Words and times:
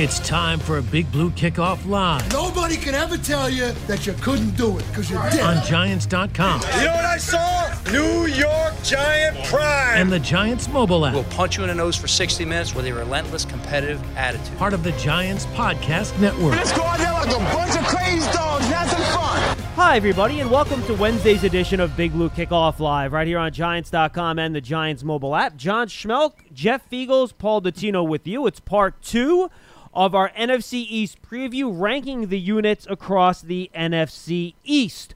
It's 0.00 0.20
time 0.20 0.60
for 0.60 0.78
a 0.78 0.82
Big 0.82 1.10
Blue 1.10 1.30
Kickoff 1.30 1.84
Live 1.84 2.30
Nobody 2.32 2.76
can 2.76 2.94
ever 2.94 3.18
tell 3.18 3.50
you 3.50 3.72
that 3.88 4.06
you 4.06 4.12
couldn't 4.12 4.56
do 4.56 4.78
it 4.78 4.86
because 4.86 5.10
you 5.10 5.20
did. 5.32 5.40
on 5.40 5.64
Giants.com 5.66 6.60
You 6.78 6.84
know 6.84 6.94
what 6.94 7.04
I 7.04 7.16
saw? 7.18 7.74
New 7.90 8.26
York 8.26 8.74
Giant 8.84 9.44
Prime. 9.46 10.00
and 10.00 10.12
the 10.12 10.20
Giants 10.20 10.68
mobile 10.68 11.04
app. 11.04 11.14
We'll 11.14 11.24
punch 11.24 11.56
you 11.56 11.64
in 11.64 11.68
the 11.68 11.74
nose 11.74 11.96
for 11.96 12.06
60 12.06 12.44
minutes 12.44 12.76
with 12.76 12.86
a 12.86 12.92
relentless 12.92 13.44
competitive 13.44 14.00
attitude. 14.16 14.56
part 14.56 14.72
of 14.72 14.84
the 14.84 14.92
Giants 14.92 15.46
Podcast 15.46 16.16
Network. 16.20 16.54
Let's 16.54 16.72
go 16.72 16.82
out 16.84 16.98
there 16.98 17.12
like 17.12 17.34
a 17.34 17.38
bunch 17.52 17.76
of 17.76 17.84
crazy 17.86 18.30
dogs, 18.30 18.66
have 18.66 18.88
some 18.88 19.02
fun. 19.02 19.58
Hi, 19.74 19.96
everybody, 19.96 20.38
and 20.38 20.48
welcome 20.48 20.80
to 20.84 20.94
Wednesday's 20.94 21.42
edition 21.42 21.80
of 21.80 21.96
Big 21.96 22.12
Blue 22.12 22.30
Kickoff 22.30 22.78
Live, 22.78 23.12
right 23.12 23.26
here 23.26 23.38
on 23.38 23.52
Giants.com 23.52 24.38
and 24.38 24.54
the 24.54 24.60
Giants 24.60 25.02
mobile 25.02 25.34
app. 25.34 25.56
John 25.56 25.88
Schmeelk, 25.88 26.34
Jeff 26.52 26.88
Feagles, 26.88 27.32
Paul 27.36 27.62
Dottino 27.62 28.06
with 28.06 28.28
you. 28.28 28.46
It's 28.46 28.60
part 28.60 29.00
two 29.02 29.50
of 29.98 30.14
our 30.14 30.30
NFC 30.30 30.86
East 30.88 31.20
preview, 31.22 31.68
ranking 31.74 32.28
the 32.28 32.38
units 32.38 32.86
across 32.88 33.42
the 33.42 33.68
NFC 33.74 34.54
East. 34.62 35.12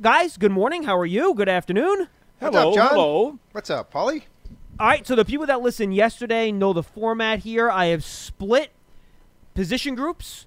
Guys, 0.00 0.36
good 0.36 0.52
morning. 0.52 0.84
How 0.84 0.96
are 0.96 1.04
you? 1.04 1.34
Good 1.34 1.48
afternoon. 1.48 2.06
What's 2.38 2.54
up, 2.54 2.72
John? 2.72 2.88
hello. 2.90 3.38
What's 3.50 3.68
up, 3.68 3.90
Polly? 3.90 4.26
All 4.78 4.86
right, 4.86 5.04
so 5.04 5.16
the 5.16 5.24
people 5.24 5.46
that 5.46 5.60
listened 5.60 5.96
yesterday 5.96 6.52
know 6.52 6.72
the 6.72 6.84
format 6.84 7.40
here. 7.40 7.68
I 7.68 7.86
have 7.86 8.04
split 8.04 8.70
position 9.54 9.96
groups, 9.96 10.46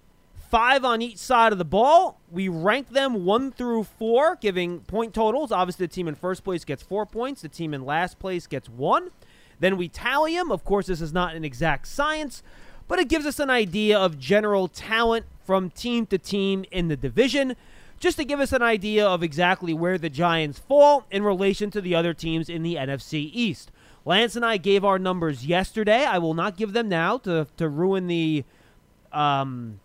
five 0.50 0.86
on 0.86 1.02
each 1.02 1.18
side 1.18 1.52
of 1.52 1.58
the 1.58 1.66
ball. 1.66 2.22
We 2.32 2.48
rank 2.48 2.92
them 2.92 3.26
one 3.26 3.52
through 3.52 3.84
four, 3.84 4.38
giving 4.38 4.80
point 4.80 5.14
totals. 5.14 5.52
Obviously, 5.52 5.86
the 5.88 5.94
team 5.94 6.08
in 6.08 6.16
first 6.16 6.46
place 6.46 6.64
gets 6.64 6.82
four 6.82 7.06
points, 7.06 7.42
the 7.42 7.50
team 7.50 7.73
in 7.73 7.84
last 7.84 8.20
place 8.20 8.48
gets 8.48 8.70
one. 8.70 9.10
Then 9.60 9.76
we 9.76 9.90
tally 9.90 10.36
them. 10.36 10.50
Of 10.50 10.64
course, 10.64 10.88
this 10.88 11.02
is 11.02 11.14
not 11.14 11.36
an 11.36 11.44
exact 11.44 11.88
science, 11.88 12.42
but 12.88 12.99
it 12.99 13.09
gives 13.09 13.25
us 13.25 13.39
an 13.39 13.50
idea 13.50 13.97
of 13.97 14.19
general 14.19 14.67
talent 14.67 15.25
from 15.45 15.69
team 15.69 16.05
to 16.08 16.17
team 16.17 16.66
in 16.72 16.88
the 16.88 16.97
division 16.97 17.55
just 18.00 18.17
to 18.17 18.25
give 18.25 18.39
us 18.39 18.52
an 18.52 18.61
idea 18.61 19.05
of 19.05 19.23
exactly 19.23 19.73
where 19.73 19.97
the 19.97 20.09
Giants 20.09 20.59
fall 20.59 21.05
in 21.09 21.23
relation 21.23 21.72
to 21.72 21.81
the 21.81 21.95
other 21.95 22.14
teams 22.14 22.50
in 22.50 22.61
the 22.61 22.75
NFC 22.75 23.30
East. 23.33 23.72
Lance 24.03 24.36
and 24.36 24.45
I 24.45 24.58
gave 24.58 24.86
our 24.86 25.00
numbers 25.00 25.45
yesterday. 25.45 26.05
I 26.05 26.19
will 26.19 26.33
not 26.33 26.58
give 26.58 26.73
them 26.73 26.89
now 26.89 27.17
to, 27.19 27.47
to 27.58 27.67
ruin 27.67 28.08
the 28.08 28.44
um, 29.11 29.80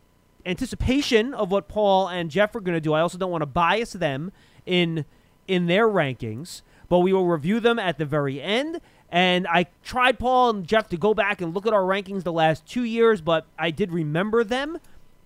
anticipation 0.44 1.32
of 1.32 1.50
what 1.50 1.68
Paul 1.68 2.08
and 2.08 2.30
Jeff 2.30 2.54
are 2.54 2.60
going 2.60 2.76
to 2.76 2.80
do. 2.80 2.92
I 2.92 3.00
also 3.00 3.16
don't 3.16 3.30
want 3.30 3.42
to 3.42 3.46
bias 3.46 3.92
them 3.92 4.32
in 4.66 5.04
in 5.48 5.66
their 5.66 5.88
rankings, 5.88 6.62
but 6.88 7.00
we 7.00 7.12
will 7.12 7.26
review 7.26 7.58
them 7.58 7.78
at 7.78 7.98
the 7.98 8.04
very 8.04 8.40
end. 8.40 8.80
And 9.11 9.47
I 9.48 9.66
tried 9.83 10.19
Paul 10.19 10.50
and 10.50 10.66
Jeff 10.66 10.89
to 10.91 10.97
go 10.97 11.14
back 11.14 11.41
and 11.41 11.53
look 11.53 11.66
at 11.66 11.72
our 11.72 11.83
rankings 11.83 12.22
the 12.22 12.33
last 12.33 12.64
two 12.64 12.84
years, 12.84 13.20
but 13.20 13.47
I 13.58 13.70
did 13.72 13.92
remember 13.92 14.44
them 14.44 14.78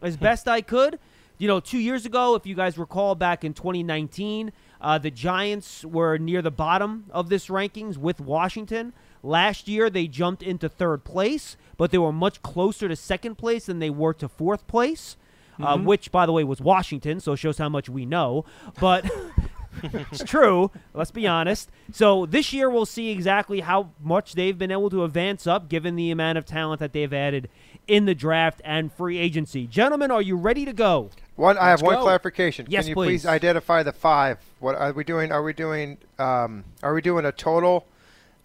as 0.03 0.17
best 0.17 0.49
I 0.49 0.63
could. 0.63 0.99
You 1.37 1.49
know, 1.49 1.61
two 1.61 1.79
years 1.79 2.07
ago, 2.07 2.35
if 2.35 2.47
you 2.47 2.55
guys 2.55 2.79
recall, 2.79 3.15
back 3.15 3.45
in 3.45 3.53
2019, 3.53 4.53
uh, 4.81 4.99
the 4.99 5.11
Giants 5.11 5.85
were 5.85 6.17
near 6.17 6.41
the 6.41 6.51
bottom 6.51 7.05
of 7.11 7.29
this 7.29 7.49
rankings 7.49 7.97
with 7.99 8.21
Washington. 8.21 8.93
Last 9.23 9.67
year, 9.69 9.91
they 9.91 10.07
jumped 10.07 10.43
into 10.43 10.69
third 10.69 11.05
place, 11.05 11.57
but 11.77 11.91
they 11.91 11.99
were 11.99 12.13
much 12.13 12.41
closer 12.43 12.89
to 12.89 12.97
second 12.97 13.37
place 13.37 13.67
than 13.67 13.81
they 13.81 13.91
were 13.91 14.15
to 14.15 14.29
fourth 14.29 14.67
place, 14.67 15.17
uh, 15.61 15.77
which, 15.79 16.13
by 16.13 16.25
the 16.25 16.33
way, 16.33 16.45
was 16.45 16.61
Washington, 16.61 17.21
so 17.21 17.33
it 17.33 17.39
shows 17.39 17.59
how 17.59 17.69
much 17.69 17.89
we 17.89 18.07
know. 18.07 18.45
But 18.81 19.11
it's 19.83 20.25
true. 20.25 20.71
Let's 20.93 21.11
be 21.11 21.27
honest. 21.27 21.71
So 21.93 22.27
this 22.27 22.53
year 22.53 22.71
we'll 22.71 22.87
see 22.87 23.11
exactly 23.11 23.61
how 23.61 23.91
much 24.03 24.35
they've 24.35 24.57
been 24.57 24.71
able 24.71 24.91
to 24.91 25.05
advance 25.05 25.47
up, 25.47 25.69
given 25.69 25.97
the 25.97 26.11
amount 26.11 26.39
of 26.39 26.45
talent 26.47 26.81
that 26.81 26.93
they've 26.93 27.13
added 27.13 27.49
in 27.87 28.07
the 28.07 28.15
draft 28.15 28.61
and 28.65 28.93
free 28.93 29.19
agency. 29.19 29.67
Gentlemen, 29.67 30.11
are 30.11 30.23
you 30.23 30.37
ready 30.37 30.65
to 30.65 30.73
go? 30.73 31.11
One, 31.37 31.59
I 31.59 31.69
have 31.71 31.83
one 31.83 32.01
clarification. 32.01 32.67
Yes, 32.69 32.85
Can 32.85 32.91
you 32.91 32.95
please. 32.95 33.23
please. 33.23 33.27
identify 33.29 33.83
the 33.83 33.93
five? 33.93 34.39
What 34.61 34.75
are 34.77 34.93
we 34.93 35.05
doing? 35.05 35.33
Are 35.33 35.43
we 35.43 35.53
doing? 35.53 35.99
Um, 36.19 36.65
are 36.83 36.95
we 36.95 37.01
doing 37.03 37.25
a 37.25 37.33
total? 37.33 37.87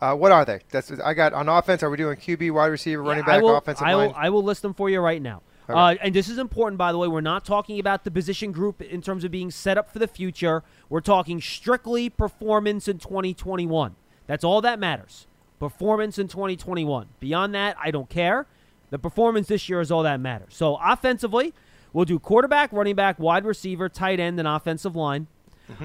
Uh, 0.02 0.16
what 0.16 0.31
are 0.31 0.46
they? 0.46 0.62
That's 0.72 0.92
I 0.92 1.14
got 1.14 1.34
on 1.34 1.48
offense. 1.50 1.84
Are 1.84 1.90
we 1.90 1.98
doing 1.98 2.18
QB, 2.18 2.52
wide 2.52 2.68
receiver, 2.68 3.02
running 3.04 3.24
Yeah, 3.28 3.34
I 3.34 3.36
back, 3.38 3.44
will, 3.44 3.56
offensive 3.58 3.86
I 3.86 3.96
will, 3.96 4.06
line? 4.08 4.14
I 4.18 4.30
will 4.30 4.44
list 4.44 4.62
them 4.62 4.74
for 4.74 4.90
you 4.90 5.00
right 5.02 5.22
now. 5.22 5.42
Okay. 5.69 5.78
Uh, 5.78 5.96
and 6.02 6.16
this 6.16 6.30
is 6.30 6.38
important, 6.38 6.78
by 6.78 6.91
the 6.91 6.97
way. 6.97 7.07
We're 7.07 7.22
not 7.22 7.46
talking 7.46 7.80
about 7.80 8.03
the 8.03 8.12
position 8.12 8.52
group 8.52 8.81
in 8.81 9.02
terms 9.02 9.24
of 9.24 9.31
being 9.31 9.52
set 9.52 9.78
up 9.78 9.91
for 9.91 10.00
the 10.00 10.07
future. 10.07 10.63
We're 10.90 11.02
talking 11.02 11.40
strictly 11.40 12.09
performance 12.09 12.88
in 12.88 12.97
2021. 12.97 13.96
That's 14.25 14.44
all 14.44 14.62
that 14.62 14.80
matters. 14.80 15.28
Performance 15.59 16.18
in 16.18 16.28
2021. 16.28 17.07
Beyond 17.19 17.53
that, 17.53 17.78
I 17.80 17.91
don't 17.91 18.09
care. 18.09 18.47
The 18.90 18.97
performance 18.97 19.47
this 19.47 19.69
year 19.69 19.81
is 19.81 19.91
all 19.91 20.03
that 20.03 20.19
matters. 20.19 20.56
So, 20.56 20.80
offensively, 20.81 21.53
we'll 21.94 22.06
do 22.06 22.18
quarterback, 22.18 22.74
running 22.74 22.96
back, 22.96 23.19
wide 23.19 23.46
receiver, 23.46 23.90
tight 23.90 24.19
end, 24.19 24.40
and 24.40 24.47
offensive 24.47 24.96
line. 24.96 25.28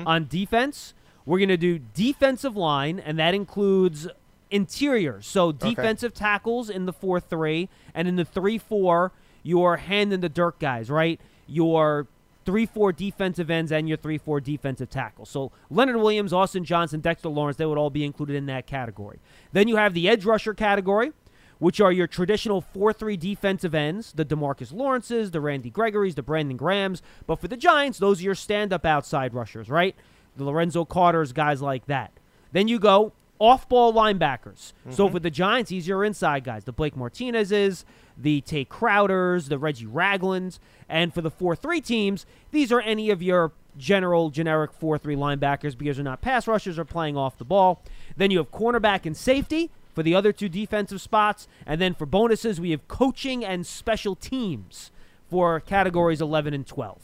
On 0.06 0.26
defense, 0.26 0.94
we're 1.26 1.38
going 1.38 1.48
to 1.50 1.58
do 1.58 1.78
defensive 1.78 2.56
line, 2.56 2.98
and 2.98 3.18
that 3.18 3.34
includes 3.34 4.08
interiors. 4.50 5.26
So 5.26 5.52
defensive 5.52 6.14
tackles 6.14 6.70
in 6.70 6.86
the 6.86 6.92
4 6.92 7.20
3, 7.20 7.68
and 7.94 8.08
in 8.08 8.16
the 8.16 8.24
3 8.24 8.58
4, 8.58 9.12
your 9.44 9.76
hand 9.76 10.12
in 10.12 10.20
the 10.20 10.28
dirt 10.28 10.58
guys, 10.58 10.90
right? 10.90 11.20
Your 11.46 12.08
3 12.44 12.66
4 12.66 12.92
defensive 12.92 13.50
ends 13.50 13.70
and 13.70 13.88
your 13.88 13.96
3 13.96 14.18
4 14.18 14.40
defensive 14.40 14.90
tackles. 14.90 15.30
So 15.30 15.52
Leonard 15.70 15.96
Williams, 15.96 16.32
Austin 16.32 16.64
Johnson, 16.64 16.98
Dexter 17.00 17.28
Lawrence, 17.28 17.56
they 17.56 17.66
would 17.66 17.78
all 17.78 17.90
be 17.90 18.04
included 18.04 18.34
in 18.34 18.46
that 18.46 18.66
category. 18.66 19.20
Then 19.52 19.68
you 19.68 19.76
have 19.76 19.94
the 19.94 20.08
edge 20.08 20.24
rusher 20.24 20.54
category 20.54 21.12
which 21.58 21.80
are 21.80 21.92
your 21.92 22.06
traditional 22.06 22.62
4-3 22.74 23.18
defensive 23.18 23.74
ends, 23.74 24.12
the 24.12 24.24
DeMarcus 24.24 24.72
Lawrences, 24.72 25.30
the 25.30 25.40
Randy 25.40 25.70
Gregories, 25.70 26.14
the 26.14 26.22
Brandon 26.22 26.56
Grahams. 26.56 27.02
But 27.26 27.40
for 27.40 27.48
the 27.48 27.56
Giants, 27.56 27.98
those 27.98 28.20
are 28.20 28.24
your 28.24 28.34
stand-up 28.34 28.84
outside 28.84 29.34
rushers, 29.34 29.68
right? 29.68 29.94
The 30.36 30.44
Lorenzo 30.44 30.84
Carters, 30.84 31.32
guys 31.32 31.62
like 31.62 31.86
that. 31.86 32.12
Then 32.52 32.68
you 32.68 32.78
go 32.78 33.12
off-ball 33.38 33.92
linebackers. 33.92 34.72
So 34.90 35.04
mm-hmm. 35.04 35.14
for 35.14 35.20
the 35.20 35.30
Giants, 35.30 35.70
these 35.70 35.86
are 35.86 35.92
your 35.92 36.04
inside 36.04 36.44
guys. 36.44 36.64
The 36.64 36.72
Blake 36.72 36.96
Martinez's, 36.96 37.84
the 38.16 38.40
Tae 38.40 38.64
Crowders, 38.64 39.48
the 39.48 39.58
Reggie 39.58 39.86
Raglands. 39.86 40.58
And 40.88 41.12
for 41.12 41.20
the 41.20 41.30
4-3 41.30 41.84
teams, 41.84 42.26
these 42.50 42.72
are 42.72 42.80
any 42.80 43.10
of 43.10 43.22
your 43.22 43.52
general 43.76 44.30
generic 44.30 44.70
4-3 44.78 45.16
linebackers 45.16 45.76
because 45.76 45.96
they're 45.96 46.04
not 46.04 46.20
pass 46.20 46.46
rushers 46.46 46.78
or 46.78 46.84
playing 46.84 47.16
off 47.16 47.38
the 47.38 47.44
ball. 47.44 47.82
Then 48.16 48.30
you 48.30 48.38
have 48.38 48.50
cornerback 48.50 49.04
and 49.06 49.16
safety 49.16 49.70
for 49.94 50.02
the 50.02 50.14
other 50.14 50.32
two 50.32 50.48
defensive 50.48 51.00
spots. 51.00 51.48
And 51.66 51.80
then 51.80 51.94
for 51.94 52.06
bonuses, 52.06 52.60
we 52.60 52.70
have 52.70 52.86
coaching 52.88 53.44
and 53.44 53.66
special 53.66 54.14
teams 54.14 54.90
for 55.28 55.60
categories 55.60 56.20
11 56.20 56.54
and 56.54 56.66
12. 56.66 56.98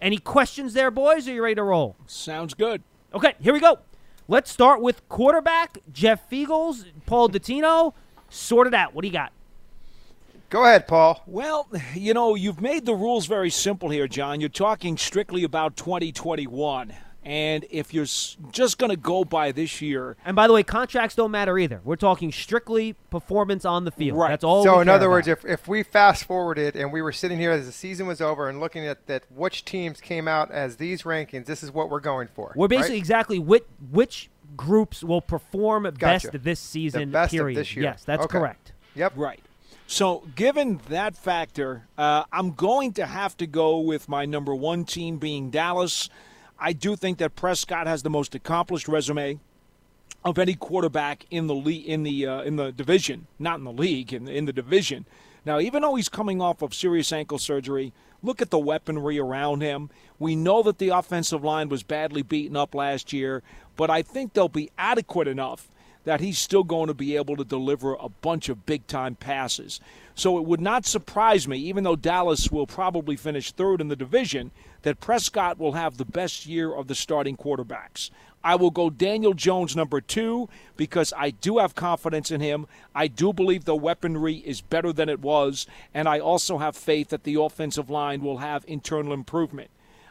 Any 0.00 0.18
questions 0.18 0.74
there, 0.74 0.90
boys? 0.90 1.28
Are 1.28 1.32
you 1.32 1.42
ready 1.42 1.54
to 1.56 1.62
roll? 1.62 1.96
Sounds 2.06 2.54
good. 2.54 2.82
Okay, 3.14 3.34
here 3.40 3.52
we 3.52 3.60
go. 3.60 3.78
Let's 4.28 4.50
start 4.50 4.82
with 4.82 5.08
quarterback, 5.08 5.78
Jeff 5.92 6.28
Feagles, 6.28 6.84
Paul 7.06 7.28
Dottino. 7.28 7.94
Sort 8.28 8.66
it 8.66 8.74
out. 8.74 8.92
What 8.92 9.02
do 9.02 9.08
you 9.08 9.12
got? 9.12 9.32
Go 10.48 10.64
ahead, 10.64 10.86
Paul. 10.86 11.22
Well, 11.26 11.68
you 11.94 12.14
know, 12.14 12.34
you've 12.34 12.60
made 12.60 12.86
the 12.86 12.94
rules 12.94 13.26
very 13.26 13.50
simple 13.50 13.90
here, 13.90 14.06
John. 14.06 14.40
You're 14.40 14.48
talking 14.48 14.96
strictly 14.96 15.42
about 15.44 15.76
2021. 15.76 16.94
And 17.24 17.66
if 17.70 17.92
you're 17.92 18.04
just 18.52 18.78
going 18.78 18.90
to 18.90 18.96
go 18.96 19.24
by 19.24 19.50
this 19.50 19.82
year, 19.82 20.16
And 20.24 20.36
by 20.36 20.46
the 20.46 20.52
way, 20.52 20.62
contracts 20.62 21.16
don't 21.16 21.32
matter 21.32 21.58
either. 21.58 21.80
We're 21.82 21.96
talking 21.96 22.30
strictly 22.30 22.92
performance 23.10 23.64
on 23.64 23.84
the 23.84 23.90
field. 23.90 24.16
Right. 24.16 24.28
That's 24.28 24.44
all. 24.44 24.62
so, 24.62 24.76
we 24.76 24.82
in 24.82 24.86
care 24.86 24.94
other 24.94 25.10
words, 25.10 25.26
if, 25.26 25.44
if 25.44 25.66
we 25.66 25.82
fast 25.82 26.22
forwarded 26.24 26.76
and 26.76 26.92
we 26.92 27.02
were 27.02 27.10
sitting 27.10 27.36
here 27.40 27.50
as 27.50 27.66
the 27.66 27.72
season 27.72 28.06
was 28.06 28.20
over 28.20 28.48
and 28.48 28.60
looking 28.60 28.86
at 28.86 29.08
that 29.08 29.24
which 29.34 29.64
teams 29.64 30.00
came 30.00 30.28
out 30.28 30.52
as 30.52 30.76
these 30.76 31.02
rankings, 31.02 31.46
this 31.46 31.64
is 31.64 31.72
what 31.72 31.90
we're 31.90 31.98
going 31.98 32.28
for. 32.28 32.52
we're 32.54 32.68
basically 32.68 32.94
right? 32.94 32.98
exactly 32.98 33.38
which 33.40 33.64
which 33.90 34.30
groups 34.56 35.02
will 35.02 35.20
perform 35.20 35.82
best 35.98 36.28
this 36.32 36.60
season. 36.60 37.10
best 37.10 37.34
of 37.34 37.38
period. 37.38 37.58
this 37.58 37.74
year. 37.74 37.86
Yes, 37.86 38.04
that's 38.04 38.22
Okay. 38.22 38.38
correct. 38.38 38.72
Yep. 38.94 39.14
right. 39.16 39.40
So, 39.88 40.24
given 40.34 40.80
that 40.88 41.16
factor, 41.16 41.86
uh, 41.96 42.24
I'm 42.32 42.52
going 42.52 42.92
to 42.94 43.06
have 43.06 43.36
to 43.36 43.46
go 43.46 43.78
with 43.78 44.08
my 44.08 44.24
number 44.26 44.52
one 44.52 44.84
team 44.84 45.18
being 45.18 45.50
Dallas. 45.50 46.10
I 46.58 46.72
do 46.72 46.96
think 46.96 47.18
that 47.18 47.36
Prescott 47.36 47.86
has 47.86 48.02
the 48.02 48.10
most 48.10 48.34
accomplished 48.34 48.88
resume 48.88 49.38
of 50.24 50.38
any 50.40 50.54
quarterback 50.54 51.24
in 51.30 51.46
the 51.46 51.54
le- 51.54 51.70
in 51.70 52.02
the 52.02 52.26
uh, 52.26 52.42
in 52.42 52.56
the 52.56 52.72
division, 52.72 53.28
not 53.38 53.58
in 53.58 53.64
the 53.64 53.72
league, 53.72 54.12
in 54.12 54.26
in 54.26 54.44
the 54.46 54.52
division. 54.52 55.06
Now, 55.44 55.60
even 55.60 55.82
though 55.82 55.94
he's 55.94 56.08
coming 56.08 56.42
off 56.42 56.62
of 56.62 56.74
serious 56.74 57.12
ankle 57.12 57.38
surgery, 57.38 57.92
look 58.24 58.42
at 58.42 58.50
the 58.50 58.58
weaponry 58.58 59.20
around 59.20 59.60
him. 59.60 59.90
We 60.18 60.34
know 60.34 60.64
that 60.64 60.78
the 60.78 60.88
offensive 60.88 61.44
line 61.44 61.68
was 61.68 61.84
badly 61.84 62.22
beaten 62.22 62.56
up 62.56 62.74
last 62.74 63.12
year, 63.12 63.44
but 63.76 63.88
I 63.88 64.02
think 64.02 64.32
they'll 64.32 64.48
be 64.48 64.72
adequate 64.76 65.28
enough 65.28 65.68
that 66.06 66.20
he's 66.20 66.38
still 66.38 66.62
going 66.62 66.86
to 66.86 66.94
be 66.94 67.16
able 67.16 67.36
to 67.36 67.44
deliver 67.44 67.94
a 67.94 68.08
bunch 68.08 68.48
of 68.48 68.64
big 68.64 68.86
time 68.86 69.16
passes. 69.16 69.80
So 70.14 70.38
it 70.38 70.44
would 70.44 70.60
not 70.60 70.86
surprise 70.86 71.48
me, 71.48 71.58
even 71.58 71.82
though 71.82 71.96
Dallas 71.96 72.48
will 72.50 72.66
probably 72.66 73.16
finish 73.16 73.50
third 73.50 73.80
in 73.80 73.88
the 73.88 73.96
division, 73.96 74.52
that 74.82 75.00
Prescott 75.00 75.58
will 75.58 75.72
have 75.72 75.96
the 75.96 76.04
best 76.04 76.46
year 76.46 76.72
of 76.72 76.86
the 76.86 76.94
starting 76.94 77.36
quarterbacks. 77.36 78.10
I 78.44 78.54
will 78.54 78.70
go 78.70 78.88
Daniel 78.88 79.34
Jones 79.34 79.74
number 79.74 80.00
two 80.00 80.48
because 80.76 81.12
I 81.16 81.30
do 81.30 81.58
have 81.58 81.74
confidence 81.74 82.30
in 82.30 82.40
him. 82.40 82.68
I 82.94 83.08
do 83.08 83.32
believe 83.32 83.64
the 83.64 83.74
weaponry 83.74 84.36
is 84.36 84.60
better 84.60 84.92
than 84.92 85.08
it 85.08 85.18
was, 85.18 85.66
and 85.92 86.08
I 86.08 86.20
also 86.20 86.58
have 86.58 86.76
faith 86.76 87.08
that 87.08 87.24
the 87.24 87.34
offensive 87.34 87.90
line 87.90 88.22
will 88.22 88.38
have 88.38 88.64
internal 88.68 89.12
improvement. 89.12 89.70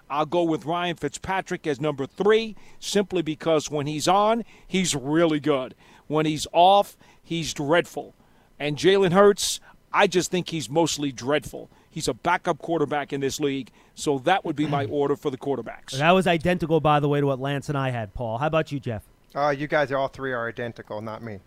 I'll 0.10 0.26
go 0.26 0.44
with 0.44 0.66
Ryan 0.66 0.96
Fitzpatrick 0.96 1.66
as 1.68 1.82
number 1.82 2.06
three, 2.06 2.56
simply 2.80 3.22
because 3.22 3.70
when 3.70 3.88
he's 3.88 4.08
on, 4.08 4.44
he's 4.68 4.96
really 4.96 5.40
good. 5.40 5.76
When 6.08 6.26
he's 6.26 6.48
off, 6.52 6.96
he's 7.24 7.54
dreadful. 7.54 8.14
And 8.60 8.78
Jalen 8.78 9.12
Hurts, 9.12 9.60
I 9.92 10.08
just 10.08 10.32
think 10.32 10.50
he's 10.50 10.70
mostly 10.70 11.12
dreadful. 11.12 11.70
He's 11.90 12.08
a 12.08 12.14
backup 12.14 12.60
quarterback 12.60 13.14
in 13.14 13.22
this 13.22 13.40
league, 13.40 13.72
so 13.96 14.20
that 14.20 14.44
would 14.46 14.56
be 14.56 14.68
my 14.68 14.86
order 14.92 15.16
for 15.16 15.30
the 15.32 15.38
quarterbacks. 15.38 15.98
That 15.98 16.12
was 16.12 16.28
identical, 16.28 16.80
by 16.80 17.00
the 17.00 17.08
way, 17.10 17.22
to 17.22 17.28
what 17.28 17.40
Lance 17.40 17.70
and 17.70 17.78
I 17.78 17.90
had, 17.90 18.14
Paul. 18.14 18.38
How 18.38 18.48
about 18.48 18.72
you, 18.72 18.80
Jeff? 18.80 19.04
Uh, 19.34 19.50
you 19.50 19.68
guys 19.68 19.92
are 19.92 19.98
all 19.98 20.08
three 20.08 20.32
are 20.32 20.48
identical, 20.48 21.02
not 21.02 21.24
me. 21.24 21.40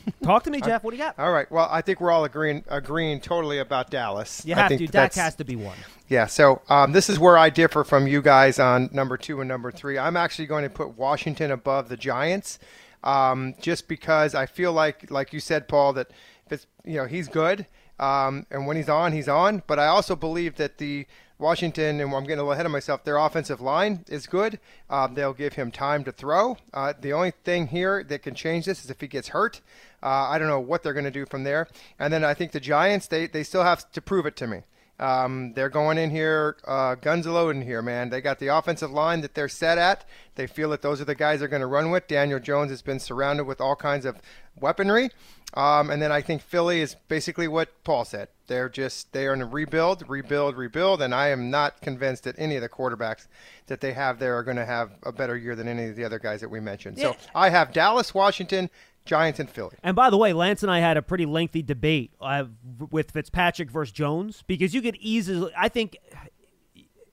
Talk 0.22 0.44
to 0.44 0.50
me, 0.50 0.60
Jeff. 0.60 0.84
What 0.84 0.90
do 0.92 0.96
you 0.96 1.02
got? 1.02 1.18
All 1.18 1.32
right. 1.32 1.50
Well, 1.50 1.68
I 1.70 1.82
think 1.82 2.00
we're 2.00 2.10
all 2.10 2.24
agreeing 2.24 2.64
agreeing 2.68 3.20
totally 3.20 3.58
about 3.58 3.90
Dallas. 3.90 4.44
You 4.44 4.54
I 4.54 4.58
have 4.58 4.68
think 4.68 4.80
to. 4.80 4.86
Dak 4.86 5.14
has 5.14 5.34
to 5.36 5.44
be 5.44 5.56
one. 5.56 5.76
Yeah. 6.08 6.26
So 6.26 6.62
um, 6.68 6.92
this 6.92 7.08
is 7.08 7.18
where 7.18 7.38
I 7.38 7.50
differ 7.50 7.84
from 7.84 8.06
you 8.06 8.22
guys 8.22 8.58
on 8.58 8.90
number 8.92 9.16
two 9.16 9.40
and 9.40 9.48
number 9.48 9.70
three. 9.70 9.98
I'm 9.98 10.16
actually 10.16 10.46
going 10.46 10.64
to 10.64 10.70
put 10.70 10.96
Washington 10.96 11.50
above 11.50 11.88
the 11.88 11.96
Giants, 11.96 12.58
um, 13.04 13.54
just 13.60 13.88
because 13.88 14.34
I 14.34 14.46
feel 14.46 14.72
like, 14.72 15.10
like 15.10 15.32
you 15.32 15.40
said, 15.40 15.68
Paul, 15.68 15.92
that 15.94 16.10
if 16.46 16.52
it's 16.52 16.66
you 16.84 16.96
know 16.96 17.06
he's 17.06 17.28
good, 17.28 17.66
um, 17.98 18.46
and 18.50 18.66
when 18.66 18.76
he's 18.76 18.88
on, 18.88 19.12
he's 19.12 19.28
on. 19.28 19.62
But 19.66 19.78
I 19.78 19.86
also 19.86 20.16
believe 20.16 20.56
that 20.56 20.78
the 20.78 21.06
Washington, 21.42 22.00
and 22.00 22.14
I'm 22.14 22.22
getting 22.22 22.38
a 22.38 22.42
little 22.42 22.52
ahead 22.52 22.66
of 22.66 22.72
myself, 22.72 23.04
their 23.04 23.18
offensive 23.18 23.60
line 23.60 24.04
is 24.08 24.26
good. 24.26 24.58
Um, 24.88 25.14
they'll 25.14 25.34
give 25.34 25.54
him 25.54 25.70
time 25.70 26.04
to 26.04 26.12
throw. 26.12 26.56
Uh, 26.72 26.94
the 26.98 27.12
only 27.12 27.32
thing 27.44 27.66
here 27.66 28.02
that 28.04 28.22
can 28.22 28.34
change 28.34 28.64
this 28.64 28.84
is 28.84 28.90
if 28.90 29.00
he 29.00 29.08
gets 29.08 29.28
hurt. 29.28 29.60
Uh, 30.02 30.06
I 30.06 30.38
don't 30.38 30.48
know 30.48 30.60
what 30.60 30.82
they're 30.82 30.94
going 30.94 31.04
to 31.04 31.10
do 31.10 31.26
from 31.26 31.44
there. 31.44 31.68
And 31.98 32.12
then 32.12 32.24
I 32.24 32.34
think 32.34 32.52
the 32.52 32.60
Giants, 32.60 33.08
they, 33.08 33.26
they 33.26 33.42
still 33.42 33.64
have 33.64 33.90
to 33.92 34.00
prove 34.00 34.24
it 34.24 34.36
to 34.36 34.46
me. 34.46 34.62
Um, 35.02 35.52
they're 35.54 35.68
going 35.68 35.98
in 35.98 36.10
here, 36.10 36.56
uh, 36.64 36.94
guns 36.94 37.26
loading 37.26 37.62
here, 37.62 37.82
man. 37.82 38.08
They 38.08 38.20
got 38.20 38.38
the 38.38 38.46
offensive 38.46 38.92
line 38.92 39.20
that 39.22 39.34
they're 39.34 39.48
set 39.48 39.76
at. 39.76 40.04
They 40.36 40.46
feel 40.46 40.70
that 40.70 40.80
those 40.80 41.00
are 41.00 41.04
the 41.04 41.16
guys 41.16 41.40
they're 41.40 41.48
going 41.48 41.60
to 41.60 41.66
run 41.66 41.90
with. 41.90 42.06
Daniel 42.06 42.38
Jones 42.38 42.70
has 42.70 42.82
been 42.82 43.00
surrounded 43.00 43.44
with 43.44 43.60
all 43.60 43.74
kinds 43.74 44.06
of 44.06 44.20
weaponry. 44.60 45.10
Um, 45.54 45.90
and 45.90 46.00
then 46.00 46.12
I 46.12 46.22
think 46.22 46.40
Philly 46.40 46.80
is 46.80 46.94
basically 47.08 47.48
what 47.48 47.82
Paul 47.82 48.04
said. 48.04 48.28
They're 48.46 48.68
just 48.68 49.12
they 49.12 49.26
are 49.26 49.34
in 49.34 49.42
a 49.42 49.46
rebuild, 49.46 50.08
rebuild, 50.08 50.56
rebuild, 50.56 51.02
and 51.02 51.14
I 51.14 51.28
am 51.28 51.50
not 51.50 51.80
convinced 51.80 52.24
that 52.24 52.36
any 52.38 52.54
of 52.56 52.62
the 52.62 52.68
quarterbacks 52.68 53.26
that 53.66 53.80
they 53.80 53.92
have 53.92 54.18
there 54.18 54.36
are 54.36 54.42
going 54.42 54.56
to 54.56 54.64
have 54.64 54.92
a 55.02 55.12
better 55.12 55.36
year 55.36 55.56
than 55.56 55.68
any 55.68 55.86
of 55.86 55.96
the 55.96 56.04
other 56.04 56.18
guys 56.18 56.40
that 56.40 56.48
we 56.48 56.60
mentioned. 56.60 56.98
So 56.98 57.16
I 57.34 57.50
have 57.50 57.72
Dallas, 57.72 58.14
Washington, 58.14 58.70
Giants, 59.04 59.40
and 59.40 59.50
Philly. 59.50 59.76
And 59.82 59.96
by 59.96 60.10
the 60.10 60.16
way, 60.16 60.32
Lance 60.32 60.62
and 60.62 60.70
I 60.70 60.78
had 60.78 60.96
a 60.96 61.02
pretty 61.02 61.26
lengthy 61.26 61.62
debate 61.62 62.12
uh, 62.20 62.44
with 62.90 63.10
Fitzpatrick 63.10 63.70
versus 63.70 63.92
Jones 63.92 64.44
because 64.46 64.74
you 64.74 64.82
could 64.82 64.96
easily, 64.96 65.52
I 65.56 65.68
think, 65.68 65.96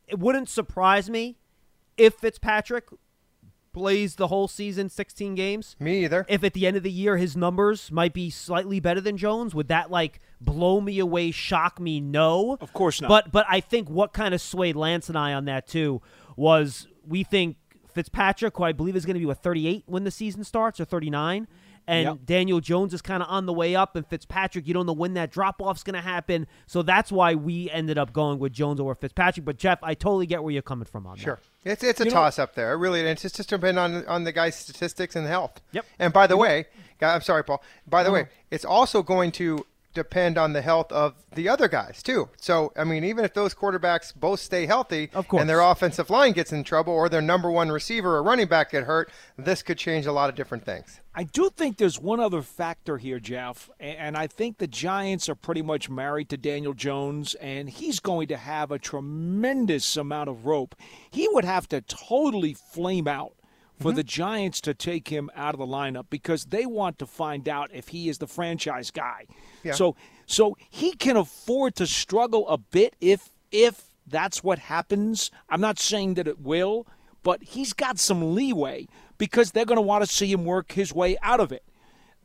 it 0.07 0.19
wouldn't 0.19 0.49
surprise 0.49 1.09
me 1.09 1.37
if 1.97 2.15
Fitzpatrick 2.15 2.85
plays 3.71 4.15
the 4.15 4.27
whole 4.27 4.47
season, 4.47 4.89
16 4.89 5.35
games. 5.35 5.75
Me 5.79 6.03
either. 6.03 6.25
If 6.27 6.43
at 6.43 6.53
the 6.53 6.65
end 6.65 6.77
of 6.77 6.83
the 6.83 6.91
year 6.91 7.17
his 7.17 7.35
numbers 7.35 7.91
might 7.91 8.13
be 8.13 8.29
slightly 8.29 8.79
better 8.79 9.01
than 9.01 9.17
Jones, 9.17 9.53
would 9.53 9.67
that 9.67 9.91
like 9.91 10.19
blow 10.41 10.81
me 10.81 10.99
away, 10.99 11.31
shock 11.31 11.79
me? 11.79 11.99
No. 11.99 12.57
Of 12.61 12.73
course 12.73 13.01
not. 13.01 13.07
But 13.07 13.31
but 13.31 13.45
I 13.49 13.59
think 13.59 13.89
what 13.89 14.13
kind 14.13 14.33
of 14.33 14.41
swayed 14.41 14.75
Lance 14.75 15.09
and 15.09 15.17
I 15.17 15.33
on 15.33 15.45
that 15.45 15.67
too 15.67 16.01
was 16.35 16.87
we 17.07 17.23
think 17.23 17.57
Fitzpatrick, 17.93 18.57
who 18.57 18.63
I 18.63 18.71
believe 18.71 18.95
is 18.95 19.05
going 19.05 19.15
to 19.15 19.19
be 19.19 19.25
what 19.25 19.41
38 19.43 19.83
when 19.85 20.03
the 20.03 20.11
season 20.11 20.43
starts 20.43 20.79
or 20.79 20.85
39, 20.85 21.47
and 21.89 22.05
Yep. 22.05 22.17
Daniel 22.25 22.59
Jones 22.61 22.93
is 22.93 23.01
kind 23.01 23.21
of 23.23 23.27
on 23.29 23.45
the 23.47 23.53
way 23.53 23.75
up, 23.75 23.95
and 23.95 24.05
Fitzpatrick, 24.07 24.67
you 24.67 24.73
don't 24.73 24.85
know 24.85 24.93
when 24.93 25.15
that 25.15 25.31
drop 25.31 25.59
off's 25.59 25.83
going 25.83 25.95
to 25.95 26.01
happen. 26.01 26.47
So 26.67 26.81
that's 26.83 27.11
why 27.11 27.35
we 27.35 27.69
ended 27.71 27.97
up 27.97 28.13
going 28.13 28.39
with 28.39 28.53
Jones 28.53 28.79
over 28.79 28.93
Fitzpatrick. 28.95 29.45
But 29.45 29.57
Jeff, 29.57 29.79
I 29.83 29.95
totally 29.95 30.25
get 30.27 30.43
where 30.43 30.53
you're 30.53 30.61
coming 30.61 30.85
from 30.85 31.07
on 31.07 31.17
that. 31.17 31.21
Sure. 31.23 31.39
It's 31.65 31.83
it's 31.83 31.99
a 31.99 32.05
You 32.05 32.11
know- 32.11 32.15
toss 32.15 32.39
up 32.39 32.55
there. 32.55 32.71
It 32.73 32.77
really 32.77 33.01
it's 33.01 33.21
just 33.23 33.35
just 33.35 33.49
depending 33.49 33.77
on 33.77 34.05
on 34.05 34.23
the 34.23 34.31
guy's 34.31 34.55
statistics 34.55 35.15
and 35.15 35.27
health. 35.27 35.61
Yep. 35.73 35.85
And 35.99 36.13
by 36.13 36.27
the 36.27 36.37
way, 36.37 36.67
guy- 36.99 37.13
I'm 37.13 37.21
sorry, 37.21 37.43
Paul. 37.43 37.61
By 37.87 38.03
the 38.03 38.11
way, 38.11 38.27
it's 38.51 38.63
also 38.63 39.03
going 39.03 39.31
to 39.33 39.65
depend 39.93 40.37
on 40.37 40.53
the 40.53 40.61
health 40.61 40.91
of 40.91 41.15
the 41.33 41.49
other 41.49 41.67
guys 41.67 42.01
too. 42.03 42.29
So 42.37 42.71
I 42.77 42.83
mean, 42.83 43.03
even 43.03 43.25
if 43.25 43.33
those 43.33 43.53
quarterbacks 43.55 44.13
both 44.15 44.39
stay 44.39 44.65
healthy, 44.65 45.09
Of 45.13 45.27
course. 45.27 45.41
and 45.41 45.49
their 45.49 45.61
offensive 45.61 46.09
line 46.09 46.33
gets 46.33 46.51
in 46.51 46.63
trouble, 46.63 46.93
or 46.93 47.09
their 47.09 47.21
number 47.21 47.49
one 47.51 47.69
receiver 47.71 48.15
or 48.17 48.23
running 48.23 48.47
back 48.47 48.71
get 48.71 48.83
hurt, 48.83 49.11
this 49.37 49.61
could 49.63 49.77
change 49.77 50.05
a 50.05 50.11
lot 50.11 50.29
of 50.29 50.35
different 50.35 50.65
things. 50.65 50.99
I 51.15 51.23
do 51.23 51.49
think 51.49 51.77
there's 51.77 51.99
one 51.99 52.19
other 52.19 52.41
factor 52.41 52.97
here, 52.97 53.19
Jeff, 53.19 53.69
and 53.79 54.15
I 54.15 54.27
think 54.27 54.57
the 54.57 54.67
Giants 54.67 55.27
are 55.27 55.35
pretty 55.35 55.61
much 55.61 55.89
married 55.89 56.29
to 56.29 56.37
Daniel 56.37 56.73
Jones, 56.73 57.33
and 57.35 57.69
he's 57.69 57.99
going 57.99 58.27
to 58.29 58.37
have 58.37 58.71
a 58.71 58.79
tremendous 58.79 59.97
amount 59.97 60.29
of 60.29 60.45
rope. 60.45 60.75
He 61.11 61.27
would 61.31 61.45
have 61.45 61.67
to 61.69 61.81
totally 61.81 62.53
flame 62.53 63.07
out 63.07 63.33
for 63.79 63.89
mm-hmm. 63.89 63.97
the 63.97 64.03
Giants 64.03 64.61
to 64.61 64.73
take 64.73 65.07
him 65.07 65.29
out 65.35 65.53
of 65.55 65.59
the 65.59 65.65
lineup 65.67 66.05
because 66.09 66.45
they 66.45 66.65
want 66.65 66.99
to 66.99 67.05
find 67.05 67.47
out 67.47 67.69
if 67.73 67.89
he 67.89 68.09
is 68.09 68.17
the 68.17 68.27
franchise 68.27 68.91
guy. 68.91 69.25
Yeah. 69.63 69.73
So 69.73 69.95
so 70.25 70.57
he 70.69 70.93
can 70.93 71.17
afford 71.17 71.75
to 71.75 71.87
struggle 71.87 72.47
a 72.49 72.57
bit 72.57 72.95
if 72.99 73.31
if 73.51 73.85
that's 74.05 74.43
what 74.43 74.59
happens. 74.59 75.31
I'm 75.49 75.61
not 75.61 75.79
saying 75.79 76.15
that 76.15 76.27
it 76.27 76.39
will, 76.39 76.87
but 77.23 77.43
he's 77.43 77.73
got 77.73 77.99
some 77.99 78.35
leeway 78.35 78.87
because 79.17 79.51
they're 79.51 79.65
going 79.65 79.77
to 79.77 79.81
want 79.81 80.03
to 80.03 80.11
see 80.11 80.31
him 80.31 80.45
work 80.45 80.71
his 80.71 80.93
way 80.93 81.17
out 81.21 81.39
of 81.39 81.51
it. 81.51 81.63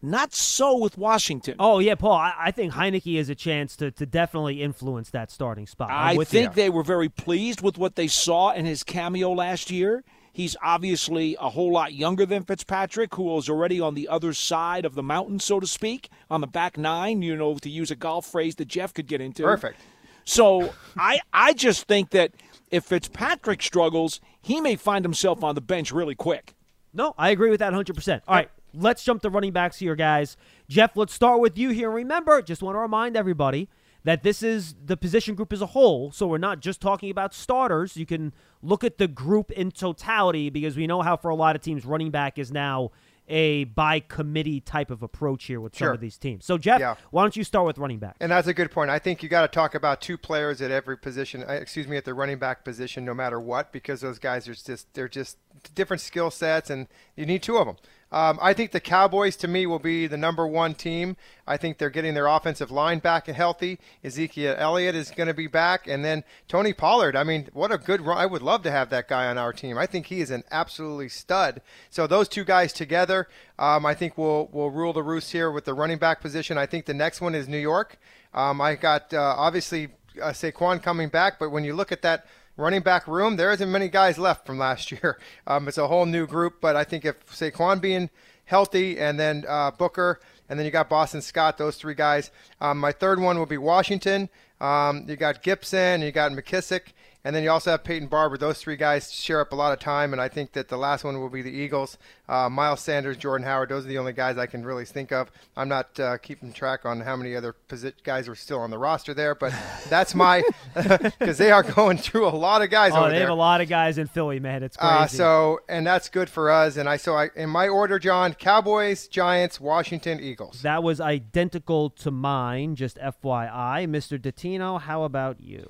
Not 0.03 0.35
so 0.35 0.77
with 0.77 0.99
Washington. 0.99 1.57
Oh 1.59 1.79
yeah, 1.79 1.95
Paul. 1.95 2.13
I, 2.13 2.35
I 2.39 2.51
think 2.51 2.75
Heinicke 2.75 3.17
has 3.17 3.31
a 3.31 3.35
chance 3.35 3.75
to, 3.77 3.91
to 3.93 4.05
definitely 4.05 4.63
influence 4.63 5.09
that 5.11 5.31
starting 5.31 5.67
spot. 5.67 5.91
I'm 5.91 6.21
I 6.21 6.25
think 6.25 6.51
you. 6.51 6.55
they 6.55 6.69
were 6.69 6.83
very 6.83 7.09
pleased 7.09 7.63
with 7.63 7.79
what 7.79 7.97
they 7.97 8.07
saw 8.07 8.53
in 8.53 8.67
his 8.67 8.83
cameo 8.83 9.33
last 9.33 9.71
year. 9.71 10.05
He's 10.35 10.57
obviously 10.65 11.37
a 11.41 11.49
whole 11.49 11.73
lot 11.73 11.95
younger 11.95 12.27
than 12.27 12.43
Fitzpatrick, 12.43 13.15
who 13.15 13.39
is 13.39 13.49
already 13.49 13.81
on 13.81 13.95
the 13.95 14.09
other 14.09 14.33
side 14.33 14.85
of 14.85 14.97
the 14.97 15.03
mountain, 15.03 15.39
so 15.39 15.61
to 15.61 15.67
speak, 15.67 16.09
on 16.29 16.41
the 16.41 16.49
back 16.49 16.77
nine, 16.77 17.23
you 17.23 17.37
know, 17.37 17.55
to 17.55 17.71
use 17.71 17.93
a 17.93 17.95
golf 17.95 18.27
phrase 18.27 18.57
that 18.57 18.67
Jeff 18.67 18.93
could 18.93 19.07
get 19.07 19.21
into. 19.21 19.45
Perfect. 19.45 19.81
So 20.25 20.75
I 20.99 21.21
I 21.33 21.53
just 21.53 21.87
think 21.87 22.11
that 22.11 22.33
if 22.73 22.83
Fitzpatrick 22.83 23.63
struggles, 23.63 24.21
he 24.43 24.61
may 24.61 24.75
find 24.75 25.05
himself 25.05 25.45
on 25.45 25.55
the 25.55 25.61
bench 25.61 25.93
really 25.93 26.17
quick. 26.17 26.57
No, 26.93 27.15
I 27.17 27.31
agree 27.31 27.51
with 27.51 27.61
that 27.61 27.73
100%. 27.73 28.23
All 28.27 28.35
right, 28.35 28.51
let's 28.75 29.05
jump 29.05 29.23
to 29.23 29.31
running 29.31 29.53
backs 29.53 29.77
here, 29.77 29.95
guys. 29.95 30.37
Jeff, 30.69 30.97
let's 30.97 31.15
start 31.15 31.39
with 31.39 31.57
you 31.57 31.71
here. 31.71 31.93
Remember, 31.93 32.43
just 32.43 32.61
want 32.61 32.75
to 32.75 32.81
remind 32.81 33.17
everybody 33.17 33.69
that 34.05 34.23
this 34.23 34.43
is 34.43 34.75
the 34.85 34.97
position 34.97 35.35
group 35.35 35.53
as 35.53 35.63
a 35.63 35.67
whole, 35.67 36.13
so 36.13 36.27
we're 36.27 36.39
not 36.39 36.61
just 36.61 36.81
talking 36.81 37.11
about 37.11 37.33
starters. 37.35 37.97
You 37.97 38.07
can 38.07 38.33
look 38.63 38.85
at 38.85 38.99
the 38.99 39.09
group 39.09 39.51
in 39.51 39.71
totality 39.71 40.51
because 40.51 40.77
we 40.77 40.87
know 40.87 41.03
how 41.03 41.17
for 41.17 41.31
a 41.31 41.35
lot 41.35 41.57
of 41.57 41.63
teams, 41.63 41.85
running 41.85 42.11
back 42.11 42.39
is 42.39 42.53
now 42.53 42.91
a 43.27 43.65
by 43.65 44.01
committee 44.01 44.61
type 44.61 44.91
of 44.91 45.03
approach 45.03 45.45
here 45.45 45.59
with 45.59 45.75
some 45.75 45.89
of 45.89 46.01
these 46.01 46.19
teams. 46.19 46.45
So, 46.45 46.59
Jeff, 46.59 46.79
Yeah. 46.79 46.97
why 47.11 47.23
don't 47.23 47.35
you 47.35 47.43
start 47.43 47.65
with 47.67 47.79
running 47.79 47.99
back? 47.99 48.17
And 48.21 48.31
that's 48.31 48.47
a 48.47 48.53
good 48.53 48.71
point. 48.71 48.91
I 48.91 48.99
think 48.99 49.23
you 49.23 49.31
got 49.31 49.41
to 49.41 49.49
talk 49.49 49.75
about 49.75 50.03
two 50.03 50.19
players 50.19 50.61
at 50.61 50.71
every 50.71 50.99
position. 50.99 51.43
uh, 51.43 51.53
Excuse 51.55 51.89
me, 51.89 51.97
at 51.97 52.05
the 52.05 52.13
running 52.13 52.39
back 52.39 52.65
position, 52.65 53.03
no 53.07 53.15
matter 53.15 53.41
what, 53.41 53.73
because 53.73 54.03
those 54.03 54.19
guys 54.19 54.47
are 54.47 54.55
just 54.55 54.93
they're 54.93 55.09
just 55.09 55.39
different 55.75 56.03
skill 56.03 56.31
sets, 56.31 56.69
and 56.69 56.87
you 57.17 57.25
need 57.25 57.43
two 57.43 57.57
of 57.57 57.67
them. 57.67 57.77
Um, 58.13 58.39
I 58.41 58.53
think 58.53 58.71
the 58.71 58.81
Cowboys, 58.81 59.35
to 59.37 59.49
me, 59.49 59.67
will 59.67 59.79
be 59.79 60.07
the 60.07 60.17
number 60.17 60.47
one 60.47 60.75
team. 60.75 61.17
I 61.47 61.57
think 61.57 61.79
they're 61.79 61.91
getting 61.91 62.15
their 62.15 62.27
offensive 62.27 62.71
line 62.71 63.01
back 63.01 63.27
and 63.27 63.37
healthy. 63.37 63.79
Ezekiel 64.05 64.55
Elliott 64.57 64.95
is 64.95 65.11
going 65.11 65.27
to 65.27 65.35
be 65.35 65.47
back, 65.47 65.87
and 65.87 66.05
then 66.05 66.23
Tony 66.47 66.73
Pollard. 66.73 67.17
I 67.17 67.25
mean, 67.25 67.49
what 67.53 67.73
a 67.73 67.79
good 67.79 68.01
run! 68.01 68.19
I 68.19 68.27
would 68.27 68.43
love 68.43 68.63
to 68.63 68.71
have 68.71 68.91
that 68.91 69.09
guy 69.09 69.27
on 69.27 69.37
our 69.37 69.53
team. 69.53 69.77
I 69.77 69.87
think 69.87 70.07
he 70.07 70.21
is 70.21 70.31
an 70.31 70.45
absolutely 70.51 71.09
stud. 71.09 71.61
So 71.91 72.07
those 72.07 72.29
two 72.29 72.45
guys 72.45 72.73
together, 72.73 73.29
um, 73.59 73.85
I 73.85 73.95
think 73.95 74.17
will 74.17 74.47
will 74.53 74.71
rule 74.71 74.93
the 74.93 75.03
roost 75.03 75.33
here 75.33 75.51
with 75.51 75.65
the 75.65 75.75
running 75.75 75.99
back 75.99 76.21
position. 76.21 76.57
I 76.57 76.67
think 76.67 76.87
the 76.87 76.95
next 76.95 77.21
one 77.21 77.35
is 77.35 77.49
New 77.49 77.59
York. 77.59 77.99
Um, 78.33 78.61
I 78.61 78.75
got 78.75 79.13
uh, 79.13 79.35
obviously 79.37 79.89
uh, 80.23 80.29
Saquon 80.29 80.83
coming 80.83 81.09
back, 81.09 81.39
but 81.39 81.51
when 81.51 81.65
you 81.65 81.75
look 81.75 81.93
at 81.93 82.03
that 82.03 82.27
running 82.57 82.83
back 82.83 83.07
room, 83.07 83.37
there 83.37 83.53
isn't 83.53 83.71
many 83.71 83.89
guys 83.89 84.19
left 84.19 84.47
from 84.47 84.59
last 84.59 84.91
year. 84.93 85.19
Um, 85.47 85.69
it's 85.69 85.79
a 85.79 85.89
whole 85.89 86.07
new 86.07 86.27
group, 86.27 86.61
but 86.61 86.77
I 86.77 86.85
think 86.85 87.05
if 87.05 87.27
Saquon 87.27 87.81
being 87.81 88.11
healthy 88.45 88.99
and 88.99 89.19
then 89.19 89.45
uh, 89.49 89.71
Booker 89.71 90.21
and 90.49 90.59
then 90.59 90.67
you 90.67 90.73
got 90.73 90.89
Boston 90.89 91.23
Scott, 91.23 91.57
those 91.57 91.77
three 91.77 91.95
guys. 91.95 92.31
Um, 92.61 92.79
my 92.79 92.93
third 92.93 93.19
one 93.19 93.39
will 93.39 93.47
be 93.47 93.59
Washington. 93.59 94.29
Um, 94.61 95.05
you 95.09 95.17
got 95.17 95.43
Gibson, 95.43 96.03
you 96.03 96.13
got 96.13 96.33
McKissic, 96.33 96.93
And 97.27 97.35
then 97.35 97.43
you 97.43 97.51
also 97.51 97.71
have 97.71 97.83
Peyton 97.85 98.09
Barber. 98.09 98.37
Those 98.37 98.59
three 98.59 98.77
guys 98.77 99.11
share 99.11 99.41
up 99.41 99.53
a 99.53 99.55
lot 99.55 99.73
of 99.73 99.79
time, 99.81 100.13
and 100.13 100.21
I 100.21 100.29
think 100.29 100.53
that 100.53 100.69
the 100.69 100.77
last 100.77 101.05
one 101.05 101.19
will 101.21 101.31
be 101.31 101.41
the 101.41 101.51
Eagles. 101.51 101.97
Uh, 102.29 102.51
Miles 102.51 102.81
Sanders, 102.81 103.17
Jordan 103.17 103.47
Howard. 103.47 103.71
Those 103.71 103.87
are 103.87 103.89
the 103.89 103.97
only 103.97 104.13
guys 104.13 104.37
I 104.37 104.45
can 104.45 104.63
really 104.63 104.85
think 104.85 105.11
of. 105.11 105.31
I'm 105.57 105.69
not 105.69 105.99
uh, 105.99 106.19
keeping 106.19 106.53
track 106.53 106.85
on 106.85 107.01
how 107.01 107.17
many 107.17 107.35
other 107.35 107.55
posi- 107.69 107.95
guys 108.03 108.29
are 108.29 108.35
still 108.35 108.59
on 108.61 108.69
the 108.71 108.77
roster 108.77 109.15
there, 109.15 109.35
but 109.35 109.55
that's 109.89 110.15
my 110.15 110.43
because 110.75 111.39
they 111.39 111.51
are 111.51 111.63
going 111.63 111.97
through 111.97 112.27
a 112.27 112.37
lot 112.37 112.61
of 112.61 112.69
guys 112.69 112.93
Oh, 112.95 112.99
over 113.01 113.09
they 113.09 113.15
there. 113.15 113.21
have 113.29 113.31
a 113.31 113.35
lot 113.35 113.63
of 113.63 113.69
guys 113.71 113.97
in 113.97 114.07
Philly, 114.07 114.39
man. 114.39 114.63
It's 114.63 114.77
crazy. 114.77 114.93
Uh, 114.93 115.07
so, 115.07 115.61
and 115.67 115.87
that's 115.87 116.11
good 116.11 116.29
for 116.29 116.51
us. 116.51 116.77
And 116.77 116.89
I 116.91 116.99
so 116.99 117.15
I 117.17 117.31
in 117.35 117.49
my 117.49 117.69
order, 117.69 117.99
John: 117.99 118.35
Cowboys, 118.35 119.09
Giants, 119.09 119.59
Washington, 119.59 120.21
Eagles. 120.21 120.61
that 120.61 120.83
was 120.83 121.01
identical 121.01 121.89
to 121.91 122.11
mine, 122.11 122.75
just 122.77 122.99
FYI. 122.99 123.87
Mr. 123.89 124.19
Dottino, 124.21 124.79
how 124.81 125.05
about 125.05 125.41
you? 125.41 125.67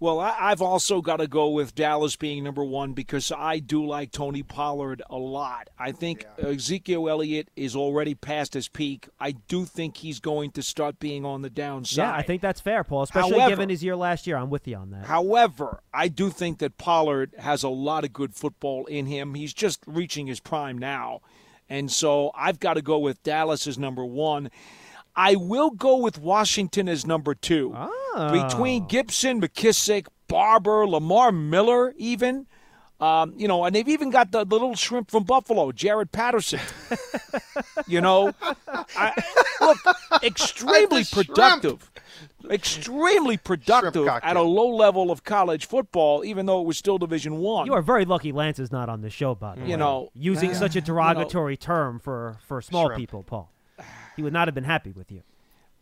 Well, 0.00 0.18
I, 0.20 0.34
I've 0.38 0.60
also 0.62 1.00
got 1.00 1.18
to 1.18 1.26
go 1.26 1.48
with 1.48 1.74
Dallas 1.74 2.16
being 2.16 2.44
number 2.44 2.64
one 2.64 2.92
because 2.92 3.32
I 3.36 3.58
do 3.58 3.84
like 3.86 4.10
Tony 4.12 4.42
Pollard 4.42 5.02
a 5.08 5.16
lot. 5.16 5.70
I 5.78 5.92
think 5.92 6.26
Ezekiel 6.38 7.08
Elliott 7.08 7.48
is 7.56 7.74
already 7.76 8.14
past 8.14 8.54
his 8.54 8.68
peak. 8.68 9.08
I 9.20 9.32
do 9.32 9.64
think 9.64 9.98
he's 9.98 10.20
going 10.20 10.50
to 10.52 10.62
start 10.62 10.98
being 10.98 11.24
on 11.24 11.42
the 11.42 11.50
downside. 11.50 11.96
Yeah, 11.96 12.12
I 12.12 12.22
think 12.22 12.42
that's 12.42 12.60
fair, 12.60 12.84
Paul, 12.84 13.02
especially 13.02 13.38
However- 13.38 13.50
given 13.50 13.68
his 13.68 13.82
year 13.84 13.96
last 13.96 14.26
year. 14.26 14.36
I'm 14.36 14.50
with 14.50 14.66
you 14.66 14.76
on 14.76 14.90
that. 14.90 15.06
However, 15.06 15.80
I 15.92 16.08
do 16.08 16.30
think 16.30 16.58
that 16.58 16.76
Pollard 16.76 17.34
has 17.38 17.62
a 17.62 17.68
lot 17.68 18.04
of 18.04 18.12
good 18.12 18.34
football 18.34 18.86
in 18.86 19.06
him. 19.06 19.34
He's 19.34 19.54
just 19.54 19.80
reaching 19.86 20.26
his 20.26 20.40
prime 20.40 20.78
now. 20.78 21.20
And 21.68 21.90
so 21.90 22.30
I've 22.34 22.60
got 22.60 22.74
to 22.74 22.82
go 22.82 22.98
with 22.98 23.22
Dallas 23.22 23.66
as 23.66 23.78
number 23.78 24.04
one. 24.04 24.50
I 25.16 25.36
will 25.36 25.70
go 25.70 25.96
with 25.96 26.18
Washington 26.18 26.88
as 26.88 27.06
number 27.06 27.34
two. 27.34 27.72
Oh. 27.74 28.30
Between 28.32 28.86
Gibson, 28.86 29.40
McKissic, 29.40 30.06
Barber, 30.28 30.86
Lamar 30.86 31.32
Miller, 31.32 31.94
even. 31.96 32.46
Um, 33.00 33.34
you 33.36 33.48
know, 33.48 33.64
and 33.64 33.74
they've 33.74 33.88
even 33.88 34.10
got 34.10 34.30
the, 34.30 34.44
the 34.44 34.54
little 34.54 34.76
shrimp 34.76 35.10
from 35.10 35.24
Buffalo, 35.24 35.72
Jaret 35.72 36.12
Patterson. 36.12 36.60
you 37.86 38.00
know, 38.00 38.32
I, 38.96 39.12
look, 39.60 39.78
extremely 40.22 41.04
productive. 41.04 41.90
Extremely 42.48 43.36
productive 43.36 44.06
at 44.06 44.36
a 44.36 44.42
low 44.42 44.68
level 44.68 45.10
of 45.10 45.24
college 45.24 45.66
football, 45.66 46.24
even 46.24 46.46
though 46.46 46.60
it 46.60 46.66
was 46.66 46.78
still 46.78 46.98
Division 46.98 47.38
One. 47.38 47.66
You 47.66 47.74
are 47.74 47.82
very 47.82 48.04
lucky 48.04 48.32
Lance 48.32 48.58
is 48.58 48.70
not 48.70 48.88
on 48.88 49.00
the 49.00 49.10
show, 49.10 49.34
by 49.34 49.56
the 49.56 49.62
way. 49.62 49.70
You 49.70 49.76
know, 49.76 50.10
using 50.14 50.50
uh, 50.50 50.54
such 50.54 50.72
a 50.72 50.74
you 50.76 50.80
know. 50.82 50.86
derogatory 50.86 51.56
term 51.56 51.98
for, 51.98 52.36
for 52.46 52.62
small 52.62 52.86
Shrimp. 52.86 52.98
people, 52.98 53.22
Paul. 53.22 53.50
He 54.16 54.22
would 54.22 54.32
not 54.32 54.48
have 54.48 54.54
been 54.54 54.64
happy 54.64 54.92
with 54.92 55.10
you. 55.10 55.22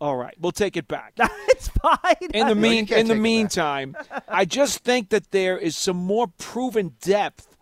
All 0.01 0.17
right, 0.17 0.35
we'll 0.41 0.51
take 0.53 0.77
it 0.77 0.89
back. 0.89 1.13
it's 1.49 1.69
fine. 1.69 2.31
In 2.35 2.49
the 2.49 2.55
mean, 2.57 2.87
can't 2.87 3.03
in 3.03 3.07
the 3.07 3.15
take 3.15 3.17
it 3.17 3.19
back. 3.19 3.23
meantime, 3.23 3.97
I 4.29 4.45
just 4.45 4.81
think 4.81 5.11
that 5.11 5.31
there 5.31 5.57
is 5.57 5.77
some 5.77 5.97
more 5.97 6.27
proven 6.27 6.97
depth 7.01 7.57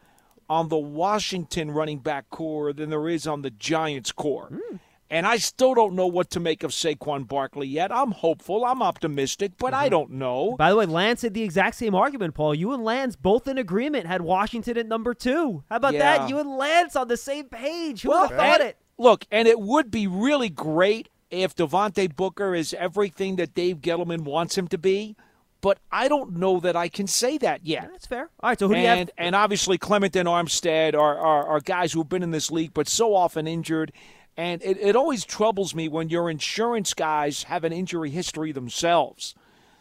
on 0.49 0.69
the 0.69 0.79
Washington 0.79 1.71
running 1.71 1.99
back 1.99 2.31
corps 2.31 2.73
than 2.73 2.89
there 2.91 3.09
is 3.09 3.27
on 3.27 3.43
the 3.43 3.51
Giants 3.51 4.11
corps. 4.13 4.49
Hmm. 4.49 4.77
And 5.13 5.27
I 5.27 5.39
still 5.39 5.75
don't 5.75 5.95
know 5.95 6.07
what 6.07 6.31
to 6.31 6.41
make 6.41 6.63
of 6.63 6.71
Saquon 6.71 7.27
Barkley 7.27 7.67
yet. 7.67 7.91
I'm 7.91 8.13
hopeful, 8.13 8.65
I'm 8.65 8.81
optimistic, 8.81 9.53
but 9.59 9.73
Mm-hmm. 9.73 9.83
I 9.83 9.89
don't 9.89 10.13
know. 10.13 10.55
By 10.57 10.71
the 10.71 10.77
way, 10.77 10.87
Lance 10.87 11.23
had 11.23 11.35
the 11.35 11.43
exact 11.43 11.75
same 11.77 11.97
argument, 11.97 12.35
Paul. 12.35 12.55
You 12.55 12.73
and 12.73 12.85
Lance 12.85 13.17
both 13.17 13.49
in 13.49 13.59
agreement 13.59 14.07
had 14.07 14.23
Washington 14.23 14.79
at 14.79 14.87
number 14.87 15.13
two. 15.13 15.65
How 15.69 15.77
about 15.77 15.95
Yeah. 15.95 16.19
that? 16.19 16.29
You 16.29 16.39
and 16.39 16.49
Lance 16.57 16.95
on 16.95 17.09
the 17.09 17.17
same 17.17 17.47
page. 17.47 18.03
Who 18.03 18.11
Well, 18.11 18.21
would 18.23 18.31
have 18.31 18.39
thought 18.39 18.61
it? 18.61 18.77
Look, 19.01 19.25
and 19.31 19.49
it 19.49 19.59
would 19.59 19.91
be 19.91 20.07
really 20.07 20.51
great 20.51 21.09
if 21.31 21.57
Devontae 21.57 22.15
Booker 22.15 22.55
is 22.55 22.75
everything 22.75 23.37
that 23.37 23.55
Dave 23.55 23.79
Gettleman 23.79 24.25
wants 24.25 24.59
him 24.59 24.69
to 24.69 24.77
be, 24.77 25.17
but 25.63 25.79
I 25.91 26.07
don't 26.07 26.37
know 26.37 26.61
that 26.61 26.77
I 26.77 26.89
can 26.89 27.07
say 27.07 27.39
that 27.39 27.65
yet. 27.65 27.89
That's 27.91 28.07
fair. 28.07 28.29
All 28.41 28.51
right, 28.51 28.59
so 28.59 28.69
who 28.69 28.75
do 28.75 28.81
you 28.81 28.87
have? 28.87 28.99
and, 28.99 29.11
and 29.17 29.35
obviously 29.35 29.79
Clement 29.79 30.15
and 30.17 30.29
Armstead 30.29 30.93
are, 30.93 31.19
are, 31.19 31.47
are 31.47 31.61
guys 31.61 31.95
who 31.95 32.01
have 32.01 32.11
been 32.11 32.23
in 32.23 32.31
this 32.31 32.51
league 32.51 32.75
but 32.75 32.91
so 32.91 33.15
often 33.15 33.47
injured. 33.47 33.91
And 34.37 34.63
it, 34.63 34.77
it 34.79 34.97
always 34.97 35.25
troubles 35.25 35.75
me 35.75 35.89
when 35.89 36.11
your 36.11 36.29
insurance 36.29 36.93
guys 36.93 37.45
have 37.45 37.65
an 37.65 37.73
injury 37.73 38.11
history 38.11 38.53
themselves. 38.53 39.35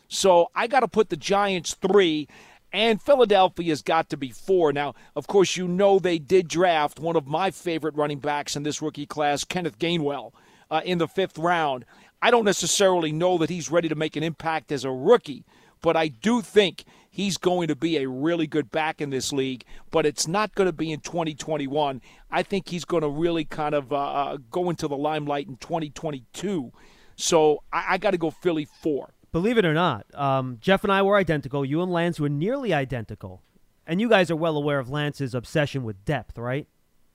So 0.08 0.50
I 0.56 0.68
got 0.68 0.80
to 0.80 0.88
put 0.88 1.10
the 1.10 1.18
Giants 1.18 1.74
three, 1.74 2.30
and 2.72 3.02
Philadelphia's 3.02 3.82
got 3.82 4.10
to 4.10 4.18
be 4.18 4.30
four. 4.30 4.72
Now, 4.72 4.94
of 5.16 5.28
course, 5.28 5.58
you 5.58 5.68
know 5.68 6.00
they 6.00 6.20
did 6.20 6.48
draft 6.48 7.00
one 7.00 7.16
of 7.16 7.28
my 7.28 7.52
favorite 7.52 7.96
running 7.96 8.20
backs 8.20 8.56
in 8.56 8.64
this 8.64 8.82
rookie 8.82 9.06
class, 9.06 9.44
Kenneth 9.44 9.80
Gainwell, 9.80 10.34
uh, 10.70 10.82
in 10.86 10.98
the 10.98 11.08
fifth 11.08 11.38
round. 11.38 11.86
I 12.22 12.32
don't 12.32 12.46
necessarily 12.46 13.12
know 13.12 13.38
that 13.38 13.50
he's 13.50 13.72
ready 13.72 13.90
to 13.90 13.96
make 13.96 14.16
an 14.16 14.24
impact 14.24 14.72
as 14.72 14.84
a 14.84 14.92
rookie, 14.92 15.46
but 15.82 15.96
I 15.96 16.10
do 16.10 16.42
think 16.42 16.84
he's 17.10 17.38
going 17.38 17.70
to 17.70 17.76
be 17.76 17.98
a 17.98 18.10
really 18.10 18.46
good 18.46 18.70
back 18.72 19.02
in 19.02 19.10
this 19.10 19.32
league. 19.32 19.64
But 19.90 20.06
it's 20.06 20.28
not 20.28 20.54
going 20.54 20.68
to 20.68 20.74
be 20.74 20.92
in 20.92 21.00
2021. 21.00 22.02
I 22.30 22.44
think 22.44 22.70
he's 22.70 22.86
going 22.86 23.04
to 23.04 23.10
really 23.10 23.46
kind 23.46 23.74
of 23.74 23.92
uh, 23.92 23.98
uh, 23.98 24.38
go 24.52 24.70
into 24.70 24.88
the 24.88 24.98
limelight 24.98 25.48
in 25.48 25.58
2022. 25.58 26.72
So 27.16 27.64
I, 27.72 27.86
I 27.90 27.98
got 27.98 28.12
to 28.12 28.18
go 28.18 28.32
Philly 28.32 28.66
four. 28.66 29.14
Believe 29.32 29.58
it 29.58 29.66
or 29.66 29.74
not, 29.74 30.06
um, 30.16 30.58
Jeff 30.60 30.84
and 30.84 30.92
I 30.92 31.02
were 31.02 31.16
identical. 31.16 31.64
You 31.64 31.82
and 31.82 31.92
Lance 31.92 32.20
were 32.20 32.30
nearly 32.30 32.74
identical. 32.74 33.44
And 33.86 34.00
you 34.00 34.10
guys 34.10 34.30
are 34.30 34.36
well 34.36 34.58
aware 34.58 34.80
of 34.80 34.90
Lance's 34.90 35.34
obsession 35.34 35.84
with 35.84 36.04
depth, 36.06 36.38
right? 36.38 36.68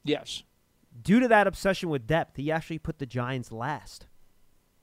Yes. 0.05 0.43
Due 1.03 1.21
to 1.21 1.29
that 1.29 1.47
obsession 1.47 1.89
with 1.89 2.07
depth, 2.07 2.37
he 2.37 2.51
actually 2.53 2.79
put 2.79 2.99
the 2.99 3.07
Giants 3.07 3.51
last 3.51 4.07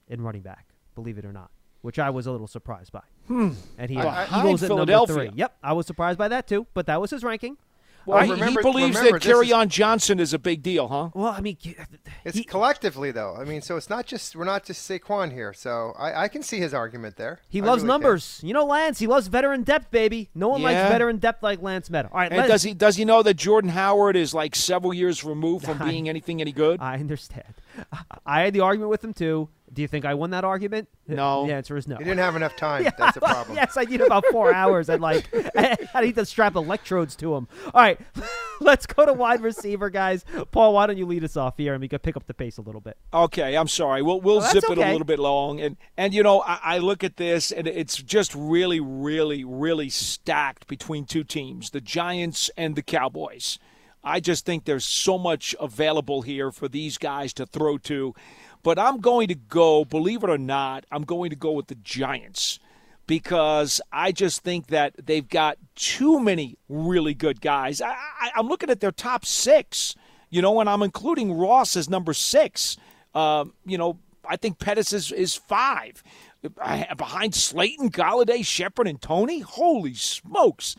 in 0.08 0.22
running 0.22 0.42
back, 0.42 0.70
believe 0.96 1.18
it 1.18 1.26
or 1.26 1.32
not, 1.32 1.52
which 1.82 2.00
I 2.00 2.10
was 2.10 2.28
a 2.28 2.32
little 2.32 2.48
surprised 2.48 2.92
by. 2.92 3.02
And 3.30 3.90
he 3.90 3.96
had 3.96 4.04
Behind 4.04 4.46
Eagles 4.46 4.64
at 4.64 4.70
number 4.70 5.06
three. 5.06 5.32
Yep, 5.34 5.58
I 5.64 5.74
was 5.74 5.88
surprised 5.88 6.18
by 6.18 6.28
that 6.28 6.48
too, 6.48 6.68
but 6.74 6.86
that 6.88 7.00
was 7.00 7.12
his 7.12 7.24
ranking. 7.24 7.58
Well, 8.06 8.18
Well, 8.18 8.26
he, 8.26 8.32
remember- 8.34 8.62
he 8.62 8.72
believes 8.72 8.98
remember, 8.98 9.20
that 9.20 9.24
this 9.26 9.32
is- 9.38 9.50
Kerryon 9.52 9.68
Johnson 9.68 10.20
is 10.20 10.34
a 10.34 10.40
big 10.40 10.64
deal, 10.64 10.88
huh? 10.88 11.10
Well, 11.14 11.32
I 11.32 11.40
mean, 11.42 11.58
uh, 11.80 11.84
It's 12.26 12.38
he, 12.38 12.44
collectively 12.44 13.12
though. 13.12 13.36
I 13.40 13.44
mean, 13.44 13.62
so 13.62 13.78
it's 13.78 13.90
not 13.90 14.06
just 14.06 14.36
we're 14.36 14.44
not 14.46 14.64
just 14.66 14.90
Saquon 14.90 15.32
here. 15.32 15.54
So 15.54 15.94
I, 15.98 16.24
I 16.24 16.28
can 16.28 16.42
see 16.44 16.58
his 16.60 16.74
argument 16.74 17.16
there. 17.18 17.40
he 17.50 17.62
I 17.62 17.66
loves 17.66 17.84
really 17.84 17.94
can. 17.94 18.02
numbers. 18.02 18.40
You 18.44 18.54
know, 18.54 18.66
Lance, 18.66 19.00
he 19.00 19.08
loves 19.08 19.28
veteran 19.28 19.64
depth, 19.64 19.92
baby. 19.92 20.30
No 20.34 20.48
one 20.50 20.62
Yeah. 20.62 20.70
likes 20.82 20.92
veteran 20.92 21.18
depth 21.18 21.44
like 21.44 21.62
Lance 21.62 21.90
Medow. 21.90 22.10
All 22.12 22.18
right, 22.20 22.32
And 22.32 22.48
does 22.48 22.64
he 22.64 22.74
does 22.74 22.96
he 22.96 23.06
know 23.06 23.22
that 23.24 23.36
Jordan 23.36 23.70
Howard 23.72 24.16
is 24.16 24.34
like 24.34 24.56
several 24.56 24.94
years 24.94 25.24
removed 25.24 25.66
from 25.66 25.78
being 25.88 26.10
anything 26.10 26.42
any 26.42 26.52
good? 26.52 26.80
I 26.82 26.96
understand. 26.96 27.54
I 28.26 28.42
had 28.42 28.54
the 28.54 28.62
argument 28.62 28.90
with 28.90 29.04
him 29.04 29.14
too. 29.14 29.50
Do 29.74 29.82
you 29.82 29.88
think 29.88 30.04
I 30.04 30.14
won 30.16 30.32
that 30.32 30.44
argument? 30.44 30.90
No. 31.08 31.48
The 31.48 31.54
answer 31.54 31.78
is 31.78 31.88
no. 31.88 31.98
You 31.98 32.04
didn't 32.04 32.20
have 32.20 32.36
enough 32.36 32.56
time. 32.58 32.84
That's 32.98 33.16
a 33.18 33.22
problem. 33.22 33.56
yes, 33.56 33.78
I 33.78 33.84
need 33.86 34.02
about 34.02 34.26
four 34.32 34.54
hours. 34.54 34.90
and 34.90 35.02
like, 35.02 35.30
I 35.56 36.02
need 36.02 36.16
to 36.16 36.26
strap 36.26 36.56
electrodes 36.56 37.16
to 37.18 37.36
him. 37.36 37.48
All 37.74 37.82
right, 37.82 38.00
let's 38.60 38.86
go 38.86 39.06
to 39.06 39.14
wide 39.14 39.42
receiver, 39.42 39.90
guys. 39.90 40.26
Paul, 40.52 40.74
why 40.74 40.88
don't 40.88 40.98
you 40.98 41.06
lead 41.06 41.24
us 41.24 41.38
off 41.38 41.56
here, 41.58 41.74
and 41.74 41.82
we 41.82 41.88
can 41.88 42.00
pick 42.00 42.18
up 42.18 42.28
the 42.28 42.34
pace 42.34 42.58
a 42.58 42.62
little 42.62 42.82
bit. 42.82 42.98
Okay, 43.14 43.56
I'm 43.56 43.68
sorry. 43.70 44.02
We'll 44.02 44.20
we'll 44.20 44.38
Oh, 44.38 44.42
that's 44.42 44.54
zip 44.54 44.64
it 44.70 44.78
a 44.78 44.82
little 44.92 45.06
bit 45.06 45.20
long, 45.20 45.62
and 45.62 45.78
and 45.98 46.14
you 46.14 46.22
know 46.24 46.42
I, 46.42 46.60
I 46.64 46.78
look 46.80 47.04
at 47.04 47.16
this, 47.18 47.52
and 47.52 47.66
it's 47.68 47.96
just 47.96 48.36
really, 48.36 48.80
really, 48.82 49.44
really 49.46 49.90
stacked 49.90 50.68
between 50.68 51.06
two 51.06 51.24
teams, 51.24 51.70
the 51.70 51.82
Giants 51.82 52.50
and 52.58 52.76
the 52.76 52.82
Cowboys. 52.82 53.58
I 54.04 54.20
just 54.20 54.46
think 54.48 54.66
there's 54.66 54.84
so 54.86 55.20
much 55.20 55.56
available 55.60 56.24
here 56.24 56.52
for 56.52 56.68
these 56.68 56.98
guys 56.98 57.34
to 57.34 57.46
throw 57.46 57.78
to, 57.80 58.16
but 58.64 58.80
I'm 58.80 59.00
going 59.00 59.28
to 59.28 59.36
go. 59.36 59.86
Believe 59.86 60.24
it 60.24 60.30
or 60.30 60.38
not, 60.38 60.86
I'm 60.92 61.04
going 61.04 61.30
to 61.30 61.36
go 61.36 61.52
with 61.52 61.68
the 61.68 61.76
Giants 61.76 62.60
because 63.08 63.82
I 63.92 64.12
just 64.12 64.44
think 64.44 64.68
that 64.68 64.94
they've 65.06 65.28
got 65.28 65.58
too 65.76 66.20
many 66.20 66.58
really 66.70 67.14
good 67.14 67.42
guys. 67.42 67.82
I, 67.82 67.96
I'm 68.36 68.48
looking 68.48 68.70
at 68.70 68.80
their 68.80 68.92
top 68.92 69.26
six, 69.26 69.96
you 70.30 70.42
know, 70.42 70.60
and 70.60 70.70
I'm 70.70 70.82
including 70.82 71.34
Ross 71.34 71.76
as 71.76 71.90
number 71.90 72.14
six. 72.14 72.78
Um, 73.14 73.54
you 73.66 73.78
know, 73.78 74.00
I 74.26 74.38
think 74.38 74.60
Pettis 74.60 74.94
is, 74.94 75.12
is 75.12 75.36
five. 75.36 76.04
Behind 76.42 77.36
Slayton, 77.36 77.92
Golladay, 77.92 78.46
Shepard, 78.46 78.88
and 78.88 79.02
Toney? 79.02 79.42
Holy 79.42 79.94
smokes. 79.94 80.76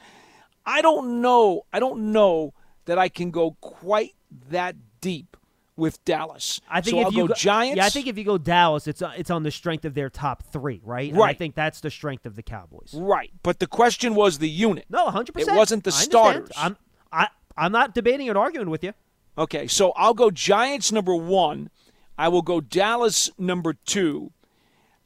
I 0.65 0.81
don't 0.81 1.21
know. 1.21 1.63
I 1.73 1.81
don't 1.81 2.13
know 2.13 2.55
that 2.87 2.99
I 2.99 3.09
can 3.09 3.31
go 3.31 3.57
quite 3.61 4.15
that 4.49 4.77
deep 5.01 5.37
with 5.77 6.05
Dallas. 6.05 6.61
I 6.69 6.81
think 6.81 6.95
so 6.97 7.01
if 7.01 7.07
I'll 7.07 7.13
you 7.13 7.29
go 7.29 7.35
Giants. 7.35 7.77
yeah, 7.77 7.87
I 7.87 7.91
think 7.91 8.07
if 8.07 8.19
you 8.19 8.25
go 8.25 8.39
Dallas, 8.39 8.87
it's 8.87 9.03
uh, 9.03 9.13
it's 9.17 9.31
on 9.31 9.43
the 9.43 9.51
strength 9.51 9.85
of 9.85 9.95
their 9.95 10.11
top 10.11 10.43
three, 10.53 10.81
right? 10.85 11.13
And 11.13 11.23
I 11.23 11.33
think 11.35 11.55
that's 11.55 11.81
the 11.81 11.91
strength 11.91 12.27
of 12.27 12.37
the 12.37 12.43
Cowboys. 12.43 12.95
right. 12.95 13.31
But 13.43 13.59
the 13.59 13.67
question 13.67 14.15
was 14.15 14.39
the 14.39 14.49
unit. 14.49 14.87
No, 14.91 15.09
hundred 15.11 15.33
percent. 15.33 15.57
It 15.57 15.59
wasn't 15.59 15.85
the 15.85 15.91
I 15.91 15.95
understand. 15.95 16.13
starters. 16.13 16.51
I'm 16.57 16.77
I 17.13 17.29
I'm 17.57 17.73
not 17.73 17.95
debating 17.95 18.29
or 18.31 18.39
arguing 18.39 18.71
with 18.71 18.85
you. 18.85 18.93
Okay, 19.39 19.67
so 19.67 19.93
I'll 19.97 20.15
go 20.15 20.31
Giants 20.31 20.93
number 20.93 21.15
one. 21.15 21.71
I 22.19 22.29
will 22.29 22.43
go 22.43 22.61
Dallas 22.61 23.31
number 23.39 23.73
two. 23.73 24.33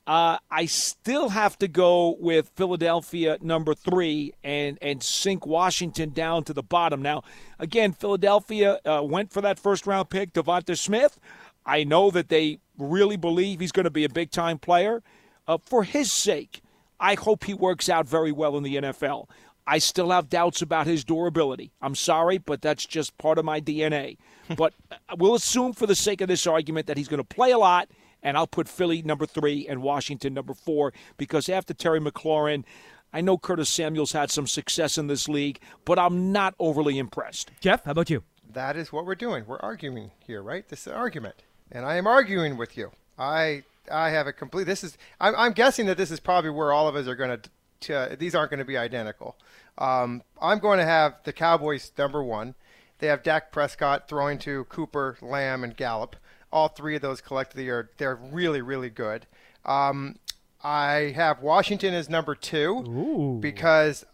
Uh, 0.06 0.38
I 0.50 0.66
still 0.66 1.30
have 1.30 1.58
to 1.58 1.66
go 1.66 2.16
with 2.20 2.52
Philadelphia 2.54 3.38
number 3.40 3.74
three 3.74 4.34
and 4.44 4.78
and 4.80 5.02
sink 5.02 5.44
Washington 5.44 6.10
down 6.10 6.44
to 6.44 6.52
the 6.52 6.62
bottom. 6.62 7.02
Now, 7.02 7.22
again, 7.58 7.92
Philadelphia 7.92 8.78
uh, 8.84 9.02
went 9.02 9.32
for 9.32 9.40
that 9.40 9.58
first 9.58 9.86
round 9.86 10.08
pick, 10.08 10.32
Devonta 10.32 10.78
Smith. 10.78 11.18
I 11.64 11.82
know 11.82 12.12
that 12.12 12.28
they 12.28 12.60
really 12.78 13.16
believe 13.16 13.58
he's 13.58 13.72
going 13.72 13.84
to 13.84 13.90
be 13.90 14.04
a 14.04 14.08
big 14.08 14.30
time 14.30 14.58
player. 14.58 15.02
Uh, 15.48 15.58
for 15.64 15.82
his 15.82 16.12
sake, 16.12 16.62
I 17.00 17.14
hope 17.14 17.44
he 17.44 17.54
works 17.54 17.88
out 17.88 18.06
very 18.06 18.32
well 18.32 18.56
in 18.56 18.62
the 18.62 18.76
NFL. 18.76 19.28
I 19.66 19.78
still 19.78 20.10
have 20.10 20.28
doubts 20.28 20.62
about 20.62 20.86
his 20.86 21.04
durability. 21.04 21.72
I'm 21.82 21.96
sorry, 21.96 22.38
but 22.38 22.62
that's 22.62 22.86
just 22.86 23.18
part 23.18 23.38
of 23.38 23.44
my 23.44 23.60
DNA. 23.60 24.16
but 24.56 24.72
we'll 25.18 25.34
assume, 25.34 25.72
for 25.72 25.86
the 25.86 25.96
sake 25.96 26.20
of 26.20 26.28
this 26.28 26.46
argument, 26.46 26.86
that 26.86 26.96
he's 26.96 27.08
going 27.08 27.18
to 27.18 27.24
play 27.24 27.50
a 27.50 27.58
lot, 27.58 27.88
and 28.26 28.36
I'll 28.36 28.48
put 28.48 28.68
Philly 28.68 29.02
number 29.02 29.24
three 29.24 29.68
and 29.68 29.80
Washington 29.80 30.34
number 30.34 30.52
four 30.52 30.92
because 31.16 31.48
after 31.48 31.72
Terry 31.72 32.00
McLaurin, 32.00 32.64
I 33.12 33.20
know 33.20 33.38
Curtis 33.38 33.68
Samuels 33.68 34.12
had 34.12 34.32
some 34.32 34.48
success 34.48 34.98
in 34.98 35.06
this 35.06 35.28
league, 35.28 35.60
but 35.84 35.96
I'm 35.96 36.32
not 36.32 36.56
overly 36.58 36.98
impressed. 36.98 37.52
Jeff, 37.60 37.84
how 37.84 37.92
about 37.92 38.10
you? 38.10 38.24
That 38.52 38.76
is 38.76 38.92
what 38.92 39.06
we're 39.06 39.14
doing. 39.14 39.44
We're 39.46 39.60
arguing 39.60 40.10
here, 40.18 40.42
right? 40.42 40.68
This 40.68 40.80
is 40.80 40.86
an 40.88 40.94
argument, 40.94 41.44
and 41.70 41.86
I 41.86 41.96
am 41.96 42.08
arguing 42.08 42.56
with 42.56 42.76
you. 42.76 42.90
I 43.16 43.62
I 43.90 44.10
have 44.10 44.26
a 44.26 44.32
complete. 44.32 44.64
This 44.64 44.82
is. 44.82 44.98
I'm, 45.20 45.34
I'm 45.36 45.52
guessing 45.52 45.86
that 45.86 45.96
this 45.96 46.10
is 46.10 46.18
probably 46.18 46.50
where 46.50 46.72
all 46.72 46.88
of 46.88 46.96
us 46.96 47.06
are 47.06 47.14
going 47.14 47.38
to. 47.80 48.16
These 48.18 48.34
aren't 48.34 48.50
going 48.50 48.58
to 48.58 48.64
be 48.64 48.76
identical. 48.76 49.36
Um, 49.78 50.22
I'm 50.42 50.58
going 50.58 50.78
to 50.78 50.84
have 50.84 51.14
the 51.22 51.32
Cowboys 51.32 51.92
number 51.96 52.24
one. 52.24 52.56
They 52.98 53.06
have 53.06 53.22
Dak 53.22 53.52
Prescott 53.52 54.08
throwing 54.08 54.38
to 54.38 54.64
Cooper, 54.64 55.16
Lamb, 55.20 55.62
and 55.62 55.76
Gallup. 55.76 56.16
All 56.56 56.68
three 56.68 56.96
of 56.96 57.02
those 57.02 57.20
collectively 57.20 57.68
are 57.68 57.90
they're 57.98 58.14
really 58.14 58.62
really 58.62 58.88
good. 58.88 59.26
Um, 59.66 60.18
I 60.64 61.12
have 61.14 61.42
Washington 61.42 61.92
as 61.92 62.08
number 62.08 62.34
two 62.34 62.78
Ooh. 62.88 63.38
because 63.42 64.06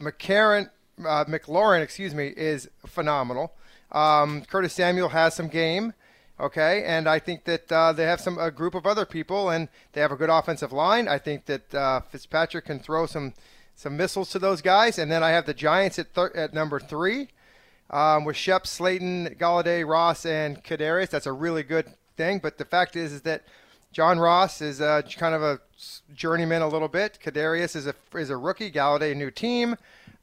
McCarron, 0.00 0.70
uh, 1.06 1.26
McLaurin, 1.26 1.82
excuse 1.82 2.14
me, 2.14 2.28
is 2.28 2.70
phenomenal. 2.86 3.52
Um, 3.92 4.46
Curtis 4.50 4.72
Samuel 4.72 5.10
has 5.10 5.34
some 5.34 5.48
game, 5.48 5.92
okay, 6.38 6.84
and 6.84 7.06
I 7.06 7.18
think 7.18 7.44
that 7.44 7.70
uh, 7.70 7.92
they 7.92 8.04
have 8.04 8.20
some 8.22 8.38
a 8.38 8.50
group 8.50 8.74
of 8.74 8.86
other 8.86 9.04
people, 9.04 9.50
and 9.50 9.68
they 9.92 10.00
have 10.00 10.10
a 10.10 10.16
good 10.16 10.30
offensive 10.30 10.72
line. 10.72 11.06
I 11.06 11.18
think 11.18 11.44
that 11.46 11.74
uh, 11.74 12.00
Fitzpatrick 12.00 12.64
can 12.64 12.78
throw 12.78 13.04
some 13.04 13.34
some 13.74 13.98
missiles 13.98 14.30
to 14.30 14.38
those 14.38 14.62
guys, 14.62 14.98
and 14.98 15.12
then 15.12 15.22
I 15.22 15.30
have 15.30 15.44
the 15.44 15.54
Giants 15.54 15.98
at 15.98 16.14
thir- 16.14 16.32
at 16.34 16.54
number 16.54 16.80
three 16.80 17.28
um, 17.90 18.24
with 18.24 18.36
Shep, 18.36 18.66
Slayton, 18.66 19.36
Golladay, 19.38 19.86
Ross, 19.86 20.24
and 20.24 20.62
Kadarius. 20.62 21.10
That's 21.10 21.26
a 21.26 21.32
really 21.32 21.62
good 21.62 21.92
thing. 22.16 22.38
But 22.38 22.58
the 22.58 22.64
fact 22.64 22.96
is, 22.96 23.12
is 23.12 23.22
that 23.22 23.42
John 23.92 24.18
Ross 24.18 24.60
is 24.60 24.80
uh, 24.80 25.02
kind 25.16 25.34
of 25.34 25.42
a 25.42 25.60
journeyman 26.14 26.62
a 26.62 26.68
little 26.68 26.88
bit. 26.88 27.18
Kadarius 27.22 27.74
is 27.74 27.86
a 27.86 27.94
is 28.14 28.30
a 28.30 28.36
rookie. 28.36 28.70
Golladay, 28.70 29.12
a 29.12 29.14
new 29.14 29.30
team. 29.30 29.76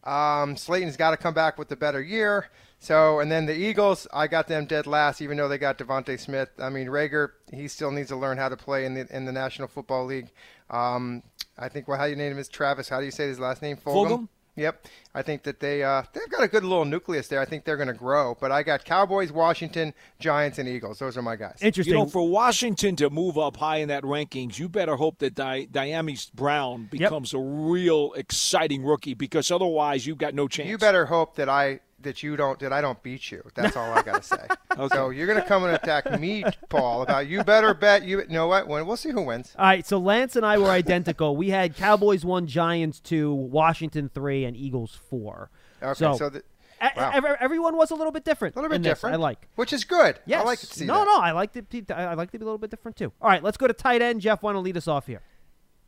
Um, 0.03 0.55
Slayton's 0.55 0.95
got 0.95 1.11
to 1.11 1.17
come 1.17 1.33
back 1.33 1.57
with 1.57 1.71
a 1.71 1.75
better 1.75 2.01
year. 2.01 2.49
So, 2.79 3.19
and 3.19 3.31
then 3.31 3.45
the 3.47 3.55
Eagles, 3.55 4.07
I 4.13 4.27
got 4.27 4.47
them 4.47 4.65
dead 4.65 4.85
last, 4.85 5.19
even 5.21 5.35
though 5.35 5.47
they 5.47 5.57
got 5.57 5.79
Devontae 5.79 6.19
Smith. 6.19 6.49
I 6.59 6.69
mean, 6.69 6.87
Reagor, 6.87 7.31
he 7.51 7.67
still 7.67 7.91
needs 7.91 8.09
to 8.09 8.15
learn 8.15 8.37
how 8.37 8.49
to 8.49 8.55
play 8.55 8.85
in 8.85 8.93
the 8.93 9.07
in 9.15 9.25
the 9.25 9.31
National 9.31 9.67
Football 9.67 10.05
League. 10.05 10.31
Um, 10.69 11.23
I 11.57 11.69
think 11.69 11.87
well, 11.87 11.97
how 11.97 12.05
you 12.05 12.15
name 12.15 12.33
him 12.33 12.39
is 12.39 12.47
Travis. 12.47 12.87
How 12.87 12.99
do 12.99 13.05
you 13.05 13.11
say 13.11 13.27
his 13.27 13.39
last 13.39 13.61
name? 13.61 13.77
Fulgham. 13.77 14.09
Fulgham? 14.09 14.27
Yep. 14.57 14.87
I 15.13 15.21
think 15.21 15.43
that 15.43 15.59
they 15.59 15.83
uh, 15.83 16.03
they've 16.13 16.29
got 16.29 16.43
a 16.43 16.47
good 16.47 16.63
little 16.63 16.83
nucleus 16.83 17.27
there. 17.27 17.39
I 17.39 17.45
think 17.45 17.63
they're 17.63 17.77
going 17.77 17.87
to 17.87 17.93
grow. 17.93 18.35
But 18.39 18.51
I 18.51 18.63
got 18.63 18.83
Cowboys, 18.83 19.31
Washington, 19.31 19.93
Giants, 20.19 20.57
and 20.57 20.67
Eagles. 20.67 20.99
Those 20.99 21.15
are 21.15 21.21
my 21.21 21.35
guys. 21.35 21.59
Interesting. 21.61 21.93
You 21.93 21.99
know, 22.01 22.07
for 22.07 22.27
Washington 22.27 22.95
to 22.97 23.09
move 23.09 23.37
up 23.37 23.57
high 23.57 23.77
in 23.77 23.89
that 23.89 24.03
rankings, 24.03 24.59
you 24.59 24.67
better 24.67 24.95
hope 24.95 25.19
that 25.19 25.35
Di- 25.35 25.67
Dyami 25.67 26.31
Brown 26.33 26.87
becomes 26.89 27.33
a 27.33 27.39
real 27.39 28.13
exciting 28.13 28.83
rookie 28.83 29.13
because 29.13 29.51
otherwise 29.51 30.05
you've 30.05 30.17
got 30.17 30.33
no 30.33 30.47
chance. 30.47 30.69
You 30.69 30.77
better 30.77 31.05
hope 31.05 31.35
that 31.35 31.49
I 31.49 31.79
that 32.07 32.23
you 32.23 32.35
don't 32.37 32.59
that 32.59 32.73
I 32.73 32.81
don't 32.81 33.01
beat 33.03 33.31
you. 33.31 33.43
That's 33.55 33.75
all 33.75 33.91
I 33.91 34.01
got 34.01 34.23
to 34.23 34.27
say. 34.27 34.47
Okay. 34.77 34.95
So 34.95 35.09
you're 35.09 35.27
going 35.27 35.41
to 35.41 35.47
come 35.47 35.63
and 35.65 35.75
attack 35.75 36.19
me, 36.19 36.43
Paul, 36.69 37.01
about 37.01 37.27
you 37.27 37.43
better 37.43 37.73
bet 37.73 38.03
you, 38.03 38.21
you 38.21 38.27
know 38.29 38.47
what? 38.47 38.67
When 38.67 38.87
we'll 38.87 38.97
see 38.97 39.11
who 39.11 39.21
wins. 39.21 39.53
All 39.57 39.65
right, 39.65 39.85
so 39.85 39.97
Lance 39.97 40.35
and 40.35 40.45
I 40.45 40.57
were 40.57 40.69
identical. 40.69 41.35
we 41.35 41.49
had 41.49 41.75
Cowboys 41.75 42.23
one, 42.25 42.47
Giants 42.47 42.99
two, 42.99 43.33
Washington 43.33 44.09
three, 44.13 44.45
and 44.45 44.55
Eagles 44.55 44.97
four. 45.09 45.51
Okay, 45.83 45.93
so, 45.93 46.15
so 46.15 46.29
the, 46.29 46.43
wow. 46.81 47.11
ev- 47.13 47.37
everyone 47.39 47.75
was 47.75 47.91
a 47.91 47.95
little 47.95 48.11
bit 48.11 48.23
different. 48.23 48.55
a 48.55 48.59
little 48.59 48.69
bit 48.69 48.81
different. 48.81 49.13
I 49.15 49.17
like. 49.17 49.47
which 49.55 49.73
is 49.73 49.83
good. 49.83 50.19
Yes. 50.25 50.41
I 50.41 50.45
like 50.45 50.59
to 50.59 50.65
see 50.65 50.85
no, 50.85 50.99
that. 50.99 51.05
no, 51.05 51.19
I 51.19 51.31
like 51.31 51.53
to. 51.53 51.61
be- 51.61 51.85
I 51.93 52.13
like 52.13 52.31
to 52.31 52.39
be 52.39 52.43
a 52.43 52.45
little 52.45 52.57
bit 52.57 52.69
different 52.69 52.97
too. 52.97 53.11
All 53.21 53.29
right, 53.29 53.43
let's 53.43 53.57
go 53.57 53.67
to 53.67 53.73
tight 53.73 54.01
end. 54.01 54.21
Jeff, 54.21 54.41
want 54.41 54.55
to 54.55 54.59
lead 54.59 54.77
us 54.77 54.87
off 54.87 55.07
here? 55.07 55.21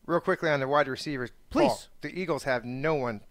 Real 0.06 0.20
quickly 0.20 0.50
on 0.50 0.60
the 0.60 0.68
wide 0.68 0.88
receivers, 0.88 1.32
Paul, 1.52 1.70
Please. 1.70 1.90
the 2.02 2.20
Eagles 2.20 2.44
have 2.44 2.66
no 2.66 2.96
one 2.96 3.22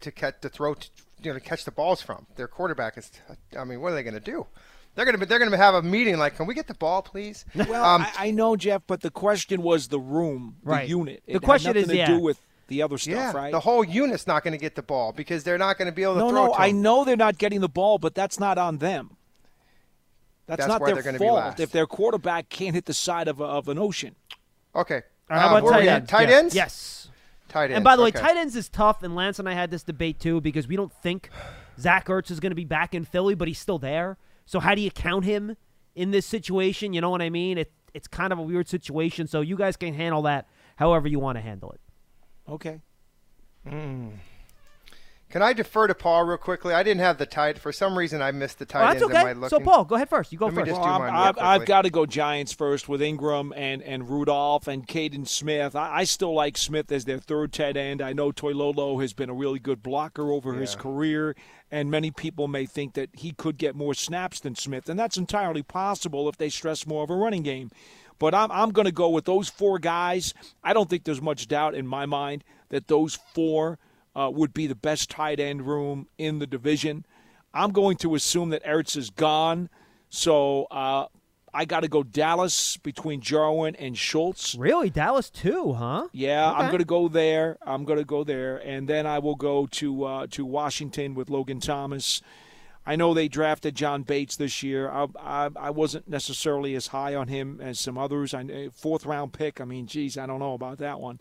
to 0.00 0.12
catch 0.12 0.40
to 0.42 0.48
throw, 0.48 0.74
to, 0.74 0.88
you 1.24 1.32
know, 1.32 1.38
to 1.38 1.44
catch 1.44 1.64
the 1.64 1.70
balls 1.70 2.00
from. 2.02 2.26
Their 2.36 2.48
quarterback 2.48 2.96
is. 2.98 3.10
I 3.58 3.64
mean, 3.64 3.80
what 3.80 3.92
are 3.92 3.94
they 3.94 4.02
going 4.02 4.14
to 4.14 4.20
do? 4.20 4.46
They're 4.94 5.04
going 5.04 5.14
to 5.14 5.18
be. 5.18 5.26
They're 5.26 5.38
going 5.38 5.50
to 5.50 5.56
have 5.56 5.74
a 5.74 5.82
meeting 5.82 6.18
like, 6.18 6.36
can 6.36 6.46
we 6.46 6.54
get 6.54 6.66
the 6.68 6.74
ball, 6.74 7.02
please? 7.02 7.44
Well, 7.54 7.84
Um, 7.84 8.02
I, 8.02 8.28
I 8.28 8.30
know, 8.30 8.56
Jeff, 8.56 8.82
but 8.86 9.00
the 9.00 9.10
question 9.10 9.62
was 9.62 9.88
the 9.88 9.98
room, 10.00 10.56
the 10.62 10.70
Right. 10.70 10.88
unit. 10.88 11.22
The 11.26 11.32
It 11.32 11.34
had 11.34 11.42
question 11.42 11.68
nothing 11.70 11.82
is, 11.82 11.88
to 11.88 11.96
yeah. 11.96 12.06
do 12.06 12.18
with 12.20 12.40
the 12.68 12.82
other 12.82 12.96
stuff, 12.96 13.14
yeah, 13.14 13.32
right? 13.32 13.52
the 13.52 13.60
whole 13.60 13.84
unit's 13.84 14.26
not 14.26 14.42
going 14.42 14.52
to 14.52 14.58
get 14.58 14.74
the 14.74 14.82
ball 14.82 15.12
because 15.12 15.44
they're 15.44 15.58
not 15.58 15.76
going 15.78 15.86
to 15.86 15.92
be 15.92 16.02
able 16.02 16.14
to 16.14 16.20
no, 16.20 16.30
throw. 16.30 16.46
no, 16.46 16.52
to 16.54 16.60
I 16.60 16.70
know 16.70 17.04
they're 17.04 17.16
not 17.16 17.36
getting 17.38 17.60
the 17.60 17.68
ball, 17.68 17.98
but 17.98 18.14
that's 18.14 18.38
not 18.40 18.56
on 18.56 18.78
them. 18.78 19.16
That's, 20.46 20.58
That's 20.60 20.68
not 20.68 20.84
their 20.84 20.94
they're 20.94 21.02
gonna 21.02 21.18
be 21.18 21.24
fault 21.24 21.38
last. 21.38 21.60
if 21.60 21.72
their 21.72 21.86
quarterback 21.86 22.48
can't 22.50 22.74
hit 22.74 22.84
the 22.84 22.92
side 22.94 23.28
of, 23.28 23.40
a, 23.40 23.44
of 23.44 23.68
an 23.68 23.78
ocean. 23.78 24.14
Okay. 24.76 25.02
All 25.30 25.36
right, 25.36 25.40
how 25.40 25.46
Uh, 25.46 25.50
about 25.58 25.62
where 25.64 25.72
tight 25.72 25.80
we 25.82 25.88
at? 25.88 25.94
ends? 25.96 26.10
Tight 26.10 26.28
Jeff? 26.28 26.38
ends. 26.38 26.54
Yes. 26.54 27.03
Tight 27.54 27.66
ends. 27.66 27.76
And 27.76 27.84
by 27.84 27.94
the 27.94 28.02
way, 28.02 28.08
okay. 28.08 28.18
tight 28.18 28.36
ends 28.36 28.56
is 28.56 28.68
tough, 28.68 29.04
and 29.04 29.14
Lance 29.14 29.38
and 29.38 29.48
I 29.48 29.52
had 29.52 29.70
this 29.70 29.84
debate 29.84 30.18
too 30.18 30.40
because 30.40 30.66
we 30.66 30.74
don't 30.74 30.92
think 30.92 31.30
Zach 31.78 32.08
Ertz 32.08 32.32
is 32.32 32.40
going 32.40 32.50
to 32.50 32.56
be 32.56 32.64
back 32.64 32.96
in 32.96 33.04
Philly, 33.04 33.36
but 33.36 33.46
he's 33.46 33.60
still 33.60 33.78
there. 33.78 34.18
So 34.44 34.58
how 34.58 34.74
do 34.74 34.80
you 34.80 34.90
count 34.90 35.24
him 35.24 35.56
in 35.94 36.10
this 36.10 36.26
situation? 36.26 36.92
You 36.92 37.00
know 37.00 37.10
what 37.10 37.22
I 37.22 37.30
mean? 37.30 37.56
It, 37.56 37.72
it's 37.94 38.08
kind 38.08 38.32
of 38.32 38.40
a 38.40 38.42
weird 38.42 38.68
situation. 38.68 39.28
So 39.28 39.40
you 39.40 39.56
guys 39.56 39.76
can 39.76 39.94
handle 39.94 40.22
that 40.22 40.48
however 40.74 41.06
you 41.06 41.20
want 41.20 41.38
to 41.38 41.42
handle 41.42 41.70
it. 41.70 41.80
Okay. 42.48 42.80
Mm. 43.64 44.14
Can 45.34 45.42
I 45.42 45.52
defer 45.52 45.88
to 45.88 45.96
Paul 45.96 46.22
real 46.22 46.36
quickly? 46.36 46.74
I 46.74 46.84
didn't 46.84 47.00
have 47.00 47.18
the 47.18 47.26
tight. 47.26 47.58
For 47.58 47.72
some 47.72 47.98
reason, 47.98 48.22
I 48.22 48.30
missed 48.30 48.60
the 48.60 48.64
tight 48.64 48.82
Oh, 48.82 48.86
that's 48.86 49.02
ends 49.02 49.16
in 49.16 49.40
my 49.40 49.46
okay. 49.46 49.48
So 49.48 49.58
Paul, 49.58 49.84
go 49.84 49.96
ahead 49.96 50.08
first. 50.08 50.30
You 50.30 50.38
go 50.38 50.46
Let 50.46 50.54
first. 50.54 50.70
Well, 50.70 50.84
I'm- 50.84 51.00
mine 51.00 51.12
real 51.12 51.22
I've, 51.22 51.38
I've 51.40 51.66
got 51.66 51.82
to 51.82 51.90
go 51.90 52.06
Giants 52.06 52.52
first 52.52 52.88
with 52.88 53.02
Ingram 53.02 53.52
and, 53.56 53.82
and 53.82 54.08
Rudolph 54.08 54.68
and 54.68 54.86
Kaden 54.86 55.26
Smith. 55.26 55.74
I, 55.74 55.92
I 55.92 56.04
still 56.04 56.34
like 56.34 56.56
Smith 56.56 56.92
as 56.92 57.04
their 57.04 57.18
third 57.18 57.52
tight 57.52 57.76
end. 57.76 58.00
I 58.00 58.12
know 58.12 58.30
Toilolo 58.30 59.00
has 59.00 59.12
been 59.12 59.28
a 59.28 59.34
really 59.34 59.58
good 59.58 59.82
blocker 59.82 60.30
over 60.30 60.54
his 60.54 60.76
career, 60.76 61.34
and 61.68 61.90
many 61.90 62.12
people 62.12 62.46
may 62.46 62.64
think 62.64 62.94
that 62.94 63.08
he 63.14 63.32
could 63.32 63.58
get 63.58 63.74
more 63.74 63.92
snaps 63.92 64.38
than 64.38 64.54
Smith, 64.54 64.88
and 64.88 64.96
that's 64.96 65.16
entirely 65.16 65.64
possible 65.64 66.28
if 66.28 66.36
they 66.36 66.48
stress 66.48 66.86
more 66.86 67.02
of 67.02 67.10
a 67.10 67.16
running 67.16 67.42
game. 67.42 67.72
But 68.20 68.36
I'm, 68.36 68.52
I'm 68.52 68.70
going 68.70 68.86
to 68.86 68.92
go 68.92 69.08
with 69.08 69.24
those 69.24 69.48
four 69.48 69.80
guys. 69.80 70.32
I 70.62 70.72
don't 70.72 70.88
think 70.88 71.02
there's 71.02 71.20
much 71.20 71.48
doubt 71.48 71.74
in 71.74 71.88
my 71.88 72.06
mind 72.06 72.44
that 72.68 72.86
those 72.86 73.18
four 73.34 73.80
uh, 74.16 74.30
would 74.32 74.54
be 74.54 74.66
the 74.66 74.74
best 74.74 75.10
tight 75.10 75.40
end 75.40 75.66
room 75.66 76.08
in 76.18 76.38
the 76.38 76.46
division. 76.46 77.04
I'm 77.52 77.70
going 77.70 77.96
to 77.98 78.14
assume 78.14 78.50
that 78.50 78.64
Ertz 78.64 78.96
is 78.96 79.10
gone. 79.10 79.68
So 80.08 80.64
uh, 80.70 81.06
I 81.52 81.64
got 81.64 81.80
to 81.80 81.88
go 81.88 82.02
Dallas 82.02 82.76
between 82.78 83.20
Jarwin 83.20 83.76
and 83.76 83.96
Schultz. 83.96 84.56
Really, 84.56 84.90
Dallas 84.90 85.30
too, 85.30 85.74
huh? 85.74 86.08
Yeah, 86.12 86.50
I'm 86.50 86.66
going 86.66 86.78
to 86.78 86.84
go 86.84 87.08
there. 87.08 87.58
I'm 87.64 87.84
going 87.84 87.98
to 87.98 88.04
go 88.04 88.24
there, 88.24 88.56
and 88.56 88.88
then 88.88 89.06
I 89.06 89.20
will 89.20 89.36
go 89.36 89.66
to 89.66 90.04
uh, 90.04 90.26
to 90.32 90.44
Washington 90.44 91.14
with 91.14 91.30
Logan 91.30 91.60
Thomas. 91.60 92.20
I 92.86 92.96
know 92.96 93.14
they 93.14 93.28
drafted 93.28 93.74
John 93.74 94.02
Bates 94.02 94.36
this 94.36 94.62
year. 94.62 94.90
I, 94.90 95.06
I, 95.18 95.50
I 95.56 95.70
wasn't 95.70 96.06
necessarily 96.06 96.74
as 96.74 96.88
high 96.88 97.14
on 97.14 97.28
him 97.28 97.60
as 97.62 97.80
some 97.80 97.96
others. 97.96 98.34
I 98.34 98.68
fourth 98.74 99.06
round 99.06 99.32
pick. 99.32 99.60
I 99.60 99.64
mean, 99.64 99.86
geez, 99.86 100.18
I 100.18 100.26
don't 100.26 100.40
know 100.40 100.54
about 100.54 100.78
that 100.78 101.00
one. 101.00 101.20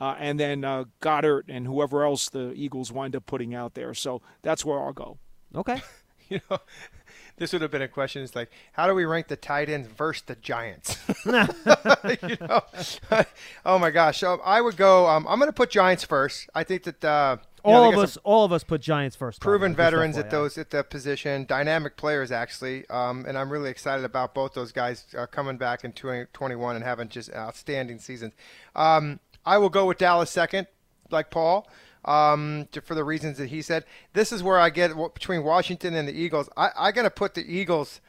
Uh, 0.00 0.16
and 0.18 0.40
then 0.40 0.64
uh, 0.64 0.84
Goedert 1.02 1.44
and 1.48 1.66
whoever 1.66 2.04
else 2.04 2.28
the 2.28 2.52
Eagles 2.54 2.90
wind 2.90 3.14
up 3.14 3.26
putting 3.26 3.54
out 3.54 3.74
there. 3.74 3.92
So 3.94 4.22
that's 4.42 4.64
where 4.64 4.78
I'll 4.78 4.92
go. 4.92 5.18
Okay. 5.54 5.82
you 6.28 6.40
know, 6.50 6.58
this 7.36 7.52
would 7.52 7.60
have 7.60 7.70
been 7.70 7.82
a 7.82 7.88
question. 7.88 8.22
It's 8.22 8.34
like, 8.34 8.50
how 8.72 8.86
do 8.86 8.94
we 8.94 9.04
rank 9.04 9.28
the 9.28 9.36
tight 9.36 9.68
ends 9.68 9.88
versus 9.88 10.22
the 10.22 10.36
Giants? 10.36 10.98
you 11.26 12.36
know, 12.40 12.62
oh 13.66 13.78
my 13.78 13.90
gosh. 13.90 14.20
So 14.20 14.40
I 14.44 14.60
would 14.60 14.76
go. 14.76 15.06
Um, 15.06 15.26
I'm 15.28 15.38
going 15.38 15.48
to 15.48 15.54
put 15.54 15.70
Giants 15.70 16.04
first. 16.04 16.48
I 16.54 16.64
think 16.64 16.84
that 16.84 17.04
uh, 17.04 17.36
know, 17.64 17.70
all 17.70 17.90
they 17.90 17.96
of 17.96 18.02
us, 18.02 18.16
all 18.24 18.44
of 18.44 18.52
us 18.52 18.64
put 18.64 18.80
Giants 18.80 19.16
first. 19.16 19.40
by 19.40 19.44
the 19.44 19.48
way, 19.48 19.58
proven 19.58 19.74
veterans 19.74 20.16
at 20.16 20.30
those 20.30 20.56
at 20.58 20.70
the 20.70 20.82
position, 20.82 21.44
dynamic 21.44 21.96
players 21.96 22.32
actually, 22.32 22.88
um, 22.88 23.24
and 23.26 23.36
I'm 23.36 23.50
really 23.50 23.70
excited 23.70 24.04
about 24.04 24.34
both 24.34 24.54
those 24.54 24.72
guys 24.72 25.06
uh, 25.16 25.26
coming 25.26 25.56
back 25.56 25.84
in 25.84 25.92
2021 25.92 26.76
and 26.76 26.84
having 26.84 27.08
just 27.08 27.32
outstanding 27.34 27.98
seasons. 27.98 28.34
Um, 28.74 29.20
I 29.44 29.58
will 29.58 29.68
go 29.68 29.86
with 29.86 29.98
Dallas 29.98 30.30
second, 30.30 30.66
like 31.10 31.30
Paul, 31.30 31.68
um, 32.04 32.68
to, 32.72 32.80
for 32.80 32.94
the 32.94 33.04
reasons 33.04 33.38
that 33.38 33.48
he 33.48 33.62
said. 33.62 33.84
This 34.12 34.32
is 34.32 34.42
where 34.42 34.58
I 34.58 34.70
get 34.70 34.92
between 35.14 35.44
Washington 35.44 35.94
and 35.94 36.06
the 36.08 36.12
Eagles. 36.12 36.48
I, 36.56 36.70
I 36.76 36.92
got 36.92 37.02
to 37.02 37.10
put 37.10 37.34
the 37.34 37.42
Eagles 37.42 38.00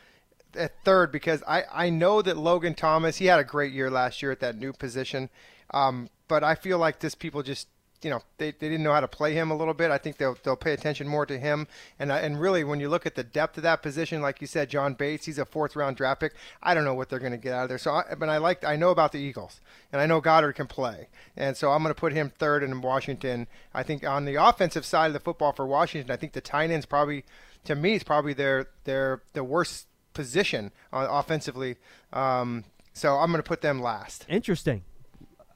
at 0.55 0.83
third 0.83 1.11
because 1.11 1.43
I, 1.47 1.63
I 1.71 1.89
know 1.89 2.21
that 2.21 2.37
Logan 2.37 2.73
Thomas 2.73 3.17
he 3.17 3.25
had 3.25 3.39
a 3.39 3.43
great 3.43 3.71
year 3.71 3.89
last 3.89 4.21
year 4.21 4.31
at 4.31 4.39
that 4.41 4.57
new 4.57 4.73
position, 4.73 5.29
um, 5.73 6.09
but 6.27 6.43
I 6.43 6.55
feel 6.55 6.77
like 6.77 6.99
this 6.99 7.15
people 7.15 7.43
just 7.43 7.67
you 8.03 8.09
know 8.09 8.21
they, 8.37 8.51
they 8.51 8.69
didn't 8.69 8.83
know 8.83 8.93
how 8.93 8.99
to 8.99 9.07
play 9.07 9.33
him 9.33 9.51
a 9.51 9.55
little 9.55 9.73
bit. 9.73 9.91
I 9.91 9.97
think 9.97 10.17
they'll 10.17 10.37
they'll 10.43 10.55
pay 10.55 10.73
attention 10.73 11.07
more 11.07 11.25
to 11.25 11.37
him. 11.37 11.67
And 11.99 12.11
and 12.11 12.39
really, 12.39 12.63
when 12.63 12.79
you 12.79 12.89
look 12.89 13.05
at 13.05 13.15
the 13.15 13.23
depth 13.23 13.57
of 13.57 13.63
that 13.63 13.81
position, 13.81 14.21
like 14.21 14.41
you 14.41 14.47
said, 14.47 14.69
John 14.69 14.93
Bates, 14.93 15.25
he's 15.25 15.37
a 15.37 15.45
fourth 15.45 15.75
round 15.75 15.97
draft 15.97 16.21
pick. 16.21 16.33
I 16.61 16.73
don't 16.73 16.85
know 16.85 16.93
what 16.93 17.09
they're 17.09 17.19
going 17.19 17.31
to 17.31 17.37
get 17.37 17.53
out 17.53 17.63
of 17.63 17.69
there. 17.69 17.77
So, 17.77 17.91
I, 17.91 18.15
but 18.17 18.29
I 18.29 18.37
like 18.37 18.63
I 18.65 18.75
know 18.75 18.89
about 18.89 19.11
the 19.11 19.19
Eagles, 19.19 19.61
and 19.91 20.01
I 20.01 20.05
know 20.05 20.21
Goedert 20.21 20.55
can 20.55 20.67
play, 20.67 21.07
and 21.35 21.55
so 21.55 21.71
I'm 21.71 21.83
going 21.83 21.93
to 21.93 21.99
put 21.99 22.13
him 22.13 22.31
third 22.37 22.63
in 22.63 22.81
Washington. 22.81 23.47
I 23.73 23.83
think 23.83 24.05
on 24.05 24.25
the 24.25 24.35
offensive 24.35 24.85
side 24.85 25.07
of 25.07 25.13
the 25.13 25.19
football 25.19 25.53
for 25.53 25.65
Washington, 25.65 26.11
I 26.11 26.17
think 26.17 26.33
the 26.33 26.41
tight 26.41 26.71
ends 26.71 26.85
probably, 26.85 27.23
to 27.65 27.75
me, 27.75 27.95
is 27.95 28.03
probably 28.03 28.33
their 28.33 28.69
their 28.85 29.21
the 29.33 29.43
worst 29.43 29.87
position 30.13 30.71
uh, 30.91 31.07
offensively. 31.09 31.77
Um, 32.11 32.65
so 32.93 33.15
I'm 33.15 33.31
going 33.31 33.41
to 33.41 33.47
put 33.47 33.61
them 33.61 33.81
last. 33.81 34.25
Interesting. 34.27 34.83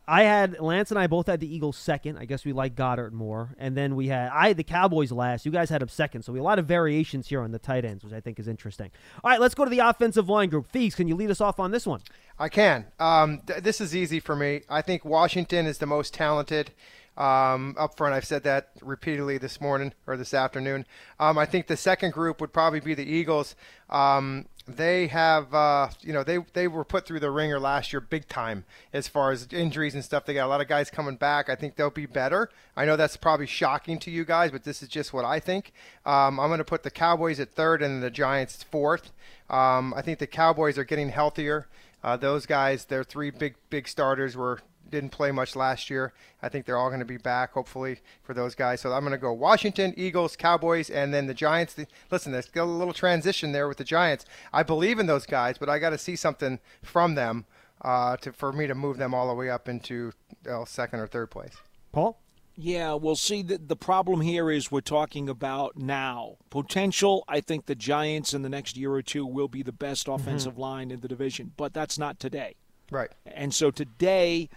I 0.08 0.24
had 0.24 0.60
Lance 0.60 0.92
and 0.92 1.00
I 1.00 1.08
both 1.08 1.28
had 1.28 1.40
the 1.40 1.54
Eagles 1.54 1.78
second. 1.78 2.18
I 2.18 2.26
guess 2.26 2.46
we 2.46 2.54
like 2.54 2.76
Goedert 2.76 3.12
more, 3.12 3.56
and 3.58 3.76
then 3.76 3.96
we 3.96 4.08
had 4.08 4.30
I 4.30 4.50
had 4.50 4.58
the 4.58 4.64
Cowboys 4.64 5.12
last. 5.12 5.46
You 5.46 5.52
guys 5.52 5.70
had 5.70 5.82
them 5.82 5.90
second, 5.90 6.24
so 6.24 6.34
we 6.34 6.40
a 6.40 6.44
lot 6.44 6.60
of 6.60 6.66
variations 6.66 7.28
here 7.28 7.42
on 7.42 7.52
the 7.52 7.60
tight 7.60 7.86
ends, 7.86 8.04
which 8.04 8.14
I 8.14 8.20
think 8.20 8.40
is 8.40 8.48
interesting. 8.48 8.92
All 9.24 9.32
right, 9.32 9.40
let's 9.40 9.56
go 9.56 9.64
to 9.64 9.72
the 9.72 9.80
offensive 9.80 10.30
line 10.30 10.50
group. 10.50 10.68
Fees, 10.68 10.96
can 10.96 11.08
you 11.08 11.16
lead 11.16 11.32
us 11.32 11.42
off 11.42 11.60
on 11.60 11.72
this 11.72 11.88
one? 11.88 12.02
I 12.38 12.50
can. 12.50 12.86
Um, 13.00 13.42
th- 13.48 13.64
this 13.64 13.82
is 13.82 13.96
easy 13.96 14.20
for 14.20 14.36
me. 14.36 14.62
I 14.70 14.82
think 14.82 15.06
Washington 15.06 15.66
is 15.66 15.80
the 15.80 15.86
most 15.86 16.14
talented. 16.14 16.72
Um, 17.18 17.76
up 17.80 17.96
front, 17.96 18.14
I've 18.14 18.26
said 18.26 18.44
that 18.44 18.72
repeatedly 18.82 19.38
this 19.38 19.62
morning 19.62 19.94
or 20.06 20.18
this 20.18 20.34
afternoon. 20.34 20.86
Um, 21.20 21.38
I 21.38 21.46
think 21.46 21.68
the 21.68 21.78
second 21.78 22.12
group 22.12 22.42
would 22.42 22.52
probably 22.52 22.82
be 22.82 22.94
the 22.94 23.06
Eagles. 23.06 23.56
Um, 23.90 24.48
they 24.68 25.08
have, 25.08 25.54
uh, 25.54 25.90
you 26.02 26.12
know, 26.12 26.24
they 26.24 26.40
they 26.54 26.68
were 26.68 26.84
put 26.84 27.06
through 27.06 27.20
the 27.20 27.30
ringer 27.30 27.60
last 27.60 27.94
year, 27.94 28.02
big 28.02 28.28
time 28.28 28.66
as 28.94 29.08
far 29.08 29.32
as 29.32 29.48
injuries 29.52 29.94
and 29.94 30.04
stuff. 30.04 30.26
They 30.26 30.34
got 30.34 30.46
a 30.46 30.50
lot 30.50 30.62
of 30.62 30.68
guys 30.68 30.90
coming 30.90 31.16
back. 31.16 31.50
I 31.50 31.56
think 31.56 31.76
they'll 31.76 31.92
be 31.92 32.08
better. 32.08 32.50
I 32.76 32.86
know 32.86 32.96
that's 32.96 33.18
probably 33.18 33.46
shocking 33.46 34.00
to 34.00 34.12
you 34.12 34.26
guys, 34.26 34.52
but 34.52 34.64
this 34.64 34.82
is 34.82 34.90
just 34.90 35.14
what 35.14 35.24
I 35.24 35.40
think. 35.40 35.72
Um, 36.06 36.40
I'm 36.40 36.50
going 36.50 36.58
to 36.58 36.64
put 36.64 36.84
the 36.84 36.92
Cowboys 36.92 37.40
at 37.40 37.52
third 37.52 37.82
and 37.82 38.02
the 38.02 38.10
Giants 38.10 38.64
fourth. 38.64 39.12
Um, 39.50 39.94
I 39.94 40.02
think 40.02 40.20
the 40.20 40.28
Cowboys 40.28 40.78
are 40.78 40.84
getting 40.84 41.10
healthier. 41.10 41.68
Uh, 42.04 42.18
those 42.18 42.46
guys, 42.46 42.86
their 42.86 43.04
three 43.04 43.30
big 43.30 43.56
big 43.70 43.88
starters 43.88 44.36
were 44.36 44.62
didn't 44.96 45.12
play 45.12 45.32
much 45.32 45.56
last 45.56 45.90
year. 45.90 46.14
I 46.42 46.50
think 46.50 46.66
they're 46.66 46.78
all 46.78 46.90
going 46.90 47.00
to 47.00 47.06
be 47.06 47.18
back, 47.18 47.52
hopefully, 47.52 48.00
for 48.24 48.34
those 48.34 48.56
guys. 48.56 48.82
So 48.82 48.94
I'm 48.94 49.02
going 49.02 49.12
to 49.12 49.18
go 49.18 49.34
Washington, 49.34 49.94
Eagles, 49.98 50.36
Cowboys, 50.36 50.90
and 50.90 51.14
then 51.14 51.28
the 51.28 51.34
Giants. 51.34 51.74
The, 51.74 51.86
listen, 52.10 52.32
there's 52.32 52.50
a 52.56 52.64
little 52.64 52.94
transition 52.94 53.52
there 53.52 53.68
with 53.68 53.78
the 53.78 53.84
Giants. 53.84 54.26
I 54.54 54.64
believe 54.64 54.98
in 54.98 55.06
those 55.06 55.26
guys, 55.26 55.58
but 55.58 55.70
I 55.70 55.80
got 55.80 55.90
to 55.90 55.98
see 55.98 56.16
something 56.16 56.60
from 56.82 57.16
them 57.16 57.46
uh, 57.82 58.18
to 58.18 58.32
for 58.32 58.54
me 58.54 58.68
to 58.68 58.76
move 58.76 58.98
them 58.98 59.14
all 59.14 59.28
the 59.28 59.34
way 59.34 59.50
up 59.50 59.68
into 59.68 60.14
well, 60.46 60.66
second 60.66 61.00
or 61.00 61.08
third 61.08 61.30
place. 61.30 61.56
Paul? 61.92 62.20
Yeah, 62.58 62.94
we'll 62.94 63.18
see. 63.18 63.44
The, 63.44 63.58
the 63.58 63.76
problem 63.76 64.22
here 64.22 64.50
is 64.50 64.72
we're 64.72 64.80
talking 64.80 65.28
about 65.28 65.76
now. 65.76 66.38
Potential, 66.50 67.26
I 67.28 67.42
think 67.42 67.66
the 67.66 67.76
Giants 67.76 68.34
in 68.34 68.44
the 68.44 68.50
next 68.50 68.78
year 68.78 68.94
or 68.94 69.02
two 69.02 69.26
will 69.26 69.50
be 69.50 69.62
the 69.62 69.74
best 69.74 70.08
offensive 70.08 70.54
mm-hmm. 70.54 70.62
line 70.62 70.92
in 70.92 71.02
the 71.02 71.10
division, 71.10 71.52
but 71.58 71.74
that's 71.74 72.00
not 72.00 72.18
today. 72.18 72.56
Right. 72.92 73.12
And 73.26 73.54
so 73.54 73.72
today, 73.72 74.50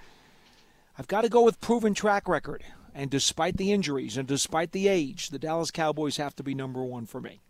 I've 0.99 1.07
got 1.07 1.21
to 1.21 1.29
go 1.29 1.43
with 1.43 1.61
proven 1.61 1.95
track 1.95 2.29
record. 2.29 2.65
And 2.93 3.11
despite 3.11 3.57
the 3.57 3.71
injuries 3.71 4.17
and 4.17 4.27
despite 4.27 4.73
the 4.73 4.89
age, 4.89 5.29
the 5.29 5.39
Dallas 5.39 5.71
Cowboys 5.71 6.17
have 6.17 6.35
to 6.37 6.43
be 6.43 6.55
number 6.55 6.83
one 6.83 7.07
for 7.07 7.21
me. 7.21 7.41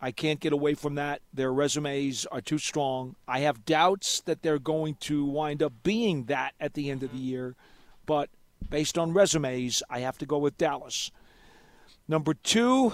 I 0.00 0.12
can't 0.12 0.40
get 0.40 0.54
away 0.54 0.72
from 0.74 0.94
that. 0.94 1.20
Their 1.34 1.52
resumes 1.52 2.24
are 2.26 2.40
too 2.40 2.56
strong. 2.56 3.16
I 3.26 3.40
have 3.40 3.66
doubts 3.66 4.20
that 4.22 4.42
they're 4.42 4.58
going 4.58 4.94
to 5.00 5.24
wind 5.26 5.62
up 5.62 5.74
being 5.82 6.24
that 6.24 6.54
at 6.58 6.72
the 6.72 6.88
end 6.88 7.02
of 7.02 7.12
the 7.12 7.18
year, 7.18 7.56
but 8.06 8.30
based 8.70 8.96
on 8.96 9.12
resumes, 9.12 9.82
I 9.90 10.00
have 10.00 10.16
to 10.18 10.26
go 10.26 10.38
with 10.38 10.56
Dallas. 10.56 11.10
Number 12.06 12.32
two, 12.32 12.92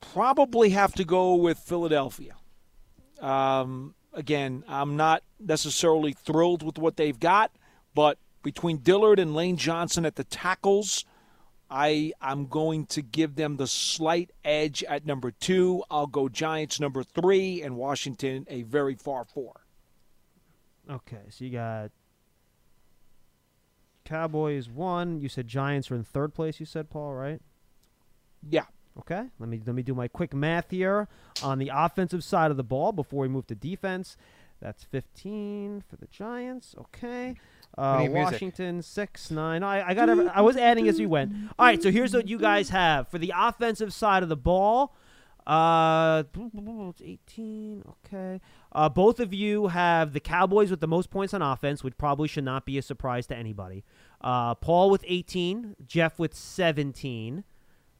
probably 0.00 0.70
have 0.70 0.94
to 0.94 1.04
go 1.04 1.34
with 1.34 1.58
Philadelphia. 1.58 2.36
Um, 3.20 3.94
again, 4.14 4.64
I'm 4.68 4.96
not 4.96 5.24
necessarily 5.38 6.12
thrilled 6.12 6.62
with 6.62 6.78
what 6.78 6.96
they've 6.96 7.18
got, 7.18 7.50
but 7.94 8.16
between 8.42 8.78
Dillard 8.78 9.18
and 9.18 9.34
Lane 9.34 9.56
Johnson 9.56 10.06
at 10.06 10.16
the 10.16 10.24
tackles, 10.24 11.04
I 11.70 12.12
I'm 12.20 12.46
going 12.46 12.86
to 12.86 13.02
give 13.02 13.34
them 13.34 13.56
the 13.56 13.66
slight 13.66 14.30
edge 14.44 14.82
at 14.84 15.04
number 15.04 15.30
two. 15.30 15.82
I'll 15.90 16.06
go 16.06 16.28
Giants 16.28 16.80
number 16.80 17.02
three 17.02 17.62
and 17.62 17.76
Washington 17.76 18.46
a 18.48 18.62
very 18.62 18.94
far 18.94 19.24
four. 19.24 19.60
Okay, 20.90 21.24
so 21.28 21.44
you 21.44 21.50
got 21.50 21.90
Cowboys 24.04 24.70
one. 24.70 25.20
You 25.20 25.28
said 25.28 25.46
Giants 25.46 25.90
are 25.90 25.94
in 25.94 26.04
third 26.04 26.32
place. 26.32 26.58
You 26.58 26.66
said 26.66 26.88
Paul, 26.88 27.12
right? 27.12 27.42
Yeah. 28.48 28.64
Okay. 28.98 29.24
Let 29.38 29.48
me 29.48 29.60
let 29.64 29.74
me 29.74 29.82
do 29.82 29.94
my 29.94 30.08
quick 30.08 30.34
math 30.34 30.70
here 30.70 31.08
on 31.42 31.58
the 31.58 31.70
offensive 31.74 32.24
side 32.24 32.50
of 32.50 32.56
the 32.56 32.64
ball 32.64 32.92
before 32.92 33.20
we 33.20 33.28
move 33.28 33.46
to 33.48 33.54
defense. 33.54 34.16
That's 34.60 34.82
15 34.84 35.84
for 35.88 35.96
the 35.96 36.06
Giants. 36.06 36.74
Okay. 36.78 37.36
Uh, 37.76 38.06
Washington 38.10 38.82
six 38.82 39.30
nine. 39.30 39.62
I, 39.62 39.90
I 39.90 39.94
got. 39.94 40.08
I 40.08 40.40
was 40.40 40.56
adding 40.56 40.88
as 40.88 40.98
we 40.98 41.06
went. 41.06 41.32
All 41.58 41.66
right. 41.66 41.80
So 41.82 41.90
here's 41.90 42.12
what 42.12 42.26
you 42.26 42.38
guys 42.38 42.70
have 42.70 43.08
for 43.08 43.18
the 43.18 43.32
offensive 43.36 43.92
side 43.92 44.22
of 44.22 44.28
the 44.28 44.36
ball. 44.36 44.94
Uh, 45.48 46.24
it's 46.34 47.00
18. 47.02 47.82
Okay. 48.04 48.40
Uh, 48.70 48.88
both 48.90 49.18
of 49.18 49.32
you 49.32 49.68
have 49.68 50.12
the 50.12 50.20
Cowboys 50.20 50.70
with 50.70 50.80
the 50.80 50.86
most 50.86 51.08
points 51.08 51.32
on 51.32 51.40
offense, 51.40 51.82
which 51.82 51.96
probably 51.96 52.28
should 52.28 52.44
not 52.44 52.66
be 52.66 52.76
a 52.76 52.82
surprise 52.82 53.26
to 53.28 53.34
anybody. 53.34 53.82
Uh, 54.20 54.54
Paul 54.54 54.90
with 54.90 55.02
18, 55.08 55.76
Jeff 55.86 56.18
with 56.18 56.34
17. 56.34 57.44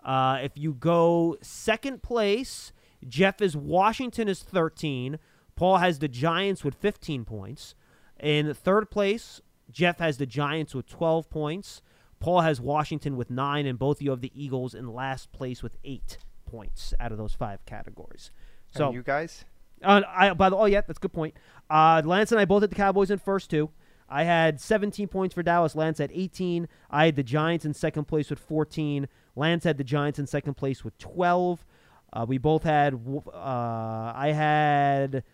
Uh, 0.05 0.39
if 0.43 0.53
you 0.57 0.75
go 0.75 1.39
second 1.41 2.03
place, 2.03 2.73
Jeff 3.07 3.41
is 3.41 3.57
Washington 3.57 4.29
is 4.29 4.43
13. 4.43 5.19
Paul 5.57 5.79
has 5.79 6.01
the 6.01 6.09
Giants 6.09 6.63
with 6.63 6.75
15 6.75 7.25
points. 7.25 7.75
In 8.21 8.53
third 8.53 8.91
place, 8.91 9.41
Jeff 9.71 9.99
has 9.99 10.19
the 10.19 10.27
Giants 10.27 10.75
with 10.75 10.89
12 10.89 11.29
points. 11.31 11.83
Paul 12.21 12.41
has 12.41 12.61
Washington 12.61 13.17
with 13.17 13.31
nine, 13.31 13.67
and 13.67 13.79
both 13.79 13.99
of 13.99 14.03
you 14.03 14.11
have 14.11 14.21
the 14.21 14.33
Eagles 14.35 14.75
in 14.75 14.93
last 14.93 15.31
place 15.33 15.63
with 15.63 15.77
eight 15.85 16.19
points 16.47 16.95
out 16.99 17.13
of 17.13 17.19
those 17.19 17.35
five 17.35 17.65
categories. 17.65 18.31
So 18.75 18.87
and 18.87 18.95
you 18.95 19.03
guys, 19.03 19.45
uh, 19.83 20.03
I 20.09 20.33
by 20.35 20.51
the 20.51 20.57
oh 20.57 20.65
yeah, 20.65 20.81
that's 20.81 20.99
a 20.99 21.01
good 21.01 21.13
point. 21.13 21.35
Uh, 21.71 22.03
Lance 22.05 22.33
and 22.33 22.41
I 22.41 22.45
both 22.45 22.63
had 22.63 22.71
the 22.71 22.77
Cowboys 22.77 23.11
in 23.11 23.19
first 23.19 23.51
two. 23.51 23.71
I 24.09 24.25
had 24.25 24.61
17 24.61 25.07
points 25.09 25.35
for 25.35 25.43
Dallas. 25.43 25.77
Lance 25.77 25.99
had 25.99 26.11
18. 26.15 26.67
I 26.91 27.07
had 27.07 27.17
the 27.17 27.23
Giants 27.23 27.67
in 27.67 27.75
second 27.75 28.07
place 28.07 28.31
with 28.31 28.39
14. 28.39 29.07
Lance 29.37 29.65
had 29.65 29.77
the 29.77 29.85
Giants 29.85 30.19
in 30.19 30.27
second 30.27 30.55
place 30.55 30.83
with 30.83 30.97
12. 30.97 31.65
Uh, 32.11 32.25
we 32.27 32.39
both 32.39 32.63
had. 32.63 32.95
Uh, 32.95 34.13
I 34.15 34.33
had. 34.35 35.25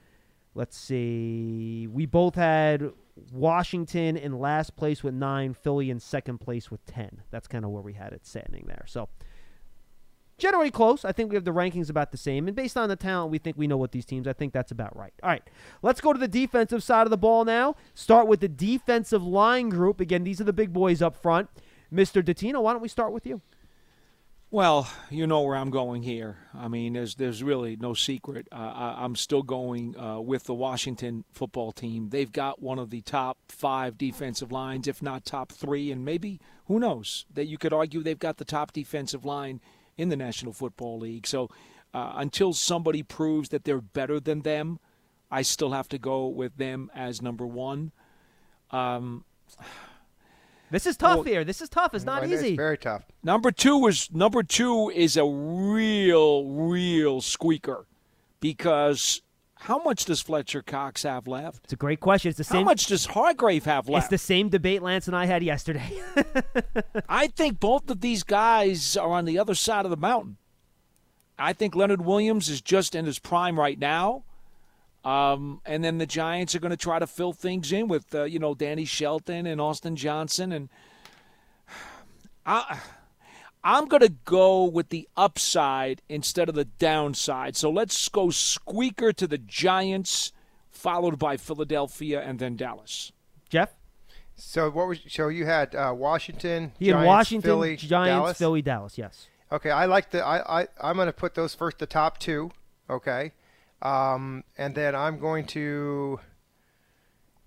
Let's 0.57 0.77
see. 0.77 1.88
We 1.90 2.07
both 2.07 2.35
had 2.35 2.92
Washington 3.33 4.16
in 4.16 4.38
last 4.38 4.77
place 4.77 5.03
with 5.03 5.14
nine. 5.14 5.55
Philly 5.55 5.90
in 5.90 6.00
second 6.00 6.38
place 6.38 6.70
with 6.70 6.85
10. 6.87 7.22
That's 7.31 7.46
kind 7.46 7.64
of 7.64 7.70
where 7.70 7.83
we 7.83 7.92
had 7.94 8.12
it 8.12 8.27
standing 8.27 8.64
there. 8.66 8.85
So 8.87 9.09
generally 10.38 10.70
close. 10.70 11.05
I 11.05 11.12
think 11.12 11.31
we 11.31 11.37
have 11.37 11.44
the 11.44 11.53
rankings 11.53 11.90
about 11.90 12.11
the 12.11 12.18
same. 12.18 12.48
And 12.48 12.57
based 12.57 12.77
on 12.77 12.88
the 12.88 12.96
talent, 12.96 13.31
we 13.31 13.38
think 13.38 13.57
we 13.57 13.66
know 13.66 13.77
what 13.77 13.92
these 13.92 14.05
teams. 14.05 14.27
I 14.27 14.33
think 14.33 14.53
that's 14.53 14.72
about 14.72 14.96
right. 14.96 15.12
All 15.22 15.31
right. 15.31 15.42
Let's 15.83 16.00
go 16.00 16.12
to 16.12 16.18
the 16.18 16.29
defensive 16.29 16.83
side 16.83 17.07
of 17.07 17.11
the 17.11 17.16
ball 17.16 17.44
now. 17.44 17.77
Start 17.94 18.27
with 18.27 18.40
the 18.40 18.48
defensive 18.48 19.24
line 19.24 19.68
group. 19.68 20.00
Again, 20.00 20.24
these 20.24 20.40
are 20.40 20.44
the 20.44 20.53
big 20.53 20.72
boys 20.72 21.00
up 21.00 21.16
front. 21.16 21.48
Mr. 21.92 22.22
Dottino, 22.22 22.62
why 22.62 22.72
don't 22.72 22.83
we 22.83 22.88
start 22.88 23.12
with 23.12 23.27
you? 23.27 23.40
Well, 24.55 24.88
you 25.11 25.27
know 25.27 25.40
where 25.40 25.57
I'm 25.57 25.71
going 25.71 26.05
here. 26.05 26.37
I 26.55 26.69
mean, 26.69 26.93
there's 26.93 27.17
there's 27.17 27.43
really 27.43 27.75
no 27.75 27.93
secret. 27.93 28.47
Uh, 28.53 28.95
I, 28.99 29.05
am 29.05 29.17
still 29.17 29.43
going 29.43 29.99
uh, 29.99 30.21
with 30.21 30.45
the 30.45 30.55
Washington 30.55 31.25
football 31.33 31.73
team. 31.73 32.11
They've 32.11 32.31
got 32.31 32.62
one 32.62 32.79
of 32.79 32.90
the 32.90 33.01
top 33.01 33.37
five 33.49 33.99
defensive 33.99 34.53
lines, 34.53 34.87
if 34.87 35.03
not 35.03 35.25
top 35.25 35.51
three, 35.51 35.90
and 35.90 36.05
maybe 36.05 36.40
who 36.67 36.79
knows 36.79 37.27
that 37.35 37.47
you 37.47 37.59
could 37.59 37.73
argue 37.73 38.01
they've 38.01 38.17
got 38.17 38.37
the 38.37 38.45
top 38.45 38.73
defensive 38.73 39.25
line 39.25 39.61
in 39.97 40.09
the 40.09 40.17
National 40.17 40.53
Football 40.53 41.01
League. 41.01 41.27
So 41.27 41.51
uh, 41.93 42.12
until 42.14 42.53
somebody 42.53 43.03
proves 43.03 43.49
that 43.49 43.64
they're 43.64 43.81
better 43.81 44.21
than 44.21 44.43
them, 44.43 44.79
I 45.33 45.43
still 45.43 45.73
have 45.73 45.88
to 45.88 45.99
go 45.99 46.29
with 46.29 46.59
them 46.59 46.93
as 46.95 47.21
number 47.21 47.45
one. 47.45 47.90
Um, 48.71 49.25
this 50.75 50.87
is 50.87 50.97
tough 50.97 51.19
well, 51.19 51.23
here. 51.23 51.45
This 51.45 51.61
is 51.61 51.69
tough. 51.69 51.95
It's 51.95 52.05
not 52.05 52.27
easy. 52.27 52.49
It's 52.49 52.57
very 52.57 52.77
tough. 52.77 53.05
Number 53.23 53.53
two 53.53 53.87
is 53.87 54.11
number 54.13 54.43
two 54.43 54.91
is 54.91 55.17
a 55.17 55.25
real, 55.25 56.47
real 56.47 57.21
squeaker 57.21 57.87
because 58.41 59.23
how 59.55 59.79
much 59.79 60.05
does 60.05 60.21
Fletcher 60.21 60.63
Cox 60.63 61.05
have 61.05 61.29
left? 61.29 61.61
It's 61.65 61.73
a 61.73 61.77
great 61.77 62.01
question. 62.01 62.31
It's 62.31 62.39
the 62.39 62.45
same. 62.45 62.59
How 62.59 62.65
much 62.65 62.87
does 62.87 63.07
Hargrave 63.07 63.65
have 63.67 63.89
left? 63.89 64.07
It's 64.07 64.11
the 64.11 64.27
same 64.27 64.49
debate 64.49 64.83
Lance 64.83 65.07
and 65.07 65.17
I 65.17 65.27
had 65.27 65.45
yesterday. 65.45 66.03
I 67.09 67.29
think 67.29 67.61
both 67.61 67.89
of 67.89 68.01
these 68.01 68.25
guys 68.25 68.97
are 68.97 69.11
on 69.11 69.27
the 69.27 69.39
other 69.39 69.55
side 69.55 69.85
of 69.85 69.93
the 69.93 69.97
mountain. 69.97 70.39
I 71.39 71.53
think 71.53 71.77
Leonard 71.77 72.05
Williams 72.05 72.49
is 72.49 72.61
just 72.61 72.97
in 72.97 73.07
his 73.07 73.21
prime 73.21 73.59
right 73.59 73.79
now. 73.79 74.25
Um, 75.05 75.61
and 75.67 75.85
then 75.85 75.99
the 75.99 76.07
Giants 76.07 76.55
are 76.55 76.61
going 76.61 76.71
to 76.71 76.77
try 76.77 76.99
to 76.99 77.07
fill 77.07 77.33
things 77.33 77.73
in 77.73 77.88
with, 77.88 78.14
uh, 78.14 78.25
you 78.25 78.38
know, 78.38 78.55
Danny 78.55 78.87
Shelton 78.87 79.47
and 79.47 79.61
Austin 79.61 79.97
Johnson. 79.97 80.51
And 80.53 80.69
I, 82.47 82.79
I'm 83.62 83.87
going 83.87 84.03
to 84.03 84.14
go 84.25 84.64
with 84.64 84.88
the 84.88 85.09
upside 85.17 86.01
instead 86.09 86.49
of 86.49 86.55
the 86.55 86.64
downside. 86.64 87.57
So 87.57 87.71
let's 87.71 88.09
go 88.09 88.31
squeaker 88.31 89.12
to 89.12 89.27
the 89.27 89.38
Giants, 89.38 90.33
followed 90.71 91.19
by 91.19 91.37
Philadelphia 91.37 92.23
and 92.23 92.38
then 92.38 92.57
Dallas. 92.57 93.12
Jeff? 93.51 93.75
So 94.37 94.71
what 94.71 94.88
was 94.88 95.01
so 95.09 95.29
you 95.29 95.47
had 95.47 95.75
uh, 95.75 95.93
Washington, 95.95 96.73
He 96.79 96.88
had 96.88 96.95
Giants, 96.95 97.07
Washington, 97.07 97.49
Philly, 97.49 97.77
Giants, 97.77 98.09
Dallas? 98.09 98.38
Philly, 98.38 98.62
Dallas. 98.62 98.99
Yes. 98.99 99.29
Okay, 99.53 99.71
I 99.71 99.85
like 99.85 100.11
the 100.11 100.25
I, 100.27 100.62
I 100.62 100.69
I'm 100.83 100.97
going 100.97 101.07
to 101.07 101.12
put 101.12 101.35
those 101.35 101.55
first 101.55 101.79
the 101.79 101.87
top 101.87 102.19
two, 102.19 102.51
okay? 102.90 103.33
Um 103.85 104.44
and 104.57 104.75
then 104.75 104.94
I'm 104.94 105.18
going 105.18 105.47
to 105.49 106.18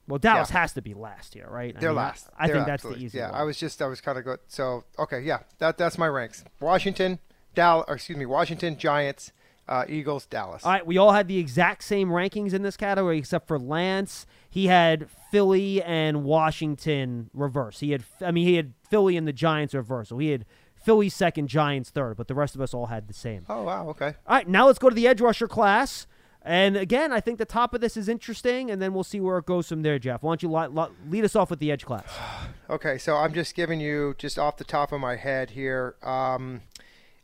Well, 0.08 0.19
Dallas 0.19 0.50
Yeah. 0.52 0.60
has 0.62 0.73
to 0.73 0.82
be 0.82 0.93
last 0.93 1.34
here, 1.34 1.47
right? 1.50 1.76
I 1.76 1.80
they're 1.80 1.89
mean, 1.89 1.97
last. 1.97 2.30
I, 2.38 2.47
They're 2.47 2.56
think 2.58 2.67
that's 2.67 2.84
the 2.84 2.95
easy 2.95 3.17
Yeah, 3.17 3.32
one. 3.32 3.41
I 3.41 3.43
was 3.43 3.58
just 3.58 3.82
I 3.82 3.88
was 3.88 4.00
kind 4.02 4.17
of 4.17 4.23
good. 4.23 4.39
So, 4.47 4.84
okay, 5.00 5.19
yeah. 5.21 5.39
That 5.60 5.78
that's 5.78 5.97
my 5.97 6.08
ranks. 6.08 6.43
Washington, 6.60 7.19
Dallas, 7.56 7.86
excuse 7.89 8.17
me, 8.17 8.26
Washington, 8.26 8.78
Giants, 8.78 9.32
uh, 9.67 9.84
Eagles, 9.89 10.26
Dallas. 10.28 10.63
All 10.63 10.71
right, 10.71 10.86
we 10.86 10.97
all 10.97 11.12
had 11.12 11.28
the 11.28 11.39
exact 11.39 11.84
same 11.84 12.10
rankings 12.10 12.54
in 12.54 12.62
this 12.62 12.78
category 12.78 13.17
except 13.17 13.47
for 13.50 13.60
Lance. 13.60 14.26
He 14.50 14.67
had 14.67 15.10
Philly 15.32 15.84
and 15.84 16.23
Washington 16.23 17.30
reverse. 17.34 17.80
He 17.82 17.91
had, 17.91 18.04
I 18.21 18.32
mean, 18.32 18.47
he 18.47 18.56
had 18.56 18.73
Philly 18.89 19.17
and 19.17 19.28
the 19.28 19.34
Giants 19.34 19.73
reverse. 19.73 20.08
So 20.10 20.19
he 20.19 20.30
had 20.30 20.45
Philly 20.76 21.10
second, 21.10 21.50
Giants 21.50 21.89
third, 21.89 22.15
but 22.15 22.30
the 22.30 22.36
rest 22.36 22.56
of 22.56 22.62
us 22.62 22.73
all 22.73 22.86
had 22.86 23.10
the 23.10 23.13
same. 23.13 23.45
Oh, 23.50 23.63
wow, 23.63 23.89
okay. 23.89 24.13
All 24.26 24.36
right, 24.38 24.47
now 24.47 24.67
let's 24.67 24.80
go 24.80 24.88
to 24.88 24.95
the 24.95 25.06
edge 25.06 25.19
rusher 25.19 25.47
class. 25.50 26.08
And 26.43 26.78
again, 26.78 27.12
I 27.12 27.19
think 27.19 27.39
the 27.39 27.45
top 27.45 27.73
of 27.73 27.82
this 27.82 27.97
is 27.97 28.08
interesting, 28.08 28.71
and 28.71 28.82
then 28.82 28.93
we'll 28.93 29.04
see 29.04 29.19
where 29.19 29.38
it 29.38 29.45
goes 29.45 29.67
from 29.67 29.82
there, 29.82 30.00
Jeff. 30.00 30.23
Why 30.23 30.32
don't 30.32 30.43
you 30.43 30.50
li- 30.52 30.67
li- 30.67 30.95
lead 31.10 31.26
us 31.26 31.36
off 31.36 31.50
with 31.50 31.60
the 31.60 31.71
edge 31.71 31.86
class? 31.86 32.06
Okay, 32.69 32.97
so 32.97 33.15
I'm 33.15 33.34
just 33.34 33.56
giving 33.56 33.80
you 33.80 34.13
just 34.17 34.38
off 34.38 34.58
the 34.58 34.65
top 34.65 34.91
of 34.91 35.00
my 35.00 35.15
head 35.15 35.52
here. 35.52 35.95
Um, 36.04 36.63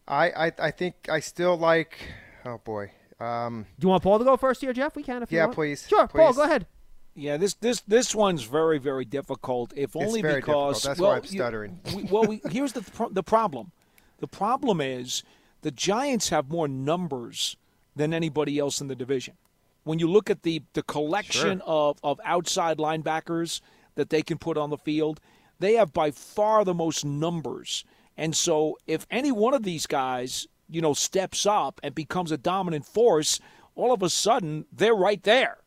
I, 0.08 0.30
I 0.48 0.52
I 0.58 0.72
think 0.72 0.96
I 1.10 1.20
still 1.20 1.58
like. 1.58 1.98
Oh 2.46 2.60
boy. 2.64 2.92
Um, 3.20 3.66
Do 3.78 3.86
you 3.86 3.90
want 3.90 4.04
Paul 4.04 4.20
to 4.20 4.24
go 4.24 4.38
first 4.38 4.62
here, 4.62 4.72
Jeff? 4.72 4.96
We 4.96 5.04
can 5.04 5.22
if 5.22 5.34
you 5.34 5.40
Yeah, 5.40 5.46
want. 5.48 5.56
please, 5.56 5.86
Sure, 5.86 6.08
Paul, 6.08 6.32
go 6.32 6.44
ahead. 6.44 6.66
Yeah, 7.14 7.36
this 7.36 7.56
this 7.56 7.82
this 7.82 8.16
one's 8.16 8.44
very 8.44 8.80
very 8.80 9.04
difficult. 9.04 9.74
If 9.76 9.98
only 9.98 10.22
very 10.22 10.36
difficult. 10.36 10.70
because 10.70 10.84
That's 10.84 11.00
well, 11.02 11.10
why 11.10 11.18
I'm 11.18 11.24
you- 11.24 11.30
stuttering. 11.30 11.80
we, 11.94 12.04
well, 12.04 12.24
we, 12.24 12.42
here's 12.50 12.72
the 12.72 12.82
pro- 12.82 13.10
the 13.10 13.22
problem. 13.22 13.74
The 14.20 14.28
problem 14.28 14.80
is 14.80 15.24
the 15.62 15.72
Giants 15.72 16.30
have 16.30 16.50
more 16.50 16.70
numbers 16.70 17.58
than 17.96 18.14
anybody 18.14 18.60
else 18.60 18.82
in 18.82 18.88
the 18.88 18.96
division. 18.96 19.36
When 19.84 20.00
you 20.00 20.10
look 20.10 20.30
at 20.30 20.44
the 20.44 20.64
the 20.74 20.84
collection 20.84 21.62
of 21.66 21.98
of 22.04 22.20
outside 22.24 22.78
linebackers 22.78 23.62
that 23.96 24.10
they 24.10 24.22
can 24.22 24.38
put 24.38 24.58
on 24.58 24.70
the 24.70 24.78
field, 24.78 25.20
they 25.60 25.74
have 25.74 25.94
by 25.94 26.12
far 26.12 26.64
the 26.66 26.74
most 26.74 27.04
numbers. 27.06 27.84
And 28.18 28.36
so, 28.36 28.78
if 28.88 29.06
any 29.12 29.32
one 29.32 29.54
of 29.54 29.64
these 29.64 29.86
guys, 29.88 30.48
you 30.70 30.82
know, 30.82 30.94
steps 30.94 31.46
up 31.46 31.80
and 31.84 31.94
becomes 31.94 32.32
a 32.32 32.38
dominant 32.38 32.86
force, 32.86 33.40
all 33.76 33.92
of 33.92 34.02
a 34.04 34.10
sudden 34.10 34.66
they're 34.72 34.96
right 34.96 35.22
there. 35.24 35.58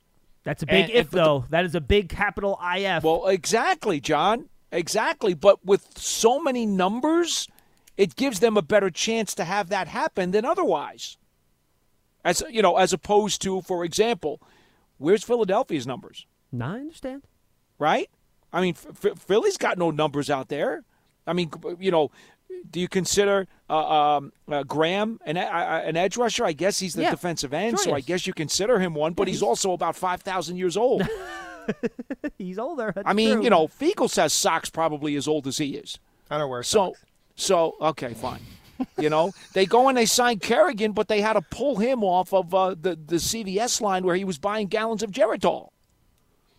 That's 0.45 0.63
a 0.63 0.67
big 0.67 0.85
And- 0.85 0.91
if, 0.91 0.97
and- 1.07 1.11
but 1.11 1.17
the- 1.19 1.25
though. 1.25 1.45
that 1.51 1.65
is 1.65 1.75
a 1.75 1.81
big 1.81 2.09
capital 2.09 2.59
IF. 2.63 3.03
Well, 3.05 3.27
exactly, 3.27 4.01
John. 4.01 4.49
Exactly. 4.73 5.35
But 5.35 5.65
with 5.65 5.99
so 5.99 6.41
many 6.41 6.67
numbers, 6.67 7.49
it 7.97 8.15
gives 8.17 8.41
them 8.41 8.57
a 8.57 8.63
better 8.63 8.91
chance 8.91 9.35
to 9.35 9.45
have 9.45 9.69
that 9.71 9.89
happen 9.89 10.31
than 10.31 10.45
otherwise. 10.45 11.17
As 12.27 12.43
you 12.51 12.61
know, 12.61 12.77
as 12.77 12.93
opposed 12.93 13.41
to, 13.43 13.63
for 13.63 13.85
example, 13.85 14.41
where's 14.99 15.23
Philadelphia's 15.23 15.87
numbers? 15.87 16.27
no, 16.53 16.67
I 16.67 16.81
understand. 16.81 17.23
Right? 17.79 18.11
I 18.53 18.61
mean, 18.63 18.75
F- 18.75 19.05
F- 19.05 19.19
Philly's 19.19 19.57
got 19.57 19.79
no 19.79 19.91
numbers 19.91 20.29
out 20.31 20.49
there. 20.49 20.83
I 21.27 21.33
mean, 21.35 21.51
you 21.79 21.91
know, 21.91 22.11
do 22.71 22.81
you 22.81 22.89
consider 22.89 23.47
uh, 23.69 24.17
um, 24.17 24.33
uh, 24.51 24.63
Graham 24.63 25.21
an, 25.27 25.37
uh, 25.37 25.83
an 25.85 25.97
edge 25.97 26.17
rusher? 26.17 26.45
I 26.45 26.53
guess 26.53 26.79
he's 26.79 26.95
the 26.95 27.03
Yeah, 27.03 27.11
defensive 27.11 27.53
end, 27.53 27.79
sure 27.79 27.85
so 27.85 27.95
I 27.95 28.01
guess 28.01 28.27
you 28.27 28.33
consider 28.33 28.79
him 28.79 28.95
one. 28.95 29.13
But 29.13 29.29
he's 29.29 29.43
also 29.43 29.73
about 29.73 29.95
five 29.97 30.23
thousand 30.23 30.57
years 30.57 30.77
old. 30.77 31.03
He's 32.39 32.59
older. 32.61 32.93
that's 32.95 33.09
I 33.09 33.13
mean, 33.13 33.35
true. 33.35 33.45
you 33.45 33.51
know, 33.51 33.67
Feagles 33.67 34.15
has 34.17 34.33
socks 34.33 34.71
probably 34.71 35.17
as 35.17 35.27
old 35.27 35.49
as 35.49 35.59
he 35.59 35.75
is. 35.75 35.99
I 36.31 36.39
don't 36.39 36.49
wear 36.49 36.63
socks. 36.63 37.01
So, 37.35 37.75
so 37.81 37.89
okay, 37.89 38.15
fine. 38.15 38.41
You 38.99 39.11
know, 39.11 39.33
they 39.53 39.67
go 39.67 39.89
and 39.89 39.97
they 39.97 40.07
sign 40.07 40.39
Kerrigan, 40.39 40.93
but 40.93 41.09
they 41.09 41.21
had 41.21 41.35
to 41.35 41.43
pull 41.43 41.77
him 41.77 42.03
off 42.05 42.33
of 42.33 42.55
uh, 42.55 42.71
the 42.81 42.97
the 42.97 43.17
CVS 43.17 43.81
line 43.81 44.05
where 44.05 44.17
he 44.17 44.25
was 44.25 44.39
buying 44.39 44.67
gallons 44.69 45.03
of 45.03 45.11
Geritol. 45.11 45.69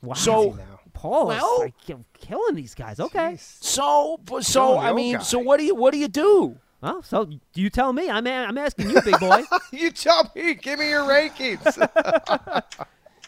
Wow. 0.01 0.13
So. 0.15 0.57
Paul 0.93 1.27
Well- 1.27 1.61
is 1.61 1.71
like, 1.89 1.97
killing 2.19 2.55
these 2.55 2.73
guys. 2.73 2.99
Okay. 2.99 3.37
so, 3.39 4.19
but- 4.25 4.43
so 4.43 4.79
I 4.79 4.93
mean, 4.93 5.17
guy. 5.17 5.21
so 5.21 5.37
what 5.37 5.57
do 5.59 5.63
you 5.63 5.75
what 5.75 5.93
do 5.93 5.99
you 5.99 6.07
do? 6.07 6.57
Well, 6.81 7.03
so 7.03 7.29
you 7.53 7.69
tell 7.69 7.93
me. 7.93 8.09
I'm, 8.09 8.25
a- 8.25 8.45
I'm 8.45 8.57
asking 8.57 8.89
you, 8.89 9.01
big 9.03 9.19
boy. 9.19 9.43
you 9.71 9.91
tell 9.91 10.31
me. 10.35 10.55
Give 10.55 10.79
me 10.79 10.89
your 10.89 11.03
rankings. 11.03 11.65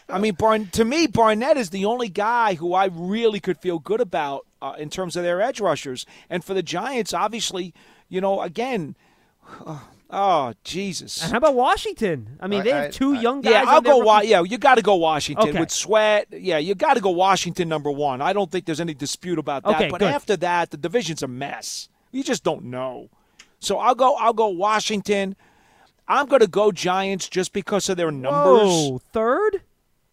I 0.08 0.18
mean, 0.18 0.34
Barn, 0.34 0.66
to 0.72 0.84
me, 0.84 1.06
Barnett 1.06 1.56
is 1.56 1.70
the 1.70 1.84
only 1.84 2.08
guy 2.08 2.54
who 2.54 2.74
I 2.74 2.86
really 2.86 3.38
could 3.38 3.58
feel 3.58 3.78
good 3.78 4.00
about 4.00 4.46
uh, 4.60 4.74
in 4.76 4.90
terms 4.90 5.14
of 5.14 5.22
their 5.22 5.40
edge 5.40 5.60
rushers. 5.60 6.04
And 6.28 6.44
for 6.44 6.54
the 6.54 6.62
Giants, 6.64 7.14
obviously, 7.14 7.72
you 8.10 8.20
know, 8.20 8.42
again, 8.42 8.94
oh 10.10 10.52
Jesus. 10.64 11.22
and 11.22 11.32
how 11.32 11.38
about 11.38 11.54
Washington? 11.54 12.36
I 12.40 12.46
mean, 12.46 12.60
I- 12.60 12.64
they 12.64 12.70
have 12.70 12.90
two 12.92 13.14
I- 13.14 13.20
young 13.20 13.40
guys. 13.40 13.52
Yeah, 13.52 13.64
I'll 13.66 13.80
go. 13.80 13.98
Wa- 13.98 14.20
yeah, 14.20 14.42
you 14.42 14.58
got 14.58 14.74
to 14.74 14.82
go 14.82 14.96
Washington 14.96 15.48
Okay. 15.50 15.60
with 15.60 15.70
Sweat. 15.70 16.28
Yeah, 16.32 16.58
you 16.58 16.74
got 16.74 16.94
to 16.94 17.00
go 17.00 17.10
Washington 17.10 17.68
number 17.68 17.90
one. 17.90 18.20
I 18.20 18.32
don't 18.32 18.50
think 18.50 18.66
there's 18.66 18.80
any 18.80 18.94
dispute 18.94 19.38
about 19.38 19.62
that. 19.64 19.76
Okay, 19.76 19.88
but 19.90 20.00
good. 20.00 20.12
after 20.12 20.36
that, 20.38 20.70
the 20.70 20.76
division's 20.76 21.22
a 21.22 21.28
mess. 21.28 21.88
You 22.12 22.22
just 22.24 22.44
don't 22.44 22.64
know. 22.64 23.08
So 23.60 23.78
I'll 23.78 23.94
go. 23.94 24.14
I'll 24.16 24.32
go 24.32 24.48
Washington. 24.48 25.36
I'm 26.08 26.26
going 26.26 26.40
to 26.40 26.48
go 26.48 26.72
Giants 26.72 27.28
just 27.28 27.52
because 27.52 27.88
of 27.88 27.96
their 27.96 28.10
numbers. 28.10 28.62
Whoa, 28.68 28.98
third? 29.12 29.62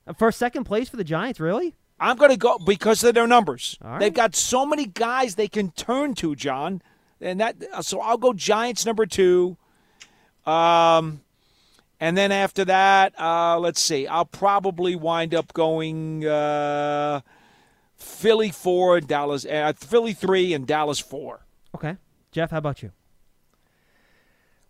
Uh, 0.05 0.13
For 0.13 0.31
second 0.31 0.65
place 0.65 0.89
for 0.89 0.97
the 0.97 1.03
Giants, 1.03 1.39
really? 1.39 1.73
I'm 1.99 2.17
going 2.17 2.29
to 2.29 2.37
go 2.37 2.59
because 2.59 3.03
of 3.03 3.15
their 3.15 3.25
numbers. 3.25 3.79
All 3.83 3.89
right. 3.91 3.99
They've 3.99 4.13
got 4.13 4.35
so 4.35 4.63
many 4.63 4.85
guys 4.85 5.33
they 5.33 5.47
can 5.47 5.71
turn 5.71 6.13
to, 6.15 6.35
John, 6.35 6.83
and 7.21 7.39
that. 7.39 7.55
So 7.81 7.99
I'll 7.99 8.17
go 8.17 8.33
Giants 8.33 8.85
number 8.85 9.05
two. 9.05 9.57
Um, 10.45 11.21
and 11.99 12.15
then 12.15 12.31
after 12.31 12.63
that, 12.65 13.19
uh, 13.19 13.59
let's 13.59 13.81
see. 13.81 14.07
I'll 14.07 14.25
probably 14.25 14.95
wind 14.95 15.33
up 15.33 15.53
going 15.53 16.25
uh, 16.25 17.21
Philly 17.95 18.51
four, 18.51 19.01
Dallas, 19.01 19.45
uh, 19.45 19.73
Philly 19.75 20.13
three, 20.13 20.53
and 20.53 20.67
Dallas 20.67 20.99
four. 20.99 21.45
Okay. 21.75 21.97
Jeff, 22.31 22.51
how 22.51 22.59
about 22.59 22.83
you? 22.83 22.91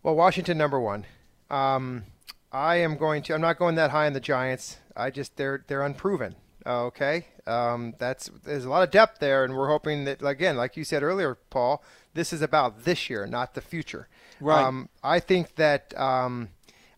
Well, 0.03 0.15
Washington 0.15 0.57
number 0.57 0.79
one. 0.79 1.05
Um, 1.49 2.03
I 2.51 2.77
am 2.77 2.97
going 2.97 3.23
to. 3.23 3.33
I'm 3.33 3.41
not 3.41 3.59
going 3.59 3.75
that 3.75 3.91
high 3.91 4.07
in 4.07 4.13
the 4.13 4.19
Giants. 4.19 4.77
I 4.95 5.09
just 5.09 5.35
they're 5.35 5.63
they're 5.67 5.83
unproven. 5.83 6.35
Okay, 6.65 7.25
um, 7.47 7.93
that's 7.97 8.29
there's 8.43 8.65
a 8.65 8.69
lot 8.69 8.83
of 8.83 8.91
depth 8.91 9.19
there, 9.19 9.43
and 9.43 9.55
we're 9.55 9.67
hoping 9.69 10.05
that 10.05 10.21
again, 10.21 10.57
like 10.57 10.77
you 10.77 10.83
said 10.83 11.03
earlier, 11.03 11.35
Paul, 11.49 11.83
this 12.13 12.33
is 12.33 12.41
about 12.41 12.83
this 12.83 13.09
year, 13.09 13.25
not 13.25 13.53
the 13.53 13.61
future. 13.61 14.07
Right. 14.39 14.63
Um, 14.63 14.89
I 15.03 15.19
think 15.19 15.55
that 15.55 15.97
um, 15.99 16.49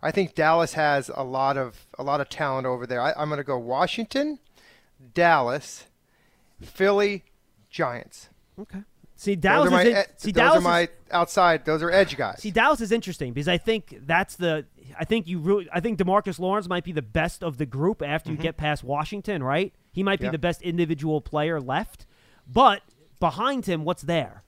I 0.01 0.11
think 0.11 0.35
Dallas 0.35 0.73
has 0.73 1.09
a 1.13 1.23
lot 1.23 1.57
of 1.57 1.87
a 1.97 2.03
lot 2.03 2.21
of 2.21 2.29
talent 2.29 2.65
over 2.65 2.85
there. 2.85 3.01
I, 3.01 3.13
I'm 3.15 3.29
going 3.29 3.37
to 3.37 3.43
go 3.43 3.57
Washington, 3.57 4.39
Dallas, 5.13 5.85
Philly, 6.61 7.23
Giants. 7.69 8.29
Okay. 8.59 8.79
See, 9.15 9.35
Dallas 9.35 9.69
my, 9.69 9.83
is 9.83 9.87
in- 9.87 10.03
see, 10.15 10.31
those 10.31 10.43
Dallas 10.43 10.59
are 10.59 10.61
my 10.61 10.81
is, 10.81 10.89
outside. 11.11 11.65
Those 11.65 11.83
are 11.83 11.91
edge 11.91 12.15
guys. 12.15 12.41
see 12.41 12.51
Dallas 12.51 12.79
is 12.79 12.93
interesting 12.93 13.33
because 13.33 13.49
I 13.49 13.57
think 13.57 13.99
that's 14.05 14.37
the 14.37 14.65
I 14.97 15.03
think 15.03 15.27
you 15.27 15.39
really 15.39 15.67
I 15.73 15.81
think 15.81 15.99
Demarcus 15.99 16.39
Lawrence 16.39 16.69
might 16.69 16.85
be 16.85 16.93
the 16.93 17.01
best 17.01 17.43
of 17.43 17.57
the 17.57 17.65
group 17.65 18.01
after 18.01 18.31
you 18.31 18.37
get 18.37 18.55
past 18.55 18.81
Washington, 18.83 19.43
right? 19.43 19.73
He 19.91 20.03
might 20.03 20.19
be 20.19 20.25
Yeah. 20.25 20.31
the 20.31 20.37
best 20.39 20.61
individual 20.61 21.21
player 21.21 21.59
left, 21.59 22.05
but 22.47 22.81
behind 23.19 23.65
him, 23.65 23.83
what's 23.83 24.03
there? 24.03 24.43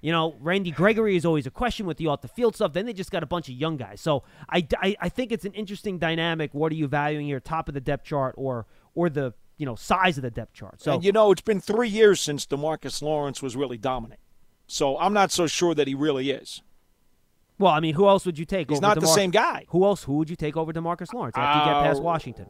You 0.00 0.12
know, 0.12 0.36
Randy 0.40 0.70
Gregory 0.70 1.16
is 1.16 1.24
always 1.24 1.46
a 1.46 1.50
question 1.50 1.86
with 1.86 1.96
the 1.96 2.06
off 2.06 2.20
the 2.20 2.28
field 2.28 2.54
stuff. 2.54 2.72
Then 2.74 2.86
they 2.86 2.92
just 2.92 3.10
got 3.10 3.22
a 3.22 3.26
bunch 3.26 3.48
of 3.48 3.54
young 3.54 3.76
guys. 3.76 4.00
So 4.00 4.22
I, 4.48 4.66
I, 4.80 4.96
I 5.00 5.08
think 5.08 5.32
it's 5.32 5.44
an 5.44 5.52
interesting 5.52 5.98
dynamic. 5.98 6.52
What 6.54 6.70
are 6.70 6.74
you 6.76 6.86
valuing 6.86 7.26
here, 7.26 7.40
top 7.40 7.68
of 7.68 7.74
the 7.74 7.80
depth 7.80 8.04
chart 8.04 8.34
or 8.38 8.66
or 8.94 9.08
the 9.10 9.34
you 9.56 9.66
know 9.66 9.74
size 9.74 10.16
of 10.18 10.22
the 10.22 10.30
depth 10.30 10.52
chart? 10.52 10.80
So 10.80 10.94
and 10.94 11.04
you 11.04 11.12
know, 11.12 11.32
it's 11.32 11.40
been 11.40 11.60
three 11.60 11.88
years 11.88 12.20
since 12.20 12.46
Demarcus 12.46 13.02
Lawrence 13.02 13.42
was 13.42 13.56
really 13.56 13.78
dominant. 13.78 14.20
So 14.66 14.98
I'm 14.98 15.12
not 15.12 15.32
so 15.32 15.46
sure 15.46 15.74
that 15.74 15.88
he 15.88 15.94
really 15.94 16.30
is. 16.30 16.62
well, 17.58 17.72
I 17.72 17.80
mean, 17.80 17.94
who 17.94 18.06
else 18.06 18.26
would 18.26 18.38
you 18.38 18.44
take? 18.44 18.68
He's 18.70 18.80
not 18.82 19.00
the 19.00 19.06
same 19.06 19.30
guy. 19.30 19.64
Who 19.68 19.84
else? 19.86 20.04
Who 20.04 20.14
would 20.18 20.28
you 20.30 20.36
take 20.36 20.56
over 20.56 20.72
Demarcus 20.72 21.12
Lawrence 21.14 21.36
after 21.36 21.58
you 21.60 21.74
get 21.74 21.82
past 21.84 22.00
Uh, 22.00 22.02
Washington? 22.02 22.46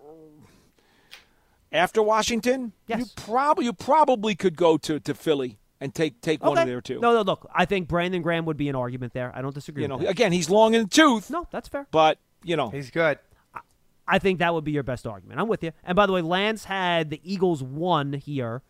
After 1.73 2.03
Washington, 2.03 2.73
Yes. 2.87 3.01
you 3.01 3.07
probably 3.17 3.65
you 3.67 3.73
probably 3.73 4.35
could 4.35 4.57
go 4.57 4.77
to, 4.79 5.01
to 5.01 5.15
Philly 5.15 5.59
and 5.81 5.95
take 5.95 6.21
take 6.21 6.43
one 6.43 6.57
of 6.57 6.67
their 6.67 6.81
two. 6.81 7.01
No, 7.01 7.13
no, 7.13 7.23
look. 7.23 7.49
I 7.55 7.65
think 7.65 7.89
Brandon 7.89 8.23
Graham 8.23 8.45
would 8.47 8.57
be 8.57 8.69
an 8.69 8.77
argument 8.77 9.13
there. 9.13 9.33
I 9.35 9.43
don't 9.43 9.55
disagree. 9.55 9.83
you 9.83 9.89
with 9.89 10.01
know, 10.01 10.05
that. 10.07 10.11
again, 10.11 10.33
he's 10.33 10.49
long 10.49 10.75
in 10.75 10.85
the 10.85 10.89
tooth, 10.89 11.29
no, 11.31 11.47
that's 11.51 11.69
fair. 11.69 11.87
but 11.91 12.19
you 12.45 12.57
know, 12.57 12.71
He's 12.71 12.91
good. 12.91 13.19
I 14.09 14.21
think 14.21 14.39
that 14.39 14.55
would 14.55 14.63
be 14.63 14.71
your 14.71 14.85
best 14.85 15.05
argument. 15.05 15.41
I'm 15.41 15.49
with 15.49 15.65
you. 15.65 15.73
And 15.83 15.97
by 15.97 16.07
the 16.07 16.13
way, 16.13 16.21
Lance 16.23 16.65
had 16.65 17.11
the 17.11 17.21
Eagles 17.25 17.61
one 17.63 18.13
here. 18.13 18.63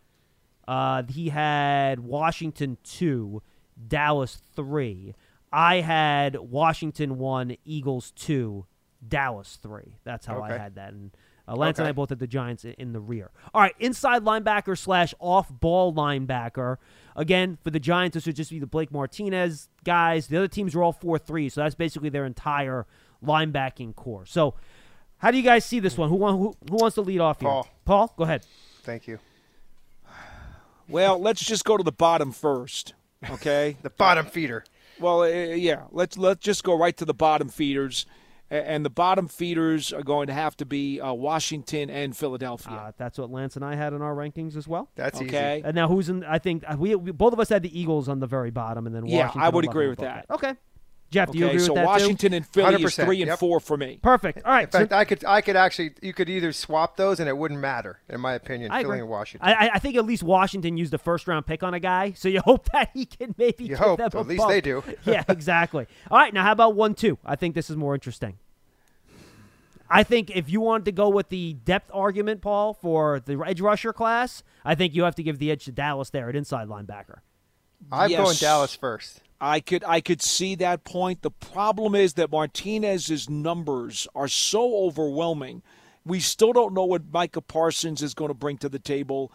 Uh, 0.66 1.02
he 1.08 1.28
had 1.28 2.00
Washington 2.00 2.78
two, 2.82 3.42
Dallas 3.86 4.40
three. 4.54 5.14
I 5.52 5.82
had 5.82 6.36
Washington 6.36 7.18
one, 7.18 7.56
Eagles 7.66 8.12
two, 8.12 8.64
Dallas 9.06 9.58
three. 9.62 9.98
That's 10.04 10.24
how 10.24 10.42
I 10.42 10.52
had 10.56 10.74
that. 10.76 10.92
And 10.94 11.10
uh, 11.48 11.54
Lance 11.56 11.78
and 11.78 11.86
I 11.88 11.92
both 11.92 12.08
had 12.10 12.18
the 12.18 12.26
Giants 12.26 12.64
i- 12.64 12.74
in 12.78 12.92
the 12.92 13.00
rear. 13.00 13.30
All 13.54 13.60
right, 13.60 13.74
inside 13.78 14.24
linebacker 14.24 14.76
slash 14.76 15.14
off 15.20 15.48
ball 15.50 15.92
linebacker. 15.94 16.76
Again, 17.14 17.58
for 17.62 17.70
the 17.70 17.80
Giants, 17.80 18.14
this 18.14 18.26
would 18.26 18.36
just 18.36 18.50
be 18.50 18.58
the 18.58 18.66
Blake 18.66 18.90
Martinez 18.92 19.68
guys. 19.84 20.26
The 20.26 20.36
other 20.36 20.48
teams 20.48 20.74
were 20.74 20.82
all 20.82 20.92
4 20.92 21.18
3, 21.18 21.48
so 21.48 21.62
that's 21.62 21.74
basically 21.74 22.08
their 22.08 22.26
entire 22.26 22.86
linebacking 23.24 23.94
corps. 23.96 24.26
So, 24.26 24.54
how 25.18 25.30
do 25.30 25.36
you 25.38 25.42
guys 25.42 25.64
see 25.64 25.80
this 25.80 25.96
one? 25.96 26.08
Who, 26.10 26.18
who, 26.26 26.54
who 26.68 26.76
wants 26.76 26.94
to 26.96 27.00
lead 27.00 27.20
off 27.20 27.40
here? 27.40 27.48
Paul. 27.48 27.68
Paul, 27.84 28.14
go 28.18 28.24
ahead. 28.24 28.44
Thank 28.82 29.06
you. 29.06 29.18
Well, 30.88 31.18
let's 31.18 31.44
just 31.44 31.64
go 31.64 31.76
to 31.76 31.82
the 31.82 31.92
bottom 31.92 32.32
first. 32.32 32.94
Okay. 33.30 33.76
The 33.82 33.90
bottom 33.90 34.26
feeder. 34.26 34.64
Well, 35.00 35.22
uh, 35.22 35.26
yeah. 35.26 35.84
Let's 35.90 36.16
let's 36.16 36.40
just 36.44 36.64
go 36.64 36.76
right 36.78 36.96
to 36.98 37.04
the 37.04 37.14
bottom 37.14 37.48
feeders, 37.48 38.06
A- 38.06 38.10
and 38.50 38.84
the 38.84 38.90
bottom 38.90 39.28
feeders 39.28 39.92
are 39.92 40.02
going 40.02 40.28
to 40.28 40.32
have 40.32 40.56
to 40.58 40.64
be 40.64 41.00
uh, 41.00 41.12
Washington 41.12 41.90
and 41.90 42.16
Philadelphia. 42.16 42.72
Uh, 42.72 42.92
that's 42.96 43.18
what 43.18 43.30
Lance 43.30 43.56
and 43.56 43.64
I 43.64 43.74
had 43.74 43.92
in 43.92 44.02
our 44.02 44.14
rankings 44.14 44.56
as 44.56 44.68
well. 44.68 44.88
That's 44.94 45.20
okay. 45.20 45.62
And 45.64 45.74
now, 45.74 45.88
who's 45.88 46.08
in? 46.08 46.24
I 46.24 46.38
think 46.38 46.64
uh, 46.66 46.76
we, 46.78 46.94
we 46.94 47.10
both 47.12 47.32
of 47.32 47.40
us 47.40 47.48
had 47.48 47.62
the 47.62 47.78
Eagles 47.78 48.08
on 48.08 48.20
the 48.20 48.26
very 48.26 48.50
bottom, 48.50 48.86
and 48.86 48.94
then 48.94 49.06
Yeah, 49.06 49.26
Washington 49.26 49.42
I 49.42 49.48
would 49.48 49.64
agree 49.64 49.88
with 49.88 49.98
that. 49.98 50.26
Okay, 50.30 50.54
Jeff, 51.10 51.30
do 51.30 51.38
you 51.38 51.44
Okay, 51.46 51.54
agree 51.54 51.64
so 51.66 51.72
with 51.72 51.76
that 51.76 51.84
So 51.84 51.86
Washington 51.86 52.32
and 52.34 52.46
Philly 52.46 52.82
is 52.82 52.94
100%, 52.96 53.04
three 53.04 53.22
and 53.22 53.28
yep. 53.28 53.38
four 53.38 53.60
for 53.60 53.76
me. 53.76 53.98
Perfect. 54.02 54.44
All 54.44 54.52
right. 54.52 54.64
In 54.64 54.70
fact, 54.70 54.90
so 54.90 54.96
I 54.96 55.04
could 55.04 55.24
I 55.24 55.40
could 55.40 55.54
actually 55.56 55.92
you 56.02 56.12
could 56.12 56.28
either 56.28 56.52
swap 56.52 56.96
those 56.96 57.20
and 57.20 57.28
it 57.28 57.36
wouldn't 57.36 57.60
matter 57.60 58.00
in 58.08 58.20
my 58.20 58.34
opinion. 58.34 58.72
I 58.72 58.82
Philly 58.82 58.94
agree. 58.94 59.00
and 59.02 59.08
Washington. 59.08 59.48
I, 59.48 59.66
I- 59.66 59.70
I 59.74 59.78
think 59.78 59.96
at 59.96 60.04
least 60.04 60.22
Washington 60.24 60.76
used 60.76 60.92
a 60.94 60.98
first 60.98 61.28
round 61.28 61.46
pick 61.46 61.62
on 61.62 61.74
a 61.74 61.80
guy, 61.80 62.12
so 62.12 62.28
you 62.28 62.40
hope 62.44 62.68
that 62.72 62.90
he 62.92 63.06
can 63.06 63.34
maybe. 63.38 63.64
You 63.64 63.68
give 63.70 63.78
hope, 63.78 63.98
them 63.98 64.10
at 64.12 64.26
least 64.26 64.38
bump. 64.40 64.50
they 64.50 64.60
do. 64.60 64.82
yeah, 65.04 65.22
exactly. 65.28 65.86
All 66.10 66.18
right, 66.18 66.34
now 66.34 66.42
how 66.42 66.52
about 66.52 66.74
one 66.74 66.94
two? 66.94 67.18
I 67.24 67.36
think 67.36 67.54
this 67.54 67.70
is 67.70 67.76
more 67.76 67.94
interesting. 67.94 68.38
I 69.88 70.02
think 70.02 70.30
if 70.34 70.50
you 70.50 70.60
wanted 70.60 70.86
to 70.86 70.92
go 70.92 71.08
with 71.08 71.28
the 71.28 71.52
depth 71.64 71.90
argument, 71.94 72.40
Paul, 72.42 72.74
for 72.74 73.20
the 73.20 73.40
edge 73.46 73.60
rusher 73.60 73.92
class, 73.92 74.42
I 74.64 74.74
think 74.74 74.94
you 74.96 75.04
have 75.04 75.14
to 75.14 75.22
give 75.22 75.38
the 75.38 75.50
edge 75.52 75.64
to 75.66 75.72
Dallas 75.72 76.10
there 76.10 76.28
at 76.28 76.34
inside 76.34 76.66
linebacker. 76.66 77.18
I'm 77.92 78.10
Yes. 78.10 78.20
going 78.24 78.36
Dallas 78.38 78.74
first. 78.74 79.20
I 79.40 79.60
could 79.60 79.84
I 79.84 80.00
could 80.00 80.22
see 80.22 80.54
that 80.56 80.84
point. 80.84 81.22
The 81.22 81.30
problem 81.30 81.94
is 81.94 82.14
that 82.14 82.30
Martinez's 82.30 83.28
numbers 83.28 84.08
are 84.14 84.28
so 84.28 84.86
overwhelming. 84.86 85.62
We 86.04 86.20
still 86.20 86.52
don't 86.52 86.72
know 86.72 86.84
what 86.84 87.12
Micah 87.12 87.40
Parsons 87.40 88.02
is 88.02 88.14
going 88.14 88.28
to 88.28 88.34
bring 88.34 88.58
to 88.58 88.68
the 88.68 88.78
table, 88.78 89.32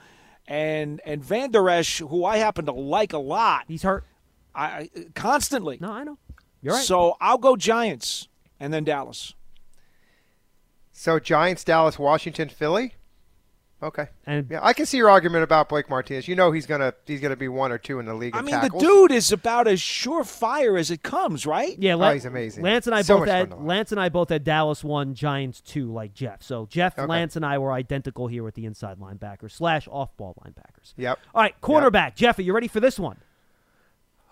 and 0.48 1.02
and 1.06 1.24
Vander 1.24 1.70
Esch, 1.70 2.00
who 2.00 2.26
I 2.26 2.38
happen 2.38 2.66
to 2.66 2.72
like 2.72 3.14
a 3.14 3.20
lot, 3.20 3.66
He's 3.68 3.84
hurt. 3.84 4.04
I, 4.56 4.66
I 4.66 4.90
constantly. 5.14 5.78
No, 5.80 5.92
I 5.92 6.04
know. 6.04 6.18
You're 6.62 6.76
right. 6.76 6.84
So 6.84 7.16
I'll 7.22 7.38
go 7.38 7.56
Giants 7.56 8.28
and 8.60 8.74
then 8.74 8.84
Dallas. 8.84 9.34
So 10.94 11.20
Giants, 11.20 11.64
Dallas, 11.64 11.98
Washington, 11.98 12.50
Philly. 12.50 12.96
Okay. 13.84 14.08
and 14.28 14.48
Yeah, 14.50 14.60
I 14.62 14.74
can 14.74 14.86
see 14.86 14.98
your 14.98 15.10
argument 15.10 15.44
about 15.44 15.70
Blake 15.70 15.89
Martinez. 15.89 16.28
You 16.28 16.36
know 16.36 16.52
he's 16.52 16.65
gonna 16.67 16.94
he's 17.06 17.20
gonna 17.20 17.36
be 17.36 17.48
one 17.48 17.72
or 17.72 17.78
two 17.80 18.00
in 18.00 18.06
the 18.06 18.13
league. 18.13 18.36
I 18.36 18.41
mean, 18.41 18.54
tackles. 18.54 18.82
the 18.82 18.88
dude 18.88 19.12
is 19.12 19.32
about 19.32 19.67
as 19.67 19.80
surefire 19.82 20.80
as 20.80 20.91
it 20.91 21.02
comes, 21.02 21.46
right? 21.48 21.76
Yeah, 21.80 21.96
Oh, 21.96 22.13
he's 22.13 22.26
amazing. 22.26 22.63
Lance 22.63 22.86
and 22.86 22.96
I 22.96 23.02
So 23.02 23.17
both 23.17 23.28
had 23.28 23.50
fun 23.50 23.50
to 23.50 23.56
watch. 23.63 23.65
Lance 23.67 23.91
and 23.91 24.00
I 24.00 24.10
both 24.10 24.30
had 24.30 24.44
Dallas 24.44 24.84
one, 24.84 25.15
Giants 25.15 25.62
two, 25.62 25.91
like 25.91 26.13
Jeff. 26.13 26.44
So 26.44 26.67
Jeff, 26.67 26.98
Okay. 26.98 27.08
Lance, 27.08 27.36
and 27.36 27.46
I 27.46 27.58
were 27.58 27.72
identical 27.72 28.28
here 28.28 28.44
with 28.44 28.54
the 28.56 28.65
inside 28.65 29.00
linebackers 29.00 29.52
slash 29.52 29.88
off 29.91 30.15
ball 30.15 30.36
linebackers. 30.46 30.94
Yep. 30.98 31.20
All 31.34 31.41
right, 31.41 31.60
cornerback. 31.62 32.15
Jeff, 32.15 32.38
are 32.38 32.44
you 32.44 32.54
ready 32.54 32.67
for 32.67 32.80
this 32.80 33.00
one? 33.00 33.17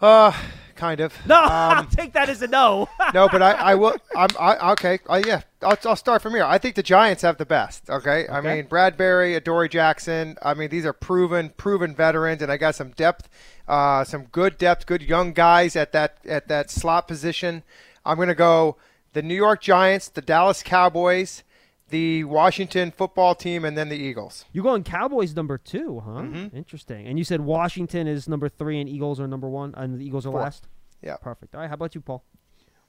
Uh, 0.01 0.31
kind 0.79 1.01
of. 1.01 1.13
No, 1.27 1.35
Um, 1.43 1.49
I'll 1.49 1.85
take 1.85 2.13
that 2.13 2.29
as 2.29 2.41
a 2.41 2.47
no. 2.47 2.87
no, 3.13 3.27
but 3.29 3.41
I, 3.41 3.51
I 3.51 3.75
will. 3.75 3.95
I'm 4.15 4.29
I, 4.39 4.71
okay. 4.71 4.99
Yeah, 5.25 5.41
I'll, 5.61 5.77
I'll 5.85 5.95
start 5.95 6.21
from 6.21 6.33
here. 6.33 6.43
I 6.43 6.57
think 6.57 6.75
the 6.75 6.83
Giants 6.83 7.21
have 7.21 7.37
the 7.37 7.45
best. 7.45 7.89
Okay, 7.89 8.27
I 8.27 8.39
mean 8.41 8.65
Bradberry, 8.65 9.35
Adoree 9.35 9.69
Jackson. 9.69 10.37
I 10.41 10.53
mean 10.53 10.69
these 10.69 10.85
are 10.85 10.93
proven, 10.93 11.49
proven 11.57 11.93
veterans, 11.93 12.41
and 12.41 12.51
I 12.51 12.57
got 12.57 12.75
some 12.75 12.91
depth, 12.91 13.29
uh, 13.67 14.03
some 14.05 14.23
good 14.31 14.57
depth, 14.57 14.85
good 14.85 15.01
young 15.01 15.33
guys 15.33 15.75
at 15.75 15.91
that 15.91 16.17
at 16.27 16.47
that 16.47 16.71
slot 16.71 17.07
position. 17.07 17.63
I'm 18.05 18.17
gonna 18.17 18.33
go 18.33 18.77
the 19.13 19.21
New 19.21 19.35
York 19.35 19.61
Giants, 19.61 20.07
the 20.07 20.21
Dallas 20.21 20.63
Cowboys, 20.63 21.43
the 21.89 22.23
Washington 22.23 22.91
Football 22.91 23.35
Team, 23.35 23.65
and 23.65 23.77
then 23.77 23.89
the 23.89 23.97
Eagles. 23.97 24.45
You're 24.51 24.63
going 24.63 24.83
Cowboys 24.83 25.35
number 25.35 25.57
two, 25.57 26.01
huh? 26.05 26.21
Mm-hmm. 26.21 26.55
Interesting. 26.55 27.07
And 27.07 27.17
you 27.17 27.23
said 27.23 27.41
Washington 27.41 28.07
is 28.07 28.27
number 28.27 28.49
three 28.49 28.79
and 28.79 28.89
Eagles 28.89 29.19
are 29.19 29.27
number 29.27 29.49
one, 29.49 29.73
and 29.75 29.99
the 29.99 30.05
Eagles 30.05 30.25
are 30.25 30.31
Four. 30.31 30.41
last. 30.41 30.67
Yeah. 31.01 31.17
Perfect. 31.17 31.55
All 31.55 31.61
right, 31.61 31.67
how 31.67 31.75
about 31.75 31.95
you, 31.95 32.01
Paul? 32.01 32.23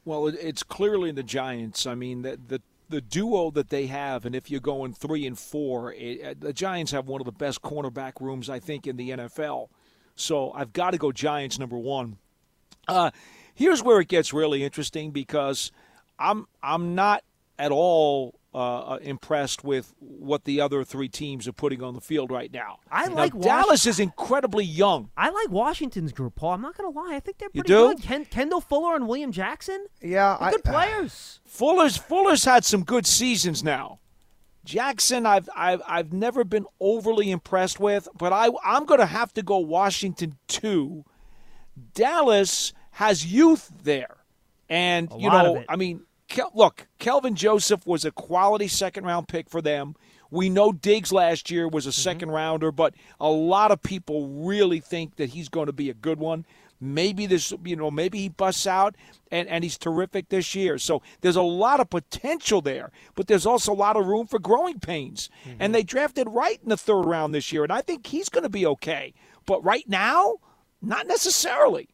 Well, 0.04 0.28
it's 0.28 0.62
clearly 0.62 1.12
the 1.12 1.22
Giants. 1.22 1.86
I 1.86 1.94
mean, 1.94 2.22
the, 2.22 2.38
the 2.48 2.62
the 2.88 3.00
duo 3.00 3.50
that 3.52 3.70
they 3.70 3.86
have, 3.86 4.26
and 4.26 4.34
if 4.34 4.50
you're 4.50 4.60
going 4.60 4.92
three 4.92 5.24
and 5.26 5.38
four, 5.38 5.92
it, 5.94 6.22
uh, 6.24 6.34
the 6.38 6.52
Giants 6.52 6.90
have 6.90 7.06
one 7.06 7.20
of 7.20 7.24
the 7.24 7.32
best 7.32 7.62
cornerback 7.62 8.20
rooms 8.20 8.50
I 8.50 8.58
think 8.58 8.86
in 8.86 8.96
the 8.96 9.10
NFL. 9.10 9.68
So 10.16 10.52
I've 10.52 10.72
got 10.72 10.90
to 10.90 10.98
go 10.98 11.12
Giants 11.12 11.58
number 11.58 11.78
one. 11.78 12.16
Uh, 12.88 13.10
here's 13.54 13.82
where 13.82 14.00
it 14.00 14.08
gets 14.08 14.32
really 14.32 14.64
interesting 14.64 15.12
because 15.12 15.70
I'm 16.18 16.46
I'm 16.62 16.94
not 16.94 17.22
at 17.58 17.70
all 17.70 18.34
uh, 18.52 18.58
uh, 18.94 18.98
impressed 19.02 19.62
with 19.62 19.94
what 20.00 20.44
the 20.44 20.60
other 20.60 20.82
three 20.82 21.08
teams 21.08 21.46
are 21.46 21.52
putting 21.52 21.82
on 21.82 21.94
the 21.94 22.00
field 22.00 22.30
right 22.32 22.52
now. 22.52 22.78
I 22.90 23.06
Now, 23.06 23.14
like 23.14 23.38
Dallas 23.40 23.86
is 23.86 24.00
incredibly 24.00 24.64
young. 24.64 25.10
I 25.16 25.30
like 25.30 25.50
Washington's 25.50 26.12
group, 26.12 26.34
Paul. 26.34 26.54
I'm 26.54 26.62
not 26.62 26.76
gonna 26.76 26.90
lie. 26.90 27.14
I 27.14 27.20
think 27.20 27.38
they're 27.38 27.48
You 27.52 27.62
pretty 27.62 27.68
do? 27.74 27.88
good. 27.94 28.02
Ken, 28.02 28.24
Kendall 28.24 28.60
Fuller 28.60 28.96
and 28.96 29.06
William 29.06 29.30
Jackson. 29.30 29.86
Yeah, 30.02 30.36
I, 30.40 30.50
good 30.50 30.64
players. 30.64 31.38
Fuller's 31.44 31.96
Fuller's 31.96 32.44
had 32.44 32.64
some 32.64 32.82
good 32.82 33.06
seasons 33.06 33.62
now. 33.62 34.00
Jackson, 34.64 35.26
I've 35.26 35.48
I've 35.56 35.80
I've 35.86 36.12
never 36.12 36.42
been 36.44 36.66
overly 36.80 37.30
impressed 37.30 37.78
with, 37.80 38.08
but 38.18 38.32
I 38.32 38.50
I'm 38.64 38.84
going 38.84 39.00
to 39.00 39.06
have 39.06 39.32
to 39.34 39.42
go 39.42 39.58
Washington 39.58 40.36
too. 40.48 41.04
Dallas 41.94 42.72
has 42.92 43.24
youth 43.32 43.70
there, 43.82 44.16
and 44.68 45.10
A 45.12 45.18
you 45.18 45.28
lot 45.28 45.46
of 45.46 45.54
know, 45.54 45.60
it. 45.60 45.66
I 45.68 45.76
mean, 45.76 46.02
Kel, 46.30 46.50
look, 46.54 46.86
Kelvin 46.98 47.34
Joseph 47.34 47.86
was 47.86 48.06
a 48.06 48.10
quality 48.10 48.68
second 48.68 49.04
round 49.04 49.28
pick 49.28 49.50
for 49.50 49.60
them. 49.60 49.94
We 50.30 50.48
know 50.48 50.72
Diggs 50.72 51.12
last 51.12 51.50
year 51.50 51.68
was 51.68 51.86
a 51.86 51.90
Mm-hmm. 51.90 52.00
second 52.00 52.30
rounder, 52.30 52.72
but 52.72 52.94
a 53.20 53.28
lot 53.28 53.70
of 53.72 53.82
people 53.82 54.28
really 54.28 54.80
think 54.80 55.16
that 55.16 55.30
he's 55.30 55.48
going 55.48 55.66
to 55.66 55.72
be 55.72 55.90
a 55.90 55.94
good 55.94 56.18
one. 56.18 56.46
Maybe 56.80 57.26
this, 57.26 57.52
you 57.64 57.76
know, 57.76 57.90
maybe 57.90 58.18
he 58.20 58.28
busts 58.30 58.66
out 58.66 58.94
and, 59.30 59.46
and 59.48 59.62
he's 59.64 59.76
terrific 59.76 60.30
this 60.30 60.54
year. 60.54 60.78
So 60.78 61.02
there's 61.20 61.36
a 61.36 61.42
lot 61.42 61.78
of 61.80 61.90
potential 61.90 62.62
there, 62.62 62.90
but 63.16 63.26
there's 63.26 63.44
also 63.44 63.72
a 63.72 63.74
lot 63.74 63.96
of 63.98 64.06
room 64.06 64.26
for 64.26 64.38
growing 64.38 64.78
pains. 64.80 65.28
And 65.58 65.74
they 65.74 65.82
drafted 65.82 66.28
Wright 66.30 66.58
in 66.62 66.70
the 66.70 66.78
third 66.78 67.02
round 67.04 67.34
this 67.34 67.52
year, 67.52 67.64
and 67.64 67.72
I 67.72 67.82
think 67.82 68.06
he's 68.06 68.30
going 68.30 68.44
to 68.44 68.48
be 68.48 68.64
okay. 68.64 69.12
But 69.44 69.62
right 69.62 69.86
now, 69.88 70.36
not 70.80 71.06
necessarily. 71.06 71.88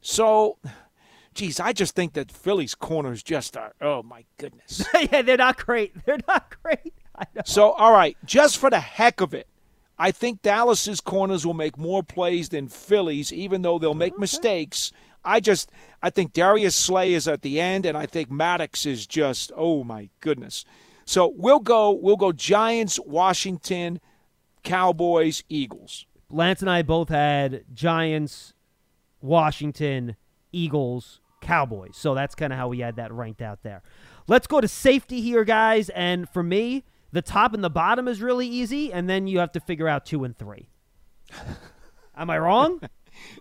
So, 0.00 0.56
geez, 1.38 1.60
I 1.60 1.72
just 1.72 1.94
think 1.94 2.14
that 2.14 2.32
Philly's 2.32 2.74
corners 2.74 3.22
just 3.22 3.56
are, 3.56 3.72
oh 3.80 4.02
my 4.02 4.24
goodness. 4.38 4.84
yeah, 5.12 5.22
they're 5.22 5.36
not 5.36 5.64
great. 5.64 5.94
They're 6.04 6.18
not 6.26 6.52
great. 6.62 6.92
So, 7.44 7.70
all 7.72 7.92
right, 7.92 8.16
just 8.24 8.58
for 8.58 8.70
the 8.70 8.80
heck 8.80 9.20
of 9.20 9.34
it, 9.34 9.46
I 9.98 10.10
think 10.10 10.42
Dallas's 10.42 11.00
corners 11.00 11.46
will 11.46 11.54
make 11.54 11.78
more 11.78 12.02
plays 12.02 12.48
than 12.48 12.68
Phillies, 12.68 13.32
even 13.32 13.62
though 13.62 13.78
they'll 13.78 13.94
make 13.94 14.18
mistakes. 14.18 14.92
I 15.24 15.40
just, 15.40 15.70
I 16.02 16.10
think 16.10 16.32
Darius 16.32 16.74
Slay 16.74 17.14
is 17.14 17.26
at 17.28 17.42
the 17.42 17.60
end, 17.60 17.86
and 17.86 17.96
I 17.96 18.06
think 18.06 18.30
Maddox 18.30 18.86
is 18.86 19.06
just, 19.06 19.52
oh 19.56 19.84
my 19.84 20.10
goodness. 20.20 20.64
So 21.04 21.32
we'll 21.36 21.60
go, 21.60 21.92
we'll 21.92 22.16
go 22.16 22.32
Giants, 22.32 22.98
Washington, 23.04 24.00
Cowboys, 24.64 25.42
Eagles. 25.48 26.06
Lance 26.30 26.62
and 26.62 26.70
I 26.70 26.82
both 26.82 27.08
had 27.08 27.64
Giants, 27.72 28.52
Washington, 29.20 30.16
Eagles, 30.52 31.17
Cowboys. 31.48 31.96
So 31.96 32.14
that's 32.14 32.34
kind 32.34 32.52
of 32.52 32.58
how 32.58 32.68
we 32.68 32.80
had 32.80 32.96
that 32.96 33.10
ranked 33.12 33.40
out 33.40 33.62
there. 33.62 33.82
Let's 34.26 34.46
go 34.46 34.60
to 34.60 34.68
safety 34.68 35.22
here, 35.22 35.44
guys. 35.44 35.88
And 35.90 36.28
for 36.28 36.42
me, 36.42 36.84
the 37.10 37.22
top 37.22 37.54
and 37.54 37.64
the 37.64 37.70
bottom 37.70 38.06
is 38.06 38.20
really 38.20 38.46
easy, 38.46 38.92
and 38.92 39.08
then 39.08 39.26
you 39.26 39.38
have 39.38 39.52
to 39.52 39.60
figure 39.60 39.88
out 39.88 40.04
two 40.04 40.24
and 40.24 40.36
three. 40.36 40.68
Am 42.16 42.30
I 42.30 42.38
wrong? 42.38 42.80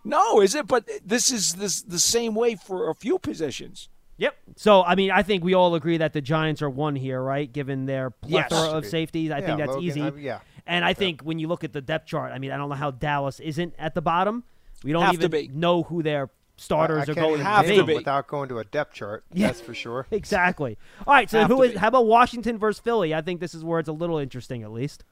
No, 0.04 0.40
is 0.42 0.56
it? 0.56 0.68
But 0.68 0.88
this 1.06 1.32
is 1.32 1.56
this 1.56 1.82
the 1.82 2.00
same 2.00 2.34
way 2.34 2.56
for 2.56 2.90
a 2.90 2.96
few 2.96 3.20
positions. 3.20 3.90
Yep. 4.18 4.36
So 4.56 4.84
I 4.84 4.96
mean, 4.96 5.12
I 5.12 5.22
think 5.22 5.44
we 5.44 5.54
all 5.54 5.76
agree 5.76 5.98
that 5.98 6.14
the 6.14 6.22
Giants 6.22 6.62
are 6.62 6.70
one 6.70 6.96
here, 6.96 7.22
right? 7.22 7.52
Given 7.52 7.86
their 7.86 8.14
Yes. 8.26 8.48
plethora 8.48 8.58
Has 8.60 8.70
to 8.72 8.78
of 8.78 8.84
be. 8.84 8.90
safeties, 8.90 9.32
I 9.32 9.40
Yeah, 9.40 9.46
think 9.46 9.58
that's 9.60 9.70
Logan, 9.72 9.84
easy. 9.84 10.02
I- 10.02 10.12
yeah. 10.18 10.40
And 10.66 10.84
I 10.84 10.94
think 10.94 11.22
when 11.22 11.40
you 11.40 11.48
look 11.48 11.64
at 11.64 11.72
the 11.74 11.82
depth 11.82 12.08
chart, 12.08 12.32
I 12.34 12.40
mean, 12.40 12.52
I 12.52 12.58
don't 12.58 12.70
know 12.70 12.76
how 12.76 12.92
Dallas 12.92 13.40
isn't 13.40 13.74
at 13.78 13.94
the 13.94 14.02
bottom. 14.02 14.44
We 14.84 14.92
don't 14.92 15.04
Have 15.04 15.12
to 15.20 15.26
even 15.26 15.32
be. 15.32 15.48
know 15.50 15.84
who 15.84 16.04
their 16.04 16.30
starters 16.58 17.08
I 17.08 17.12
are 17.12 17.16
going 17.16 17.42
have 17.42 17.66
to 17.68 17.84
be. 17.84 17.94
without 17.96 18.28
going 18.28 18.50
to 18.50 18.60
a 18.60 18.66
depth 18.66 18.94
chart. 18.94 19.24
Yeah. 19.32 19.48
That's 19.48 19.62
for 19.62 19.74
sure. 19.74 20.08
Exactly. 20.12 20.78
All 21.06 21.14
right. 21.14 21.30
So 21.30 21.40
Have 21.40 21.50
who 21.50 21.62
is? 21.64 21.74
be. 21.74 21.78
How 21.78 21.88
about 21.88 22.06
Washington 22.08 22.58
versus 22.58 22.80
Philly? 22.80 23.14
I 23.14 23.22
think 23.22 23.40
this 23.40 23.54
is 23.54 23.64
where 23.64 23.80
it's 23.80 23.90
a 23.90 23.94
little 23.94 24.18
interesting, 24.18 24.64
at 24.64 24.72
least. 24.72 25.04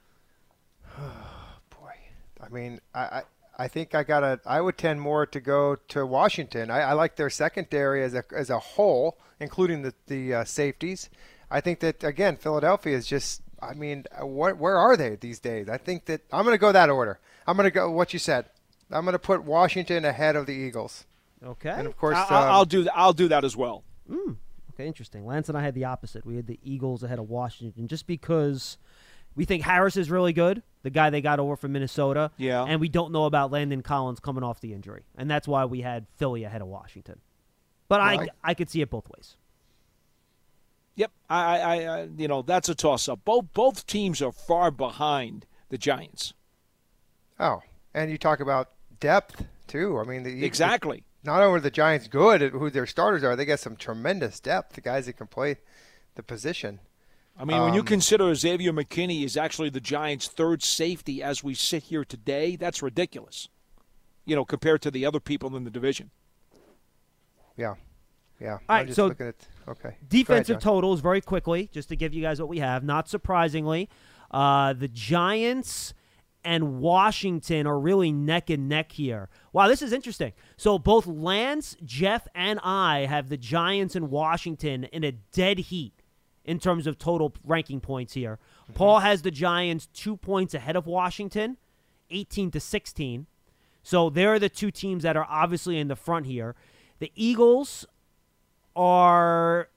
Boy, 1.70 1.94
I 2.42 2.50
mean, 2.50 2.82
I, 2.94 3.00
I 3.00 3.24
I 3.58 3.68
think 3.68 3.96
I 3.96 4.04
got 4.04 4.22
to 4.22 4.40
I 4.46 4.62
would 4.62 4.78
tend 4.78 5.02
more 5.02 5.26
to 5.26 5.40
go 5.40 5.76
to 5.90 6.06
Washington. 6.06 6.70
I, 6.70 6.82
I 6.82 6.94
like 6.94 7.16
their 7.16 7.30
secondary 7.30 8.04
as 8.04 8.14
a 8.14 8.24
as 8.36 8.50
a 8.50 8.60
whole, 8.60 9.18
including 9.40 9.82
the 9.84 9.94
the 10.08 10.34
uh, 10.34 10.44
safeties. 10.44 11.10
I 11.50 11.62
think 11.62 11.80
that 11.80 12.04
again, 12.04 12.36
Philadelphia 12.38 12.96
is 12.98 13.08
just. 13.08 13.42
I 13.62 13.74
mean, 13.74 14.06
what 14.20 14.58
where 14.58 14.78
are 14.78 14.98
they 14.98 15.16
these 15.16 15.40
days? 15.40 15.70
I 15.70 15.78
think 15.78 16.06
that 16.06 16.22
I'm 16.32 16.44
going 16.44 16.54
to 16.54 16.60
go 16.60 16.72
that 16.74 16.90
order. 16.90 17.20
I'm 17.48 17.56
going 17.56 17.66
to 17.66 17.72
go 17.72 17.90
what 17.90 18.12
you 18.14 18.20
said. 18.20 18.46
I'm 18.92 19.06
going 19.06 19.14
to 19.14 19.20
put 19.20 19.44
Washington 19.44 20.06
ahead 20.06 20.36
of 20.36 20.46
the 20.46 20.54
Eagles. 20.54 21.06
Okay. 21.44 21.70
And 21.70 21.88
of 21.88 21.98
course, 21.98 22.16
I, 22.18 22.22
um, 22.22 22.52
I'll 22.52 22.66
do 22.66 22.84
that. 22.84 22.98
I'll 22.98 23.14
do 23.14 23.28
that 23.30 23.44
as 23.44 23.56
well. 23.58 23.84
Okay, 24.74 24.88
interesting. 24.88 25.26
Lance 25.26 25.48
and 25.50 25.58
I 25.58 25.62
had 25.62 25.74
the 25.74 25.86
opposite. 25.86 26.26
We 26.26 26.36
had 26.36 26.48
the 26.48 26.60
Eagles 26.64 27.02
ahead 27.04 27.18
of 27.20 27.30
Washington 27.30 27.88
just 27.88 28.08
because 28.08 28.78
we 29.36 29.46
think 29.46 29.64
Harris 29.64 29.96
is 29.98 30.10
really 30.12 30.34
good, 30.34 30.64
the 30.84 30.90
guy 30.90 31.10
they 31.10 31.22
got 31.22 31.40
over 31.40 31.56
from 31.56 31.72
Minnesota. 31.74 32.32
Yeah. 32.38 32.64
And 32.64 32.82
we 32.82 32.90
don't 32.90 33.12
know 33.12 33.26
about 33.26 33.52
Landon 33.52 33.82
Collins 33.82 34.20
coming 34.20 34.44
off 34.44 34.60
the 34.60 34.74
injury. 34.74 35.04
And 35.18 35.30
that's 35.32 35.48
why 35.48 35.64
we 35.66 35.82
had 35.82 36.08
Philly 36.18 36.44
ahead 36.44 36.62
of 36.62 36.68
Washington. 36.68 37.20
But 37.88 38.02
I, 38.02 38.16
Right. 38.18 38.30
I 38.44 38.54
could 38.54 38.70
see 38.70 38.82
it 38.82 38.90
both 38.90 39.08
ways. 39.10 39.38
Yep, 40.96 41.12
I, 41.30 41.60
I, 41.60 41.60
I 41.84 42.00
I- 42.02 42.10
you 42.18 42.28
know, 42.28 42.42
that's 42.42 42.70
a 42.70 42.76
toss-up. 42.76 43.24
Both 43.26 43.54
both 43.54 43.86
teams 43.86 44.22
are 44.22 44.32
far 44.32 44.72
behind 44.72 45.46
the 45.70 45.78
Giants. 45.78 46.34
Oh, 47.40 47.62
and 47.94 48.10
you 48.10 48.18
talk 48.18 48.40
about 48.40 48.72
depth 49.00 49.46
too. 49.68 50.00
I 50.00 50.04
mean, 50.06 50.24
the 50.24 50.46
Exactly. 50.46 51.04
Not 51.26 51.42
only 51.42 51.58
are 51.58 51.62
the 51.62 51.72
Giants 51.72 52.08
good 52.08 52.42
at 52.42 52.52
who 52.52 52.70
their 52.70 52.86
starters 52.86 53.24
are, 53.24 53.36
they 53.36 53.46
got 53.46 53.60
some 53.60 53.76
tremendous 53.76 54.40
depth. 54.40 54.76
The 54.76 54.82
guys 54.82 55.08
that 55.08 55.14
can 55.14 55.28
play 55.28 55.58
the 56.16 56.24
position. 56.24 56.80
I 57.38 57.44
mean, 57.44 57.62
when 57.62 57.74
you 57.74 57.82
Um, 57.82 57.86
consider 57.88 58.34
Xavier 58.34 58.72
McKinney 58.72 59.26
is 59.26 59.36
actually 59.36 59.70
the 59.70 59.82
Giants' 59.82 60.28
third 60.28 60.64
safety 60.64 61.22
as 61.22 61.44
we 61.44 61.54
sit 61.54 61.84
here 61.84 62.06
today, 62.06 62.56
that's 62.56 62.82
ridiculous. 62.82 63.50
You 64.24 64.36
know, 64.36 64.46
compared 64.46 64.82
to 64.84 64.92
the 64.92 65.06
other 65.06 65.20
people 65.20 65.56
in 65.56 65.66
the 65.66 65.70
division. 65.70 66.12
Yeah, 67.58 67.76
yeah. 68.40 68.54
All 68.54 68.60
I'm 68.70 68.78
right, 68.78 68.86
just 68.88 68.96
so 68.96 69.08
looking 69.08 69.28
at 69.28 69.36
okay. 69.68 69.82
Go 69.82 69.88
ahead, 69.90 70.10
Defensive 70.10 70.60
totals, 70.60 71.02
very 71.02 71.22
quickly, 71.22 71.70
just 71.74 71.90
to 71.90 71.96
give 71.96 72.14
you 72.14 72.22
guys 72.22 72.40
what 72.40 72.50
we 72.50 72.60
have. 72.60 72.84
Not 72.84 73.10
surprisingly, 73.10 73.90
uh, 74.32 74.74
the 74.74 74.88
Giants 74.88 75.94
and 76.46 76.80
Washington 76.80 77.66
are 77.66 77.80
really 77.80 78.12
neck 78.12 78.50
and 78.52 78.70
neck 78.70 78.92
here. 78.94 79.30
Wow, 79.52 79.68
this 79.68 79.82
is 79.82 79.92
interesting. 79.92 80.32
So 80.56 80.78
both 80.78 81.08
Lance, 81.08 81.76
Jeff, 81.84 82.28
and 82.36 82.60
I 82.64 83.08
have 83.08 83.30
the 83.30 83.38
Giants 83.38 83.96
and 83.96 84.12
Washington 84.12 84.86
in 84.86 85.04
a 85.04 85.12
dead 85.12 85.58
heat 85.58 86.04
in 86.46 86.60
terms 86.60 86.86
of 86.86 87.00
total 87.00 87.34
ranking 87.44 87.82
points 87.82 88.14
here. 88.14 88.38
Mm-hmm. 88.64 88.74
Paul 88.74 89.00
has 89.00 89.24
the 89.24 89.32
Giants 89.32 89.88
two 89.88 90.16
points 90.16 90.54
ahead 90.54 90.76
of 90.76 90.86
Washington, 90.86 91.58
18 92.12 92.52
to 92.52 92.60
16. 92.60 93.26
So 93.82 94.12
they're 94.12 94.40
the 94.40 94.50
two 94.50 94.70
teams 94.70 95.02
that 95.04 95.18
are 95.18 95.28
obviously 95.28 95.80
in 95.80 95.88
the 95.88 95.96
front 95.96 96.28
here. 96.28 96.56
The 97.00 97.12
Eagles 97.16 97.88
are 98.76 99.70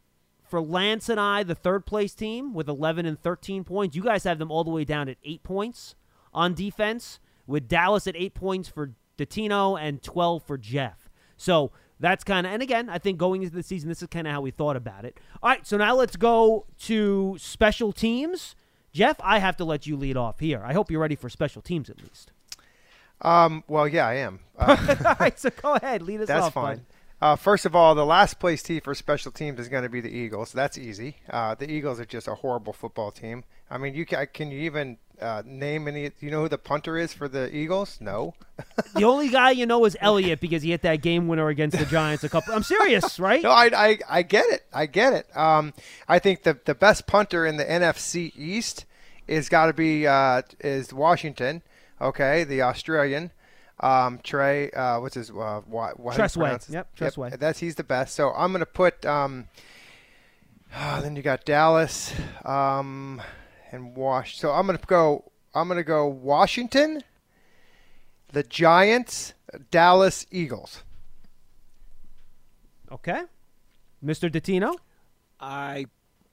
for 0.47 0.61
Lance 0.61 1.09
and 1.09 1.19
I 1.19 1.43
the 1.43 1.55
third 1.55 1.87
place 1.87 2.15
team 2.15 2.53
with 2.53 2.69
11 2.69 3.07
and 3.07 3.19
13 3.21 3.65
points. 3.65 3.97
You 3.97 4.03
guys 4.03 4.25
have 4.25 4.39
them 4.39 4.51
all 4.51 4.65
the 4.65 4.71
way 4.71 4.85
down 4.85 5.09
at 5.09 5.17
8 5.25 5.43
points 5.43 5.95
on 6.33 6.55
defense 6.55 7.19
with 7.47 7.69
Dallas 7.69 8.07
at 8.07 8.17
8 8.17 8.35
points 8.35 8.69
for 8.69 8.93
Dottino 9.17 9.81
and 9.81 10.03
12 10.03 10.43
for 10.43 10.59
Jeff. 10.59 11.09
So 11.37 11.73
that's 12.01 12.25
kind 12.25 12.47
of 12.47 12.53
and 12.53 12.63
again, 12.63 12.89
I 12.89 12.99
think 12.99 13.19
going 13.19 13.43
into 13.43 13.55
the 13.55 13.63
season 13.63 13.89
this 13.89 14.03
is 14.03 14.09
kind 14.09 14.27
of 14.27 14.33
how 14.33 14.41
we 14.41 14.51
thought 14.51 14.77
about 14.77 15.05
it. 15.05 15.19
All 15.43 15.51
right, 15.51 15.67
so 15.67 15.77
now 15.77 15.95
let's 15.95 16.17
go 16.17 16.67
to 16.83 17.37
special 17.39 17.93
teams. 17.93 18.55
Jeff, 18.93 19.17
I 19.21 19.39
have 19.39 19.57
to 19.59 19.65
let 19.65 19.87
you 19.87 19.97
lead 19.97 20.17
off 20.17 20.41
here. 20.41 20.63
I 20.65 20.73
hope 20.73 20.91
you're 20.91 21.01
ready 21.01 21.17
for 21.17 21.29
special 21.29 21.63
teams 21.63 21.91
at 21.91 22.03
least. 22.03 22.33
Um, 23.21 23.65
well, 23.69 23.89
yeah, 23.89 24.07
I 24.07 24.15
am. 24.15 24.41
Uh, 24.59 24.97
all 25.07 25.15
right, 25.21 25.39
so 25.39 25.51
go 25.51 25.75
ahead, 25.75 26.03
lead 26.03 26.21
us 26.21 26.27
that's 26.27 26.47
off. 26.47 26.55
bud. 26.55 26.63
fine. 26.63 26.87
Uh, 27.21 27.37
first 27.37 27.65
of 27.65 27.77
all, 27.77 27.95
the 27.95 28.05
last 28.05 28.41
place 28.41 28.61
team 28.61 28.81
for 28.81 28.93
special 28.93 29.31
teams 29.31 29.61
is 29.61 29.69
going 29.69 29.85
to 29.85 29.89
be 29.89 30.01
the 30.01 30.11
Eagles. 30.11 30.53
That's 30.53 30.77
easy. 30.77 31.17
Uh, 31.31 31.55
the 31.55 31.71
Eagles 31.71 32.01
are 32.01 32.05
just 32.05 32.27
a 32.27 32.35
horrible 32.35 32.73
football 32.73 33.13
team. 33.13 33.45
I 33.71 33.79
mean, 33.79 33.95
you 33.95 34.07
can, 34.07 34.27
can 34.33 34.51
you 34.51 34.61
even 34.61 34.99
uh, 35.21 35.43
name 35.45 35.89
any? 35.89 36.11
You 36.21 36.31
know 36.31 36.43
who 36.43 36.49
the 36.49 36.59
punter 36.59 36.97
is 36.97 37.13
for 37.13 37.29
the 37.29 37.55
Eagles? 37.55 37.99
No. 38.01 38.35
The 38.95 39.05
only 39.05 39.29
guy 39.29 39.51
you 39.51 39.67
know 39.67 39.85
is 39.85 39.97
Elliott 40.01 40.41
because 40.41 40.63
he 40.63 40.71
hit 40.71 40.83
that 40.83 40.97
game 41.03 41.29
winner 41.29 41.49
against 41.49 41.79
the 41.79 41.85
Giants 41.85 42.25
a 42.25 42.29
couple. 42.29 42.55
I'm 42.55 42.63
serious, 42.63 43.21
right? 43.21 43.43
No, 43.43 43.51
I, 43.51 43.71
I, 43.75 43.99
I 44.09 44.23
get 44.23 44.47
it. 44.47 44.65
I 44.73 44.87
get 44.87 45.13
it. 45.13 45.37
Um, 45.37 45.75
I 46.09 46.19
think 46.19 46.43
the 46.43 46.59
the 46.65 46.75
best 46.75 47.07
punter 47.07 47.47
in 47.47 47.57
the 47.57 47.65
NFC 47.65 48.33
East 48.37 48.87
is 49.29 49.49
got 49.49 49.67
to 49.67 49.73
be 49.73 50.07
uh, 50.07 50.43
is 50.61 50.93
Washington. 50.93 51.63
Okay, 52.01 52.45
the 52.45 52.63
Australian. 52.63 53.31
Um, 53.81 54.19
Trey, 54.25 54.71
uh, 54.73 55.01
what's 55.01 55.15
his? 55.15 55.31
Uh, 55.31 55.61
why, 55.67 55.93
you 55.97 56.13
Tress 56.13 56.37
Way. 56.37 56.59
Yep, 56.69 57.39
that's 57.39 57.59
he's 57.61 57.77
the 57.77 57.85
best. 57.85 58.15
So 58.15 58.33
I'm 58.33 58.51
gonna 58.53 58.67
put. 58.67 59.07
Um, 59.07 59.47
then 60.73 61.17
you 61.17 61.23
got 61.23 61.45
Dallas, 61.45 62.13
um, 62.45 63.23
and 63.73 63.97
Wash. 63.97 64.39
So 64.39 64.53
I'm 64.53 64.67
gonna 64.67 64.79
go. 64.87 65.31
I'm 65.55 65.69
gonna 65.69 65.83
go 65.83 66.07
Washington, 66.07 67.03
the 68.33 68.43
Giants, 68.43 69.35
Dallas 69.71 70.27
Eagles. 70.31 70.83
Okay, 72.91 73.23
Mr. 74.05 74.31
Dottino. 74.31 74.75
I. 75.41 75.87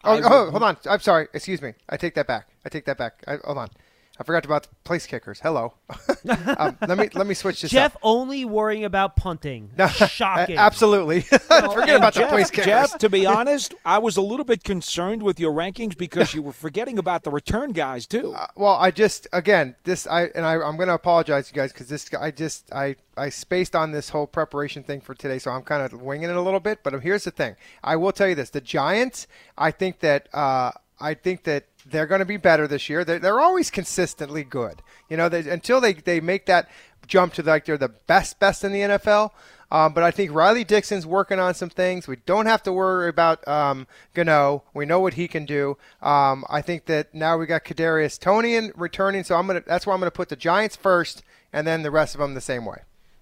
Oh, 0.03 0.11
I 0.11 0.21
oh, 0.23 0.43
would- 0.45 0.51
hold 0.51 0.63
on. 0.63 0.77
I'm 0.85 0.99
sorry. 0.99 1.27
Excuse 1.33 1.61
me. 1.61 1.73
I 1.89 1.97
take 1.97 2.13
that 2.15 2.27
back. 2.27 2.47
I 2.65 2.69
take 2.69 2.85
that 2.85 2.97
back. 2.97 3.23
I, 3.27 3.37
hold 3.43 3.57
on. 3.57 3.69
I 4.17 4.23
forgot 4.23 4.45
about 4.45 4.63
the 4.63 4.69
place 4.85 5.05
kickers. 5.05 5.41
Hello. 5.41 5.73
um, 6.57 6.77
let 6.87 6.97
me 6.97 7.09
let 7.13 7.27
me 7.27 7.33
switch 7.33 7.61
this 7.61 7.71
Jeff 7.71 7.95
up. 7.95 8.01
only 8.03 8.45
worrying 8.45 8.85
about 8.85 9.15
punting. 9.15 9.71
No, 9.77 9.87
Shocking. 9.87 10.57
Absolutely. 10.57 11.21
Forget 11.21 11.89
And 11.89 11.89
about 11.97 12.13
the 12.13 12.25
place 12.27 12.49
kickers. 12.49 12.65
Jeff, 12.65 12.97
to 12.99 13.09
be 13.09 13.25
honest, 13.25 13.73
I 13.83 13.97
was 13.97 14.15
a 14.15 14.21
little 14.21 14.45
bit 14.45 14.63
concerned 14.63 15.21
with 15.21 15.39
your 15.39 15.53
rankings 15.53 15.97
because 15.97 16.33
you 16.33 16.41
were 16.41 16.53
forgetting 16.53 16.97
about 16.97 17.23
the 17.23 17.31
return 17.31 17.71
guys 17.71 18.07
too. 18.07 18.33
Uh, 18.33 18.47
well, 18.55 18.73
I 18.73 18.91
just 18.91 19.27
again 19.33 19.75
this 19.83 20.07
I 20.07 20.25
and 20.35 20.45
I, 20.45 20.53
I'm 20.53 20.77
going 20.77 20.87
to 20.87 20.93
apologize, 20.93 21.51
you 21.51 21.55
guys, 21.55 21.73
because 21.73 21.89
this 21.89 22.09
I 22.13 22.31
just 22.31 22.71
I 22.73 22.95
I 23.17 23.29
spaced 23.29 23.75
on 23.75 23.91
this 23.91 24.09
whole 24.09 24.27
preparation 24.27 24.83
thing 24.83 25.01
for 25.01 25.13
today, 25.13 25.39
so 25.39 25.51
I'm 25.51 25.63
kind 25.63 25.81
of 25.83 26.01
winging 26.01 26.29
it 26.29 26.35
a 26.35 26.41
little 26.41 26.59
bit. 26.59 26.83
But 26.83 27.01
here's 27.01 27.25
the 27.25 27.31
thing: 27.31 27.55
I 27.83 27.95
will 27.97 28.11
tell 28.11 28.27
you 28.27 28.35
this: 28.35 28.49
the 28.49 28.61
Giants. 28.61 29.27
I 29.57 29.71
think 29.71 29.99
that 29.99 30.29
uh, 30.33 30.71
I 30.99 31.13
think 31.13 31.43
that 31.43 31.65
they're 31.85 32.07
going 32.07 32.19
to 32.19 32.25
be 32.25 32.37
better 32.37 32.67
this 32.67 32.89
year. 32.89 33.03
They're, 33.03 33.19
they're 33.19 33.39
always 33.39 33.69
consistently 33.69 34.43
good. 34.43 34.81
You 35.09 35.17
know, 35.17 35.29
they, 35.29 35.47
until 35.49 35.81
they 35.81 35.93
they 35.93 36.19
make 36.19 36.45
that 36.47 36.69
jump 37.07 37.33
to 37.33 37.43
like 37.43 37.65
they're 37.65 37.77
the 37.77 37.89
best 37.89 38.39
best 38.39 38.63
in 38.63 38.71
the 38.71 38.79
NFL. 38.79 39.31
Um, 39.71 39.93
but 39.93 40.03
I 40.03 40.11
think 40.11 40.31
Riley 40.31 40.63
Dixon's 40.63 41.05
working 41.05 41.39
on 41.39 41.53
some 41.55 41.69
things. 41.69 42.07
We 42.07 42.17
don't 42.25 42.45
have 42.45 42.61
to 42.63 42.73
worry 42.73 43.09
about 43.09 43.45
um, 43.47 43.87
Gano. 44.13 44.63
We 44.73 44.85
know 44.85 44.99
what 44.99 45.15
he 45.15 45.27
can 45.27 45.45
do. 45.45 45.77
Um, 46.01 46.45
I 46.49 46.61
think 46.61 46.85
that 46.85 47.13
now 47.15 47.37
we 47.37 47.45
got 47.45 47.63
Kadarius 47.65 48.19
Toney 48.19 48.71
returning, 48.75 49.23
so 49.23 49.35
I'm 49.35 49.47
gonna. 49.47 49.63
That's 49.65 49.87
why 49.87 49.93
I'm 49.93 49.99
gonna 49.99 50.11
put 50.11 50.29
the 50.29 50.35
Giants 50.35 50.75
first, 50.75 51.23
and 51.51 51.65
then 51.65 51.81
the 51.81 51.91
rest 51.91 52.15
of 52.15 52.21
them 52.21 52.35
the 52.35 52.41
same 52.41 52.65
way. 52.65 52.81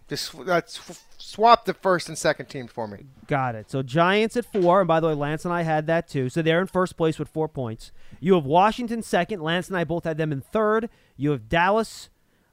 Just 0.09 0.36
let's 0.36 1.01
swap 1.34 1.65
the 1.65 1.73
first 1.73 2.07
and 2.07 2.17
second 2.17 2.45
teams 2.47 2.71
for 2.71 2.88
me. 2.88 3.05
Got 3.27 3.55
it. 3.55 3.69
So 3.69 3.81
Giants 3.81 4.38
at 4.38 4.45
four, 4.45 4.81
and 4.81 4.88
by 4.88 4.99
the 4.99 5.07
way, 5.07 5.13
Lance 5.13 5.45
and 5.45 5.53
I 5.53 5.63
had 5.63 5.88
that 5.88 6.07
too. 6.07 6.29
So 6.29 6.41
they're 6.41 6.61
in 6.61 6.67
first 6.67 6.95
place 6.97 7.17
with 7.17 7.29
four 7.29 7.47
points. 7.47 7.91
You 8.19 8.36
have 8.36 8.45
Washington 8.45 9.01
second. 9.01 9.41
Lance 9.41 9.67
and 9.67 9.77
I 9.77 9.84
both 9.84 10.03
had 10.03 10.17
them 10.17 10.31
in 10.31 10.41
third. 10.41 10.89
You 11.17 11.31
have 11.31 11.49
Dallas 11.49 12.09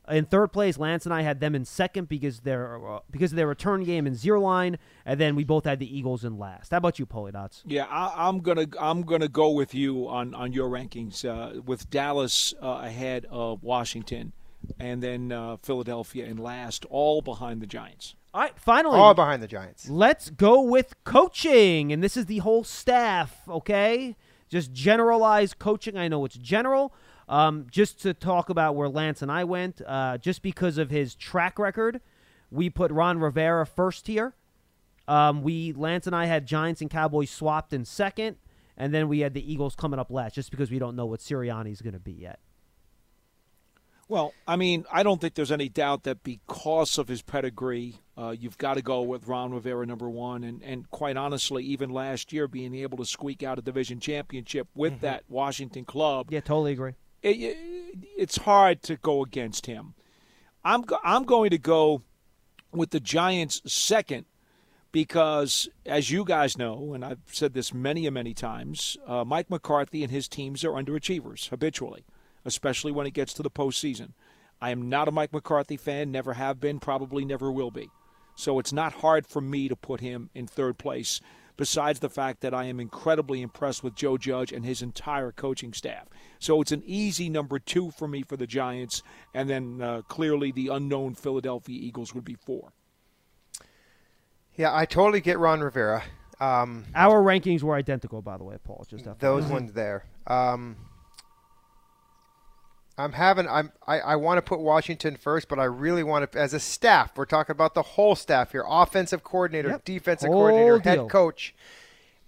in 0.08 0.24
third 0.24 0.52
place. 0.52 0.78
Lance 0.78 1.04
and 1.04 1.14
I 1.14 1.22
had 1.22 1.40
them 1.40 1.54
in 1.54 1.64
second 1.64 2.08
because 2.08 2.40
they're 2.40 2.88
uh, 2.88 3.00
because 3.10 3.32
of 3.32 3.36
their 3.36 3.46
return 3.46 3.84
game 3.84 4.06
in 4.06 4.14
Zuerlein, 4.14 4.76
and 5.04 5.20
then 5.20 5.36
we 5.36 5.44
both 5.44 5.64
had 5.64 5.78
the 5.78 5.96
Eagles 5.98 6.24
in 6.24 6.38
last. 6.38 6.70
How 6.70 6.78
about 6.78 6.98
you, 6.98 7.06
Polydots? 7.06 7.62
Yeah, 7.66 7.84
I, 7.84 8.28
I'm 8.28 8.40
gonna 8.40 8.66
I'm 8.80 9.02
gonna 9.02 9.28
go 9.28 9.50
with 9.50 9.74
you 9.74 10.08
on 10.08 10.34
on 10.34 10.52
your 10.52 10.68
rankings 10.70 11.24
uh, 11.24 11.60
with 11.60 11.90
Dallas 11.90 12.54
uh, 12.62 12.80
ahead 12.84 13.26
of 13.30 13.62
Washington, 13.62 14.32
and 14.78 15.02
then 15.02 15.32
uh, 15.32 15.58
Philadelphia 15.58 16.24
in 16.24 16.38
last, 16.38 16.84
all 16.86 17.20
behind 17.20 17.60
the 17.60 17.66
Giants. 17.66 18.14
All 18.32 18.42
right, 18.42 18.56
finally, 18.58 18.98
All 18.98 19.14
behind 19.14 19.42
the 19.42 19.48
Giants. 19.48 19.90
Let's 19.90 20.30
go 20.30 20.62
with 20.62 20.94
coaching. 21.04 21.92
And 21.92 22.02
this 22.02 22.16
is 22.16 22.26
the 22.26 22.38
whole 22.38 22.62
staff, 22.62 23.42
okay? 23.48 24.16
Just 24.48 24.72
generalized 24.72 25.58
coaching. 25.58 25.96
I 25.96 26.08
know 26.08 26.24
it's 26.24 26.36
general. 26.36 26.94
Um, 27.28 27.66
just 27.70 28.00
to 28.02 28.14
talk 28.14 28.48
about 28.48 28.74
where 28.76 28.88
Lance 28.88 29.22
and 29.22 29.30
I 29.30 29.44
went, 29.44 29.80
uh, 29.86 30.18
just 30.18 30.42
because 30.42 30.78
of 30.78 30.90
his 30.90 31.14
track 31.14 31.58
record, 31.58 32.00
we 32.50 32.70
put 32.70 32.90
Ron 32.90 33.18
Rivera 33.18 33.66
first 33.66 34.06
here. 34.06 34.34
Um, 35.06 35.42
we 35.42 35.72
Lance 35.72 36.06
and 36.06 36.14
I 36.14 36.26
had 36.26 36.46
Giants 36.46 36.80
and 36.80 36.90
Cowboys 36.90 37.30
swapped 37.30 37.72
in 37.72 37.84
second, 37.84 38.36
and 38.76 38.94
then 38.94 39.08
we 39.08 39.20
had 39.20 39.34
the 39.34 39.52
Eagles 39.52 39.74
coming 39.74 39.98
up 39.98 40.10
last, 40.10 40.34
just 40.34 40.50
because 40.50 40.70
we 40.70 40.78
don't 40.78 40.94
know 40.96 41.06
what 41.06 41.20
Sirianni's 41.20 41.82
going 41.82 41.94
to 41.94 42.00
be 42.00 42.12
yet. 42.12 42.38
Well, 44.10 44.34
I 44.48 44.56
mean, 44.56 44.86
I 44.90 45.04
don't 45.04 45.20
think 45.20 45.34
there's 45.34 45.52
any 45.52 45.68
doubt 45.68 46.02
that 46.02 46.24
because 46.24 46.98
of 46.98 47.06
his 47.06 47.22
pedigree, 47.22 47.94
uh, 48.18 48.34
you've 48.36 48.58
got 48.58 48.74
to 48.74 48.82
go 48.82 49.02
with 49.02 49.28
Ron 49.28 49.52
Rivera 49.52 49.86
number 49.86 50.10
one. 50.10 50.42
And, 50.42 50.60
and 50.64 50.90
quite 50.90 51.16
honestly, 51.16 51.62
even 51.62 51.90
last 51.90 52.32
year, 52.32 52.48
being 52.48 52.74
able 52.74 52.98
to 52.98 53.04
squeak 53.04 53.44
out 53.44 53.60
a 53.60 53.62
division 53.62 54.00
championship 54.00 54.66
with 54.74 55.00
that 55.02 55.22
Washington 55.28 55.84
club, 55.84 56.26
Yeah, 56.32 56.40
totally 56.40 56.72
agree. 56.72 56.94
it, 57.22 57.56
it's 58.18 58.38
hard 58.38 58.82
to 58.82 58.96
go 58.96 59.22
against 59.22 59.66
him. 59.66 59.94
I'm 60.64 60.82
go- 60.82 60.98
I'm 61.04 61.22
going 61.22 61.50
to 61.50 61.58
go 61.58 62.02
with 62.72 62.90
the 62.90 62.98
Giants 63.00 63.62
second 63.64 64.26
because, 64.90 65.68
as 65.86 66.10
you 66.10 66.24
guys 66.24 66.58
know, 66.58 66.94
and 66.94 67.04
I've 67.04 67.20
said 67.30 67.54
this 67.54 67.72
many 67.72 68.06
and 68.06 68.14
many 68.14 68.34
times, 68.34 68.96
uh, 69.06 69.24
Mike 69.24 69.48
McCarthy 69.50 70.02
and 70.02 70.10
his 70.10 70.26
teams 70.26 70.64
are 70.64 70.72
underachievers 70.72 71.48
habitually, 71.48 72.04
especially 72.44 72.92
when 72.92 73.06
it 73.06 73.14
gets 73.14 73.32
to 73.34 73.42
the 73.42 73.50
postseason. 73.50 74.12
I 74.60 74.70
am 74.70 74.88
not 74.88 75.08
a 75.08 75.12
Mike 75.12 75.32
McCarthy 75.32 75.76
fan, 75.76 76.10
never 76.10 76.34
have 76.34 76.60
been, 76.60 76.80
probably 76.80 77.24
never 77.24 77.50
will 77.50 77.70
be. 77.70 77.88
So 78.34 78.58
it's 78.58 78.72
not 78.72 78.94
hard 78.94 79.26
for 79.26 79.40
me 79.40 79.68
to 79.68 79.76
put 79.76 80.00
him 80.00 80.30
in 80.34 80.46
third 80.46 80.78
place, 80.78 81.20
besides 81.56 82.00
the 82.00 82.08
fact 82.08 82.40
that 82.40 82.54
I 82.54 82.64
am 82.64 82.80
incredibly 82.80 83.42
impressed 83.42 83.84
with 83.84 83.94
Joe 83.94 84.16
Judge 84.16 84.52
and 84.52 84.64
his 84.64 84.80
entire 84.80 85.32
coaching 85.32 85.72
staff. 85.72 86.08
So 86.38 86.60
it's 86.62 86.72
an 86.72 86.82
easy 86.86 87.28
number 87.28 87.58
two 87.58 87.90
for 87.90 88.08
me 88.08 88.22
for 88.22 88.36
the 88.36 88.46
Giants, 88.46 89.02
and 89.34 89.48
then 89.48 89.82
uh, 89.82 90.02
clearly 90.08 90.52
the 90.52 90.68
unknown 90.68 91.14
Philadelphia 91.14 91.78
Eagles 91.78 92.14
would 92.14 92.24
be 92.24 92.34
four. 92.34 92.72
Yeah, 94.56 94.74
I 94.74 94.84
totally 94.86 95.20
get 95.20 95.38
Ron 95.38 95.60
Rivera. 95.60 96.02
Um, 96.40 96.86
Our 96.94 97.22
rankings 97.22 97.62
were 97.62 97.74
identical, 97.74 98.22
by 98.22 98.38
the 98.38 98.44
way, 98.44 98.56
Paul. 98.64 98.86
Just 98.88 99.06
those 99.18 99.44
ones 99.44 99.72
there. 99.72 100.06
Um, 100.26 100.76
I'm 103.00 103.12
having 103.12 103.48
I'm 103.48 103.72
I, 103.86 104.00
I 104.00 104.16
want 104.16 104.38
to 104.38 104.42
put 104.42 104.60
Washington 104.60 105.16
first, 105.16 105.48
but 105.48 105.58
I 105.58 105.64
really 105.64 106.02
want 106.02 106.30
to 106.32 106.38
as 106.38 106.54
a 106.54 106.60
staff. 106.60 107.16
We're 107.16 107.24
talking 107.24 107.52
about 107.52 107.74
the 107.74 107.82
whole 107.82 108.14
staff 108.14 108.52
here: 108.52 108.64
offensive 108.68 109.24
coordinator, 109.24 109.68
Yep. 109.70 109.84
defensive 109.84 110.28
Whole 110.28 110.38
coordinator, 110.40 110.78
deal. 110.78 111.02
head 111.04 111.08
coach. 111.10 111.54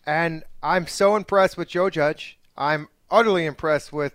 And 0.06 0.42
I'm 0.62 0.86
so 0.86 1.14
impressed 1.16 1.56
with 1.56 1.68
Joe 1.68 1.90
Judge. 1.90 2.38
I'm 2.56 2.88
utterly 3.10 3.46
impressed 3.46 3.92
with 3.92 4.14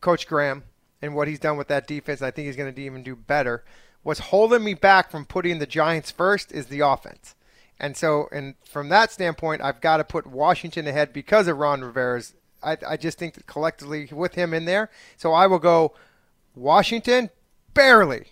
Coach 0.00 0.26
Graham 0.26 0.64
and 1.02 1.14
what 1.14 1.28
he's 1.28 1.38
done 1.38 1.56
with 1.56 1.68
that 1.68 1.86
defense. 1.86 2.20
I 2.22 2.30
think 2.30 2.46
he's 2.46 2.56
going 2.56 2.74
to 2.74 2.80
even 2.82 3.02
do 3.02 3.14
better. 3.14 3.64
What's 4.02 4.20
holding 4.20 4.64
me 4.64 4.74
back 4.74 5.10
from 5.10 5.24
putting 5.26 5.58
the 5.58 5.66
Giants 5.66 6.10
first 6.10 6.52
is 6.52 6.66
the 6.66 6.80
offense. 6.80 7.34
And 7.78 7.96
so, 7.96 8.28
and 8.32 8.54
from 8.64 8.88
that 8.88 9.10
standpoint, 9.12 9.62
I've 9.62 9.80
got 9.80 9.98
to 9.98 10.04
put 10.04 10.26
Washington 10.26 10.86
ahead 10.86 11.12
because 11.12 11.48
of 11.48 11.58
Ron 11.58 11.82
Rivera's. 11.82 12.34
I, 12.62 12.76
I 12.86 12.96
just 12.96 13.18
think 13.18 13.34
that 13.34 13.46
collectively 13.46 14.08
with 14.12 14.34
him 14.34 14.54
in 14.54 14.64
there. 14.64 14.90
So 15.16 15.32
I 15.32 15.46
will 15.46 15.58
go 15.58 15.94
Washington 16.54 17.30
barely, 17.74 18.28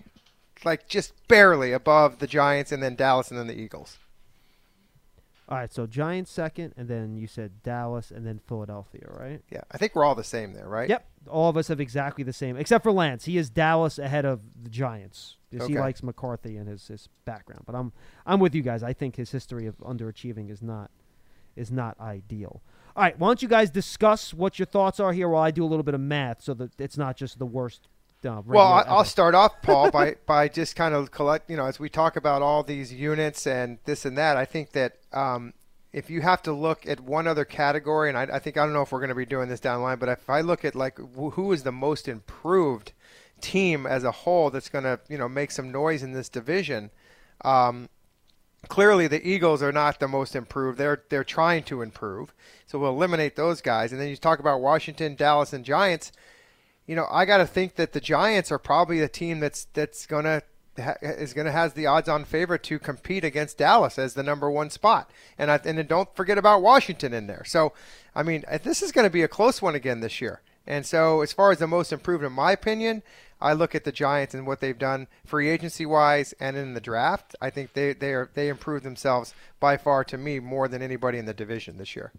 like 0.64 0.88
just 0.88 1.12
barely 1.28 1.72
above 1.72 2.18
the 2.18 2.26
Giants 2.26 2.72
and 2.72 2.82
then 2.82 2.94
Dallas 2.94 3.30
and 3.30 3.38
then 3.38 3.46
the 3.46 3.58
Eagles. 3.58 3.98
All 5.50 5.56
right, 5.56 5.72
so 5.72 5.86
Giants 5.86 6.30
second, 6.30 6.74
and 6.76 6.88
then 6.88 7.16
you 7.16 7.26
said 7.26 7.62
Dallas, 7.62 8.10
and 8.10 8.26
then 8.26 8.38
Philadelphia, 8.46 9.06
right? 9.08 9.40
Yeah, 9.50 9.62
I 9.72 9.78
think 9.78 9.94
we're 9.94 10.04
all 10.04 10.14
the 10.14 10.22
same 10.22 10.52
there, 10.52 10.68
right? 10.68 10.90
Yep. 10.90 11.08
All 11.26 11.48
of 11.48 11.56
us 11.56 11.68
have 11.68 11.80
exactly 11.80 12.22
the 12.22 12.34
same, 12.34 12.58
except 12.58 12.82
for 12.82 12.92
Lance. 12.92 13.24
He 13.24 13.38
is 13.38 13.48
Dallas 13.48 13.98
ahead 13.98 14.26
of 14.26 14.40
the 14.62 14.68
Giants 14.68 15.36
because 15.50 15.68
he 15.68 15.78
likes 15.78 16.02
McCarthy 16.02 16.58
and 16.58 16.68
his, 16.68 16.88
his 16.88 17.08
background. 17.24 17.62
But 17.64 17.76
I'm 17.76 17.92
I'm 18.26 18.40
with 18.40 18.54
you 18.54 18.60
guys. 18.60 18.82
I 18.82 18.92
think 18.92 19.16
his 19.16 19.30
history 19.30 19.66
of 19.66 19.78
underachieving 19.78 20.50
is 20.50 20.60
not 20.60 20.90
is 21.56 21.70
not 21.70 21.98
ideal. 21.98 22.62
All 22.98 23.04
right, 23.04 23.16
why 23.16 23.28
don't 23.28 23.40
you 23.40 23.46
guys 23.46 23.70
discuss 23.70 24.34
what 24.34 24.58
your 24.58 24.66
thoughts 24.66 24.98
are 24.98 25.12
here 25.12 25.28
while 25.28 25.44
I 25.44 25.52
do 25.52 25.64
a 25.64 25.68
little 25.68 25.84
bit 25.84 25.94
of 25.94 26.00
math, 26.00 26.42
so 26.42 26.52
that 26.54 26.72
it's 26.80 26.98
not 26.98 27.16
just 27.16 27.38
the 27.38 27.46
worst. 27.46 27.86
Uh, 28.24 28.42
Well, 28.44 28.66
I, 28.66 28.80
I'll 28.88 29.04
start 29.04 29.36
off, 29.36 29.62
Paul, 29.62 29.92
by, 29.92 30.16
by 30.26 30.48
just 30.48 30.74
kind 30.74 30.92
of 30.92 31.12
collect, 31.12 31.48
you 31.48 31.56
know, 31.56 31.66
as 31.66 31.78
we 31.78 31.88
talk 31.88 32.16
about 32.16 32.42
all 32.42 32.64
these 32.64 32.92
units 32.92 33.46
and 33.46 33.78
this 33.84 34.04
and 34.04 34.18
that, 34.18 34.36
I 34.36 34.44
think 34.44 34.72
that 34.72 34.96
um, 35.12 35.54
if 35.92 36.10
you 36.10 36.22
have 36.22 36.42
to 36.42 36.52
look 36.52 36.88
at 36.88 36.98
one 36.98 37.28
other 37.28 37.44
category, 37.44 38.08
and 38.08 38.18
I, 38.18 38.22
I 38.22 38.40
think, 38.40 38.58
I 38.58 38.64
don't 38.64 38.72
know 38.72 38.82
if 38.82 38.90
we're 38.90 38.98
going 38.98 39.10
to 39.10 39.14
be 39.14 39.24
doing 39.24 39.48
this 39.48 39.60
down 39.60 39.78
the 39.78 39.84
line, 39.84 39.98
but 40.00 40.08
if 40.08 40.28
I 40.28 40.40
look 40.40 40.64
at 40.64 40.74
like 40.74 40.98
wh- 40.98 41.34
who 41.34 41.52
is 41.52 41.62
the 41.62 41.70
most 41.70 42.08
improved 42.08 42.90
team 43.40 43.86
as 43.86 44.02
a 44.02 44.10
whole 44.10 44.50
that's 44.50 44.68
going 44.68 44.82
to, 44.82 44.98
you 45.08 45.18
know, 45.18 45.28
make 45.28 45.52
some 45.52 45.70
noise 45.70 46.02
in 46.02 46.14
this 46.14 46.28
division, 46.28 46.90
um, 47.44 47.90
clearly 48.66 49.06
the 49.06 49.26
Eagles 49.26 49.62
are 49.62 49.72
not 49.72 50.00
the 50.00 50.08
most 50.08 50.34
improved. 50.34 50.78
They're 50.78 51.02
they're 51.08 51.24
trying 51.24 51.62
to 51.64 51.82
improve. 51.82 52.34
So 52.66 52.78
we'll 52.78 52.90
eliminate 52.90 53.36
those 53.36 53.60
guys. 53.60 53.92
And 53.92 54.00
then 54.00 54.08
you 54.08 54.16
talk 54.16 54.40
about 54.40 54.60
Washington, 54.60 55.14
Dallas, 55.14 55.52
and 55.52 55.64
Giants. 55.64 56.10
You 56.86 56.96
know, 56.96 57.06
I 57.10 57.24
got 57.24 57.38
to 57.38 57.46
think 57.46 57.76
that 57.76 57.92
the 57.92 58.00
Giants 58.00 58.50
are 58.50 58.58
probably 58.58 58.98
the 58.98 59.08
team 59.08 59.40
that's 59.40 59.66
that's 59.74 60.06
gonna 60.06 60.42
is 61.02 61.34
gonna 61.34 61.52
has 61.52 61.74
the 61.74 61.86
odds-on 61.86 62.24
favorite 62.24 62.62
to 62.64 62.78
compete 62.78 63.24
against 63.24 63.58
Dallas 63.58 63.98
as 63.98 64.14
the 64.14 64.22
number 64.22 64.50
one 64.50 64.70
spot. 64.70 65.10
And 65.36 65.50
I, 65.50 65.60
and 65.64 65.86
don't 65.88 66.14
forget 66.16 66.38
about 66.38 66.62
Washington 66.62 67.12
in 67.12 67.26
there. 67.26 67.44
So, 67.44 67.72
I 68.14 68.22
mean, 68.22 68.44
this 68.62 68.82
is 68.82 68.92
going 68.92 69.06
to 69.06 69.10
be 69.10 69.22
a 69.22 69.28
close 69.28 69.60
one 69.60 69.74
again 69.74 70.00
this 70.00 70.20
year. 70.20 70.40
And 70.68 70.84
so, 70.84 71.22
as 71.22 71.32
far 71.32 71.50
as 71.50 71.58
the 71.58 71.66
most 71.66 71.94
improved, 71.94 72.22
in 72.22 72.32
my 72.32 72.52
opinion, 72.52 73.02
I 73.40 73.54
look 73.54 73.74
at 73.74 73.84
the 73.84 73.90
Giants 73.90 74.34
and 74.34 74.46
what 74.46 74.60
they've 74.60 74.78
done 74.78 75.08
free 75.24 75.48
agency 75.48 75.86
wise 75.86 76.34
and 76.38 76.58
in 76.58 76.74
the 76.74 76.80
draft. 76.80 77.34
I 77.40 77.48
think 77.48 77.72
they 77.72 77.94
they 77.94 78.12
are 78.12 78.30
they 78.34 78.48
improved 78.48 78.84
themselves 78.84 79.32
by 79.60 79.78
far 79.78 80.04
to 80.04 80.18
me 80.18 80.40
more 80.40 80.68
than 80.68 80.82
anybody 80.82 81.16
in 81.16 81.24
the 81.24 81.32
division 81.32 81.78
this 81.78 81.96
year. 81.96 82.12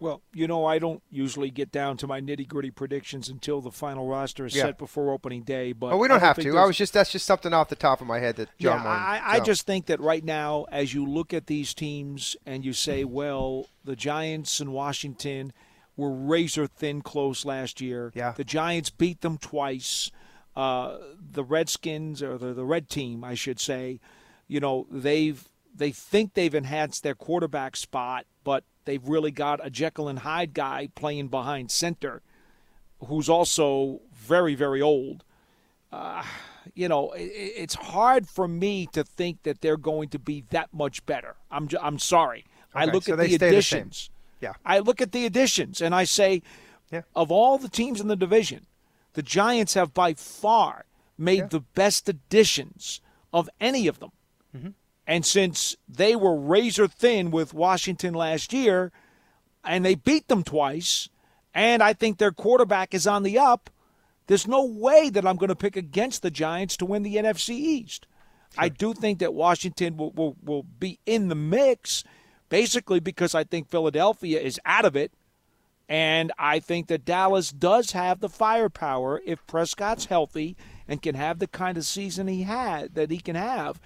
Well, 0.00 0.20
you 0.34 0.46
know, 0.46 0.66
I 0.66 0.78
don't 0.78 1.02
usually 1.10 1.50
get 1.50 1.72
down 1.72 1.96
to 1.98 2.06
my 2.06 2.20
nitty 2.20 2.46
gritty 2.46 2.70
predictions 2.70 3.30
until 3.30 3.62
the 3.62 3.70
final 3.70 4.06
roster 4.06 4.44
is 4.44 4.54
Yeah. 4.54 4.64
set 4.64 4.76
before 4.76 5.10
opening 5.10 5.44
day. 5.44 5.72
But 5.72 5.90
But 5.90 5.98
we 5.98 6.08
don't 6.08 6.22
I 6.22 6.26
have 6.26 6.38
to. 6.40 6.58
I 6.58 6.66
was 6.66 6.76
just 6.76 6.92
that's 6.92 7.10
just 7.10 7.24
something 7.24 7.54
off 7.54 7.70
the 7.70 7.76
top 7.76 8.02
of 8.02 8.06
my 8.06 8.18
head 8.18 8.36
that 8.36 8.50
John 8.58 8.82
yeah. 8.82 8.88
I, 8.90 9.36
I 9.36 9.38
so. 9.38 9.44
just 9.44 9.64
think 9.66 9.86
that 9.86 10.00
right 10.00 10.22
now, 10.24 10.66
as 10.70 10.92
you 10.92 11.06
look 11.06 11.32
at 11.32 11.46
these 11.46 11.72
teams 11.72 12.36
and 12.44 12.66
you 12.66 12.74
say, 12.74 13.04
well, 13.04 13.68
the 13.82 13.96
Giants 13.96 14.60
and 14.60 14.74
Washington 14.74 15.54
were 15.96 16.10
razor 16.10 16.66
thin 16.66 17.02
close 17.02 17.44
last 17.44 17.80
year. 17.80 18.12
Yeah. 18.14 18.32
The 18.36 18.44
Giants 18.44 18.90
beat 18.90 19.20
them 19.20 19.38
twice. 19.38 20.10
Uh, 20.56 20.98
the 21.18 21.42
Redskins 21.44 22.22
or 22.22 22.38
the, 22.38 22.52
the 22.54 22.64
red 22.64 22.88
team, 22.88 23.24
I 23.24 23.34
should 23.34 23.58
say, 23.58 24.00
you 24.46 24.60
know, 24.60 24.86
they've 24.90 25.48
they 25.76 25.90
think 25.90 26.34
they've 26.34 26.54
enhanced 26.54 27.02
their 27.02 27.16
quarterback 27.16 27.74
spot, 27.76 28.26
but 28.44 28.62
they've 28.84 29.06
really 29.08 29.32
got 29.32 29.58
a 29.66 29.70
Jekyll 29.70 30.06
and 30.08 30.20
Hyde 30.20 30.54
guy 30.54 30.88
playing 30.94 31.26
behind 31.28 31.72
center, 31.72 32.22
who's 33.06 33.28
also 33.28 34.00
very 34.12 34.54
very 34.54 34.80
old 34.80 35.24
you 36.74 36.88
know, 36.88 37.12
i- 37.14 37.18
i 37.18 37.52
it's 37.56 37.74
hard 37.74 38.26
for 38.28 38.48
me 38.48 38.86
to 38.92 39.04
think 39.04 39.42
that 39.42 39.60
they're 39.60 39.76
going 39.76 40.08
to 40.08 40.18
be 40.18 40.44
that 40.50 40.72
much 40.72 41.04
better. 41.06 41.36
I'm 41.50 41.68
ju- 41.68 41.78
I'm 41.80 41.98
sorry. 41.98 42.46
I 42.74 42.86
look 42.86 43.04
so 43.04 43.12
at 43.12 43.18
the 43.18 43.26
stay 43.28 43.36
the 43.36 43.46
additions. 43.46 44.10
Yeah. 44.44 44.52
I 44.64 44.78
look 44.80 45.00
at 45.00 45.12
the 45.12 45.24
additions 45.26 45.80
and 45.80 45.94
I 45.94 46.04
say, 46.04 46.42
Yeah. 46.92 47.02
of 47.16 47.32
all 47.32 47.56
the 47.58 47.68
teams 47.68 48.00
in 48.00 48.08
the 48.08 48.16
division, 48.16 48.66
the 49.14 49.22
Giants 49.22 49.74
have 49.74 49.94
by 49.94 50.14
far 50.14 50.84
made 51.16 51.38
Yeah. 51.38 51.46
the 51.48 51.60
best 51.60 52.08
additions 52.08 53.00
of 53.32 53.48
any 53.60 53.86
of 53.86 54.00
them. 54.00 54.12
Mm-hmm. 54.54 54.68
And 55.06 55.24
since 55.24 55.76
they 55.88 56.14
were 56.14 56.36
razor 56.36 56.88
thin 56.88 57.30
with 57.30 57.54
Washington 57.54 58.14
last 58.14 58.52
year, 58.52 58.92
and 59.64 59.84
they 59.84 59.94
beat 59.94 60.28
them 60.28 60.42
twice, 60.42 61.08
and 61.54 61.82
I 61.82 61.94
think 61.94 62.18
their 62.18 62.32
quarterback 62.32 62.92
is 62.94 63.06
on 63.06 63.22
the 63.22 63.38
up, 63.38 63.70
there's 64.26 64.46
no 64.46 64.64
way 64.64 65.10
that 65.10 65.26
I'm 65.26 65.36
going 65.36 65.48
to 65.48 65.56
pick 65.56 65.76
against 65.76 66.22
the 66.22 66.30
Giants 66.30 66.76
to 66.78 66.86
win 66.86 67.02
the 67.02 67.16
NFC 67.16 67.50
East. 67.50 68.06
I 68.56 68.68
do 68.68 68.94
think 68.94 69.18
that 69.18 69.34
Washington 69.34 69.96
will, 69.96 70.12
will, 70.12 70.36
will 70.42 70.62
be 70.62 71.00
in 71.06 71.28
the 71.28 71.34
mix, 71.34 72.04
basically 72.54 73.00
because 73.00 73.34
I 73.34 73.42
think 73.42 73.68
Philadelphia 73.68 74.40
is 74.40 74.60
out 74.64 74.84
of 74.84 74.94
it. 74.94 75.10
And 75.88 76.30
I 76.38 76.60
think 76.60 76.86
that 76.86 77.04
Dallas 77.04 77.50
does 77.50 77.90
have 77.90 78.20
the 78.20 78.28
firepower 78.28 79.20
if 79.26 79.44
Prescott's 79.48 80.04
healthy 80.04 80.56
and 80.86 81.02
can 81.02 81.16
have 81.16 81.40
the 81.40 81.48
kind 81.48 81.76
of 81.76 81.84
season 81.84 82.28
he 82.28 82.44
had 82.44 82.94
that 82.94 83.10
he 83.10 83.18
can 83.18 83.34
have 83.34 83.80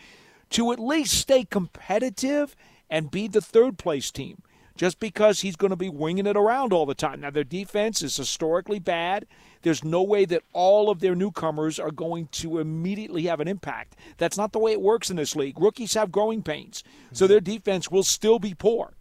to 0.51 0.71
at 0.71 0.79
least 0.79 1.14
stay 1.14 1.45
competitive 1.45 2.55
and 2.91 3.11
be 3.11 3.27
the 3.27 3.41
third 3.41 3.79
place 3.79 4.11
team. 4.11 4.43
Just 4.79 5.01
because 5.01 5.41
he's 5.41 5.57
going 5.57 5.70
to 5.70 5.76
be 5.76 5.89
winging 5.91 6.26
it 6.26 6.37
around 6.37 6.72
all 6.72 6.87
the 6.87 6.95
time. 6.95 7.20
Now, 7.20 7.31
their 7.31 7.45
defense 7.45 8.01
is 8.01 8.16
historically 8.16 8.79
bad. 8.79 9.26
There's 9.62 9.83
no 9.83 10.03
way 10.03 10.24
that 10.26 10.45
all 10.53 10.89
of 10.89 11.01
their 11.01 11.16
newcomers 11.16 11.81
are 11.81 11.91
going 11.91 12.29
to 12.33 12.59
immediately 12.59 13.24
have 13.24 13.41
an 13.41 13.49
impact. 13.49 13.97
That's 14.18 14.37
not 14.37 14.53
the 14.53 14.61
way 14.61 14.72
it 14.72 14.81
works 14.81 15.11
in 15.11 15.16
this 15.16 15.35
league. 15.35 15.59
Rookies 15.59 15.95
have 15.95 16.12
growing 16.12 16.43
pains, 16.43 16.85
so 17.12 17.26
their 17.26 17.41
mm-hmm. 17.41 17.55
defense 17.55 17.91
will 17.91 18.05
still 18.05 18.39
be 18.39 18.55
poor. 18.55 18.95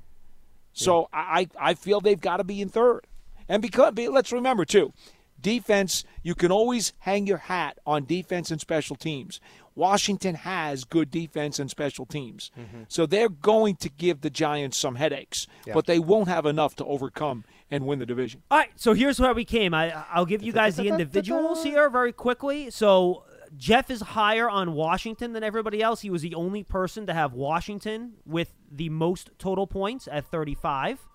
So 0.74 1.10
I, 1.14 1.48
I 1.60 1.74
feel 1.76 2.02
they've 2.02 2.20
got 2.20 2.38
to 2.38 2.44
be 2.44 2.62
in 2.62 2.70
third. 2.70 3.02
And 3.48 3.62
because 3.62 3.94
let's 3.96 4.32
remember 4.32 4.66
too, 4.66 4.94
defense 5.40 6.04
you 6.24 6.36
can 6.36 6.52
always 6.52 6.94
hang 7.00 7.28
your 7.28 7.38
hat 7.38 7.78
on 7.86 8.06
defense 8.06 8.52
and 8.52 8.60
special 8.60 8.96
teams. 8.96 9.40
Washington 9.78 10.34
has 10.34 10.84
good 10.84 11.12
defense 11.12 11.60
and 11.60 11.70
special 11.70 12.08
teams. 12.08 12.50
Mm-hmm. 12.60 12.84
So 12.88 13.06
they're 13.06 13.30
going 13.30 13.76
to 13.78 13.90
give 13.90 14.22
the 14.22 14.32
Giants 14.32 14.76
some 14.76 14.96
headaches, 14.96 15.46
but 15.72 15.86
they 15.86 16.00
won't 16.00 16.28
have 16.28 16.48
enough 16.48 16.76
to 16.78 16.86
overcome 16.86 17.46
and 17.70 17.86
win 17.86 18.00
the 18.00 18.06
division. 18.06 18.42
All 18.50 18.58
right, 18.58 18.72
so 18.76 18.94
here's 18.94 19.20
where 19.20 19.36
we 19.36 19.46
came. 19.46 19.76
I, 19.76 19.94
I'll 20.12 20.26
give 20.26 20.42
you 20.42 20.52
guys 20.52 20.78
the 20.78 20.88
individuals 20.88 21.64
here 21.64 21.90
very 21.92 22.12
quickly. 22.12 22.72
So 22.72 23.24
Jeff 23.56 23.92
is 23.92 24.02
higher 24.02 24.50
on 24.50 24.74
Washington 24.74 25.34
than 25.34 25.44
everybody 25.44 25.82
else. 25.82 26.02
He 26.02 26.10
was 26.10 26.24
the 26.24 26.34
only 26.34 26.64
person 26.64 27.06
to 27.06 27.14
have 27.14 27.34
Washington 27.34 28.14
with 28.26 28.54
the 28.72 28.90
most 28.90 29.30
total 29.38 29.68
points 29.68 30.08
at 30.12 30.26
35. 30.26 31.08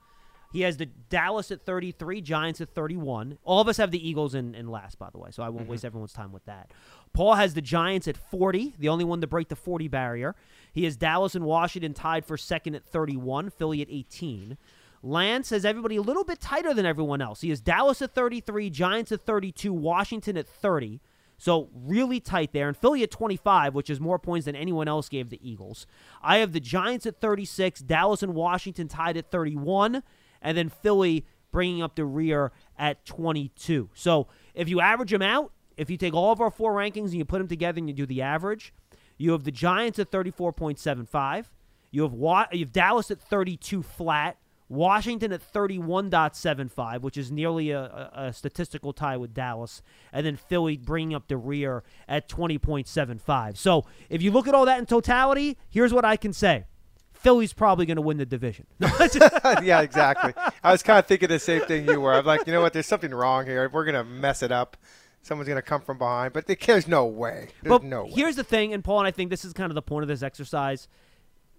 He 0.52 0.60
has 0.60 0.76
the 0.76 0.86
Dallas 0.86 1.50
at 1.50 1.64
33, 1.64 2.20
Giants 2.20 2.60
at 2.60 2.74
31. 2.74 3.38
All 3.42 3.60
of 3.60 3.68
us 3.68 3.78
have 3.78 3.90
the 3.90 4.06
Eagles 4.08 4.34
in, 4.34 4.54
in 4.54 4.68
last, 4.68 4.98
by 4.98 5.08
the 5.10 5.18
way, 5.18 5.30
so 5.30 5.42
I 5.42 5.48
won't 5.48 5.62
mm-hmm. 5.62 5.72
waste 5.72 5.84
everyone's 5.84 6.12
time 6.12 6.30
with 6.30 6.44
that. 6.44 6.70
Paul 7.12 7.34
has 7.34 7.54
the 7.54 7.60
Giants 7.60 8.08
at 8.08 8.16
40, 8.16 8.74
the 8.78 8.88
only 8.88 9.04
one 9.04 9.20
to 9.20 9.26
break 9.26 9.48
the 9.48 9.56
40 9.56 9.88
barrier. 9.88 10.34
He 10.72 10.84
has 10.84 10.96
Dallas 10.96 11.34
and 11.34 11.44
Washington 11.44 11.92
tied 11.92 12.24
for 12.24 12.36
second 12.36 12.74
at 12.74 12.84
31, 12.84 13.50
Philly 13.50 13.82
at 13.82 13.88
18. 13.90 14.56
Lance 15.02 15.50
has 15.50 15.64
everybody 15.64 15.96
a 15.96 16.02
little 16.02 16.24
bit 16.24 16.40
tighter 16.40 16.72
than 16.72 16.86
everyone 16.86 17.20
else. 17.20 17.40
He 17.40 17.50
has 17.50 17.60
Dallas 17.60 18.00
at 18.00 18.14
33, 18.14 18.70
Giants 18.70 19.12
at 19.12 19.26
32, 19.26 19.72
Washington 19.72 20.36
at 20.36 20.46
30. 20.46 21.00
So 21.36 21.68
really 21.74 22.20
tight 22.20 22.52
there. 22.52 22.68
And 22.68 22.76
Philly 22.76 23.02
at 23.02 23.10
25, 23.10 23.74
which 23.74 23.90
is 23.90 24.00
more 24.00 24.18
points 24.18 24.46
than 24.46 24.54
anyone 24.54 24.86
else 24.86 25.08
gave 25.08 25.28
the 25.28 25.40
Eagles. 25.42 25.86
I 26.22 26.38
have 26.38 26.52
the 26.52 26.60
Giants 26.60 27.04
at 27.04 27.20
36, 27.20 27.80
Dallas 27.80 28.22
and 28.22 28.34
Washington 28.34 28.86
tied 28.86 29.16
at 29.16 29.30
31, 29.30 30.04
and 30.40 30.56
then 30.56 30.68
Philly 30.68 31.26
bringing 31.50 31.82
up 31.82 31.96
the 31.96 32.04
rear 32.04 32.52
at 32.78 33.04
22. 33.04 33.90
So 33.92 34.28
if 34.54 34.68
you 34.68 34.80
average 34.80 35.10
them 35.10 35.20
out, 35.20 35.52
if 35.76 35.90
you 35.90 35.96
take 35.96 36.14
all 36.14 36.32
of 36.32 36.40
our 36.40 36.50
four 36.50 36.74
rankings 36.74 37.06
and 37.06 37.14
you 37.14 37.24
put 37.24 37.38
them 37.38 37.48
together 37.48 37.78
and 37.78 37.88
you 37.88 37.94
do 37.94 38.06
the 38.06 38.22
average, 38.22 38.72
you 39.18 39.32
have 39.32 39.44
the 39.44 39.50
Giants 39.52 39.98
at 39.98 40.10
34.75. 40.10 41.46
You 41.90 42.02
have 42.02 42.12
Wa- 42.12 42.48
you 42.52 42.60
have 42.60 42.72
Dallas 42.72 43.10
at 43.10 43.20
32 43.20 43.82
flat. 43.82 44.38
Washington 44.68 45.32
at 45.32 45.42
31.75, 45.52 47.02
which 47.02 47.18
is 47.18 47.30
nearly 47.30 47.72
a, 47.72 47.80
a, 47.80 48.10
a 48.14 48.32
statistical 48.32 48.94
tie 48.94 49.18
with 49.18 49.34
Dallas, 49.34 49.82
and 50.14 50.24
then 50.24 50.36
Philly 50.36 50.78
bringing 50.78 51.14
up 51.14 51.28
the 51.28 51.36
rear 51.36 51.82
at 52.08 52.26
20.75. 52.26 53.58
So 53.58 53.84
if 54.08 54.22
you 54.22 54.30
look 54.30 54.48
at 54.48 54.54
all 54.54 54.64
that 54.64 54.78
in 54.78 54.86
totality, 54.86 55.58
here's 55.68 55.92
what 55.92 56.06
I 56.06 56.16
can 56.16 56.32
say. 56.32 56.64
Philly's 57.12 57.52
probably 57.52 57.86
going 57.86 57.96
to 57.96 58.02
win 58.02 58.16
the 58.16 58.26
division. 58.26 58.66
yeah, 58.80 59.80
exactly. 59.80 60.32
I 60.64 60.72
was 60.72 60.82
kind 60.82 60.98
of 60.98 61.06
thinking 61.06 61.28
the 61.28 61.38
same 61.38 61.62
thing 61.62 61.86
you 61.86 62.00
were. 62.00 62.14
I'm 62.14 62.24
like, 62.24 62.46
you 62.46 62.52
know 62.52 62.60
what? 62.60 62.72
There's 62.72 62.86
something 62.86 63.12
wrong 63.12 63.46
here. 63.46 63.68
We're 63.72 63.84
gonna 63.84 64.04
mess 64.04 64.42
it 64.42 64.50
up. 64.50 64.76
Someone's 65.22 65.48
gonna 65.48 65.62
come 65.62 65.80
from 65.80 65.98
behind, 65.98 66.32
but 66.32 66.46
there's 66.46 66.88
no 66.88 67.06
way. 67.06 67.48
There's 67.62 67.70
but 67.70 67.84
no 67.84 68.04
way. 68.04 68.10
here's 68.10 68.36
the 68.36 68.44
thing, 68.44 68.74
and 68.74 68.82
Paul, 68.82 68.98
and 68.98 69.06
I 69.06 69.12
think 69.12 69.30
this 69.30 69.44
is 69.44 69.52
kind 69.52 69.70
of 69.70 69.74
the 69.74 69.82
point 69.82 70.02
of 70.02 70.08
this 70.08 70.22
exercise. 70.22 70.88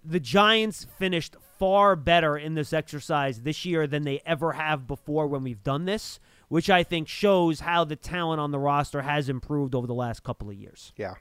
The 0.04 0.20
Giants 0.20 0.86
finished 0.98 1.34
far 1.58 1.96
better 1.96 2.36
in 2.36 2.54
this 2.54 2.74
exercise 2.74 3.40
this 3.40 3.64
year 3.64 3.86
than 3.86 4.04
they 4.04 4.20
ever 4.26 4.52
have 4.52 4.86
before 4.86 5.26
when 5.26 5.42
we've 5.42 5.62
done 5.62 5.86
this, 5.86 6.20
which 6.48 6.68
I 6.68 6.82
think 6.82 7.08
shows 7.08 7.60
how 7.60 7.84
the 7.84 7.96
talent 7.96 8.38
on 8.38 8.50
the 8.50 8.58
roster 8.58 9.00
has 9.00 9.30
improved 9.30 9.74
over 9.74 9.86
the 9.86 9.94
last 9.94 10.22
couple 10.22 10.50
of 10.50 10.56
years. 10.56 10.92
Yeah, 10.96 11.14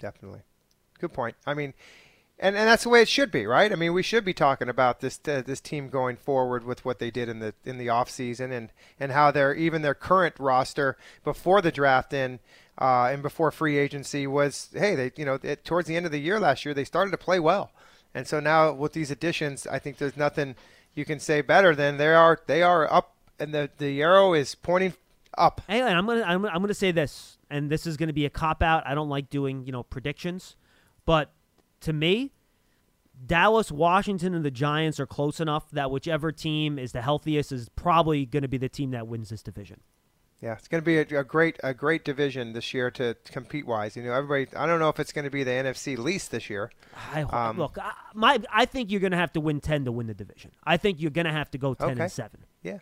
definitely. 0.00 0.40
Good 0.98 1.12
point. 1.12 1.36
I 1.46 1.54
mean, 1.54 1.74
and, 2.40 2.56
and 2.56 2.68
that's 2.68 2.84
the 2.84 2.88
way 2.88 3.02
it 3.02 3.08
should 3.08 3.30
be, 3.30 3.46
right? 3.46 3.72
I 3.72 3.74
mean, 3.74 3.92
we 3.92 4.02
should 4.02 4.24
be 4.24 4.32
talking 4.32 4.68
about 4.68 5.00
this 5.00 5.20
uh, 5.26 5.42
this 5.44 5.60
team 5.60 5.88
going 5.88 6.16
forward 6.16 6.64
with 6.64 6.84
what 6.84 6.98
they 6.98 7.10
did 7.10 7.28
in 7.28 7.40
the 7.40 7.54
in 7.64 7.78
the 7.78 7.88
off 7.88 8.10
season 8.10 8.52
and 8.52 8.70
and 9.00 9.12
how 9.12 9.30
their 9.30 9.54
even 9.54 9.82
their 9.82 9.94
current 9.94 10.34
roster 10.38 10.96
before 11.24 11.60
the 11.60 11.72
draft 11.72 12.12
in 12.12 12.38
uh, 12.80 13.08
and 13.12 13.22
before 13.22 13.50
free 13.50 13.76
agency 13.76 14.26
was 14.26 14.70
hey 14.72 14.94
they 14.94 15.10
you 15.16 15.24
know 15.24 15.38
it, 15.42 15.64
towards 15.64 15.88
the 15.88 15.96
end 15.96 16.06
of 16.06 16.12
the 16.12 16.20
year 16.20 16.38
last 16.38 16.64
year 16.64 16.74
they 16.74 16.84
started 16.84 17.10
to 17.10 17.18
play 17.18 17.40
well, 17.40 17.72
and 18.14 18.26
so 18.26 18.38
now 18.38 18.72
with 18.72 18.92
these 18.92 19.10
additions, 19.10 19.66
I 19.66 19.78
think 19.78 19.98
there's 19.98 20.16
nothing 20.16 20.54
you 20.94 21.04
can 21.04 21.18
say 21.18 21.40
better 21.40 21.74
than 21.74 21.96
they 21.96 22.14
are 22.14 22.38
they 22.46 22.62
are 22.62 22.92
up 22.92 23.14
and 23.40 23.52
the 23.52 23.70
the 23.78 24.00
arrow 24.00 24.34
is 24.34 24.54
pointing 24.54 24.94
up. 25.36 25.60
Hey, 25.66 25.82
I'm 25.82 26.06
gonna 26.06 26.22
I'm, 26.22 26.44
I'm 26.46 26.60
gonna 26.60 26.74
say 26.74 26.92
this, 26.92 27.38
and 27.50 27.68
this 27.68 27.84
is 27.84 27.96
gonna 27.96 28.12
be 28.12 28.26
a 28.26 28.30
cop 28.30 28.62
out. 28.62 28.86
I 28.86 28.94
don't 28.94 29.08
like 29.08 29.28
doing 29.28 29.66
you 29.66 29.72
know 29.72 29.82
predictions, 29.82 30.54
but 31.04 31.32
to 31.80 31.92
me, 31.92 32.32
Dallas, 33.26 33.72
Washington, 33.72 34.34
and 34.34 34.44
the 34.44 34.50
Giants 34.50 35.00
are 35.00 35.06
close 35.06 35.40
enough 35.40 35.70
that 35.72 35.90
whichever 35.90 36.30
team 36.32 36.78
is 36.78 36.92
the 36.92 37.02
healthiest 37.02 37.50
is 37.52 37.68
probably 37.70 38.24
going 38.26 38.42
to 38.42 38.48
be 38.48 38.58
the 38.58 38.68
team 38.68 38.92
that 38.92 39.08
wins 39.08 39.30
this 39.30 39.42
division. 39.42 39.80
Yeah, 40.40 40.52
it's 40.52 40.68
going 40.68 40.80
to 40.80 40.84
be 40.84 40.98
a, 40.98 41.20
a 41.20 41.24
great 41.24 41.58
a 41.64 41.74
great 41.74 42.04
division 42.04 42.52
this 42.52 42.72
year 42.72 42.92
to 42.92 43.16
compete 43.24 43.66
wise. 43.66 43.96
You 43.96 44.04
know, 44.04 44.12
everybody. 44.12 44.56
I 44.56 44.66
don't 44.66 44.78
know 44.78 44.88
if 44.88 45.00
it's 45.00 45.12
going 45.12 45.24
to 45.24 45.32
be 45.32 45.42
the 45.42 45.50
NFC 45.50 45.98
least 45.98 46.30
this 46.30 46.48
year. 46.48 46.70
I, 47.12 47.22
Um, 47.22 47.58
look, 47.58 47.76
I, 47.76 47.90
my 48.14 48.38
I 48.52 48.64
think 48.64 48.92
you're 48.92 49.00
going 49.00 49.10
to 49.10 49.16
have 49.18 49.32
to 49.32 49.40
win 49.40 49.60
ten 49.60 49.84
to 49.86 49.90
win 49.90 50.06
the 50.06 50.14
division. 50.14 50.52
I 50.62 50.76
think 50.76 51.00
you're 51.00 51.10
going 51.10 51.26
to 51.26 51.32
have 51.32 51.50
to 51.50 51.58
go 51.58 51.74
ten 51.74 51.90
Okay. 51.90 52.02
and 52.02 52.12
seven. 52.12 52.44
Yeah, 52.62 52.78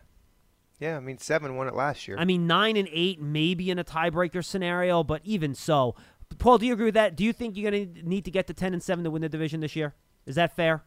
yeah. 0.79 0.97
I 0.97 0.99
mean, 0.99 1.17
seven 1.17 1.55
won 1.55 1.67
it 1.67 1.73
last 1.73 2.07
year. 2.07 2.15
I 2.19 2.25
mean, 2.25 2.45
nine 2.45 2.77
and 2.77 2.87
eight 2.91 3.19
maybe 3.19 3.71
in 3.71 3.79
a 3.79 3.83
tiebreaker 3.83 4.45
scenario, 4.45 5.03
but 5.03 5.21
even 5.23 5.55
so, 5.55 5.95
Paul, 6.39 6.57
do 6.57 6.65
you 6.65 6.73
agree 6.73 6.85
with 6.85 6.93
that? 6.95 7.15
Do 7.15 7.23
you 7.23 7.33
think 7.33 7.57
you're 7.57 7.71
going 7.71 7.93
to 7.95 8.03
need 8.07 8.25
to 8.25 8.31
get 8.31 8.47
to 8.47 8.53
ten 8.53 8.73
and 8.73 8.81
seven 8.83 9.03
to 9.03 9.09
win 9.11 9.21
the 9.21 9.29
division 9.29 9.59
this 9.61 9.75
year? 9.75 9.95
Is 10.25 10.35
that 10.35 10.55
fair? 10.55 10.83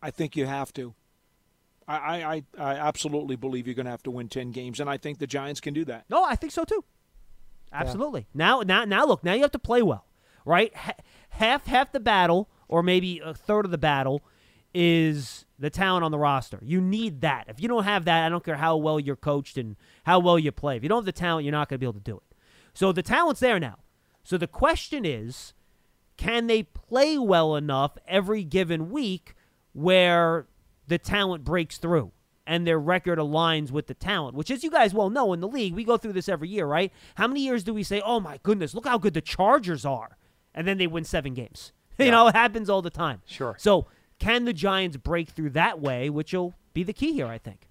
I 0.00 0.10
think 0.10 0.36
you 0.36 0.46
have 0.46 0.72
to. 0.74 0.94
I, 1.88 1.96
I, 1.96 2.34
I- 2.34 2.42
I 2.58 2.74
absolutely 2.76 3.36
believe 3.36 3.66
you're 3.66 3.74
going 3.74 3.86
to 3.86 3.90
have 3.90 4.02
to 4.04 4.10
win 4.10 4.28
10 4.28 4.52
games, 4.52 4.80
and 4.80 4.88
I 4.88 4.96
think 4.96 5.18
the 5.18 5.26
Giants 5.26 5.60
can 5.60 5.74
do 5.74 5.84
that. 5.86 6.04
No, 6.08 6.24
I 6.24 6.36
think 6.36 6.52
so 6.52 6.64
too. 6.64 6.84
Absolutely. 7.72 8.26
Now, 8.34 8.60
now, 8.60 8.84
now, 8.84 9.04
look. 9.06 9.24
Now 9.24 9.32
you 9.34 9.42
have 9.42 9.50
to 9.52 9.58
play 9.58 9.82
well, 9.82 10.06
right? 10.44 10.72
Half, 11.30 11.66
half 11.66 11.90
the 11.92 12.00
battle, 12.00 12.48
or 12.68 12.82
maybe 12.82 13.20
a 13.24 13.32
third 13.34 13.64
of 13.64 13.70
the 13.70 13.78
battle, 13.78 14.22
is 14.74 15.44
the 15.58 15.70
talent 15.70 16.04
on 16.04 16.10
the 16.10 16.18
roster. 16.18 16.58
You 16.62 16.80
need 16.80 17.20
that. 17.22 17.46
If 17.48 17.60
you 17.60 17.68
don't 17.68 17.84
have 17.84 18.04
that, 18.04 18.24
I 18.24 18.28
don't 18.28 18.44
care 18.44 18.56
how 18.56 18.76
well 18.76 19.00
you're 19.00 19.16
coached 19.16 19.56
and 19.58 19.76
how 20.04 20.18
well 20.18 20.38
you 20.38 20.52
play. 20.52 20.76
If 20.76 20.82
you 20.82 20.88
don't 20.88 20.98
have 20.98 21.04
the 21.06 21.12
talent, 21.12 21.44
you're 21.44 21.52
not 21.52 21.68
going 21.68 21.76
to 21.76 21.80
be 21.80 21.86
able 21.86 21.94
to 21.94 22.00
do 22.00 22.16
it. 22.16 22.36
So 22.74 22.92
the 22.92 23.02
talent's 23.02 23.40
there 23.40 23.58
now. 23.58 23.78
So 24.22 24.38
the 24.38 24.46
question 24.46 25.04
is, 25.04 25.52
can 26.16 26.46
they 26.46 26.62
play 26.62 27.18
well 27.18 27.56
enough 27.56 27.96
every 28.06 28.44
given 28.44 28.90
week 28.90 29.34
where 29.72 30.46
the 30.86 30.98
talent 30.98 31.44
breaks 31.44 31.78
through 31.78 32.12
and 32.46 32.66
their 32.66 32.78
record 32.78 33.18
aligns 33.18 33.70
with 33.70 33.86
the 33.86 33.94
talent, 33.94 34.36
which, 34.36 34.50
as 34.50 34.64
you 34.64 34.70
guys 34.70 34.92
well 34.92 35.10
know 35.10 35.32
in 35.32 35.40
the 35.40 35.48
league, 35.48 35.74
we 35.74 35.84
go 35.84 35.96
through 35.96 36.12
this 36.12 36.28
every 36.28 36.48
year, 36.48 36.66
right? 36.66 36.92
How 37.14 37.26
many 37.26 37.40
years 37.40 37.64
do 37.64 37.72
we 37.72 37.82
say, 37.82 38.00
oh 38.04 38.20
my 38.20 38.38
goodness, 38.42 38.74
look 38.74 38.86
how 38.86 38.98
good 38.98 39.14
the 39.14 39.20
Chargers 39.20 39.84
are? 39.84 40.16
And 40.54 40.66
then 40.66 40.78
they 40.78 40.86
win 40.86 41.04
seven 41.04 41.34
games. 41.34 41.72
You 41.98 42.10
know, 42.10 42.26
it 42.26 42.34
happens 42.34 42.68
all 42.68 42.82
the 42.82 42.90
time. 42.90 43.22
Sure. 43.26 43.54
So, 43.58 43.86
can 44.18 44.44
the 44.44 44.52
Giants 44.52 44.96
break 44.96 45.28
through 45.28 45.50
that 45.50 45.78
way, 45.80 46.10
which 46.10 46.32
will 46.32 46.54
be 46.74 46.82
the 46.82 46.92
key 46.92 47.12
here, 47.12 47.26
I 47.26 47.38
think? 47.38 47.68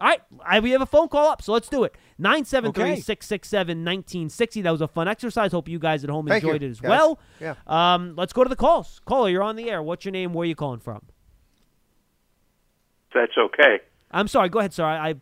All 0.00 0.08
right, 0.08 0.20
I, 0.44 0.58
we 0.60 0.72
have 0.72 0.80
a 0.82 0.86
phone 0.86 1.08
call 1.08 1.28
up, 1.28 1.40
so 1.40 1.52
let's 1.52 1.68
do 1.68 1.84
it. 1.84 1.94
973 2.18 2.96
667 3.00 3.78
1960. 3.78 4.62
That 4.62 4.70
was 4.72 4.80
a 4.80 4.88
fun 4.88 5.06
exercise. 5.06 5.52
Hope 5.52 5.68
you 5.68 5.78
guys 5.78 6.02
at 6.02 6.10
home 6.10 6.26
Thank 6.26 6.42
you, 6.42 6.48
enjoyed 6.50 6.62
it 6.64 6.70
as 6.70 6.80
guys. 6.80 6.88
well. 6.90 7.20
Yeah. 7.40 7.54
Um, 7.66 8.14
let's 8.16 8.32
go 8.32 8.42
to 8.42 8.48
the 8.50 8.56
calls. 8.56 9.00
Caller, 9.04 9.28
you're 9.30 9.42
on 9.42 9.54
the 9.54 9.70
air. 9.70 9.82
What's 9.82 10.04
your 10.04 10.12
name? 10.12 10.32
Where 10.32 10.42
are 10.42 10.46
you 10.46 10.56
calling 10.56 10.80
from? 10.80 11.02
That's 13.14 13.32
okay. 13.38 13.80
I'm 14.10 14.26
sorry. 14.26 14.48
Go 14.48 14.58
ahead, 14.58 14.72
sir. 14.72 14.84
I, 14.84 15.10
I 15.10 15.14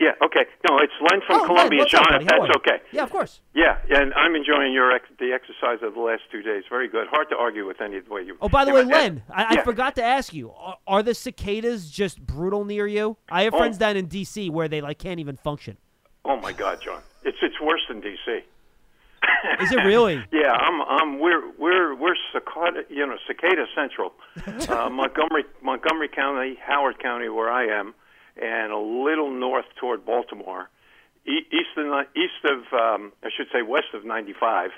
Yeah, 0.00 0.12
okay. 0.24 0.46
No, 0.66 0.78
it's 0.78 0.92
Len 1.10 1.20
from 1.26 1.42
Oh, 1.42 1.44
Columbia, 1.44 1.80
Len, 1.80 1.84
what's 1.84 1.94
up, 1.94 2.04
John. 2.08 2.22
if 2.22 2.28
that's 2.28 2.56
okay. 2.56 2.78
Yeah, 2.90 3.02
of 3.02 3.10
course. 3.10 3.42
Yeah, 3.54 3.76
and 3.90 4.14
I'm 4.14 4.34
enjoying 4.34 4.72
your 4.72 4.90
ex- 4.92 5.04
the 5.18 5.32
exercise 5.32 5.82
of 5.86 5.92
the 5.92 6.00
last 6.00 6.22
two 6.32 6.40
days. 6.40 6.64
Very 6.70 6.88
good. 6.88 7.06
Hard 7.08 7.28
to 7.28 7.36
argue 7.36 7.66
with 7.66 7.82
any 7.82 7.98
of 7.98 8.06
the 8.06 8.10
way 8.14 8.22
you. 8.22 8.36
Oh, 8.40 8.48
by 8.48 8.64
the 8.64 8.72
way, 8.72 8.82
but- 8.84 8.92
Len, 8.94 9.22
I, 9.30 9.44
I 9.44 9.52
yeah. 9.56 9.62
forgot 9.62 9.94
to 9.96 10.02
ask 10.02 10.32
you: 10.32 10.52
are, 10.52 10.78
are 10.86 11.02
the 11.02 11.12
cicadas 11.14 11.90
just 11.90 12.18
brutal 12.26 12.64
near 12.64 12.86
you? 12.86 13.18
I 13.30 13.42
have 13.42 13.52
Oh. 13.54 13.58
friends 13.58 13.76
down 13.76 13.98
in 13.98 14.06
D.C. 14.06 14.48
where 14.48 14.68
they 14.68 14.80
like 14.80 14.98
can't 14.98 15.20
even 15.20 15.36
function. 15.36 15.76
Oh 16.24 16.36
my 16.40 16.52
God, 16.52 16.80
John! 16.82 17.02
It's 17.22 17.38
it's 17.42 17.60
worse 17.60 17.82
than 17.88 18.00
DC. 18.00 18.42
Is 19.60 19.72
it 19.72 19.84
really? 19.84 20.24
Yeah, 20.32 20.52
I'm 20.52 20.80
I'm 20.80 21.18
we're 21.20 21.50
we're 21.58 21.94
we're 21.94 22.14
cicada 22.32 22.84
you 22.88 23.06
know 23.06 23.16
cicada 23.26 23.66
central, 23.74 24.12
uh, 24.46 24.88
Montgomery 24.88 25.44
Montgomery 25.62 26.08
County, 26.08 26.56
Howard 26.66 26.98
County, 27.02 27.28
where 27.28 27.50
I 27.50 27.66
am, 27.66 27.94
and 28.40 28.72
a 28.72 28.78
little 28.78 29.30
north 29.30 29.66
toward 29.78 30.04
Baltimore, 30.04 30.68
east 31.26 31.76
of 31.76 31.86
east 32.16 32.44
of 32.44 32.58
um, 32.72 33.12
I 33.22 33.28
should 33.36 33.46
say 33.52 33.62
west 33.62 33.88
of 33.94 34.04
95. 34.04 34.70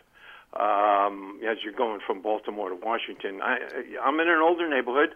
Um, 0.55 1.41
as 1.49 1.57
you're 1.65 1.73
going 1.73 2.01
from 2.07 2.21
Baltimore 2.21 2.69
to 2.69 2.75
Washington, 2.75 3.41
I 3.43 3.57
I'm 4.05 4.21
in 4.21 4.29
an 4.29 4.41
older 4.43 4.69
neighborhood, 4.69 5.15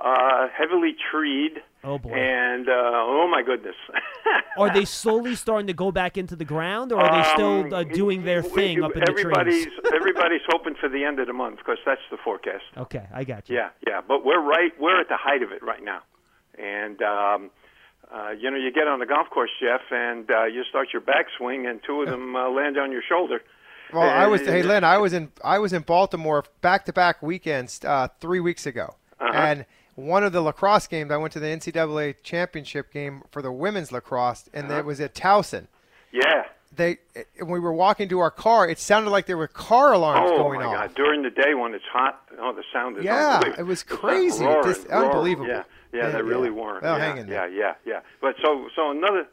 uh, 0.00 0.48
heavily 0.48 0.96
treed. 1.12 1.62
Oh, 1.84 1.98
boy. 1.98 2.10
And 2.10 2.68
uh, 2.68 2.72
oh 2.72 3.28
my 3.30 3.42
goodness. 3.42 3.76
Are 4.58 4.72
they 4.72 4.84
slowly 4.84 5.36
starting 5.36 5.68
to 5.68 5.74
go 5.74 5.92
back 5.92 6.16
into 6.16 6.34
the 6.34 6.44
ground, 6.44 6.90
or 6.92 6.98
are 7.00 7.22
they 7.22 7.28
still 7.34 7.60
Um, 7.66 7.72
uh, 7.72 7.82
doing 7.84 8.24
their 8.24 8.42
thing 8.42 8.82
up 8.82 8.92
in 8.94 9.00
the 9.00 9.12
trees? 9.12 9.66
everybody's 9.94 10.40
hoping 10.48 10.74
for 10.80 10.88
the 10.88 11.04
end 11.04 11.20
of 11.20 11.26
the 11.26 11.32
month 11.32 11.58
because 11.58 11.78
that's 11.84 12.00
the 12.10 12.16
forecast. 12.16 12.64
Okay, 12.76 13.06
I 13.12 13.22
got 13.24 13.48
you. 13.48 13.56
Yeah, 13.56 13.68
yeah, 13.86 14.00
but 14.00 14.24
we're 14.24 14.40
right. 14.40 14.72
We're 14.80 14.98
at 15.00 15.08
the 15.08 15.16
height 15.18 15.42
of 15.42 15.52
it 15.52 15.62
right 15.62 15.82
now, 15.84 16.02
and 16.58 17.00
um, 17.02 17.50
uh, 18.14 18.30
you 18.30 18.50
know, 18.50 18.56
you 18.56 18.70
get 18.70 18.86
on 18.86 19.00
the 19.00 19.06
golf 19.06 19.28
course, 19.30 19.50
Jeff, 19.60 19.80
and 19.90 20.30
uh, 20.30 20.44
you 20.44 20.62
start 20.68 20.88
your 20.92 21.02
backswing, 21.02 21.68
and 21.68 21.80
two 21.84 22.02
of 22.02 22.08
them 22.08 22.36
uh, 22.36 22.48
land 22.50 22.78
on 22.78 22.92
your 22.92 23.02
shoulder. 23.08 23.42
Well, 23.92 24.02
I 24.08 24.26
was. 24.26 24.40
Hey, 24.42 24.62
Len, 24.62 24.84
I 24.84 24.98
was 24.98 25.12
in. 25.12 25.30
I 25.44 25.58
was 25.58 25.72
in 25.72 25.82
Baltimore 25.82 26.44
back 26.60 26.84
to 26.86 26.92
back 26.92 27.22
weekends 27.22 27.84
uh, 27.84 28.08
three 28.20 28.40
weeks 28.40 28.66
ago, 28.66 28.94
Uh-huh. 29.20 29.32
and 29.36 29.66
one 29.96 30.24
of 30.24 30.32
the 30.32 30.40
lacrosse 30.40 30.86
games, 30.88 31.10
I 31.12 31.16
went 31.16 31.32
to 31.34 31.40
the 31.40 31.46
NCAA 31.46 32.16
championship 32.24 32.92
game 32.92 33.22
for 33.30 33.42
the 33.42 33.52
women's 33.52 33.92
lacrosse, 33.92 34.48
and 34.52 34.66
Uh-huh. 34.68 34.78
it 34.80 34.84
was 34.84 35.00
at 35.00 35.14
Towson. 35.14 35.66
Yeah, 36.12 36.44
they 36.74 36.98
when 37.38 37.50
we 37.50 37.60
were 37.60 37.72
walking 37.74 38.08
to 38.08 38.18
our 38.20 38.30
car, 38.32 38.68
it 38.68 38.78
sounded 38.78 39.10
like 39.10 39.26
there 39.26 39.36
were 39.36 39.46
car 39.48 39.92
alarms 39.92 40.30
oh 40.32 40.38
going. 40.38 40.60
God! 40.60 40.94
During 40.96 41.22
the 41.22 41.30
day 41.30 41.54
when 41.54 41.74
it's 41.74 41.84
hot, 41.92 42.22
oh, 42.40 42.52
the 42.52 42.64
sound 42.72 42.98
is 42.98 43.04
Yeah, 43.04 43.40
it 43.58 43.64
was 43.66 43.82
crazy. 43.84 44.44
roaring, 44.44 44.64
Just 44.64 44.88
roaring. 44.88 45.10
unbelievable. 45.10 45.48
Yeah, 45.48 45.62
yeah, 45.94 46.04
Yeah, 46.06 46.10
they 46.10 46.18
yeah. 46.18 46.24
really 46.34 46.50
weren't. 46.50 46.82
Well, 46.82 46.98
yeah, 46.98 47.04
hang 47.04 47.18
in 47.18 47.28
yeah, 47.28 47.46
there. 47.46 47.48
yeah, 47.50 47.74
yeah. 47.86 48.00
But 48.20 48.34
so, 48.42 48.68
so 48.76 48.90
another, 48.90 49.26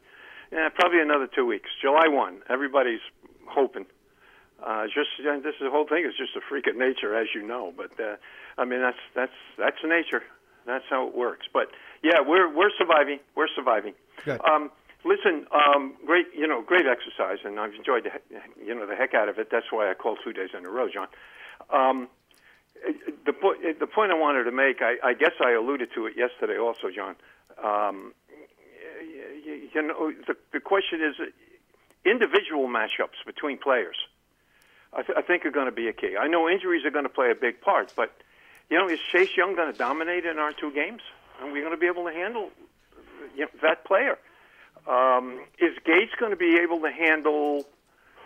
yeah, 0.52 0.70
probably 0.70 1.02
another 1.02 1.28
two 1.28 1.46
weeks. 1.46 1.70
July 1.82 2.08
one. 2.08 2.42
Everybody's 2.50 3.02
hoping. 3.48 3.86
Uh, 4.64 4.86
just 4.86 5.10
yeah, 5.24 5.40
this 5.44 5.56
the 5.60 5.72
whole 5.72 5.88
thing 5.88 6.06
is 6.06 6.14
just 6.16 6.36
a 6.38 6.42
freak 6.48 6.68
of 6.68 6.76
nature, 6.78 7.18
as 7.18 7.28
you 7.34 7.42
know. 7.46 7.74
But 7.76 7.92
uh, 8.00 8.16
I 8.58 8.66
mean, 8.66 8.80
that's 8.82 9.02
that's 9.16 9.32
that's 9.58 9.78
nature. 9.84 10.22
That's 10.68 10.86
how 10.90 11.08
it 11.08 11.16
works. 11.18 11.48
But 11.52 11.70
yeah, 12.04 12.22
we're 12.26 12.48
we're 12.56 12.70
surviving. 12.78 13.20
We're 13.36 13.48
surviving. 13.56 13.96
Good. 14.24 14.40
Um, 14.46 14.70
listen, 15.04 15.48
um, 15.52 15.96
great, 16.06 16.28
you 16.38 16.46
know, 16.48 16.62
great 16.62 16.86
exercise, 16.86 17.40
and 17.44 17.60
I've 17.60 17.74
enjoyed 17.74 18.04
the, 18.04 18.12
he- 18.12 18.68
you 18.68 18.76
know, 18.76 18.86
the 18.86 18.96
heck 18.96 19.16
out 19.16 19.30
of 19.30 19.40
it. 19.40 19.48
That's 19.52 19.72
why 19.72 19.90
I 19.90 19.96
called 19.96 20.20
two 20.24 20.32
days 20.32 20.50
in 20.56 20.64
a 20.64 20.70
row, 20.70 20.88
John. 20.94 21.08
Um, 21.74 22.08
the 23.26 23.34
the 23.80 23.88
point 23.88 24.12
I 24.12 24.16
wanted 24.16 24.44
to 24.46 24.52
make, 24.52 24.82
I, 24.82 24.96
I 25.04 25.14
guess 25.14 25.34
I 25.40 25.52
alluded 25.52 25.90
to 25.96 26.06
it 26.08 26.14
yesterday, 26.18 26.58
also, 26.58 26.90
John. 26.94 27.16
Um, 27.64 28.14
you, 29.46 29.70
you 29.74 29.82
know, 29.82 30.12
the, 30.28 30.36
the 30.54 30.60
question 30.60 31.02
is, 31.02 31.16
individual 32.06 32.68
matchups 32.68 33.26
between 33.26 33.58
players. 33.58 33.98
I, 34.94 35.04
th- 35.04 35.18
I 35.18 35.22
think 35.22 35.46
are 35.46 35.52
going 35.52 35.68
to 35.68 35.72
be 35.72 35.88
a 35.88 35.94
key. 35.94 36.16
I 36.20 36.28
know 36.28 36.50
injuries 36.50 36.86
are 36.86 36.92
going 36.92 37.06
to 37.06 37.10
play 37.10 37.32
a 37.32 37.36
big 37.36 37.62
part, 37.62 37.94
but 37.96 38.12
you 38.70 38.78
know, 38.78 38.88
is 38.88 39.00
Chase 39.12 39.30
Young 39.38 39.56
going 39.56 39.72
to 39.72 39.78
dominate 39.78 40.26
in 40.26 40.38
our 40.38 40.54
two 40.54 40.72
games? 40.72 41.02
Are 41.42 41.52
we 41.52 41.60
going 41.60 41.72
to 41.72 41.78
be 41.78 41.88
able 41.88 42.06
to 42.06 42.12
handle 42.14 42.50
you 43.36 43.46
know, 43.46 43.52
that 43.62 43.86
player? 43.86 44.18
Um, 44.88 45.42
is 45.60 45.76
Gates 45.86 46.12
going 46.20 46.32
to 46.32 46.38
be 46.38 46.58
able 46.58 46.80
to 46.82 46.92
handle, 46.92 47.66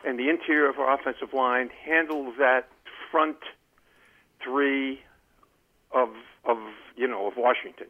and 0.05 0.17
the 0.17 0.29
interior 0.29 0.69
of 0.69 0.79
our 0.79 0.93
offensive 0.93 1.33
line, 1.33 1.69
handle 1.83 2.33
that 2.39 2.69
front 3.11 3.37
three 4.45 5.01
of 5.91 6.09
of 6.45 6.57
you 6.95 7.07
know 7.07 7.27
of 7.27 7.33
Washington? 7.35 7.87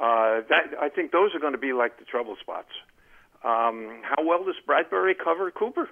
Uh, 0.00 0.40
that 0.48 0.74
I 0.80 0.88
think 0.88 1.12
those 1.12 1.34
are 1.34 1.40
going 1.40 1.52
to 1.52 1.58
be 1.58 1.72
like 1.72 1.98
the 1.98 2.04
trouble 2.04 2.36
spots. 2.40 2.70
Um, 3.44 4.00
how 4.02 4.24
well 4.24 4.44
does 4.44 4.54
Bradberry 4.66 5.14
cover 5.18 5.50
Cooper? 5.50 5.88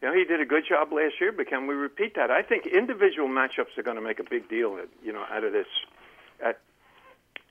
You 0.00 0.08
know, 0.08 0.14
he 0.14 0.24
did 0.24 0.40
a 0.40 0.44
good 0.44 0.64
job 0.68 0.92
last 0.92 1.14
year, 1.20 1.32
but 1.32 1.48
can 1.48 1.66
we 1.66 1.74
repeat 1.74 2.14
that? 2.16 2.30
I 2.30 2.42
think 2.42 2.66
individual 2.66 3.28
matchups 3.28 3.78
are 3.78 3.82
going 3.82 3.96
to 3.96 4.02
make 4.02 4.20
a 4.20 4.24
big 4.28 4.48
deal, 4.48 4.78
you 5.02 5.12
know, 5.12 5.24
out 5.30 5.44
of 5.44 5.52
this, 5.52 5.66
at, 6.44 6.60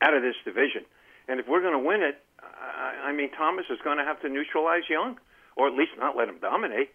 out 0.01 0.13
of 0.13 0.21
this 0.21 0.35
division. 0.45 0.85
And 1.27 1.39
if 1.39 1.47
we're 1.47 1.61
going 1.61 1.73
to 1.73 1.83
win 1.83 2.03
it, 2.03 2.21
I, 2.39 3.09
I 3.09 3.11
mean, 3.11 3.31
Thomas 3.31 3.65
is 3.69 3.79
going 3.83 3.97
to 3.97 4.03
have 4.03 4.21
to 4.21 4.29
neutralize 4.29 4.83
Young, 4.89 5.17
or 5.55 5.67
at 5.67 5.73
least 5.73 5.91
not 5.97 6.15
let 6.15 6.29
him 6.29 6.37
dominate. 6.39 6.91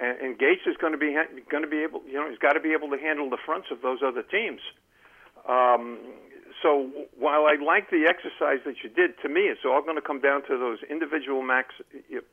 And, 0.00 0.18
and 0.18 0.38
Gates 0.38 0.62
is 0.66 0.76
going 0.80 0.92
to 0.92 0.98
be 0.98 1.14
going 1.50 1.62
to 1.62 1.68
be 1.68 1.82
able, 1.82 2.00
you 2.06 2.14
know, 2.14 2.28
he's 2.28 2.38
got 2.38 2.54
to 2.54 2.60
be 2.60 2.72
able 2.72 2.88
to 2.90 2.98
handle 2.98 3.28
the 3.28 3.38
fronts 3.44 3.68
of 3.70 3.82
those 3.82 3.98
other 4.04 4.22
teams. 4.22 4.60
Um, 5.48 5.98
so 6.62 6.90
while 7.18 7.44
I 7.46 7.56
like 7.62 7.90
the 7.90 8.06
exercise 8.08 8.60
that 8.64 8.76
you 8.82 8.90
did, 8.90 9.12
to 9.22 9.28
me, 9.28 9.42
it's 9.42 9.60
all 9.64 9.82
going 9.82 9.96
to 9.96 10.02
come 10.02 10.20
down 10.20 10.42
to 10.48 10.58
those 10.58 10.78
individual 10.88 11.42
max 11.42 11.74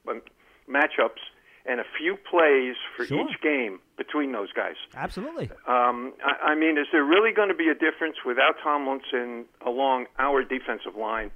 uh, 0.08 0.14
matchups 0.70 1.24
and 1.66 1.80
a 1.82 1.84
few 1.98 2.16
plays 2.30 2.76
for 2.96 3.06
Sure. 3.06 3.20
each 3.28 3.42
game 3.42 3.80
between 3.98 4.32
those 4.32 4.52
guys. 4.54 4.76
Absolutely. 4.96 5.50
Um, 5.68 6.14
I, 6.24 6.52
I 6.52 6.56
mean, 6.56 6.78
is 6.78 6.88
there 6.94 7.04
really 7.04 7.34
going 7.34 7.50
to 7.50 7.56
be 7.56 7.68
a 7.68 7.76
difference 7.76 8.16
without 8.26 8.56
Tomlinson 8.64 9.46
along 9.66 10.06
our 10.18 10.44
defensive 10.44 10.96
line? 10.98 11.32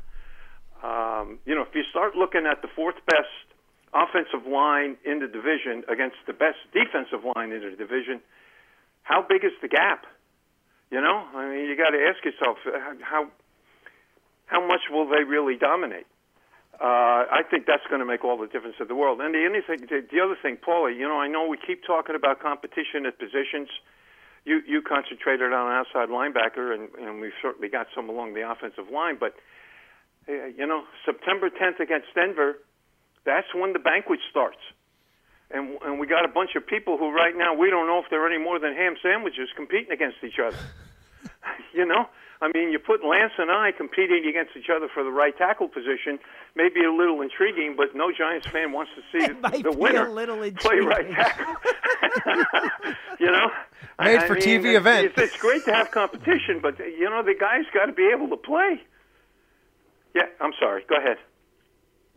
Um, 0.84 1.40
you 1.46 1.54
know, 1.54 1.62
if 1.64 1.76
you 1.76 1.84
start 1.90 2.16
looking 2.16 2.46
at 2.50 2.62
the 2.62 2.70
fourth 2.74 2.96
best 3.06 3.28
offensive 3.94 4.48
line 4.48 4.98
in 5.06 5.20
the 5.20 5.28
division 5.28 5.84
against 5.92 6.18
the 6.28 6.34
best 6.34 6.58
defensive 6.74 7.24
line 7.36 7.52
in 7.52 7.62
the 7.62 7.76
division, 7.76 8.22
how 9.04 9.22
big 9.28 9.44
is 9.44 9.52
the 9.62 9.68
gap? 9.68 10.06
You 10.92 11.02
know, 11.02 11.24
I 11.36 11.48
mean, 11.50 11.66
you 11.66 11.78
got 11.78 11.92
to 11.92 12.02
ask 12.04 12.24
yourself 12.24 12.58
uh, 12.68 12.78
how 13.02 13.28
how 14.48 14.66
much 14.66 14.82
will 14.92 15.08
they 15.08 15.24
really 15.24 15.56
dominate? 15.56 16.06
Uh, 16.76 17.30
I 17.30 17.44
think 17.50 17.66
that's 17.66 17.86
going 17.88 18.00
to 18.00 18.06
make 18.06 18.26
all 18.26 18.38
the 18.38 18.48
difference 18.48 18.76
in 18.82 18.88
the 18.88 18.96
world. 18.96 19.22
And 19.22 19.34
the 19.34 19.46
anything, 19.46 19.88
the, 19.88 20.02
the 20.02 20.20
other 20.20 20.36
thing, 20.42 20.58
Paulie, 20.58 20.98
you 20.98 21.08
know, 21.08 21.20
I 21.22 21.28
know 21.28 21.48
we 21.48 21.58
keep 21.58 21.86
talking 21.86 22.16
about 22.16 22.42
competition 22.42 23.06
at 23.06 23.20
positions. 23.20 23.70
You 24.44 24.62
you 24.68 24.82
concentrated 24.82 25.54
on 25.54 25.72
outside 25.72 26.10
linebacker, 26.10 26.74
and, 26.74 26.90
and 27.00 27.22
we've 27.22 27.38
certainly 27.42 27.70
got 27.70 27.88
some 27.96 28.10
along 28.10 28.34
the 28.34 28.50
offensive 28.50 28.90
line. 28.92 29.18
But 29.20 29.36
uh, 30.28 30.52
you 30.58 30.66
know, 30.66 30.84
September 31.06 31.50
10th 31.50 31.80
against 31.80 32.08
Denver, 32.16 32.58
that's 33.26 33.48
when 33.56 33.74
the 33.74 33.80
banquet 33.80 34.20
starts. 34.30 34.58
And 35.52 35.78
and 35.84 36.00
we 36.00 36.08
got 36.08 36.24
a 36.24 36.30
bunch 36.30 36.52
of 36.56 36.66
people 36.66 36.98
who 36.98 37.12
right 37.12 37.36
now 37.36 37.54
we 37.54 37.70
don't 37.70 37.86
know 37.88 38.00
if 38.00 38.06
they're 38.10 38.26
any 38.28 38.42
more 38.42 38.58
than 38.60 38.74
ham 38.74 38.96
sandwiches 39.04 39.50
competing 39.56 39.92
against 39.92 40.18
each 40.24 40.40
other. 40.40 40.58
you 41.74 41.86
know, 41.86 42.06
I 42.42 42.50
mean, 42.56 42.72
you 42.72 42.80
put 42.80 43.04
Lance 43.06 43.34
and 43.38 43.52
I 43.52 43.72
competing 43.76 44.26
against 44.28 44.56
each 44.56 44.70
other 44.74 44.88
for 44.94 45.04
the 45.04 45.12
right 45.12 45.38
tackle 45.38 45.68
position, 45.68 46.20
maybe 46.56 46.84
a 46.84 46.92
little 46.92 47.22
intriguing, 47.22 47.76
but 47.76 47.94
no 47.94 48.12
Giants 48.12 48.48
fan 48.48 48.72
wants 48.72 48.92
to 48.96 49.02
see 49.12 49.26
It 49.26 49.40
might 49.42 49.62
the 49.64 49.72
be 49.72 49.76
a 49.76 49.78
winner 49.78 50.10
little 50.10 50.38
play 50.54 50.80
right 50.80 51.06
intriguing. 51.06 51.16
tackle. 51.16 51.56
you 53.20 53.30
know, 53.32 53.48
Made 54.00 54.18
I- 54.20 54.24
I 54.24 54.28
for 54.28 54.34
mean, 54.36 54.44
TV 54.44 54.66
it's, 54.72 54.78
event. 54.78 55.06
It's, 55.08 55.22
it's 55.22 55.38
great 55.38 55.66
to 55.66 55.74
have 55.74 55.92
competition, 55.92 56.60
but 56.62 56.80
you 56.80 57.10
know 57.10 57.22
the 57.24 57.36
guys 57.40 57.66
got 57.74 57.86
to 57.88 57.92
be 57.94 58.10
able 58.16 58.30
to 58.30 58.38
play. 58.38 58.82
Yeah, 60.16 60.24
I'm 60.40 60.54
sorry. 60.60 60.84
Go 60.90 60.96
ahead. 60.96 61.18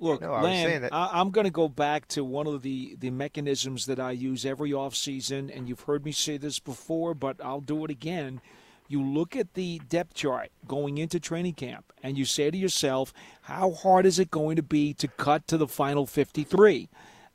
Look, 0.01 0.21
No, 0.21 0.33
I 0.33 0.37
was 0.43 0.45
Len, 0.45 0.67
saying 0.67 0.83
that- 0.83 0.93
I, 0.95 1.11
I'm 1.13 1.31
going 1.31 1.45
to 1.45 1.51
go 1.51 1.69
back 1.69 2.09
to 2.09 2.25
one 2.25 2.47
of 2.47 2.63
the, 2.63 2.97
the 2.99 3.11
mechanisms 3.11 3.87
that 3.87 4.01
I 4.01 4.11
use 4.11 4.45
every 4.45 4.71
offseason, 4.71 5.55
and 5.57 5.69
you've 5.69 5.83
heard 5.83 6.05
me 6.05 6.13
say 6.13 6.37
this 6.37 6.59
before, 6.59 7.15
but 7.15 7.37
I'll 7.43 7.61
do 7.61 7.85
it 7.85 7.91
again. 7.91 8.41
You 8.89 9.03
look 9.03 9.35
at 9.35 9.55
the 9.55 9.81
depth 9.89 10.15
chart 10.15 10.51
going 10.67 10.99
into 10.99 11.19
training 11.19 11.55
camp, 11.55 11.93
and 12.03 12.19
you 12.19 12.25
say 12.25 12.51
to 12.51 12.57
yourself, 12.59 13.13
how 13.43 13.71
hard 13.73 14.05
is 14.05 14.19
it 14.19 14.31
going 14.31 14.57
to 14.57 14.63
be 14.63 14.93
to 14.95 15.09
cut 15.09 15.47
to 15.49 15.57
the 15.57 15.69
final 15.69 16.07
53? 16.07 16.89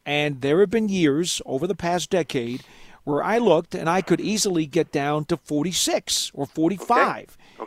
And 0.06 0.42
there 0.42 0.60
have 0.60 0.70
been 0.70 0.90
years 0.90 1.42
over 1.46 1.66
the 1.66 1.76
past 1.76 2.10
decade 2.10 2.64
where 3.04 3.24
I 3.24 3.38
looked 3.40 3.74
and 3.74 3.90
I 3.90 4.02
could 4.02 4.22
easily 4.22 4.66
get 4.66 4.92
down 4.92 5.26
to 5.26 5.38
46 5.38 6.32
or 6.34 6.46
45 6.46 7.00
Okay. 7.00 7.26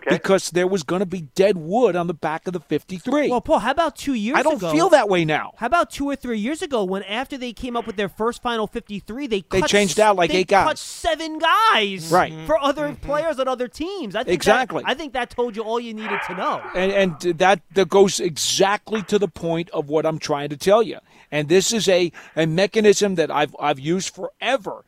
Because 0.09 0.51
there 0.51 0.67
was 0.67 0.83
going 0.83 1.01
to 1.01 1.07
be 1.07 1.23
dead 1.35 1.57
wood 1.57 1.97
on 1.97 2.07
the 2.07 2.15
back 2.15 2.47
of 2.47 2.53
the 2.53 2.61
53. 2.61 3.31
Well, 3.31 3.41
Paul, 3.41 3.61
how 3.61 3.71
about 3.71 3.97
two 3.97 4.15
years 4.15 4.39
I 4.39 4.43
don't 4.43 4.57
ago? 4.57 4.73
feel 4.73 4.89
that 4.91 5.09
way 5.09 5.25
now. 5.25 5.53
How 5.57 5.67
about 5.67 5.91
two 5.91 6.09
or 6.09 6.17
three 6.17 6.39
years 6.39 6.63
ago 6.63 6.85
when 6.85 7.03
after 7.05 7.37
they 7.39 7.53
came 7.53 7.77
up 7.77 7.87
with 7.87 7.97
their 7.97 8.09
first 8.09 8.43
final 8.43 8.67
53, 8.67 9.27
they 9.27 9.45
They 9.51 9.61
cut 9.61 9.71
changed 9.71 10.01
out 10.01 10.17
like 10.17 10.31
they 10.31 10.39
eight 10.39 10.49
guys. 10.49 10.67
cut 10.67 10.79
seven 10.79 11.39
guys 11.39 12.11
Right. 12.11 12.33
for 12.47 12.59
other 12.59 12.89
mm-hmm. 12.89 13.07
players 13.07 13.39
on 13.39 13.49
other 13.49 13.69
teams. 13.69 14.15
I 14.15 14.21
think 14.21 14.27
that- 14.27 14.35
Exactly. 14.35 14.83
I 14.87 14.95
think 14.95 15.13
that 15.13 15.31
told 15.31 15.57
you 15.57 15.63
all 15.63 15.81
you 15.81 15.95
needed 15.95 16.21
to 16.27 16.35
know. 16.35 16.63
And, 16.75 16.93
and 16.93 17.39
that, 17.39 17.61
that 17.75 17.89
goes 17.89 18.21
exactly 18.21 19.03
to 19.03 19.19
the 19.19 19.29
point 19.29 19.71
of 19.71 19.89
what 19.89 20.05
I'm 20.07 20.19
trying 20.19 20.49
to 20.51 20.57
tell 20.57 20.83
you. 20.83 20.99
And 21.31 21.49
this 21.49 21.73
is 21.73 21.89
a, 21.89 22.13
a 22.37 22.47
mechanism 22.47 23.15
that 23.15 23.31
I've, 23.31 23.55
I've 23.59 23.79
used 23.81 24.15
forever. 24.15 24.85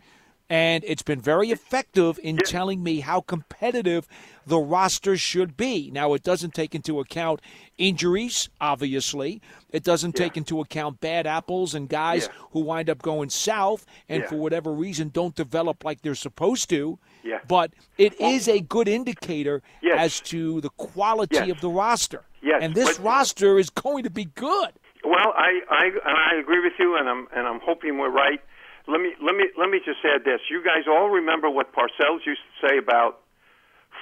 And 0.50 0.84
it's 0.86 1.02
been 1.02 1.20
very 1.22 1.50
effective 1.50 2.20
in 2.22 2.36
telling 2.36 2.82
me 2.82 3.00
how 3.00 3.22
competitive 3.22 4.06
the 4.46 4.58
roster 4.58 5.16
should 5.16 5.56
be. 5.56 5.90
Now, 5.90 6.12
it 6.12 6.22
doesn't 6.22 6.52
take 6.52 6.74
into 6.74 7.00
account 7.00 7.40
injuries, 7.78 8.50
obviously. 8.60 9.40
It 9.70 9.82
doesn't 9.84 10.12
take 10.14 10.36
into 10.36 10.60
account 10.60 11.00
bad 11.00 11.26
apples 11.26 11.74
and 11.74 11.88
guys 11.88 12.28
Yeah. 12.30 12.42
who 12.52 12.60
wind 12.60 12.90
up 12.90 13.00
going 13.00 13.30
south 13.30 13.86
and 14.08 14.22
Yeah. 14.22 14.28
for 14.28 14.36
whatever 14.36 14.70
reason 14.72 15.08
don't 15.08 15.34
develop 15.34 15.82
like 15.82 16.02
they're 16.02 16.14
supposed 16.14 16.68
to. 16.70 16.98
Yeah. 17.22 17.38
But 17.48 17.72
it 17.96 18.20
is 18.20 18.46
a 18.46 18.60
good 18.60 18.86
indicator 18.86 19.62
Yes. 19.80 19.98
as 19.98 20.20
to 20.28 20.60
the 20.60 20.70
quality 20.70 21.36
Yes. 21.36 21.50
of 21.50 21.60
the 21.62 21.70
roster. 21.70 22.24
Yes, 22.42 22.58
And 22.62 22.74
this 22.74 22.98
but- 22.98 23.04
roster 23.04 23.58
is 23.58 23.70
going 23.70 24.04
to 24.04 24.10
be 24.10 24.26
good. 24.26 24.72
Well, 25.02 25.32
I, 25.36 25.60
I 25.70 25.90
I 26.06 26.34
agree 26.40 26.60
with 26.60 26.72
you, 26.78 26.96
and 26.96 27.08
I'm 27.08 27.28
and 27.34 27.46
I'm 27.46 27.60
hoping 27.60 27.98
we're 27.98 28.08
right. 28.08 28.40
Let 28.86 29.00
me 29.00 29.14
let 29.22 29.34
me 29.34 29.48
let 29.56 29.70
me 29.70 29.80
just 29.84 30.04
add 30.04 30.24
this. 30.24 30.40
You 30.50 30.62
guys 30.62 30.84
all 30.86 31.08
remember 31.08 31.48
what 31.48 31.72
Parcells 31.72 32.24
used 32.26 32.40
to 32.60 32.68
say 32.68 32.78
about 32.78 33.20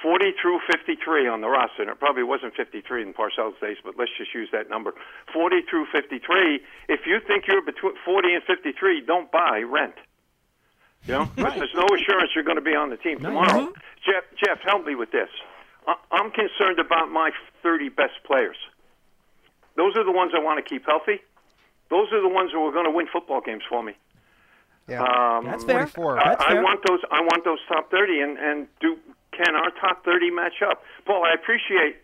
40 0.01 0.33
through 0.41 0.59
53 0.69 1.27
on 1.27 1.39
the 1.39 1.47
roster. 1.47 1.83
And 1.83 1.91
it 1.91 1.99
probably 1.99 2.23
wasn't 2.23 2.55
53 2.55 3.01
in 3.03 3.13
Parcells' 3.13 3.59
days, 3.61 3.77
but 3.83 3.95
let's 3.97 4.11
just 4.17 4.33
use 4.33 4.49
that 4.51 4.69
number. 4.69 4.93
40 5.31 5.61
through 5.69 5.85
53. 5.93 6.59
If 6.89 7.01
you 7.07 7.19
think 7.25 7.45
you're 7.47 7.61
between 7.61 7.93
40 8.03 8.33
and 8.33 8.43
53, 8.43 9.01
don't 9.05 9.31
buy, 9.31 9.61
rent. 9.63 9.95
You 11.07 11.13
know, 11.13 11.25
'Cause 11.37 11.53
there's 11.55 11.73
no 11.75 11.87
assurance 11.95 12.31
you're 12.35 12.43
going 12.43 12.57
to 12.59 12.61
be 12.65 12.75
on 12.75 12.89
the 12.89 12.97
team 12.97 13.19
tomorrow. 13.19 13.71
Jeff, 14.03 14.23
Jeff, 14.43 14.59
help 14.67 14.85
me 14.85 14.95
with 14.95 15.11
this. 15.11 15.29
I- 15.87 15.95
I'm 16.11 16.31
concerned 16.31 16.79
about 16.79 17.09
my 17.09 17.31
30 17.61 17.87
best 17.89 18.19
players. 18.25 18.57
Those 19.75 19.95
are 19.95 20.03
the 20.03 20.11
ones 20.11 20.33
I 20.35 20.39
want 20.39 20.63
to 20.63 20.67
keep 20.69 20.85
healthy. 20.85 21.21
Those 21.89 22.11
are 22.11 22.21
the 22.21 22.27
ones 22.29 22.51
who 22.51 22.65
are 22.67 22.71
going 22.71 22.85
to 22.85 22.91
win 22.91 23.07
football 23.07 23.39
games 23.41 23.63
for 23.69 23.81
me. 23.81 23.93
Yeah. 24.87 25.01
Um, 25.01 25.45
That's 25.45 25.63
fair. 25.63 25.87
44. 25.87 26.19
I, 26.19 26.29
That's 26.29 26.43
I 26.43 26.51
fair. 26.53 26.63
want 26.63 26.79
those. 26.87 26.99
I 27.11 27.21
want 27.21 27.43
those 27.45 27.59
top 27.67 27.89
thirty, 27.89 28.19
and 28.19 28.37
and 28.37 28.67
do 28.81 28.97
can 29.31 29.55
our 29.55 29.71
top 29.79 30.03
thirty 30.03 30.29
match 30.29 30.61
up? 30.65 30.83
Paul, 31.05 31.23
I 31.23 31.33
appreciate. 31.33 31.97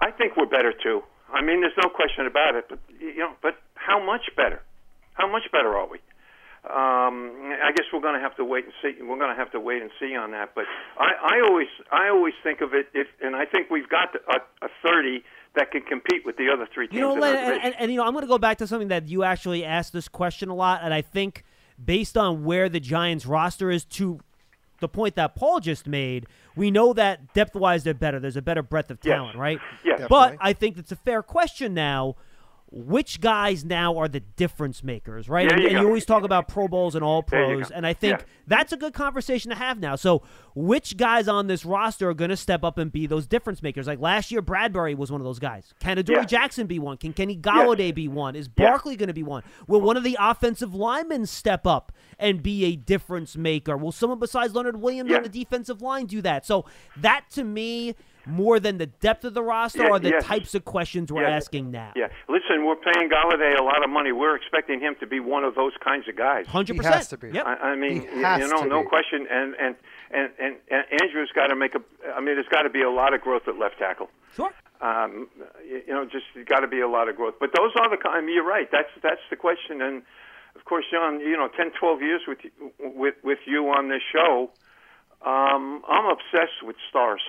I 0.00 0.10
think 0.10 0.36
we're 0.36 0.46
better 0.46 0.72
too. 0.72 1.02
I 1.32 1.40
mean, 1.42 1.62
there's 1.62 1.76
no 1.82 1.88
question 1.88 2.26
about 2.26 2.54
it. 2.54 2.66
But 2.68 2.78
you 3.00 3.18
know, 3.18 3.32
but 3.42 3.56
how 3.74 4.04
much 4.04 4.30
better? 4.36 4.62
How 5.14 5.30
much 5.30 5.44
better 5.52 5.76
are 5.76 5.88
we? 5.88 5.98
Um, 6.64 7.52
I 7.62 7.72
guess 7.76 7.84
we're 7.92 8.00
going 8.00 8.14
to 8.14 8.20
have 8.20 8.36
to 8.36 8.44
wait 8.44 8.64
and 8.64 8.72
see. 8.80 9.00
We're 9.02 9.18
going 9.18 9.30
to 9.30 9.36
have 9.36 9.52
to 9.52 9.60
wait 9.60 9.82
and 9.82 9.90
see 10.00 10.16
on 10.16 10.30
that. 10.30 10.54
But 10.54 10.64
I, 10.98 11.36
I 11.36 11.40
always, 11.46 11.68
I 11.92 12.08
always 12.08 12.32
think 12.42 12.62
of 12.62 12.72
it, 12.72 12.86
if, 12.94 13.06
and 13.20 13.36
I 13.36 13.44
think 13.44 13.68
we've 13.68 13.88
got 13.88 14.14
a, 14.14 14.64
a 14.64 14.68
30 14.82 15.22
that 15.56 15.70
can 15.70 15.82
compete 15.82 16.24
with 16.24 16.38
the 16.38 16.48
other 16.50 16.66
three 16.72 16.86
teams. 16.86 16.94
You 16.94 17.02
know, 17.02 17.22
and, 17.22 17.62
and, 17.62 17.74
and, 17.78 17.90
you 17.90 17.98
know, 17.98 18.04
I'm 18.04 18.14
going 18.14 18.22
to 18.22 18.28
go 18.28 18.38
back 18.38 18.56
to 18.58 18.66
something 18.66 18.88
that 18.88 19.08
you 19.08 19.24
actually 19.24 19.62
asked 19.62 19.92
this 19.92 20.08
question 20.08 20.48
a 20.48 20.54
lot, 20.54 20.80
and 20.82 20.94
I 20.94 21.02
think 21.02 21.44
based 21.82 22.16
on 22.16 22.44
where 22.44 22.68
the 22.68 22.80
Giants 22.80 23.26
roster 23.26 23.70
is 23.70 23.84
to 23.86 24.20
the 24.80 24.88
point 24.88 25.14
that 25.14 25.34
Paul 25.34 25.60
just 25.60 25.86
made, 25.86 26.26
we 26.56 26.70
know 26.70 26.92
that 26.92 27.32
depth 27.32 27.54
wise 27.54 27.84
they're 27.84 27.94
better. 27.94 28.20
There's 28.20 28.36
a 28.36 28.42
better 28.42 28.62
breadth 28.62 28.90
of 28.90 28.98
Yes. 29.02 29.14
talent, 29.16 29.36
right? 29.38 29.58
Yes. 29.84 30.02
But 30.08 30.36
I 30.40 30.52
think 30.52 30.76
it's 30.78 30.92
a 30.92 30.96
fair 30.96 31.22
question 31.22 31.74
now. 31.74 32.16
Which 32.76 33.20
guys 33.20 33.64
now 33.64 33.96
are 33.98 34.08
the 34.08 34.18
difference 34.18 34.82
makers, 34.82 35.28
right? 35.28 35.48
And 35.48 35.60
you 35.62 35.68
and 35.68 35.78
you 35.78 35.86
always 35.86 36.04
talk 36.04 36.24
about 36.24 36.48
Pro 36.48 36.66
Bowls 36.66 36.96
and 36.96 37.04
All 37.04 37.22
Pros, 37.22 37.70
and 37.70 37.86
I 37.86 37.92
think 37.92 38.18
Yeah. 38.18 38.24
that's 38.48 38.72
a 38.72 38.76
good 38.76 38.92
conversation 38.92 39.50
to 39.50 39.56
have 39.56 39.78
now. 39.78 39.94
So, 39.94 40.22
which 40.56 40.96
guys 40.96 41.28
on 41.28 41.46
this 41.46 41.64
roster 41.64 42.10
are 42.10 42.14
going 42.14 42.30
to 42.30 42.36
step 42.36 42.64
up 42.64 42.76
and 42.76 42.90
be 42.90 43.06
those 43.06 43.28
difference 43.28 43.62
makers? 43.62 43.86
Like 43.86 44.00
last 44.00 44.32
year, 44.32 44.42
Bradberry 44.42 44.96
was 44.96 45.12
one 45.12 45.20
of 45.20 45.24
those 45.24 45.38
guys. 45.38 45.72
Can 45.78 45.98
Adoree 45.98 46.16
Yeah. 46.16 46.24
Jackson 46.24 46.66
be 46.66 46.80
one? 46.80 46.96
Can 46.96 47.12
Kenny 47.12 47.36
Golladay 47.36 47.94
be 47.94 48.08
one? 48.08 48.34
Is. 48.34 48.48
Barkley 48.48 48.96
going 48.96 49.06
to 49.06 49.14
be 49.14 49.22
one? 49.22 49.44
Will 49.68 49.80
one 49.80 49.96
of 49.96 50.02
the 50.02 50.16
offensive 50.18 50.74
linemen 50.74 51.26
step 51.26 51.68
up 51.68 51.92
and 52.18 52.42
be 52.42 52.64
a 52.64 52.74
difference 52.74 53.36
maker? 53.36 53.76
Will 53.76 53.92
someone 53.92 54.18
besides 54.18 54.52
Leonard 54.52 54.80
Williams 54.80 55.12
on 55.12 55.22
the 55.22 55.28
defensive 55.28 55.80
line 55.80 56.06
do 56.06 56.20
that? 56.22 56.44
So 56.44 56.64
that 56.96 57.30
to 57.34 57.44
me, 57.44 57.94
more 58.26 58.58
than 58.60 58.78
the 58.78 58.86
depth 58.86 59.24
of 59.24 59.34
the 59.34 59.42
roster, 59.42 59.84
Yeah, 59.84 59.90
are 59.90 59.98
the 59.98 60.10
yes. 60.10 60.24
types 60.24 60.54
of 60.54 60.64
questions 60.64 61.12
we're 61.12 61.22
Yeah. 61.22 61.36
asking 61.36 61.70
now. 61.70 61.92
Yeah, 61.96 62.08
listen, 62.28 62.64
we're 62.64 62.76
paying 62.76 63.08
Golladay 63.10 63.58
a 63.58 63.62
lot 63.62 63.82
of 63.84 63.90
money. 63.90 64.12
We're 64.12 64.36
expecting 64.36 64.80
him 64.80 64.94
to 65.00 65.06
be 65.06 65.20
one 65.20 65.44
of 65.44 65.54
those 65.54 65.72
kinds 65.82 66.08
of 66.08 66.16
guys. 66.16 66.46
Hundred 66.46 66.74
He 66.74 66.78
percent. 66.78 66.94
has 66.94 67.08
to 67.08 67.16
be. 67.18 67.30
Yep. 67.30 67.46
I, 67.46 67.54
I 67.54 67.76
mean, 67.76 68.02
He 68.02 68.16
you, 68.16 68.24
has 68.24 68.40
you 68.40 68.48
know, 68.48 68.62
to 68.62 68.68
no 68.68 68.82
be. 68.82 68.88
question. 68.88 69.26
And 69.30 69.54
and 69.56 69.76
and 70.10 70.30
and, 70.38 70.56
and 70.70 71.02
Andrew's 71.02 71.30
got 71.34 71.48
to 71.48 71.56
make 71.56 71.74
a. 71.74 71.80
I 72.14 72.20
mean, 72.20 72.34
there's 72.36 72.48
got 72.48 72.62
to 72.62 72.70
be 72.70 72.82
a 72.82 72.90
lot 72.90 73.14
of 73.14 73.20
growth 73.20 73.48
at 73.48 73.58
left 73.58 73.78
tackle. 73.78 74.08
Sure. 74.36 74.52
Um, 74.80 75.28
you, 75.66 75.82
you 75.86 75.92
know, 75.94 76.04
just 76.04 76.26
got 76.48 76.60
to 76.60 76.66
be 76.68 76.80
a 76.80 76.88
lot 76.88 77.08
of 77.08 77.16
growth. 77.16 77.34
But 77.40 77.50
those 77.56 77.72
are 77.76 77.88
the. 77.88 77.96
ki- 77.96 78.08
I 78.10 78.20
mean, 78.20 78.34
you're 78.34 78.44
right. 78.46 78.68
That's 78.70 78.90
that's 79.02 79.20
the 79.30 79.36
question. 79.36 79.80
And 79.82 80.02
of 80.56 80.64
course, 80.64 80.84
John, 80.90 81.20
you 81.20 81.36
know, 81.36 81.48
10, 81.56 81.72
12 81.78 82.02
years 82.02 82.20
with 82.28 82.38
with 82.78 83.14
with 83.22 83.38
you 83.46 83.66
on 83.70 83.88
this 83.88 84.02
show, 84.12 84.50
um, 85.24 85.82
I'm 85.88 86.06
obsessed 86.10 86.62
with 86.62 86.76
stars. 86.88 87.22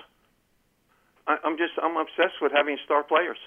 I, 1.28 1.38
I'm 1.44 1.58
just 1.58 1.74
I'm 1.82 1.98
obsessed 1.98 2.42
with 2.42 2.52
having 2.52 2.78
star 2.86 3.04
players. 3.04 3.38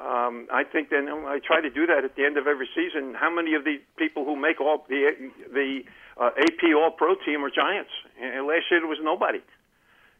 Um, 0.00 0.48
I 0.50 0.64
think 0.64 0.88
then 0.88 1.08
I 1.08 1.40
try 1.44 1.60
to 1.60 1.68
do 1.68 1.86
that 1.86 2.04
at 2.04 2.16
the 2.16 2.24
end 2.24 2.38
of 2.38 2.46
every 2.46 2.68
season. 2.74 3.14
How 3.14 3.28
many 3.28 3.54
of 3.54 3.64
the 3.64 3.76
people 3.98 4.24
who 4.24 4.34
make 4.34 4.60
all 4.60 4.86
the 4.88 5.12
the 5.52 5.82
uh, 6.16 6.30
AP 6.38 6.72
All 6.74 6.90
Pro 6.90 7.14
team 7.16 7.44
are 7.44 7.50
Giants? 7.50 7.90
And 8.20 8.46
last 8.46 8.70
year 8.70 8.80
there 8.80 8.88
was 8.88 9.00
nobody. 9.02 9.40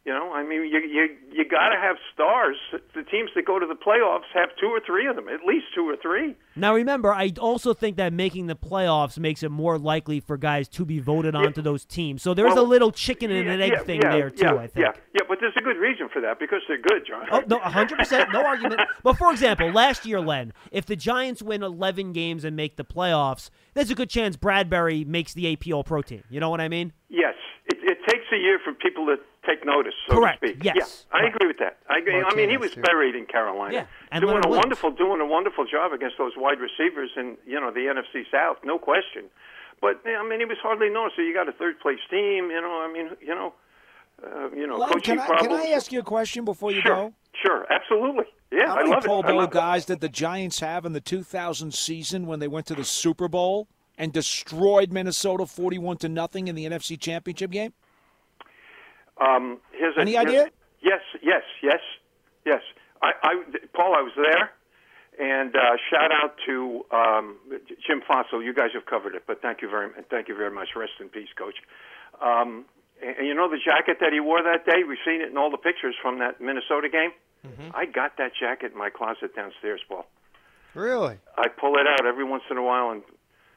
You 0.03 0.11
know, 0.13 0.33
I 0.33 0.41
mean, 0.43 0.63
you 0.65 0.79
you 0.79 1.15
you 1.31 1.45
got 1.47 1.69
to 1.69 1.77
have 1.79 1.95
stars. 2.11 2.55
The 2.95 3.03
teams 3.03 3.29
that 3.35 3.45
go 3.45 3.59
to 3.59 3.67
the 3.67 3.75
playoffs 3.75 4.23
have 4.33 4.49
two 4.59 4.65
or 4.65 4.79
three 4.83 5.05
of 5.05 5.15
them, 5.15 5.27
at 5.29 5.45
least 5.45 5.65
two 5.75 5.87
or 5.87 5.95
three. 5.95 6.35
Now 6.55 6.73
remember, 6.73 7.13
I 7.13 7.31
also 7.39 7.75
think 7.75 7.97
that 7.97 8.11
making 8.11 8.47
the 8.47 8.55
playoffs 8.55 9.19
makes 9.19 9.43
it 9.43 9.49
more 9.51 9.77
likely 9.77 10.19
for 10.19 10.37
guys 10.37 10.67
to 10.69 10.85
be 10.85 10.97
voted 10.97 11.35
onto 11.35 11.61
those 11.61 11.85
teams. 11.85 12.23
So 12.23 12.33
there's 12.33 12.55
Well, 12.55 12.63
a 12.63 12.67
little 12.67 12.91
chicken 12.91 13.29
and 13.29 13.45
yeah, 13.45 13.53
an 13.53 13.61
egg 13.61 13.71
yeah, 13.73 13.83
thing 13.83 14.01
yeah, 14.01 14.11
there 14.11 14.29
too. 14.31 14.45
Yeah, 14.45 14.55
I 14.55 14.67
think. 14.67 14.85
yeah, 14.87 14.91
yeah, 15.13 15.21
but 15.29 15.37
there's 15.39 15.53
a 15.55 15.61
good 15.61 15.77
reason 15.77 16.09
for 16.11 16.19
that 16.21 16.39
because 16.39 16.61
they're 16.67 16.81
good, 16.81 17.05
John. 17.07 17.27
Oh 17.31 17.43
no, 17.45 17.59
hundred 17.59 17.99
percent, 17.99 18.33
no 18.33 18.43
argument. 18.43 18.81
But 19.03 19.17
for 19.19 19.31
example, 19.31 19.69
last 19.71 20.03
year, 20.07 20.19
Len, 20.19 20.51
if 20.71 20.87
the 20.87 20.95
Giants 20.95 21.43
win 21.43 21.61
eleven 21.61 22.11
games 22.11 22.43
and 22.43 22.55
make 22.55 22.75
the 22.75 22.83
playoffs, 22.85 23.51
there's 23.75 23.91
a 23.91 23.95
good 23.95 24.09
chance 24.09 24.35
Bradberry 24.35 25.05
makes 25.05 25.35
the 25.35 25.53
AP 25.53 25.71
All 25.71 25.83
Pro 25.83 26.01
team. 26.01 26.23
You 26.31 26.39
know 26.39 26.49
what 26.49 26.59
I 26.59 26.69
mean? 26.69 26.91
Yes, 27.07 27.35
it, 27.71 27.77
it 27.83 27.97
takes 28.09 28.25
a 28.31 28.37
year 28.37 28.59
for 28.63 28.73
people 28.73 29.05
to 29.07 29.15
take 29.47 29.65
notice, 29.65 29.93
so 30.07 30.15
Correct, 30.15 30.41
to 30.41 30.49
speak. 30.49 30.63
yes, 30.63 30.75
Yeah, 30.77 31.17
I 31.17 31.23
right. 31.23 31.33
agree 31.35 31.47
with 31.47 31.57
that. 31.59 31.77
I 31.89 31.97
agree. 31.99 32.21
I 32.21 32.35
mean, 32.35 32.49
he 32.49 32.57
was 32.57 32.75
buried 32.75 33.15
in 33.15 33.25
Carolina, 33.25 33.73
Yeah, 33.73 33.85
and 34.11 34.21
doing 34.21 34.37
a 34.37 34.47
Williams. 34.47 34.57
wonderful, 34.57 34.91
doing 34.91 35.21
a 35.21 35.25
wonderful 35.25 35.65
job 35.65 35.93
against 35.93 36.17
those 36.17 36.33
wide 36.37 36.59
receivers 36.59 37.09
in 37.15 37.37
you 37.47 37.59
know 37.59 37.71
the 37.71 37.81
NFC 37.93 38.23
South, 38.31 38.57
no 38.63 38.77
question. 38.77 39.25
But 39.81 40.01
I 40.05 40.21
mean, 40.27 40.39
he 40.39 40.45
was 40.45 40.57
hardly 40.61 40.89
noticed. 40.89 41.15
So 41.15 41.23
you 41.23 41.33
got 41.33 41.49
a 41.49 41.53
third 41.53 41.79
place 41.79 41.99
team. 42.11 42.51
You 42.51 42.61
know, 42.61 42.85
I 42.87 42.91
mean, 42.93 43.09
you 43.19 43.33
know, 43.33 43.53
uh, 44.23 44.49
you 44.55 44.67
know, 44.67 44.77
Len, 44.77 44.89
coaching 44.89 45.15
can, 45.15 45.19
I, 45.19 45.25
problems. 45.25 45.47
can 45.61 45.67
I 45.71 45.73
ask 45.73 45.91
you 45.91 45.99
a 45.99 46.03
question 46.03 46.45
before 46.45 46.71
you 46.71 46.81
Sure, 46.81 46.95
go? 46.95 47.13
sure, 47.43 47.65
absolutely. 47.73 48.25
Yeah, 48.51 48.67
How 48.67 48.73
I 48.75 48.77
many 48.81 48.89
love 48.91 49.03
Pro 49.03 49.19
it. 49.21 49.25
I 49.25 49.31
Bowl 49.31 49.41
it. 49.43 49.51
guys 49.51 49.85
did 49.85 50.01
the 50.01 50.09
Giants 50.09 50.59
have 50.59 50.85
in 50.85 50.93
the 50.93 51.01
2000 51.01 51.73
season 51.73 52.27
when 52.27 52.39
they 52.39 52.47
went 52.47 52.67
to 52.67 52.75
the 52.75 52.83
Super 52.83 53.27
Bowl 53.27 53.67
and 54.01 54.11
destroyed 54.11 54.91
Minnesota 54.91 55.45
41 55.45 55.97
to 55.97 56.09
nothing 56.09 56.47
in 56.47 56.55
the 56.55 56.65
NFC 56.65 56.99
Championship 56.99 57.51
game? 57.51 57.71
Um, 59.19 59.59
here's 59.71 59.95
a, 59.95 60.01
Any 60.01 60.13
here's- 60.13 60.25
idea? 60.27 60.49
Yes, 60.83 61.01
yes, 61.21 61.43
yes, 61.61 61.79
yes. 62.43 62.61
I, 63.03 63.11
I, 63.21 63.43
Paul, 63.75 63.93
I 63.95 64.01
was 64.01 64.13
there, 64.15 64.49
and 65.19 65.55
uh, 65.55 65.77
shout 65.91 66.11
out 66.11 66.33
to 66.47 66.83
um, 66.91 67.37
Jim 67.85 68.01
Fassel. 68.01 68.43
You 68.43 68.51
guys 68.51 68.69
have 68.73 68.87
covered 68.87 69.13
it, 69.13 69.23
but 69.27 69.43
thank 69.43 69.61
you 69.61 69.69
very, 69.69 69.87
much 69.89 70.05
thank 70.09 70.27
you 70.27 70.35
very 70.35 70.49
much. 70.49 70.69
Rest 70.75 70.93
in 70.99 71.09
peace, 71.09 71.29
Coach. 71.37 71.57
Um, 72.19 72.65
and, 72.99 73.15
and 73.17 73.27
you 73.27 73.35
know 73.35 73.47
the 73.47 73.59
jacket 73.63 73.97
that 74.01 74.11
he 74.11 74.19
wore 74.19 74.41
that 74.41 74.65
day. 74.65 74.81
We've 74.87 74.97
seen 75.05 75.21
it 75.21 75.29
in 75.29 75.37
all 75.37 75.51
the 75.51 75.57
pictures 75.57 75.93
from 76.01 76.17
that 76.17 76.41
Minnesota 76.41 76.89
game. 76.89 77.11
I 77.75 77.85
got 77.85 78.17
that 78.17 78.31
jacket 78.39 78.71
in 78.73 78.77
my 78.77 78.89
closet 78.89 79.35
downstairs, 79.35 79.81
Paul. 79.87 80.05
Really? 80.75 81.17
I 81.37 81.47
pull 81.47 81.75
it 81.75 81.85
out 81.87 82.05
every 82.07 82.23
once 82.23 82.43
in 82.51 82.57
a 82.57 82.63
while 82.63 82.89
and 82.91 83.01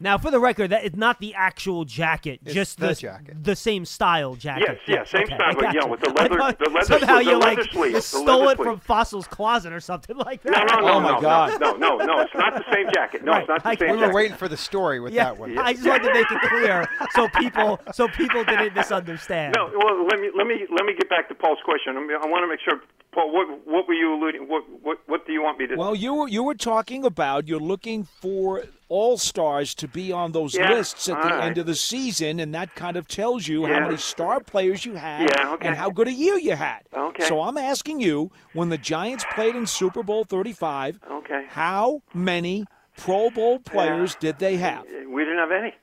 Now, 0.01 0.19
for 0.19 0.31
the 0.31 0.41
record, 0.41 0.71
that 0.71 0.85
is 0.85 0.97
not 0.97 1.21
the 1.21 1.35
actual 1.35 1.85
jacket, 1.85 2.41
It's 2.45 2.53
just 2.55 2.79
the 2.81 2.89
the 2.89 2.95
jacket. 2.95 3.43
the 3.45 3.55
same 3.57 3.85
style 3.85 4.35
jacket. 4.35 4.67
Yes, 4.69 4.79
yeah, 4.87 5.05
same 5.05 5.23
okay, 5.23 5.35
style, 5.37 5.51
I 5.51 5.55
but, 5.55 5.61
got 5.63 5.75
yeah, 5.75 5.85
you. 5.85 5.91
with 5.91 6.01
the 6.01 6.11
leather- 6.11 6.37
thought 6.37 6.59
the 6.59 6.71
leather 6.71 6.85
somehow 6.87 7.15
sleeve- 7.17 7.27
you 7.27 7.33
the 7.33 7.39
like 7.39 7.59
leather 7.59 7.71
sleeve, 7.71 7.93
you 7.93 8.01
stole 8.01 8.25
leather 8.25 8.63
it 8.63 8.65
from. 8.65 8.81
Fassel's 8.81 9.27
closet 9.29 9.73
or 9.73 9.81
something 9.81 10.17
like 10.17 10.43
that. 10.43 10.51
no, 10.53 10.59
no, 10.59 10.75
oh, 10.75 10.87
no, 10.87 10.93
Oh, 10.95 11.01
my 11.01 11.11
no, 11.13 11.21
God. 11.21 11.61
no, 11.61 11.73
no, 11.77 11.97
no, 11.97 12.05
no. 12.05 12.21
It's 12.23 12.35
not 12.35 12.55
the 12.55 12.65
same 12.73 12.87
jacket. 12.93 13.25
No, 13.25 13.35
it's 13.35 13.49
not 13.49 13.63
the 13.63 13.69
I 13.69 13.73
same 13.73 13.79
get 13.79 13.91
We 13.93 13.97
were 13.97 14.03
jacket. 14.07 14.15
waiting 14.15 14.37
for 14.37 14.49
the 14.49 14.57
story 14.57 15.01
with 15.01 15.13
Yeah, 15.13 15.25
that 15.27 15.39
one. 15.39 15.57
I 15.59 15.73
just 15.75 15.87
wanted 15.87 16.09
to 16.09 16.13
make 16.15 16.31
it 16.31 16.41
clear 16.43 16.89
so 17.15 17.29
people 17.29 17.81
so 17.93 18.09
people 18.09 18.45
didn't 18.45 18.75
misunderstand. 18.75 19.55
No, 19.57 19.71
well, 19.77 20.05
let 20.07 20.21
me 20.21 20.31
let 20.37 20.47
me 20.47 20.67
let 20.71 20.85
me 20.85 20.95
get 20.95 21.09
back 21.09 21.29
to 21.29 21.35
Paul's 21.35 21.59
question. 21.65 21.97
I, 21.97 22.01
mean, 22.01 22.17
I 22.21 22.27
want 22.27 22.43
to 22.43 22.49
make 22.49 22.61
sure, 22.61 22.81
Paul. 23.15 23.33
What 23.33 23.47
what 23.67 23.87
were 23.89 23.95
you 23.95 24.15
alluding? 24.15 24.49
What 24.49 24.65
what 24.83 24.99
what 25.07 25.27
do 25.27 25.33
you 25.33 25.43
want 25.43 25.59
me 25.59 25.67
to? 25.69 25.77
Well, 25.77 25.95
you 25.95 26.15
were 26.15 26.29
you 26.29 26.43
were 26.43 26.55
talking 26.55 27.05
about 27.05 27.49
you're 27.49 27.61
looking 27.61 28.05
for 28.05 28.65
all 28.89 29.17
stars 29.17 29.75
to 29.77 29.89
be 29.89 30.13
on 30.13 30.33
those 30.33 30.55
Yeah, 30.55 30.71
lists 30.73 31.09
at 31.09 31.21
the 31.23 31.29
right. 31.29 31.45
end 31.45 31.59
of 31.59 31.67
the 31.67 31.75
season, 31.75 32.39
and 32.41 32.55
that 32.55 32.75
kind 32.75 32.97
of 32.97 33.09
tells 33.09 33.49
you 33.49 33.67
Yeah. 33.67 33.75
how 33.75 33.81
many 33.87 33.97
star 33.97 34.41
players 34.41 34.85
you 34.85 34.95
had 34.95 35.31
Yeah, 35.31 35.53
okay. 35.55 35.67
and 35.69 35.77
how 35.77 35.91
good 35.91 36.07
a 36.09 36.13
year 36.13 36.37
you 36.39 36.55
had. 36.55 36.81
Okay. 36.93 37.25
So 37.25 37.41
I'm 37.43 37.57
asking 37.57 38.01
you, 38.01 38.31
when 38.53 38.69
the 38.69 38.79
Giants 38.79 39.25
played 39.35 39.57
in 39.57 39.67
Super 39.67 40.03
Bowl 40.03 40.25
35, 40.25 41.01
Okay. 41.11 41.47
how 41.49 42.03
many 42.13 42.67
Pro 42.97 43.31
Bowl 43.31 43.59
players 43.59 44.15
did 44.17 44.39
they 44.39 44.57
have? 44.59 44.85
we 45.09 45.23
didn't 45.25 45.39
have 45.39 45.51
any. 45.53 45.75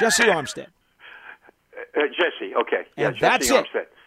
Jessie 0.00 0.24
Armstead. 0.24 0.66
Uh, 1.96 2.00
Jessie, 2.08 2.52
okay, 2.56 2.86
yeah, 2.96 3.08
And 3.08 3.16
Jessie 3.16 3.20
that's 3.20 3.50
it. 3.50 3.54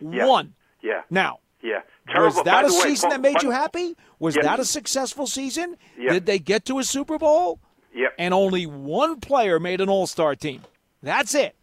Armstead. 0.01 0.13
Yeah. 0.13 0.25
One. 0.28 0.53
Yeah, 0.82 1.01
Now, 1.09 1.39
yeah. 1.61 1.82
Was 2.15 2.35
that 2.35 2.45
By 2.45 2.61
a 2.63 2.67
the 2.67 2.73
way, 2.73 2.79
season 2.81 3.09
that 3.09 3.21
made 3.21 3.33
but- 3.33 3.43
you 3.43 3.51
happy? 3.51 3.95
Was 4.19 4.35
Yeah. 4.35 4.43
that 4.43 4.59
a 4.59 4.65
successful 4.65 5.27
season? 5.27 5.77
Yeah. 5.97 6.13
Did 6.13 6.25
they 6.25 6.39
get 6.39 6.65
to 6.65 6.79
a 6.79 6.83
Super 6.83 7.17
Bowl? 7.17 7.59
Yep. 7.93 8.13
And 8.19 8.33
only 8.33 8.65
one 8.65 9.19
player 9.19 9.59
made 9.59 9.81
an 9.81 9.89
All 9.89 10.07
Star 10.07 10.35
team. 10.35 10.61
That's 11.03 11.33
it. 11.35 11.55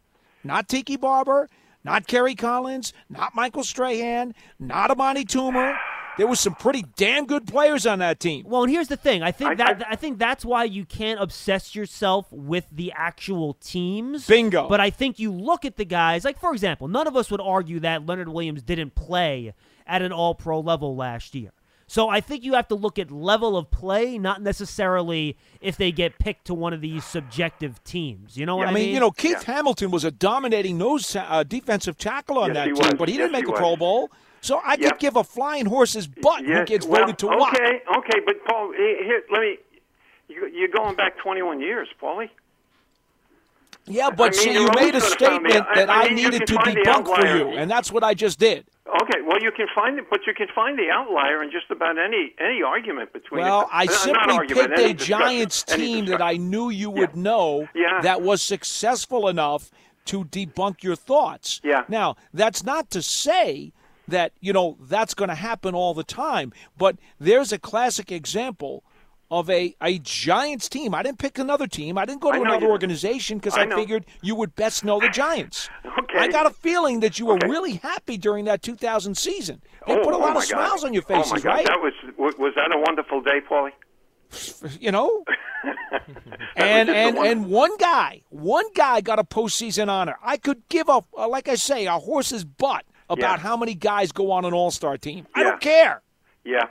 Not 0.43 0.69
Tiki 0.69 0.97
Barber, 0.97 1.49
not 1.85 2.07
Kerry 2.07 2.35
Collins, 2.35 2.93
not 3.09 3.35
Michael 3.35 3.65
Strahan, 3.65 4.35
not 4.59 4.91
Amani 4.91 5.25
Toomer. 5.25 5.77
There 6.17 6.27
was 6.29 6.39
some 6.39 6.55
pretty 6.55 6.85
damn 6.97 7.27
good 7.27 7.45
players 7.47 7.87
on 7.87 7.99
that 7.99 8.21
team. 8.21 8.45
Well, 8.47 8.63
and 8.63 8.71
here's 8.71 8.87
the 8.87 8.97
thing. 8.97 9.23
I 9.25 9.33
think 9.33 9.51
I- 9.51 9.55
that 9.57 9.87
I- 9.89 9.93
I, 9.93 9.97
think 9.97 10.19
that's 10.19 10.45
why 10.45 10.63
you 10.63 10.85
can't 10.85 11.21
obsess 11.21 11.75
yourself 11.75 12.27
with 12.31 12.67
the 12.71 12.93
actual 12.95 13.55
teams. 13.55 14.27
Bingo. 14.27 14.69
But 14.69 14.81
I 14.81 14.91
think 14.91 15.19
you 15.19 15.33
look 15.33 15.65
at 15.65 15.77
the 15.77 15.85
guys. 15.85 16.25
Like 16.25 16.39
for 16.39 16.53
example, 16.53 16.87
none 16.87 17.07
of 17.09 17.17
us 17.17 17.31
would 17.33 17.41
argue 17.41 17.81
that 17.81 18.07
Leonard 18.07 18.29
Williams 18.29 18.63
didn't 18.63 18.95
play 18.95 19.55
at 19.87 20.03
an 20.03 20.13
All-Pro 20.13 20.61
level 20.61 20.97
last 20.97 21.35
year. 21.35 21.51
So 21.87 22.09
I 22.09 22.21
think 22.21 22.45
you 22.45 22.55
have 22.55 22.67
to 22.69 22.75
look 22.75 22.99
at 22.99 23.11
level 23.11 23.59
of 23.59 23.71
play, 23.71 24.19
not 24.19 24.41
necessarily 24.41 25.37
if 25.61 25.77
they 25.77 25.93
get 25.93 26.19
picked 26.19 26.47
to 26.47 26.55
one 26.55 26.73
of 26.73 26.81
these 26.81 27.05
subjective 27.05 27.85
teams. 27.85 28.39
You 28.39 28.47
know 28.47 28.57
what 28.57 28.69
I 28.69 28.71
I 28.71 28.75
mean, 28.75 28.95
you 28.95 29.01
know, 29.01 29.11
Keith 29.11 29.43
Hamilton 29.43 29.91
was 29.91 30.03
a 30.03 30.11
dominating 30.11 30.79
nose 30.79 31.15
uh, 31.15 31.43
defensive 31.43 31.99
tackle 31.99 32.39
on 32.39 32.49
Yes, 32.49 32.57
that 32.57 32.65
team, 32.65 32.75
was. 32.77 32.95
but 32.99 33.09
he 33.11 33.19
didn't 33.19 33.33
make 33.33 33.45
he 33.47 33.53
a 33.53 33.55
Pro 33.55 33.71
was. 33.71 33.79
Bowl. 33.79 34.11
So 34.41 34.57
I 34.65 34.77
Yeah. 34.81 34.91
could 34.91 34.99
give 34.99 35.17
a 35.17 35.25
flying 35.25 35.67
horse's 35.67 36.07
butt 36.07 36.45
who 36.47 36.53
Yes, 36.53 36.69
gets 36.69 36.87
well, 36.87 37.03
voted 37.03 37.19
to 37.19 37.27
okay, 37.29 37.37
what. 37.39 37.99
okay, 37.99 38.21
but 38.25 38.45
Paul, 38.47 38.73
here, 38.73 39.23
let 39.31 39.41
me. 39.43 39.59
You, 40.29 40.47
you're 40.55 40.69
going 40.69 40.97
back 40.97 41.19
21 41.19 41.61
years, 41.61 41.87
Paulie. 42.01 42.31
Yeah, 43.87 44.09
but 44.09 44.29
I 44.29 44.31
mean, 44.31 44.33
see, 44.41 44.53
you're 44.53 44.63
you 44.63 44.69
always 44.69 44.85
made 44.87 44.95
a 44.95 45.01
gonna 45.01 45.01
find 45.01 45.45
the- 45.45 45.51
statement 45.51 45.67
I- 45.69 45.75
that 45.75 45.91
I 45.91 46.03
I, 46.03 46.05
mean, 46.07 46.15
needed 46.15 46.47
to 46.47 46.55
debunk 46.55 47.05
for 47.15 47.27
you, 47.27 47.49
and 47.51 47.71
that's 47.71 47.93
what 47.93 48.03
I 48.03 48.15
just 48.15 48.39
did. 48.39 48.65
Okay, 48.87 49.21
well 49.27 49.41
you 49.41 49.51
can 49.51 49.67
find 49.75 49.99
it, 49.99 50.05
but 50.11 50.21
you 50.27 50.35
can 50.35 50.47
find 50.55 50.79
the 50.79 50.91
outlier 50.93 51.43
in 51.43 51.51
just 51.51 51.71
about 51.71 51.97
any 51.99 52.35
any 52.39 52.63
argument 52.63 53.13
between. 53.15 53.41
Well, 53.43 53.69
I 53.73 53.85
uh, 53.87 53.91
simply 53.91 54.35
argument, 54.35 54.75
picked 54.77 55.01
a 55.03 55.05
Giants 55.05 55.63
team 55.63 56.07
that. 56.07 56.21
I 56.21 56.37
knew 56.37 56.69
you 56.69 56.91
would 56.91 57.17
know 57.17 57.69
Yeah. 57.75 58.01
that 58.03 58.21
was 58.21 58.43
successful 58.43 59.27
enough 59.29 59.71
to 60.07 60.25
debunk 60.27 60.83
your 60.83 60.97
thoughts. 60.97 61.63
Yeah. 61.65 61.85
Now, 61.89 62.17
that's 62.35 62.63
not 62.63 62.91
to 62.91 63.01
say 63.01 63.73
that, 64.07 64.33
you 64.41 64.53
know, 64.53 64.77
that's 64.83 65.15
going 65.15 65.31
to 65.31 65.35
happen 65.35 65.75
all 65.75 65.95
the 65.95 66.05
time, 66.05 66.53
but 66.77 66.97
there's 67.19 67.53
a 67.53 67.59
classic 67.59 68.13
example 68.13 68.85
of 69.31 69.49
a, 69.51 69.75
a 69.81 69.99
Giants 69.99 70.69
team. 70.69 70.95
I 70.95 71.03
didn't 71.03 71.19
pick 71.19 71.39
another 71.39 71.67
team. 71.67 71.97
I 71.99 72.05
didn't 72.05 72.21
go 72.21 72.31
to 72.33 72.41
another 72.41 72.67
you- 72.67 72.71
organization 72.73 73.39
because 73.39 73.55
I 73.57 73.63
I, 73.63 73.75
figured 73.75 74.05
you 74.23 74.35
would 74.35 74.55
best 74.55 74.85
know 74.85 75.01
the 75.01 75.09
Giants. 75.09 75.69
Okay. 75.85 76.19
I 76.19 76.29
got 76.29 76.47
a 76.47 76.51
feeling 76.51 77.01
that 77.01 77.19
you 77.19 77.27
were 77.27 77.35
Okay. 77.35 77.49
really 77.49 77.75
happy 77.77 78.17
during 78.19 78.45
that 78.45 78.63
2000 78.63 79.17
season. 79.17 79.63
They 79.87 79.95
oh, 79.95 80.05
put 80.05 80.13
a 80.13 80.17
oh 80.17 80.21
lot 80.21 80.35
my 80.35 80.41
of 80.41 80.45
smiles 80.45 80.83
God. 80.83 80.87
on 80.89 80.95
your 80.95 81.03
Oh 81.09 81.13
my 81.15 81.23
faces, 81.23 81.43
God, 81.43 81.49
right? 81.49 81.67
That 81.67 81.81
was 81.81 81.93
was 82.39 82.53
that 82.57 82.71
a 82.75 82.79
wonderful 82.79 83.21
day, 83.23 83.41
Paulie? 83.51 83.73
you 84.81 84.91
know? 84.93 85.25
And 86.57 86.89
was 86.89 86.95
just 86.95 86.97
a 86.97 86.97
and 86.97 87.17
wonder- 87.17 87.31
and 87.31 87.47
one 87.51 87.77
guy, 87.79 88.23
one 88.31 88.65
guy 88.75 89.01
got 89.01 89.19
a 89.19 89.25
postseason 89.25 89.89
honor. 89.89 90.17
I 90.23 90.37
could 90.37 90.63
give 90.69 90.89
a 90.89 91.03
like 91.27 91.49
I 91.49 91.55
say 91.57 91.87
a 91.87 91.99
horse's 91.99 92.45
butt 92.45 92.85
about 93.09 93.39
Yeah. 93.39 93.43
how 93.43 93.57
many 93.57 93.75
guys 93.75 94.13
go 94.13 94.31
on 94.31 94.45
an 94.45 94.53
All 94.55 94.71
Star 94.71 94.97
team. 94.97 95.27
I 95.35 95.43
don't 95.43 95.61
care. 95.61 96.03
Yeah, 96.45 96.67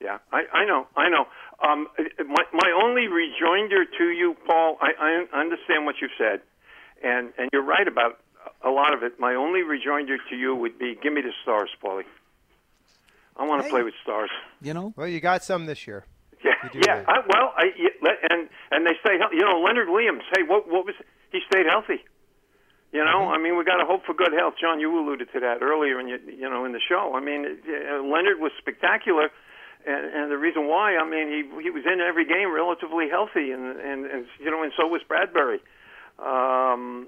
yeah, 0.00 0.18
I, 0.32 0.42
I 0.52 0.64
know, 0.66 0.86
I 0.96 1.08
know. 1.08 1.26
Um, 1.62 1.86
my 2.26 2.44
my 2.52 2.70
only 2.82 3.06
rejoinder 3.08 3.84
to 3.84 4.04
you, 4.10 4.36
Paul, 4.46 4.76
I, 4.80 4.90
I 5.32 5.38
understand 5.40 5.86
what 5.86 5.96
you've 6.00 6.10
said, 6.18 6.40
and 7.02 7.32
and 7.38 7.48
you're 7.52 7.62
right 7.64 7.86
about 7.86 8.18
a 8.62 8.70
lot 8.70 8.92
of 8.94 9.02
it. 9.02 9.18
My 9.20 9.34
only 9.34 9.62
rejoinder 9.62 10.16
to 10.30 10.36
you 10.36 10.54
would 10.54 10.78
be, 10.78 10.96
give 11.02 11.12
me 11.12 11.20
the 11.22 11.32
stars, 11.42 11.70
Paulie. 11.82 12.04
I 13.36 13.44
want 13.46 13.60
to 13.62 13.64
Hey. 13.64 13.70
play 13.70 13.82
with 13.82 13.94
stars. 14.02 14.30
You 14.60 14.74
know. 14.74 14.92
Well, 14.96 15.08
you 15.08 15.20
got 15.20 15.42
some 15.44 15.66
this 15.66 15.86
year. 15.86 16.04
Yeah, 16.44 16.52
yeah. 16.74 17.04
I, 17.08 17.20
well, 17.26 17.54
I, 17.56 17.64
yeah, 17.76 18.10
and 18.30 18.48
and 18.70 18.86
they 18.86 18.92
stay 19.00 19.16
healthy. 19.18 19.36
You 19.36 19.44
know, 19.44 19.60
Leonard 19.64 19.88
Williams. 19.88 20.22
Hey, 20.36 20.42
what 20.42 20.68
what 20.68 20.84
was 20.86 20.94
he 21.32 21.40
stayed 21.50 21.66
healthy? 21.66 22.04
You 22.92 23.04
know, 23.04 23.26
I 23.28 23.38
mean, 23.38 23.56
we 23.58 23.64
got 23.64 23.78
to 23.78 23.84
hope 23.86 24.04
for 24.06 24.14
good 24.14 24.32
health. 24.32 24.54
John, 24.60 24.78
you 24.78 24.86
alluded 24.96 25.28
to 25.32 25.40
that 25.40 25.62
earlier, 25.62 25.98
in 25.98 26.06
your, 26.06 26.20
you 26.30 26.48
know, 26.48 26.64
in 26.64 26.70
the 26.70 26.78
show. 26.78 27.14
I 27.16 27.20
mean, 27.20 27.44
uh, 27.44 28.02
Leonard 28.04 28.38
was 28.38 28.52
spectacular, 28.56 29.30
and, 29.86 30.14
and 30.14 30.30
the 30.30 30.38
reason 30.38 30.66
why, 30.68 30.96
I 30.96 31.08
mean, 31.08 31.28
he 31.28 31.62
he 31.62 31.70
was 31.70 31.84
in 31.84 32.00
every 32.00 32.24
game 32.24 32.52
relatively 32.54 33.08
healthy, 33.08 33.50
and 33.52 33.78
and, 33.78 34.06
and 34.06 34.26
you 34.40 34.50
know, 34.50 34.62
and 34.62 34.72
so 34.76 34.86
was 34.86 35.02
Bradberry. 35.08 35.60
Um, 36.18 37.06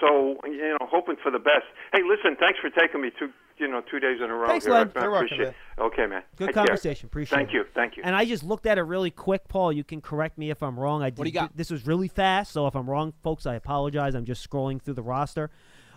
so 0.00 0.36
you 0.44 0.76
know, 0.80 0.86
hoping 0.90 1.16
for 1.22 1.30
the 1.30 1.38
best. 1.38 1.66
Hey, 1.92 2.00
listen, 2.02 2.36
thanks 2.38 2.58
for 2.60 2.70
taking 2.70 3.00
me 3.02 3.10
two, 3.18 3.30
you 3.58 3.68
know, 3.68 3.82
two 3.90 4.00
days 4.00 4.18
in 4.22 4.30
a 4.30 4.34
row. 4.34 4.48
Thanks, 4.48 4.64
here. 4.64 4.74
Len. 4.74 4.90
I, 4.94 4.98
I 4.98 5.02
You're 5.02 5.10
welcome, 5.10 5.26
appreciate 5.26 5.48
it. 5.48 5.54
Okay, 5.78 6.06
man. 6.06 6.22
Good 6.36 6.46
Take 6.46 6.54
care. 6.54 6.64
conversation. 6.66 7.06
Appreciate 7.06 7.36
Thank 7.36 7.50
it. 7.50 7.54
you. 7.54 7.64
Thank 7.74 7.96
you. 7.96 8.02
And 8.04 8.16
I 8.16 8.24
just 8.24 8.42
looked 8.42 8.66
at 8.66 8.78
it 8.78 8.82
really 8.82 9.10
quick, 9.10 9.48
Paul. 9.48 9.72
You 9.72 9.84
can 9.84 10.00
correct 10.00 10.38
me 10.38 10.50
if 10.50 10.62
I'm 10.62 10.78
wrong. 10.78 11.02
I 11.02 11.10
did, 11.10 11.22
do 11.22 11.28
you 11.28 11.32
got? 11.32 11.56
This 11.56 11.70
was 11.70 11.86
really 11.86 12.08
fast, 12.08 12.52
so 12.52 12.66
if 12.66 12.74
I'm 12.74 12.88
wrong, 12.88 13.12
folks, 13.22 13.46
I 13.46 13.54
apologize. 13.54 14.14
I'm 14.14 14.24
just 14.24 14.48
scrolling 14.48 14.80
through 14.82 14.94
the 14.94 15.02
roster. 15.02 15.50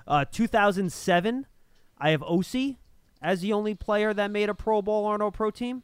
Uh, 0.08 0.26
2007, 0.30 1.48
I 1.98 2.10
have 2.10 2.24
OC 2.24 2.76
as 3.22 3.40
the 3.42 3.54
only 3.54 3.74
player 3.74 4.14
that 4.14 4.32
made 4.32 4.50
a 4.50 4.54
Pro 4.54 4.82
Bowl 4.82 5.06
or 5.06 5.18
no 5.18 5.32
Pro 5.32 5.50
team. 5.50 5.84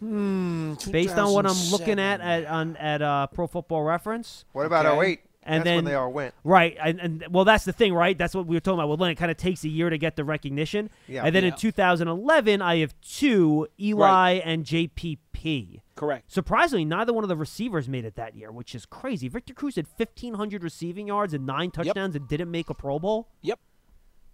Hmm. 0.00 0.74
Based 0.90 1.16
on 1.16 1.32
what 1.32 1.46
I'm 1.46 1.70
looking 1.70 1.98
at 1.98 2.20
at 2.20 2.46
on 2.46 2.76
at 2.76 3.02
uh, 3.02 3.26
Pro 3.28 3.46
Football 3.46 3.82
Reference. 3.82 4.44
What 4.52 4.66
about 4.66 4.86
Okay. 4.86 5.12
08? 5.12 5.20
And 5.44 5.60
That's 5.60 5.64
then 5.64 5.74
when 5.76 5.84
they 5.86 5.94
all 5.94 6.12
went. 6.12 6.34
Right, 6.44 6.76
and, 6.78 7.00
and 7.00 7.24
well, 7.30 7.46
that's 7.46 7.64
the 7.64 7.72
thing, 7.72 7.94
right? 7.94 8.18
That's 8.18 8.34
what 8.34 8.46
we 8.46 8.54
were 8.54 8.60
talking 8.60 8.80
about. 8.80 8.90
With 8.90 9.00
Len, 9.00 9.12
it 9.12 9.14
kind 9.14 9.30
of 9.30 9.38
takes 9.38 9.64
a 9.64 9.68
year 9.70 9.88
to 9.88 9.96
get 9.96 10.14
the 10.14 10.22
recognition. 10.24 10.90
Yeah. 11.06 11.24
And 11.24 11.34
then 11.34 11.42
Yeah. 11.42 11.52
in 11.52 11.56
2011, 11.56 12.60
I 12.60 12.76
have 12.78 12.94
two, 13.00 13.66
Eli 13.80 14.04
Right. 14.34 14.42
and 14.44 14.66
JPP. 14.66 15.80
Correct. 15.94 16.30
Surprisingly, 16.30 16.84
neither 16.84 17.14
one 17.14 17.24
of 17.24 17.28
the 17.28 17.36
receivers 17.36 17.88
made 17.88 18.04
it 18.04 18.14
that 18.16 18.36
year, 18.36 18.52
which 18.52 18.74
is 18.74 18.84
crazy. 18.84 19.26
Victor 19.28 19.54
Cruz 19.54 19.76
had 19.76 19.86
1,500 19.96 20.62
receiving 20.62 21.06
yards 21.06 21.32
and 21.32 21.46
nine 21.46 21.70
touchdowns 21.70 22.14
and 22.14 22.28
didn't 22.28 22.50
make 22.50 22.68
a 22.68 22.74
Pro 22.74 22.98
Bowl. 22.98 23.28
Yep. 23.40 23.58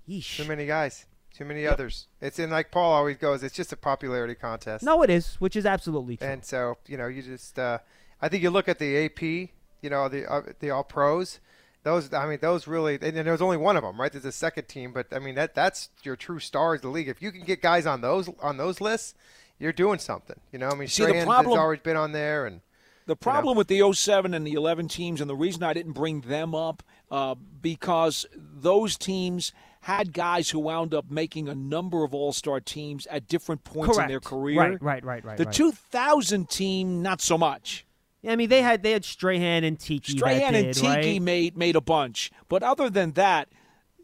Yeesh. 0.08 0.38
Too 0.38 0.48
many 0.48 0.66
guys. 0.66 1.06
Too 1.36 1.44
many 1.44 1.66
others. 1.66 2.06
It's 2.20 2.38
in 2.38 2.50
like 2.50 2.70
Paul 2.70 2.92
always 2.92 3.16
goes. 3.16 3.42
It's 3.42 3.54
just 3.54 3.72
a 3.72 3.76
popularity 3.76 4.34
contest. 4.36 4.84
No, 4.84 5.02
it 5.02 5.10
is, 5.10 5.34
which 5.40 5.56
is 5.56 5.66
absolutely 5.66 6.16
true. 6.16 6.28
And 6.28 6.44
so 6.44 6.78
you 6.86 6.96
know, 6.96 7.08
you 7.08 7.22
just. 7.22 7.58
Uh, 7.58 7.78
I 8.22 8.28
think 8.28 8.42
you 8.42 8.50
look 8.50 8.68
at 8.68 8.78
the 8.78 9.04
AP. 9.04 9.22
You 9.22 9.90
know, 9.90 10.08
the 10.08 10.30
uh, 10.30 10.42
the 10.60 10.70
All 10.70 10.84
Pros. 10.84 11.40
Those, 11.82 12.14
I 12.14 12.26
mean, 12.26 12.38
those 12.40 12.66
really. 12.66 12.98
And 13.02 13.16
there 13.16 13.32
was 13.32 13.42
only 13.42 13.56
one 13.58 13.76
of 13.76 13.82
them, 13.82 14.00
right? 14.00 14.10
There's 14.10 14.24
a 14.24 14.32
second 14.32 14.68
team, 14.68 14.92
but 14.92 15.08
I 15.12 15.18
mean, 15.18 15.34
that 15.34 15.54
that's 15.54 15.90
your 16.02 16.16
true 16.16 16.38
stars 16.38 16.78
of 16.78 16.82
the 16.82 16.88
league. 16.88 17.08
If 17.08 17.20
you 17.20 17.32
can 17.32 17.44
get 17.44 17.60
guys 17.60 17.84
on 17.84 18.00
those 18.00 18.30
on 18.40 18.56
those 18.56 18.80
lists, 18.80 19.14
you're 19.58 19.72
doing 19.72 19.98
something. 19.98 20.38
You 20.52 20.60
know, 20.60 20.68
I 20.68 20.74
mean, 20.76 20.88
See, 20.88 21.02
the 21.02 21.08
Strahan 21.08 21.26
problem- 21.26 21.56
has 21.56 21.60
always 21.60 21.80
been 21.80 21.96
on 21.96 22.12
there, 22.12 22.46
and 22.46 22.60
The 23.06 23.16
problem 23.16 23.58
with 23.58 23.68
the 23.68 23.82
07 23.92 24.32
and 24.32 24.46
the 24.46 24.52
11 24.54 24.88
teams, 24.88 25.20
and 25.20 25.28
the 25.28 25.34
reason 25.36 25.62
I 25.62 25.74
didn't 25.74 25.92
bring 25.92 26.22
them 26.22 26.54
up, 26.54 26.82
uh, 27.10 27.34
because 27.60 28.24
those 28.34 28.96
teams 28.96 29.52
had 29.84 30.12
guys 30.12 30.50
who 30.50 30.58
wound 30.58 30.94
up 30.94 31.10
making 31.10 31.48
a 31.48 31.54
number 31.54 32.04
of 32.04 32.14
All 32.14 32.32
Star 32.32 32.60
teams 32.60 33.06
at 33.08 33.28
different 33.28 33.64
points 33.64 33.94
Correct. 33.96 34.08
in 34.08 34.12
their 34.12 34.20
career. 34.20 34.58
Right, 34.58 34.82
right, 34.82 35.04
right, 35.04 35.24
right. 35.24 35.36
The 35.36 35.44
right. 35.44 35.54
2000 35.54 36.48
team, 36.48 37.02
not 37.02 37.20
so 37.20 37.36
much. 37.38 37.86
Yeah, 38.22 38.32
I 38.32 38.36
mean, 38.36 38.48
they 38.48 38.62
had 38.62 38.82
they 38.82 38.92
had 38.92 39.04
Strahan 39.04 39.64
and 39.64 39.78
Tiki. 39.78 40.12
that 40.14 40.18
Strahan 40.18 40.54
and 40.54 40.66
did, 40.66 40.74
Tiki 40.74 40.86
right? 40.88 41.22
made 41.22 41.56
made 41.56 41.76
a 41.76 41.80
bunch, 41.82 42.30
but 42.48 42.62
other 42.62 42.88
than 42.88 43.12
that, 43.12 43.48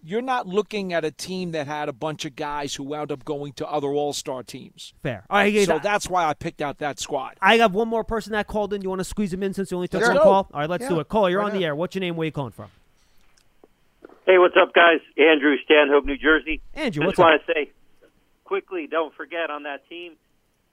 you're 0.02 0.20
not 0.22 0.46
looking 0.46 0.92
at 0.92 1.04
a 1.04 1.10
team 1.10 1.52
that 1.52 1.66
had 1.66 1.88
a 1.88 1.92
bunch 1.94 2.26
of 2.26 2.36
guys 2.36 2.74
who 2.74 2.84
wound 2.84 3.10
up 3.10 3.24
going 3.24 3.52
to 3.54 3.66
other 3.66 3.88
All 3.88 4.12
Star 4.12 4.42
teams. 4.42 4.92
Fair. 5.02 5.24
All 5.30 5.38
right, 5.38 5.64
So 5.66 5.76
I- 5.76 5.78
that's 5.78 6.08
why 6.10 6.26
I 6.26 6.34
picked 6.34 6.60
out 6.60 6.78
that 6.78 7.00
squad. 7.00 7.36
I 7.40 7.56
have 7.56 7.72
one 7.74 7.88
more 7.88 8.04
person 8.04 8.32
that 8.32 8.46
called 8.46 8.74
in. 8.74 8.82
You 8.82 8.90
want 8.90 9.00
to 9.00 9.04
squeeze 9.04 9.32
him 9.32 9.42
in 9.42 9.54
since 9.54 9.70
you 9.70 9.78
only 9.78 9.88
took 9.88 10.00
Sure. 10.02 10.08
one 10.10 10.16
Go. 10.18 10.22
call? 10.24 10.50
All 10.52 10.60
right, 10.60 10.68
let's 10.68 10.82
Yeah, 10.82 10.88
do 10.90 11.00
it. 11.00 11.08
Call, 11.08 11.30
you're 11.30 11.40
why 11.42 11.50
on 11.50 11.56
the 11.56 11.64
air. 11.64 11.74
What's 11.74 11.94
your 11.94 12.00
name? 12.00 12.16
Where 12.16 12.26
you 12.26 12.32
calling 12.32 12.52
from? 12.52 12.68
Hey, 14.30 14.38
what's 14.38 14.54
up, 14.56 14.72
guys? 14.72 15.00
Andrew 15.18 15.56
Stanhope, 15.64 16.04
New 16.04 16.16
Jersey. 16.16 16.62
Andrew, 16.74 17.02
I 17.02 17.06
what's 17.06 17.16
just 17.16 17.26
want 17.26 17.42
to 17.48 17.52
say 17.52 17.72
quickly, 18.44 18.86
don't 18.88 19.12
forget 19.12 19.50
on 19.50 19.64
that 19.64 19.88
team, 19.88 20.12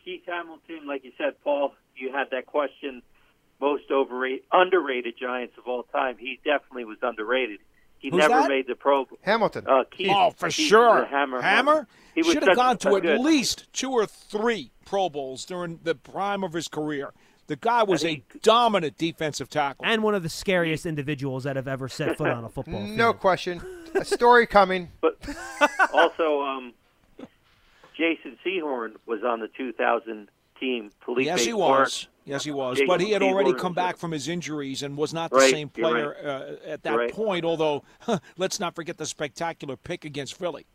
Keith 0.05 0.21
Hamilton, 0.27 0.85
like 0.85 1.03
you 1.03 1.11
said, 1.17 1.41
Paul, 1.43 1.73
you 1.95 2.11
had 2.11 2.25
that 2.29 2.45
question, 2.45 3.01
most 3.59 3.85
overrated, 3.89 4.41
underrated 4.51 5.15
Giants 5.19 5.55
of 5.57 5.65
all 5.65 5.81
time. 5.91 6.17
He 6.19 6.39
definitely 6.45 6.85
was 6.85 6.99
underrated. 7.01 7.57
He 7.97 8.09
Who's 8.09 8.19
never 8.19 8.33
that? 8.35 8.49
made 8.49 8.67
the 8.67 8.75
Pro. 8.75 9.07
Hamilton. 9.23 9.65
Uh, 9.67 9.85
Keith, 9.89 10.11
Oh, 10.13 10.29
for 10.37 10.49
Keith 10.49 10.67
sure. 10.67 11.05
Hammer. 11.05 11.41
Hammer 11.41 11.87
He 12.13 12.21
should 12.21 12.43
have 12.43 12.55
gone 12.55 12.77
to 12.77 12.95
at 12.97 13.01
good- 13.01 13.19
least 13.21 13.73
two 13.73 13.89
or 13.91 14.05
three 14.05 14.69
Pro 14.85 15.09
Bowls 15.09 15.45
during 15.45 15.79
the 15.81 15.95
prime 15.95 16.43
of 16.43 16.53
his 16.53 16.67
career. 16.67 17.11
The 17.47 17.55
guy 17.55 17.83
was 17.83 18.03
And 18.03 18.09
a 18.11 18.13
he- 18.15 18.23
dominant 18.41 18.97
defensive 18.97 19.49
tackle. 19.49 19.85
And 19.85 20.03
one 20.03 20.13
of 20.15 20.21
the 20.23 20.29
scariest 20.29 20.85
individuals 20.85 21.45
that 21.45 21.55
have 21.55 21.67
ever 21.67 21.87
set 21.87 22.17
foot 22.17 22.27
on 22.29 22.43
a 22.43 22.49
football 22.49 22.83
field. 22.85 22.97
No 22.97 23.13
question. 23.13 23.61
A 23.95 24.03
story 24.05 24.45
coming. 24.47 24.89
But 25.01 25.17
also, 25.93 26.41
um, 26.41 26.73
Jason 27.95 28.37
Sehorn 28.45 28.93
was 29.05 29.23
on 29.23 29.39
the 29.39 29.47
2000 29.47 30.29
team. 30.59 30.91
Felipe 31.03 31.25
yes, 31.25 31.45
he 31.45 31.51
Clark. 31.51 31.79
was. 31.85 32.07
Yes, 32.25 32.43
he 32.43 32.51
was. 32.51 32.75
Jason 32.77 32.87
But 32.87 32.99
he 33.01 33.11
had 33.11 33.23
already 33.23 33.53
come 33.53 33.73
back 33.73 33.97
from 33.97 34.11
his 34.11 34.27
injuries 34.27 34.83
and 34.83 34.97
was 34.97 35.13
not 35.13 35.31
the 35.31 35.37
Right, 35.37 35.49
same 35.51 35.71
you're 35.75 35.89
player 35.89 36.15
uh, 36.65 36.69
at 36.69 36.83
that 36.83 36.95
right. 36.97 37.11
point. 37.11 37.45
Although, 37.45 37.83
let's 38.37 38.59
not 38.59 38.75
forget 38.75 38.97
the 38.97 39.05
spectacular 39.05 39.77
pick 39.77 40.03
against 40.05 40.37
Philly. 40.37 40.65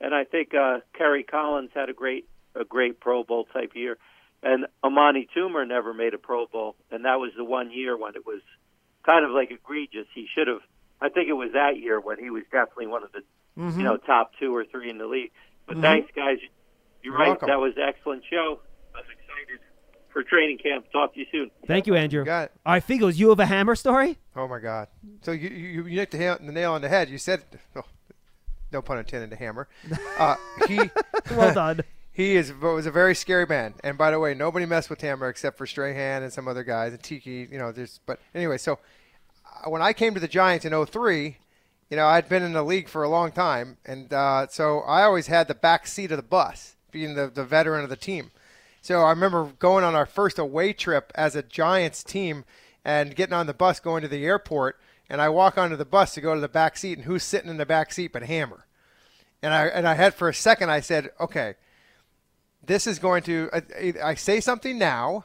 and 0.00 0.14
I 0.14 0.24
think 0.24 0.54
uh, 0.54 0.78
Kerry 0.94 1.22
Collins 1.22 1.70
had 1.74 1.88
a 1.88 1.92
great 1.94 2.28
a 2.54 2.64
great 2.64 2.98
Pro 3.00 3.22
Bowl 3.22 3.44
type 3.52 3.72
year, 3.74 3.98
and 4.46 4.66
Amani 4.84 5.28
Toomer 5.36 5.66
never 5.66 5.92
made 5.92 6.14
a 6.14 6.18
Pro 6.18 6.46
Bowl, 6.46 6.76
and 6.90 7.04
that 7.04 7.16
was 7.16 7.32
the 7.36 7.44
one 7.44 7.70
year 7.72 7.96
when 7.96 8.14
it 8.14 8.24
was 8.24 8.40
kind 9.04 9.24
of 9.24 9.32
like 9.32 9.50
egregious. 9.50 10.06
He 10.14 10.26
should 10.34 10.46
have. 10.48 10.60
I 11.00 11.08
think 11.10 11.28
it 11.28 11.34
was 11.34 11.50
that 11.52 11.78
year 11.78 12.00
when 12.00 12.18
he 12.18 12.30
was 12.30 12.44
definitely 12.52 12.86
one 12.86 13.02
of 13.02 13.12
the 13.12 13.20
Mm-hmm. 13.58 13.78
you 13.80 13.84
know 13.86 13.96
top 13.96 14.32
two 14.38 14.54
or 14.54 14.66
three 14.66 14.90
in 14.90 14.98
the 14.98 15.06
league. 15.06 15.30
But 15.66 15.78
thanks, 15.78 16.10
guys. 16.14 16.36
You're, 17.02 17.14
You're 17.14 17.18
right. 17.18 17.28
welcome. 17.28 17.48
That 17.48 17.58
was 17.58 17.72
an 17.78 17.84
excellent 17.88 18.22
show. 18.30 18.60
I'm 18.94 19.00
excited 19.04 19.60
for 20.12 20.22
training 20.22 20.58
camp. 20.58 20.84
Talk 20.92 21.14
to 21.14 21.20
you 21.20 21.26
soon. 21.32 21.50
Thank 21.66 21.86
you, 21.86 21.94
Andrew. 21.94 22.22
got 22.22 22.44
it. 22.44 22.52
All 22.66 22.74
right, 22.74 22.86
Feagles, 22.86 23.16
you 23.16 23.30
have 23.30 23.40
a 23.40 23.46
hammer 23.46 23.74
story? 23.74 24.18
Oh 24.36 24.46
my 24.46 24.58
God! 24.58 24.88
So 25.22 25.32
you 25.32 25.48
you, 25.48 25.86
you 25.86 25.98
hit 26.00 26.10
the, 26.10 26.38
the 26.38 26.52
nail 26.52 26.72
on 26.74 26.82
the 26.82 26.90
head. 26.90 27.08
You 27.08 27.16
said, 27.16 27.44
oh, 27.74 27.80
no 28.72 28.82
pun 28.82 28.98
intended, 28.98 29.30
the 29.30 29.36
hammer. 29.36 29.68
Uh, 30.18 30.36
he 30.68 30.78
Well 31.30 31.54
done. 31.54 31.80
He 32.16 32.34
is 32.34 32.50
was 32.50 32.86
a 32.86 32.90
very 32.90 33.14
scary 33.14 33.44
man. 33.44 33.74
And 33.84 33.98
by 33.98 34.10
the 34.10 34.18
way, 34.18 34.32
nobody 34.32 34.64
messed 34.64 34.88
with 34.88 35.02
Hammer 35.02 35.28
except 35.28 35.58
for 35.58 35.66
Strahan 35.66 36.22
and 36.22 36.32
some 36.32 36.48
other 36.48 36.64
guys 36.64 36.94
and 36.94 37.02
Tiki. 37.02 37.46
You 37.52 37.58
know, 37.58 37.74
but 38.06 38.20
anyway. 38.34 38.56
So 38.56 38.78
uh, 39.44 39.68
when 39.68 39.82
I 39.82 39.92
came 39.92 40.14
to 40.14 40.20
the 40.20 40.26
Giants 40.26 40.64
in 40.64 40.86
03, 40.86 41.36
you 41.90 41.96
know, 41.98 42.06
I'd 42.06 42.26
been 42.26 42.42
in 42.42 42.54
the 42.54 42.62
league 42.62 42.88
for 42.88 43.02
a 43.02 43.08
long 43.10 43.32
time, 43.32 43.76
and 43.84 44.10
uh, 44.14 44.46
so 44.48 44.80
I 44.80 45.02
always 45.02 45.26
had 45.26 45.46
the 45.46 45.54
back 45.54 45.86
seat 45.86 46.10
of 46.10 46.16
the 46.16 46.22
bus, 46.22 46.76
being 46.90 47.16
the 47.16 47.28
the 47.28 47.44
veteran 47.44 47.84
of 47.84 47.90
the 47.90 47.96
team. 47.96 48.30
So 48.80 49.02
I 49.02 49.10
remember 49.10 49.52
going 49.58 49.84
on 49.84 49.94
our 49.94 50.06
first 50.06 50.38
away 50.38 50.72
trip 50.72 51.12
as 51.16 51.36
a 51.36 51.42
Giants 51.42 52.02
team 52.02 52.46
and 52.82 53.14
getting 53.14 53.34
on 53.34 53.46
the 53.46 53.52
bus 53.52 53.78
going 53.78 54.00
to 54.00 54.08
the 54.08 54.24
airport, 54.24 54.80
and 55.10 55.20
I 55.20 55.28
walk 55.28 55.58
onto 55.58 55.76
the 55.76 55.84
bus 55.84 56.14
to 56.14 56.22
go 56.22 56.34
to 56.34 56.40
the 56.40 56.48
back 56.48 56.78
seat, 56.78 56.96
and 56.96 57.06
who's 57.06 57.24
sitting 57.24 57.50
in 57.50 57.58
the 57.58 57.66
back 57.66 57.92
seat 57.92 58.10
but 58.10 58.22
Hammer? 58.22 58.66
and 59.42 59.52
I 59.52 59.66
and 59.66 59.86
I 59.86 59.94
had 59.94 60.14
for 60.14 60.28
a 60.28 60.34
second 60.34 60.70
I 60.70 60.80
said, 60.80 61.10
okay, 61.20 61.54
this 62.66 62.86
is 62.86 62.98
going 62.98 63.22
to 63.24 63.50
I, 63.52 63.94
I 64.02 64.14
say 64.14 64.40
something 64.40 64.78
now, 64.78 65.24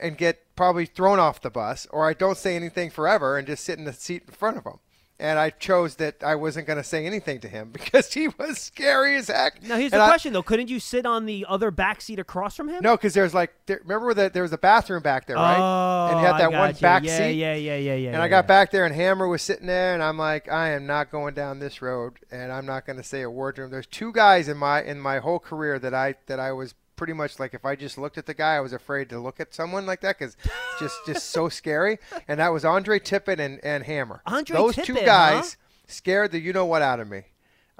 and 0.00 0.16
get 0.16 0.56
probably 0.56 0.86
thrown 0.86 1.18
off 1.18 1.40
the 1.40 1.50
bus, 1.50 1.86
or 1.90 2.08
I 2.08 2.14
don't 2.14 2.38
say 2.38 2.56
anything 2.56 2.90
forever 2.90 3.38
and 3.38 3.46
just 3.46 3.64
sit 3.64 3.78
in 3.78 3.84
the 3.84 3.92
seat 3.92 4.24
in 4.26 4.32
front 4.32 4.56
of 4.56 4.64
him. 4.64 4.78
And 5.20 5.38
I 5.38 5.50
chose 5.50 5.96
that 5.96 6.24
I 6.24 6.34
wasn't 6.34 6.66
going 6.66 6.78
to 6.78 6.82
say 6.82 7.04
anything 7.04 7.40
to 7.40 7.48
him 7.48 7.70
because 7.72 8.12
he 8.14 8.28
was 8.28 8.58
scary 8.58 9.16
as 9.16 9.28
heck. 9.28 9.62
Now 9.62 9.76
here's 9.76 9.92
And 9.92 10.00
the 10.00 10.04
I- 10.04 10.08
question 10.08 10.32
though: 10.32 10.42
Couldn't 10.42 10.70
you 10.70 10.80
sit 10.80 11.04
on 11.04 11.26
the 11.26 11.44
other 11.46 11.70
back 11.70 12.00
seat 12.00 12.18
across 12.18 12.56
from 12.56 12.68
him? 12.70 12.82
No, 12.82 12.96
because 12.96 13.12
there's 13.12 13.34
like 13.34 13.52
there, 13.66 13.80
remember 13.82 14.14
that 14.14 14.32
there 14.32 14.42
was 14.42 14.52
a 14.54 14.58
bathroom 14.58 15.02
back 15.02 15.26
there, 15.26 15.36
right? 15.36 15.58
Oh, 15.58 16.08
and 16.10 16.20
you 16.20 16.26
had 16.26 16.36
I 16.36 16.38
that 16.38 16.52
one 16.52 16.70
gotcha. 16.70 16.80
back 16.82 17.04
yeah, 17.04 17.16
seat. 17.18 17.32
Yeah, 17.34 17.54
yeah, 17.54 17.76
yeah, 17.76 17.94
yeah. 17.94 18.06
And 18.08 18.16
yeah, 18.16 18.22
I 18.22 18.28
got 18.28 18.46
back 18.48 18.70
there, 18.70 18.86
and 18.86 18.94
Hammer 18.94 19.28
was 19.28 19.42
sitting 19.42 19.66
there, 19.66 19.92
and 19.92 20.02
I'm 20.02 20.16
like, 20.16 20.50
I 20.50 20.70
am 20.70 20.86
not 20.86 21.10
going 21.10 21.34
down 21.34 21.58
this 21.58 21.82
road, 21.82 22.14
and 22.30 22.50
I'm 22.50 22.64
not 22.64 22.86
going 22.86 22.96
to 22.96 23.04
say 23.04 23.20
a 23.20 23.30
word 23.30 23.56
to 23.56 23.62
him. 23.64 23.70
There's 23.70 23.86
two 23.86 24.12
guys 24.12 24.48
in 24.48 24.56
my 24.56 24.82
in 24.82 24.98
my 24.98 25.18
whole 25.18 25.38
career 25.38 25.78
that 25.78 25.92
I 25.92 26.14
that 26.28 26.40
I 26.40 26.52
was 26.52 26.74
pretty 27.00 27.14
much 27.14 27.38
like, 27.38 27.54
if 27.54 27.64
I 27.64 27.76
just 27.76 27.96
looked 27.96 28.18
at 28.18 28.26
the 28.26 28.34
guy, 28.34 28.56
I 28.56 28.60
was 28.60 28.74
afraid 28.74 29.08
to 29.08 29.18
look 29.18 29.40
at 29.40 29.54
someone 29.54 29.86
like 29.86 30.02
that 30.02 30.18
because 30.18 30.36
just 30.78 30.94
just 31.06 31.30
so 31.30 31.48
scary. 31.60 31.98
And 32.28 32.38
that 32.40 32.52
was 32.52 32.62
Andre 32.62 32.98
Tippett 32.98 33.38
and 33.38 33.58
and 33.64 33.84
Hammer. 33.84 34.20
Andre 34.26 34.54
Those 34.54 34.76
two 34.76 34.92
guys 34.96 35.54
huh? 35.54 35.60
scared 35.86 36.32
the 36.32 36.40
you 36.40 36.52
know 36.52 36.66
what 36.66 36.82
out 36.82 37.00
of 37.00 37.08
me. 37.08 37.22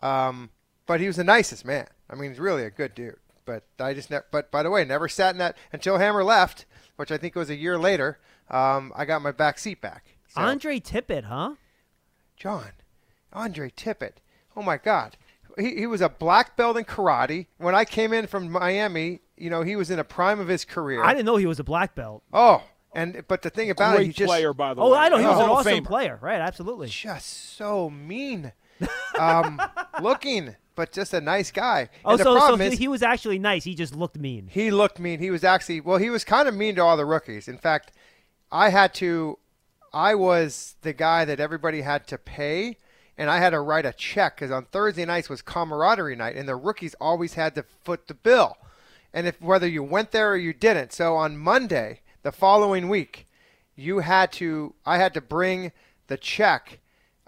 Um, 0.03 0.49
but 0.87 1.01
he 1.03 1.07
was 1.07 1.17
the 1.17 1.25
nicest 1.25 1.67
man. 1.67 1.87
I 2.09 2.15
mean, 2.15 2.31
he's 2.31 2.41
really 2.41 2.65
a 2.65 2.71
good 2.71 2.95
dude. 2.95 3.17
But 3.45 3.65
I 3.79 3.93
just 3.93 4.11
ne- 4.11 4.21
but 4.31 4.51
by 4.51 4.63
the 4.63 4.71
way, 4.71 4.87
never 4.87 5.07
sat 5.07 5.35
in 5.35 5.39
that 5.39 5.55
until 5.71 5.99
Hammer 5.99 6.25
left, 6.25 6.65
which 6.97 7.13
I 7.13 7.19
think 7.19 7.35
was 7.35 7.51
a 7.51 7.57
year 7.57 7.79
later. 7.79 8.21
Um, 8.49 8.91
I 8.97 9.05
got 9.05 9.21
my 9.21 9.33
back 9.33 9.59
seat 9.59 9.83
back. 9.83 10.17
So- 10.29 10.41
Andre 10.41 10.81
Tippett, 10.81 11.25
huh? 11.25 11.57
John, 12.39 12.71
Andre 13.35 13.69
Tippett. 13.69 14.15
Oh 14.57 14.63
my 14.63 14.79
God, 14.79 15.19
he, 15.59 15.77
he 15.77 15.87
was 15.87 16.01
a 16.01 16.09
black 16.09 16.57
belt 16.57 16.77
in 16.77 16.85
karate. 16.85 17.47
When 17.59 17.75
I 17.75 17.85
came 17.85 18.13
in 18.13 18.27
from 18.27 18.51
Miami, 18.51 19.21
you 19.37 19.51
know, 19.51 19.63
he 19.63 19.77
was 19.77 19.91
in 19.91 19.99
a 19.99 20.05
prime 20.05 20.41
of 20.41 20.49
his 20.49 20.65
career. 20.65 21.03
I 21.03 21.13
didn't 21.13 21.27
know 21.27 21.37
he 21.37 21.47
was 21.47 21.59
a 21.61 21.65
black 21.65 21.95
belt. 21.95 22.23
Oh, 22.33 22.63
and 22.95 23.23
but 23.29 23.43
the 23.43 23.51
thing 23.51 23.71
about 23.71 24.01
it, 24.01 24.07
he 24.07 24.13
just 24.13 24.29
player, 24.29 24.53
by 24.53 24.75
the 24.75 24.81
Oh, 24.83 24.93
way. 24.93 24.99
I 24.99 25.09
know 25.09 25.19
he 25.19 25.25
was 25.25 25.35
Hall 25.35 25.45
an 25.45 25.51
awesome 25.51 25.73
Famer. 25.73 25.85
player, 25.87 26.19
right? 26.21 26.41
Absolutely. 26.41 26.89
just 26.89 27.57
so 27.57 27.89
mean, 27.91 28.53
um, 29.19 29.61
looking, 30.03 30.57
but 30.75 30.91
just 30.93 31.15
a 31.15 31.21
nice 31.21 31.51
guy. 31.51 31.89
Oh, 32.05 32.11
and 32.13 32.19
so, 32.19 32.25
so 32.25 32.37
problem 32.37 32.61
he, 32.61 32.67
is, 32.67 32.79
he 32.79 32.89
was 32.89 33.03
actually 33.03 33.39
nice. 33.39 33.65
He 33.65 33.75
just 33.75 33.95
looked 33.95 34.19
mean. 34.19 34.49
He 34.51 34.71
looked 34.71 34.99
mean. 34.99 35.21
He 35.21 35.31
was 35.31 35.45
actually 35.45 35.81
well. 35.81 35.99
He 35.99 36.11
was 36.11 36.25
kind 36.25 36.49
of 36.49 36.55
mean 36.55 36.75
to 36.77 36.83
all 36.83 36.97
the 36.97 37.07
rookies. 37.07 37.47
In 37.49 37.59
fact, 37.59 37.93
I 38.51 38.71
had 38.71 38.93
to. 38.95 39.39
I 39.93 40.15
was 40.15 40.77
the 40.83 40.93
guy 40.93 41.25
that 41.25 41.41
everybody 41.41 41.81
had 41.83 42.07
to 42.09 42.19
pay, 42.19 42.77
and 43.21 43.29
I 43.29 43.37
had 43.37 43.51
to 43.51 43.61
write 43.61 43.85
a 43.85 43.93
check 43.93 44.37
because 44.37 44.51
on 44.51 44.65
Thursday 44.65 45.05
nights 45.05 45.29
was 45.29 45.43
camaraderie 45.43 46.17
night, 46.17 46.37
and 46.37 46.49
the 46.49 46.57
rookies 46.57 46.95
always 46.99 47.35
had 47.35 47.55
to 47.55 47.63
foot 47.85 48.09
the 48.09 48.15
bill, 48.15 48.57
and 49.13 49.27
if 49.27 49.39
whether 49.43 49.69
you 49.69 49.83
went 49.83 50.11
there 50.11 50.33
or 50.33 50.39
you 50.39 50.55
didn't. 50.55 50.95
So 50.95 51.17
on 51.17 51.37
Monday, 51.37 52.01
the 52.23 52.33
following 52.33 52.89
week, 52.89 53.27
you 53.77 53.99
had 53.99 54.33
to. 54.33 54.73
I 54.87 54.97
had 54.97 55.13
to 55.13 55.21
bring 55.21 55.73
the 56.07 56.17
check 56.17 56.79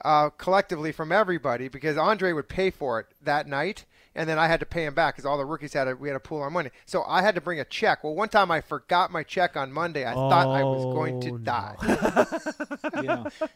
uh, 0.03 0.31
collectively 0.31 0.93
from 0.93 1.13
everybody 1.13 1.69
because 1.69 1.99
Andre 1.99 2.33
would 2.33 2.49
pay 2.49 2.71
for 2.71 2.99
it 2.99 3.09
that 3.21 3.47
night, 3.47 3.85
and 4.15 4.29
then 4.29 4.39
I 4.39 4.47
had 4.47 4.61
to 4.61 4.67
pay 4.67 4.85
him 4.85 4.95
back 4.95 5.15
because 5.15 5.25
all 5.27 5.39
the 5.39 5.45
rookies 5.45 5.73
had 5.73 5.85
to, 5.85 5.95
we 5.95 6.09
had 6.09 6.15
to 6.15 6.21
pool 6.21 6.43
our 6.43 6.51
money. 6.51 6.71
So 6.87 7.03
I 7.07 7.23
had 7.23 7.35
to 7.37 7.41
bring 7.41 7.61
a 7.61 7.65
check. 7.65 8.05
Well, 8.05 8.15
one 8.15 8.29
time 8.29 8.51
I 8.51 8.61
forgot 8.61 9.11
my 9.11 9.23
check 9.23 9.57
on 9.57 9.73
Monday. 9.73 10.07
I 10.07 10.15
thought 10.15 10.49
I 10.49 10.63
was 10.65 10.85
going 10.85 11.21
to 11.23 11.29
Oh, 11.31 11.33
no. 11.33 11.39
die. 11.39 11.77
yeah. 13.03 13.25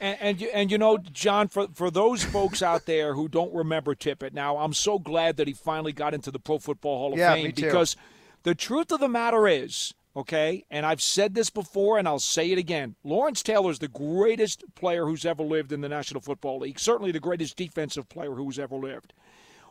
And, 0.00 0.16
and 0.20 0.40
you- 0.40 0.50
and 0.54 0.70
you 0.70 0.78
know, 0.78 0.96
John, 0.98 1.48
for 1.48 1.66
for 1.74 1.90
those 1.90 2.22
folks 2.22 2.62
out 2.62 2.86
there 2.86 3.14
who 3.14 3.26
don't 3.26 3.52
remember 3.52 3.96
Tippett, 3.96 4.32
now 4.32 4.58
I'm 4.58 4.72
so 4.72 5.00
glad 5.00 5.36
that 5.38 5.48
he 5.48 5.54
finally 5.54 5.92
got 5.92 6.14
into 6.14 6.30
the 6.30 6.38
Pro 6.38 6.58
Football 6.60 6.98
Hall 6.98 7.12
of 7.14 7.18
Yeah, 7.18 7.34
Fame 7.34 7.46
me 7.46 7.50
too. 7.52 7.62
because 7.64 7.96
the 8.44 8.54
truth 8.54 8.92
of 8.92 9.00
the 9.00 9.08
matter 9.08 9.48
is, 9.48 9.92
okay, 10.14 10.64
and 10.70 10.86
I've 10.86 11.02
said 11.02 11.34
this 11.34 11.50
before 11.50 11.98
and 11.98 12.06
I'll 12.06 12.20
say 12.20 12.52
it 12.52 12.58
again. 12.58 12.94
Lawrence 13.02 13.42
Taylor 13.42 13.72
is 13.72 13.80
the 13.80 13.88
greatest 13.88 14.62
player 14.76 15.04
who's 15.04 15.24
ever 15.26 15.42
lived 15.42 15.72
in 15.72 15.80
the 15.80 15.88
National 15.88 16.20
Football 16.20 16.60
League. 16.60 16.78
Certainly 16.78 17.10
the 17.10 17.18
greatest 17.18 17.56
defensive 17.56 18.08
player 18.08 18.34
who's 18.34 18.60
ever 18.60 18.76
lived. 18.76 19.12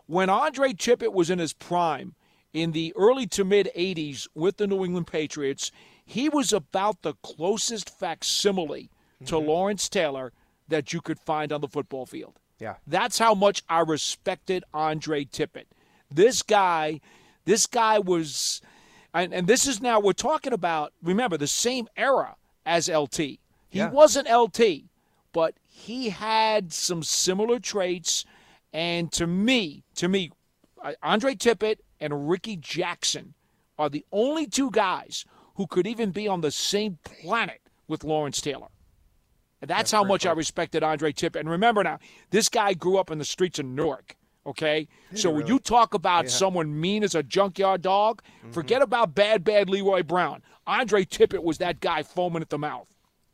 When 0.07 0.29
Andre 0.29 0.73
Tippett 0.73 1.13
was 1.13 1.29
in 1.29 1.39
his 1.39 1.53
prime 1.53 2.15
in 2.53 2.71
the 2.71 2.93
early 2.95 3.27
to 3.27 3.43
mid 3.43 3.69
80s 3.75 4.27
with 4.33 4.57
the 4.57 4.67
New 4.67 4.83
England 4.83 5.07
Patriots, 5.07 5.71
he 6.05 6.29
was 6.29 6.51
about 6.53 7.01
the 7.01 7.13
closest 7.21 7.89
facsimile 7.89 8.89
to 9.25 9.35
mm-hmm. 9.35 9.47
Lawrence 9.47 9.89
Taylor 9.89 10.31
that 10.69 10.93
you 10.93 11.01
could 11.01 11.19
find 11.19 11.51
on 11.51 11.61
the 11.61 11.67
football 11.67 12.05
field. 12.05 12.39
Yeah. 12.59 12.75
That's 12.87 13.19
how 13.19 13.35
much 13.35 13.63
I 13.69 13.81
respected 13.81 14.63
Andre 14.73 15.25
Tippett. 15.25 15.65
This 16.09 16.41
guy, 16.41 17.01
this 17.45 17.67
guy 17.67 17.99
was, 17.99 18.61
and, 19.13 19.33
and 19.33 19.47
this 19.47 19.67
is 19.67 19.81
now, 19.81 19.99
we're 19.99 20.13
talking 20.13 20.53
about, 20.53 20.93
remember, 21.03 21.37
the 21.37 21.47
same 21.47 21.87
era 21.95 22.35
as 22.65 22.89
LT. 22.89 23.17
He 23.17 23.39
Yeah. 23.71 23.91
wasn't 23.91 24.29
LT, 24.29 24.85
but 25.33 25.55
he 25.67 26.09
had 26.09 26.73
some 26.73 27.03
similar 27.03 27.59
traits. 27.59 28.25
And 28.77 29.11
to 29.13 29.25
me, 29.25 29.83
to 29.95 30.07
me, 30.07 30.29
Andre 31.01 31.33
Tippett 31.33 31.77
and 31.99 32.29
Rickey 32.29 32.55
Jackson 32.55 33.33
are 33.79 33.89
the 33.89 34.05
only 34.11 34.45
two 34.45 34.69
guys 34.69 35.25
who 35.55 35.65
could 35.65 35.87
even 35.87 36.11
be 36.11 36.27
on 36.27 36.41
the 36.41 36.51
same 36.51 36.99
planet 37.03 37.59
with 37.87 38.03
Lawrence 38.03 38.39
Taylor. 38.39 38.67
And 39.61 39.69
that's 39.69 39.89
how 39.89 40.03
much 40.03 40.27
I 40.27 40.31
respected 40.33 40.83
Andre 40.83 41.11
Tippett. 41.11 41.39
And 41.39 41.49
remember 41.49 41.83
now, 41.83 41.97
this 42.29 42.49
guy 42.49 42.75
grew 42.75 42.97
up 42.97 43.09
in 43.09 43.17
the 43.17 43.25
streets 43.25 43.57
of 43.57 43.65
Newark. 43.65 44.15
Okay, 44.45 44.87
so 45.15 45.29
when 45.31 45.47
you 45.47 45.57
talk 45.59 45.93
about 45.95 46.29
someone 46.29 46.79
mean 46.79 47.03
as 47.03 47.15
a 47.15 47.23
junkyard 47.23 47.81
dog, 47.81 48.21
Mm-hmm. 48.41 48.51
forget 48.51 48.81
about 48.83 49.15
bad, 49.15 49.43
bad 49.43 49.69
Leroy 49.69 50.03
Brown. 50.03 50.43
Andre 50.67 51.03
Tippett 51.03 51.43
was 51.43 51.57
that 51.57 51.79
guy 51.81 52.03
foaming 52.03 52.43
at 52.43 52.49
the 52.49 52.57
mouth. 52.59 52.87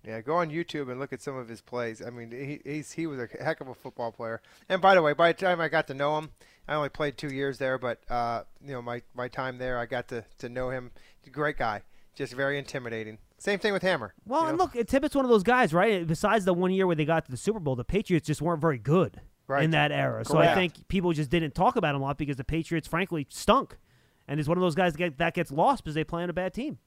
Yeah, 0.05 0.19
go 0.21 0.35
on 0.35 0.49
YouTube 0.49 0.91
and 0.91 0.99
look 0.99 1.13
at 1.13 1.21
some 1.21 1.37
of 1.37 1.47
his 1.47 1.61
plays. 1.61 2.01
I 2.05 2.09
mean, 2.09 2.31
he 2.31 2.59
he's, 2.69 2.91
he 2.91 3.07
was 3.07 3.19
a 3.19 3.27
heck 3.41 3.61
of 3.61 3.69
a 3.69 3.73
football 3.73 4.11
player. 4.11 4.41
And 4.67 4.81
by 4.81 4.95
the 4.95 5.01
way, 5.01 5.13
by 5.13 5.31
the 5.31 5.37
time 5.45 5.61
I 5.61 5.69
got 5.69 5.87
to 5.87 5.93
know 5.93 6.17
him, 6.17 6.31
I 6.67 6.75
only 6.75 6.89
played 6.89 7.17
two 7.17 7.29
years 7.33 7.57
there, 7.57 7.77
but 7.77 7.99
uh, 8.09 8.43
you 8.61 8.73
know 8.73 8.81
my, 8.81 9.01
my 9.15 9.27
time 9.29 9.57
there, 9.57 9.77
I 9.77 9.85
got 9.85 10.09
to, 10.09 10.25
to 10.39 10.49
know 10.49 10.69
him. 10.69 10.91
Great 11.31 11.57
guy, 11.57 11.83
just 12.15 12.33
very 12.33 12.57
intimidating. 12.57 13.17
Same 13.37 13.59
thing 13.59 13.73
with 13.73 13.81
Hammer. 13.81 14.13
Well, 14.25 14.43
you 14.43 14.47
and 14.49 14.57
look, 14.57 14.73
Tippett's 14.73 15.15
one 15.15 15.25
of 15.25 15.29
those 15.29 15.43
guys, 15.43 15.73
right? 15.73 16.05
Besides 16.05 16.45
the 16.45 16.53
one 16.53 16.71
year 16.71 16.87
where 16.87 16.95
they 16.95 17.05
got 17.05 17.25
to 17.25 17.31
the 17.31 17.37
Super 17.37 17.59
Bowl, 17.59 17.75
the 17.75 17.83
Patriots 17.83 18.27
just 18.27 18.41
weren't 18.41 18.61
very 18.61 18.77
good 18.77 19.21
Right. 19.45 19.63
in 19.65 19.71
that 19.71 19.91
era. 19.91 20.23
So 20.23 20.37
I 20.37 20.55
think 20.55 20.87
people 20.87 21.11
just 21.11 21.29
didn't 21.29 21.53
talk 21.53 21.75
about 21.75 21.95
him 21.95 22.01
a 22.01 22.05
lot 22.05 22.17
because 22.17 22.37
the 22.37 22.45
Patriots, 22.45 22.87
frankly, 22.87 23.27
stunk. 23.29 23.77
And 24.25 24.39
he's 24.39 24.47
one 24.47 24.57
of 24.57 24.61
those 24.61 24.75
guys 24.75 24.93
that, 24.93 24.97
get, 24.97 25.17
that 25.17 25.33
gets 25.33 25.51
lost 25.51 25.83
because 25.83 25.95
they 25.95 26.05
play 26.05 26.23
on 26.23 26.29
a 26.29 26.33
bad 26.33 26.53
team. 26.53 26.77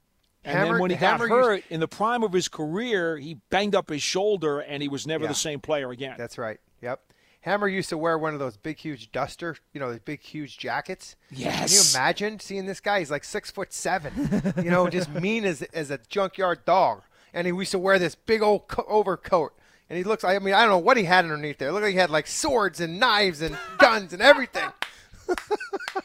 And 0.46 0.56
Hammer- 0.56 0.72
then 0.74 0.80
when 0.82 0.90
he 0.90 0.96
got 0.96 1.20
Hammer 1.20 1.26
used- 1.28 1.46
hurt 1.46 1.64
in 1.70 1.80
the 1.80 1.88
prime 1.88 2.22
of 2.22 2.32
his 2.32 2.48
career, 2.48 3.18
he 3.18 3.34
banged 3.50 3.74
up 3.74 3.90
his 3.90 4.02
shoulder 4.02 4.60
and 4.60 4.82
he 4.82 4.88
was 4.88 5.06
never 5.06 5.24
Yeah. 5.24 5.28
the 5.28 5.34
same 5.34 5.60
player 5.60 5.90
again. 5.90 6.14
That's 6.16 6.38
right. 6.38 6.58
Yep. 6.82 7.00
Hammer 7.42 7.68
used 7.68 7.88
to 7.90 7.98
wear 7.98 8.18
one 8.18 8.32
of 8.32 8.40
those 8.40 8.56
big, 8.56 8.78
huge 8.78 9.12
duster, 9.12 9.56
you 9.72 9.78
know, 9.80 9.90
those 9.90 10.00
big, 10.00 10.20
huge 10.20 10.58
jackets. 10.58 11.14
Can 11.30 11.68
you 11.68 11.80
imagine 11.94 12.40
seeing 12.40 12.66
this 12.66 12.80
guy? 12.80 12.98
He's 12.98 13.10
like 13.10 13.22
six 13.24 13.50
foot 13.50 13.72
seven, 13.72 14.52
you 14.56 14.70
know, 14.70 14.88
just 14.88 15.08
mean 15.20 15.44
as 15.44 15.62
as 15.62 15.90
a 15.90 15.98
junkyard 16.08 16.64
dog. 16.64 17.02
And 17.32 17.46
he 17.46 17.52
used 17.52 17.70
to 17.72 17.78
wear 17.78 17.98
this 17.98 18.14
big 18.14 18.42
old 18.42 18.66
co- 18.68 18.84
overcoat. 18.88 19.52
And 19.88 19.96
he 19.96 20.02
looks, 20.02 20.24
I 20.24 20.38
mean, 20.40 20.54
I 20.54 20.62
don't 20.62 20.70
know 20.70 20.78
what 20.78 20.96
he 20.96 21.04
had 21.04 21.24
underneath 21.24 21.58
there. 21.58 21.68
It 21.68 21.72
looked 21.72 21.84
like 21.84 21.92
he 21.92 21.98
had 22.00 22.10
like 22.10 22.26
swords 22.26 22.80
and 22.80 22.98
knives 22.98 23.40
and 23.40 23.56
guns 23.78 24.12
and 24.12 24.20
everything. 24.20 24.68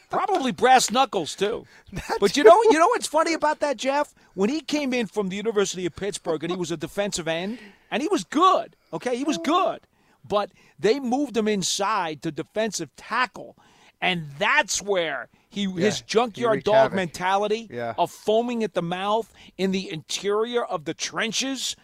Probably 0.09 0.51
brass 0.51 0.91
knuckles 0.91 1.35
too. 1.35 1.65
but 2.19 2.35
you 2.35 2.43
know, 2.43 2.61
you 2.63 2.77
know 2.79 2.87
what's 2.87 3.07
funny 3.07 3.33
about 3.33 3.59
that, 3.59 3.77
Jeff? 3.77 4.13
When 4.33 4.49
he 4.49 4.61
came 4.61 4.93
in 4.93 5.07
from 5.07 5.29
the 5.29 5.35
University 5.35 5.85
of 5.85 5.95
Pittsburgh 5.95 6.43
and 6.43 6.51
he 6.51 6.57
was 6.57 6.71
a 6.71 6.77
defensive 6.77 7.27
end, 7.27 7.59
and 7.89 8.01
he 8.01 8.07
was 8.09 8.23
good. 8.23 8.75
Okay, 8.93 9.15
he 9.15 9.23
was 9.23 9.37
good, 9.37 9.81
but 10.27 10.51
they 10.79 10.99
moved 10.99 11.35
him 11.37 11.47
inside 11.47 12.21
to 12.23 12.31
defensive 12.31 12.89
tackle, 12.95 13.55
and 14.01 14.27
that's 14.37 14.81
where 14.81 15.29
he 15.49 15.65
his 15.71 16.01
junkyard 16.01 16.63
dog 16.63 16.75
havoc. 16.75 16.93
mentality 16.95 17.67
Yeah. 17.71 17.93
of 17.97 18.11
foaming 18.11 18.63
at 18.63 18.73
the 18.73 18.81
mouth 18.81 19.31
in 19.57 19.71
the 19.71 19.91
interior 19.91 20.63
of 20.63 20.85
the 20.85 20.93
trenches. 20.93 21.75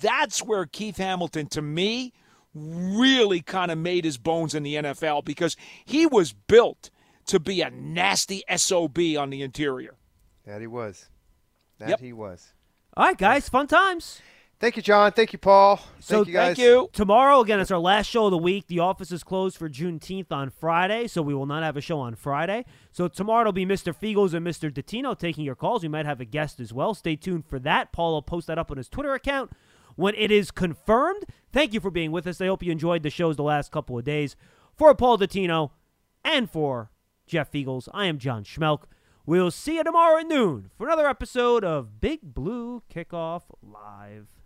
That's 0.00 0.42
where 0.42 0.66
Keith 0.66 0.98
Hamilton, 0.98 1.46
to 1.48 1.62
me, 1.62 2.12
really 2.58 3.40
kind 3.40 3.70
of 3.70 3.78
made 3.78 4.04
his 4.04 4.18
bones 4.18 4.54
in 4.54 4.62
the 4.62 4.74
NFL 4.76 5.24
because 5.24 5.56
he 5.84 6.06
was 6.06 6.32
built 6.32 6.90
to 7.26 7.38
be 7.38 7.60
a 7.60 7.70
nasty 7.70 8.42
SOB 8.56 8.98
on 9.18 9.30
the 9.30 9.42
interior. 9.42 9.96
That 10.46 10.60
he 10.60 10.66
was. 10.66 11.08
That 11.78 11.90
Yep. 11.90 12.00
he 12.00 12.12
was. 12.12 12.52
All 12.96 13.04
right, 13.06 13.16
guys, 13.18 13.48
fun 13.48 13.66
times. 13.66 14.20
Thank 14.60 14.74
you, 14.76 14.82
John. 14.82 15.12
Thank 15.12 15.32
you, 15.32 15.38
Paul. 15.38 15.76
Thank 15.76 16.02
So 16.02 16.24
you 16.24 16.32
guys. 16.32 16.56
Thank 16.56 16.58
you. 16.58 16.90
Tomorrow, 16.92 17.40
again, 17.40 17.60
it's 17.60 17.70
our 17.70 17.78
last 17.78 18.06
show 18.06 18.24
of 18.24 18.32
the 18.32 18.38
week. 18.38 18.66
The 18.66 18.80
office 18.80 19.12
is 19.12 19.22
closed 19.22 19.56
for 19.56 19.68
Juneteenth 19.68 20.32
on 20.32 20.50
Friday, 20.50 21.06
so 21.06 21.22
we 21.22 21.32
will 21.32 21.46
not 21.46 21.62
have 21.62 21.76
a 21.76 21.80
show 21.80 22.00
on 22.00 22.16
Friday. 22.16 22.64
So 22.90 23.06
tomorrow 23.06 23.42
it'll 23.42 23.52
be 23.52 23.64
Mr. 23.64 23.94
Feagles 23.94 24.34
and 24.34 24.44
Mr. 24.44 24.68
Dottino 24.72 25.16
taking 25.16 25.44
your 25.44 25.54
calls. 25.54 25.84
We 25.84 25.88
might 25.88 26.06
have 26.06 26.20
a 26.20 26.24
guest 26.24 26.58
as 26.58 26.72
well. 26.72 26.92
Stay 26.94 27.14
tuned 27.14 27.46
for 27.46 27.60
that. 27.60 27.92
Paul 27.92 28.14
will 28.14 28.22
post 28.22 28.48
that 28.48 28.58
up 28.58 28.72
on 28.72 28.78
his 28.78 28.88
Twitter 28.88 29.14
account 29.14 29.52
when 29.98 30.14
it 30.14 30.30
is 30.30 30.52
confirmed. 30.52 31.24
Thank 31.52 31.74
you 31.74 31.80
for 31.80 31.90
being 31.90 32.12
with 32.12 32.24
us. 32.28 32.40
I 32.40 32.46
hope 32.46 32.62
you 32.62 32.70
enjoyed 32.70 33.02
the 33.02 33.10
shows 33.10 33.34
the 33.34 33.42
last 33.42 33.72
couple 33.72 33.98
of 33.98 34.04
days. 34.04 34.36
For 34.76 34.94
Paul 34.94 35.18
Dottino 35.18 35.72
and 36.24 36.48
for 36.48 36.92
Jeff 37.26 37.50
Feagles, 37.50 37.88
I 37.92 38.06
am 38.06 38.18
John 38.18 38.44
Schmeelk. 38.44 38.84
We'll 39.26 39.50
see 39.50 39.74
you 39.74 39.82
tomorrow 39.82 40.20
at 40.20 40.28
noon 40.28 40.70
for 40.78 40.86
another 40.86 41.08
episode 41.08 41.64
of 41.64 42.00
Big 42.00 42.20
Blue 42.22 42.84
Kickoff 42.88 43.42
Live. 43.60 44.37